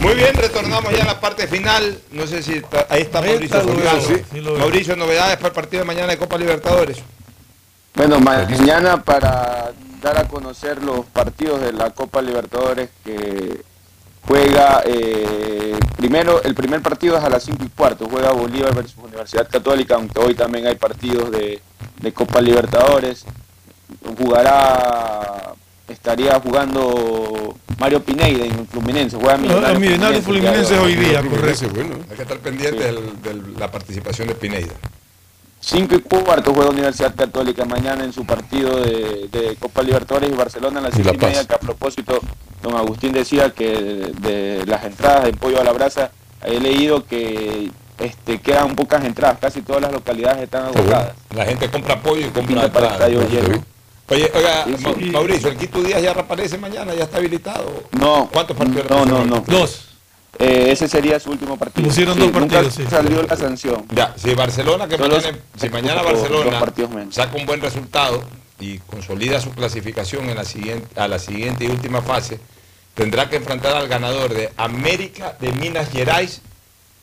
Muy 0.00 0.14
bien, 0.14 0.34
retornamos 0.34 0.92
ya 0.92 1.02
a 1.02 1.06
la 1.06 1.20
parte 1.20 1.46
final. 1.46 1.98
No 2.12 2.26
sé 2.26 2.42
si 2.42 2.54
está- 2.54 2.86
ahí 2.88 3.02
está 3.02 3.18
Ahí 3.20 3.30
Mauricio 3.32 3.58
está, 3.58 4.00
sí. 4.00 4.40
Mauricio, 4.58 4.96
novedades 4.96 5.36
para 5.36 5.48
el 5.48 5.54
partido 5.54 5.82
de 5.82 5.86
mañana 5.86 6.08
de 6.08 6.18
Copa 6.18 6.38
Libertadores. 6.38 6.98
Bueno, 7.94 8.18
mañana 8.20 9.02
para 9.02 9.72
dar 10.00 10.16
a 10.18 10.26
conocer 10.28 10.82
los 10.82 11.04
partidos 11.06 11.60
de 11.60 11.72
la 11.72 11.90
Copa 11.90 12.22
Libertadores 12.22 12.88
que 13.04 13.60
juega 14.26 14.82
eh, 14.86 15.78
primero, 15.96 16.42
el 16.42 16.54
primer 16.54 16.80
partido 16.80 17.18
es 17.18 17.24
a 17.24 17.28
las 17.28 17.42
5 17.42 17.64
y 17.64 17.68
cuarto, 17.68 18.06
juega 18.10 18.30
Bolívar 18.30 18.74
versus 18.74 18.96
Universidad 18.96 19.48
Católica, 19.50 19.96
aunque 19.96 20.18
hoy 20.20 20.34
también 20.34 20.66
hay 20.66 20.76
partidos 20.76 21.30
de, 21.30 21.60
de 22.00 22.12
Copa 22.14 22.40
Libertadores. 22.40 23.24
Jugará, 24.16 25.52
estaría 25.90 26.38
jugando 26.40 27.54
Mario 27.78 28.02
Pineida 28.02 28.44
en 28.44 28.66
Fluminense, 28.66 29.16
juega 29.16 29.34
Ah, 29.34 29.38
Millonarios 29.78 30.24
Fluminense 30.24 30.78
hoy 30.78 30.94
día, 30.96 31.20
correcto. 31.22 31.66
Hay 32.10 32.16
que 32.16 32.22
estar 32.22 32.38
pendiente 32.38 32.84
del- 32.84 33.22
de 33.22 33.58
la 33.58 33.70
participación 33.70 34.28
de 34.28 34.34
Pineida. 34.34 34.72
5 35.62 35.94
y 35.94 35.98
cuarto 36.00 36.54
juega 36.54 36.70
Universidad 36.70 37.14
Católica. 37.14 37.64
Mañana 37.66 38.02
en 38.04 38.12
su 38.14 38.24
partido 38.24 38.80
de, 38.80 39.28
de 39.30 39.56
Copa 39.58 39.82
Libertadores 39.82 40.30
y 40.30 40.34
Barcelona 40.34 40.78
a 40.80 40.82
las 40.84 40.92
Y 40.94 41.02
5 41.02 41.08
La 41.10 41.14
y 41.14 41.18
media, 41.18 41.46
que 41.46 41.54
a 41.54 41.58
propósito 41.60 42.18
don 42.62 42.76
Agustín 42.76 43.12
decía 43.12 43.50
que 43.50 43.68
de, 43.68 44.12
de 44.58 44.66
las 44.66 44.84
entradas 44.84 45.24
de 45.24 45.32
pollo 45.34 45.60
a 45.60 45.64
la 45.64 45.72
brasa, 45.72 46.12
he 46.44 46.58
leído 46.60 47.04
que 47.04 47.70
este, 47.98 48.38
quedan 48.40 48.74
pocas 48.74 49.04
entradas, 49.04 49.36
casi 49.38 49.60
todas 49.60 49.82
las 49.82 49.92
localidades 49.92 50.42
están 50.44 50.64
agotadas. 50.64 51.12
La 51.34 51.44
gente 51.44 51.68
compra 51.70 52.00
pollo 52.00 52.22
y 52.22 52.30
compra 52.30 52.62
Pinta 52.62 52.72
Oye, 54.10 54.30
oiga, 54.34 54.64
Sí, 54.76 55.10
Mauricio, 55.12 55.48
el 55.50 55.56
Quito 55.56 55.82
Díaz 55.82 56.02
ya 56.02 56.12
reaparece 56.12 56.58
mañana, 56.58 56.94
ya 56.94 57.04
está 57.04 57.18
habilitado. 57.18 57.84
No, 57.92 58.28
¿Cuántos 58.32 58.56
partidos 58.56 58.90
no, 58.90 59.06
no, 59.06 59.24
no. 59.24 59.44
Eh, 60.38 60.72
ese 60.72 60.88
sería 60.88 61.20
su 61.20 61.30
último 61.30 61.56
partido. 61.58 61.86
Pusieron 61.86 62.14
Sí, 62.14 62.20
dos 62.20 62.32
nunca 62.32 62.56
partidos, 62.56 62.74
sí. 62.74 62.84
salió 62.88 63.22
la 63.22 63.36
sanción. 63.36 63.84
Ya, 63.94 64.14
si 64.16 64.34
Barcelona, 64.34 64.88
que 64.88 64.96
Solo 64.96 65.16
mañana, 65.16 65.38
si 65.56 65.68
mañana 65.68 66.02
dos 66.02 66.12
Barcelona 66.12 67.10
saca 67.10 67.36
un 67.36 67.46
buen 67.46 67.60
resultado 67.60 68.22
y 68.58 68.78
consolida 68.78 69.40
su 69.40 69.50
clasificación 69.50 70.28
en 70.30 70.36
la 70.36 70.44
siguiente, 70.44 70.98
a 70.98 71.08
la 71.08 71.18
siguiente 71.18 71.64
y 71.64 71.68
última 71.68 72.00
fase, 72.00 72.40
tendrá 72.94 73.28
que 73.28 73.36
enfrentar 73.36 73.76
al 73.76 73.86
ganador 73.88 74.32
de 74.32 74.50
América 74.56 75.36
de 75.40 75.52
Minas 75.52 75.90
Gerais 75.90 76.40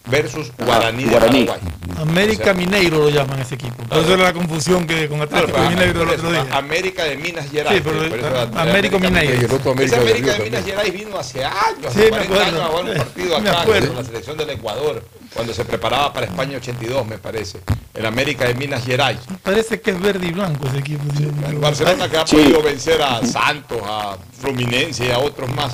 versus 0.09 0.51
Guaraní 0.57 1.03
de 1.03 1.09
Guaraní. 1.11 1.45
Paraguay. 1.45 1.73
América 1.99 2.41
O 2.41 2.45
sea, 2.45 2.53
Mineiro 2.53 2.97
lo 2.99 3.09
llaman 3.09 3.39
ese 3.39 3.55
equipo. 3.55 3.83
Por 3.83 3.97
eso 3.97 4.13
era 4.13 4.23
la 4.25 4.33
confusión 4.33 4.85
que 4.85 5.07
con 5.09 5.19
Atlético 5.21 5.53
Claro, 5.53 5.69
Mineiro 5.71 6.01
otro 6.03 6.13
eso, 6.13 6.31
día. 6.31 6.45
América 6.51 7.03
de 7.05 7.17
Minas 7.17 7.49
Gerais. 7.49 7.75
Sí, 7.77 7.81
pero 7.83 7.97
por 8.09 8.17
eso 8.19 8.27
a- 8.27 8.29
era- 8.43 8.61
Américo 8.61 8.99
Mineiro. 8.99 9.33
América 9.33 9.47
de 9.57 9.71
América 9.71 9.97
de 9.97 10.13
Minas 10.13 10.33
también. 10.41 10.63
Gerais 10.65 10.93
vino 10.93 11.17
hace 11.17 11.43
años, 11.43 11.53
Sí, 11.81 11.87
hace 11.87 11.99
me 12.03 12.09
40 12.09 12.23
acuerdo. 12.25 12.43
años 12.45 12.59
a 12.61 12.67
jugar 12.67 12.85
un 12.85 12.97
partido 12.97 13.41
Me 13.41 13.49
acá 13.49 13.61
acuerdo. 13.61 13.87
con 13.87 13.95
la 13.97 14.03
selección 14.03 14.37
del 14.37 14.49
Ecuador, 14.51 15.03
cuando 15.33 15.53
se 15.53 15.65
preparaba 15.65 16.13
para 16.13 16.25
España 16.27 16.57
82, 16.57 17.07
me 17.07 17.17
parece. 17.17 17.59
El 17.93 18.05
América 18.05 18.45
de 18.45 18.53
Minas 18.53 18.85
Gerais. 18.85 19.19
Parece 19.41 19.81
que 19.81 19.91
es 19.91 19.99
verde 19.99 20.27
y 20.27 20.31
blanco 20.31 20.67
ese 20.67 20.77
equipo. 20.77 21.03
El 21.49 21.55
Barcelona 21.57 22.07
que 22.09 22.17
ha 22.17 22.27
Sí. 22.27 22.35
podido 22.35 22.61
vencer 22.61 23.01
a 23.01 23.25
Santos, 23.25 23.81
a 23.83 24.17
Fluminense 24.39 25.07
y 25.07 25.11
a 25.11 25.17
otros 25.19 25.49
más. 25.55 25.73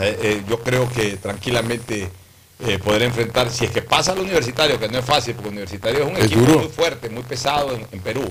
Eh, 0.00 0.18
eh, 0.22 0.42
yo 0.48 0.58
creo 0.60 0.88
que 0.90 1.16
tranquilamente 1.16 2.10
eh, 2.60 2.78
podrá 2.78 3.04
enfrentar, 3.04 3.50
si 3.50 3.66
es 3.66 3.70
que 3.70 3.82
pasa 3.82 4.12
al 4.12 4.20
universitario, 4.20 4.78
que 4.78 4.88
no 4.88 4.98
es 4.98 5.04
fácil, 5.04 5.34
porque 5.34 5.50
universitario 5.50 6.04
es 6.04 6.10
un 6.10 6.16
Es 6.16 6.24
equipo 6.26 6.40
duro. 6.40 6.58
muy 6.60 6.68
fuerte, 6.68 7.10
muy 7.10 7.22
pesado 7.22 7.74
en, 7.74 7.86
en 7.92 8.00
Perú. 8.00 8.24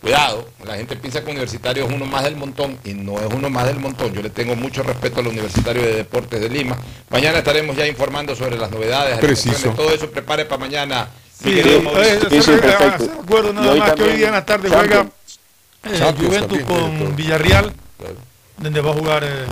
Cuidado, 0.00 0.46
la 0.66 0.76
gente 0.76 0.96
piensa 0.96 1.24
que 1.24 1.30
universitario 1.30 1.86
es 1.86 1.92
uno 1.92 2.04
más 2.04 2.24
del 2.24 2.36
montón 2.36 2.78
y 2.84 2.92
no 2.92 3.18
es 3.18 3.32
uno 3.34 3.48
más 3.48 3.66
del 3.66 3.78
montón. 3.80 4.12
Yo 4.12 4.20
le 4.20 4.28
tengo 4.28 4.54
mucho 4.54 4.82
respeto 4.82 5.20
al 5.20 5.28
Universitario 5.28 5.80
de 5.80 5.94
Deportes 5.96 6.40
de 6.42 6.48
Lima. 6.50 6.76
Mañana 7.08 7.38
estaremos 7.38 7.74
ya 7.74 7.86
informando 7.86 8.36
sobre 8.36 8.58
las 8.58 8.70
novedades, 8.70 9.18
Preciso. 9.18 9.70
todo 9.70 9.90
eso 9.90 10.10
prepare 10.10 10.44
para 10.44 10.58
mañana. 10.60 11.08
Sí, 11.42 11.58
eh, 11.58 11.82
eh, 11.96 12.20
sí, 12.30 12.42
se 12.42 12.54
acuerdo 12.54 13.50
Y 13.50 13.54
nada 13.54 13.74
más 13.76 13.92
que 13.94 14.02
hoy 14.02 14.12
día 14.18 14.26
en 14.28 14.34
la 14.34 14.44
tarde 14.44 14.68
juega 14.68 14.84
Champions. 14.96 15.40
eh, 15.84 15.98
Champions 15.98 16.28
Juventus 16.28 16.66
también, 16.66 16.98
con 16.98 17.16
Villarreal, 17.16 17.72
Claro. 17.98 18.14
donde 18.58 18.80
va 18.82 18.90
a 18.90 18.94
jugar 18.94 19.24
eh, 19.24 19.46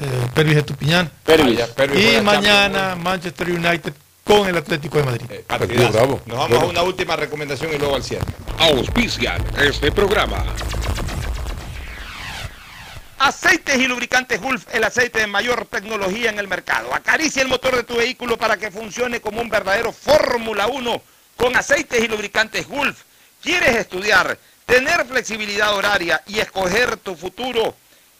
eh, 0.00 0.28
Pervis 0.34 0.56
Estupiñán. 0.56 1.10
Pervis. 1.24 1.60
Y 1.94 2.20
mañana 2.22 2.78
Champions. 2.78 3.04
Manchester 3.04 3.50
United 3.50 3.92
con 4.24 4.46
el 4.46 4.56
Atlético 4.58 4.98
de 4.98 5.04
Madrid. 5.04 5.26
Partidazo. 5.46 6.20
Nos 6.26 6.38
vamos 6.38 6.62
a 6.62 6.66
una 6.66 6.82
última 6.82 7.16
recomendación 7.16 7.72
y 7.74 7.78
luego 7.78 7.96
al 7.96 8.02
cierre. 8.02 8.26
Auspician 8.58 9.42
este 9.58 9.90
programa. 9.90 10.44
Aceites 13.18 13.76
y 13.76 13.86
lubricantes 13.86 14.40
Gulf, 14.40 14.66
el 14.72 14.84
aceite 14.84 15.20
de 15.20 15.26
mayor 15.26 15.66
tecnología 15.66 16.30
en 16.30 16.38
el 16.38 16.46
mercado. 16.46 16.94
Acaricia 16.94 17.42
el 17.42 17.48
motor 17.48 17.74
de 17.74 17.82
tu 17.82 17.96
vehículo 17.96 18.36
para 18.36 18.56
que 18.56 18.70
funcione 18.70 19.20
como 19.20 19.40
un 19.40 19.48
verdadero 19.48 19.92
Fórmula 19.92 20.68
1 20.68 21.02
con 21.36 21.56
aceites 21.56 22.04
y 22.04 22.06
lubricantes 22.06 22.68
Gulf. 22.68 23.02
¿Quieres 23.42 23.76
estudiar, 23.76 24.38
tener 24.66 25.04
flexibilidad 25.06 25.74
horaria 25.74 26.22
y 26.26 26.38
escoger 26.38 26.96
tu 26.98 27.16
futuro? 27.16 27.74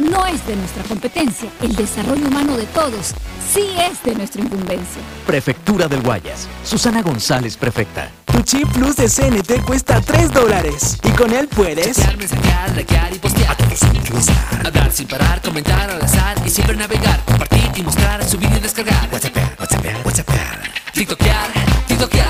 no 0.00 0.26
es 0.26 0.46
de 0.46 0.56
nuestra 0.56 0.82
competencia, 0.84 1.48
el 1.62 1.74
desarrollo 1.76 2.26
humano 2.26 2.56
de 2.56 2.66
todos 2.66 3.14
sí 3.52 3.68
es 3.78 4.02
de 4.02 4.14
nuestra 4.14 4.42
incumbencia. 4.42 5.02
Prefectura 5.26 5.88
del 5.88 6.02
Guayas. 6.02 6.48
Susana 6.64 7.02
González, 7.02 7.56
prefecta. 7.56 8.10
Tu 8.26 8.42
chip 8.42 8.68
plus 8.72 8.96
de 8.96 9.08
CNT 9.08 9.64
cuesta 9.64 10.00
3 10.00 10.32
dólares. 10.32 10.98
Y 11.02 11.10
con 11.10 11.32
él 11.32 11.48
puedes. 11.48 11.96
Chatear, 11.96 12.16
mensajear, 12.16 12.76
likear 12.76 13.12
y 13.12 13.18
postear. 13.18 13.56
Hablar 14.64 14.92
sin 14.92 15.06
parar, 15.06 15.40
comentar 15.40 15.90
al 15.90 16.02
azar 16.02 16.36
y 16.44 16.50
siempre 16.50 16.76
navegar. 16.76 17.24
Compartir 17.24 17.70
y 17.76 17.82
mostrar, 17.82 18.22
subir 18.28 18.50
y 18.56 18.60
descargar. 18.60 19.08
WhatsApp, 19.12 19.36
WhatsApp, 19.58 20.04
WhatsApp. 20.04 20.28
TikTokear, 20.92 21.50
TikTokear. 21.86 22.29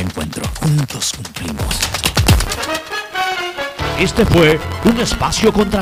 Encuentro. 0.00 0.42
Juntos 0.60 1.12
cumplimos. 1.16 1.74
Este 3.98 4.24
fue 4.24 4.60
un 4.84 5.00
espacio 5.00 5.52
contra 5.52 5.76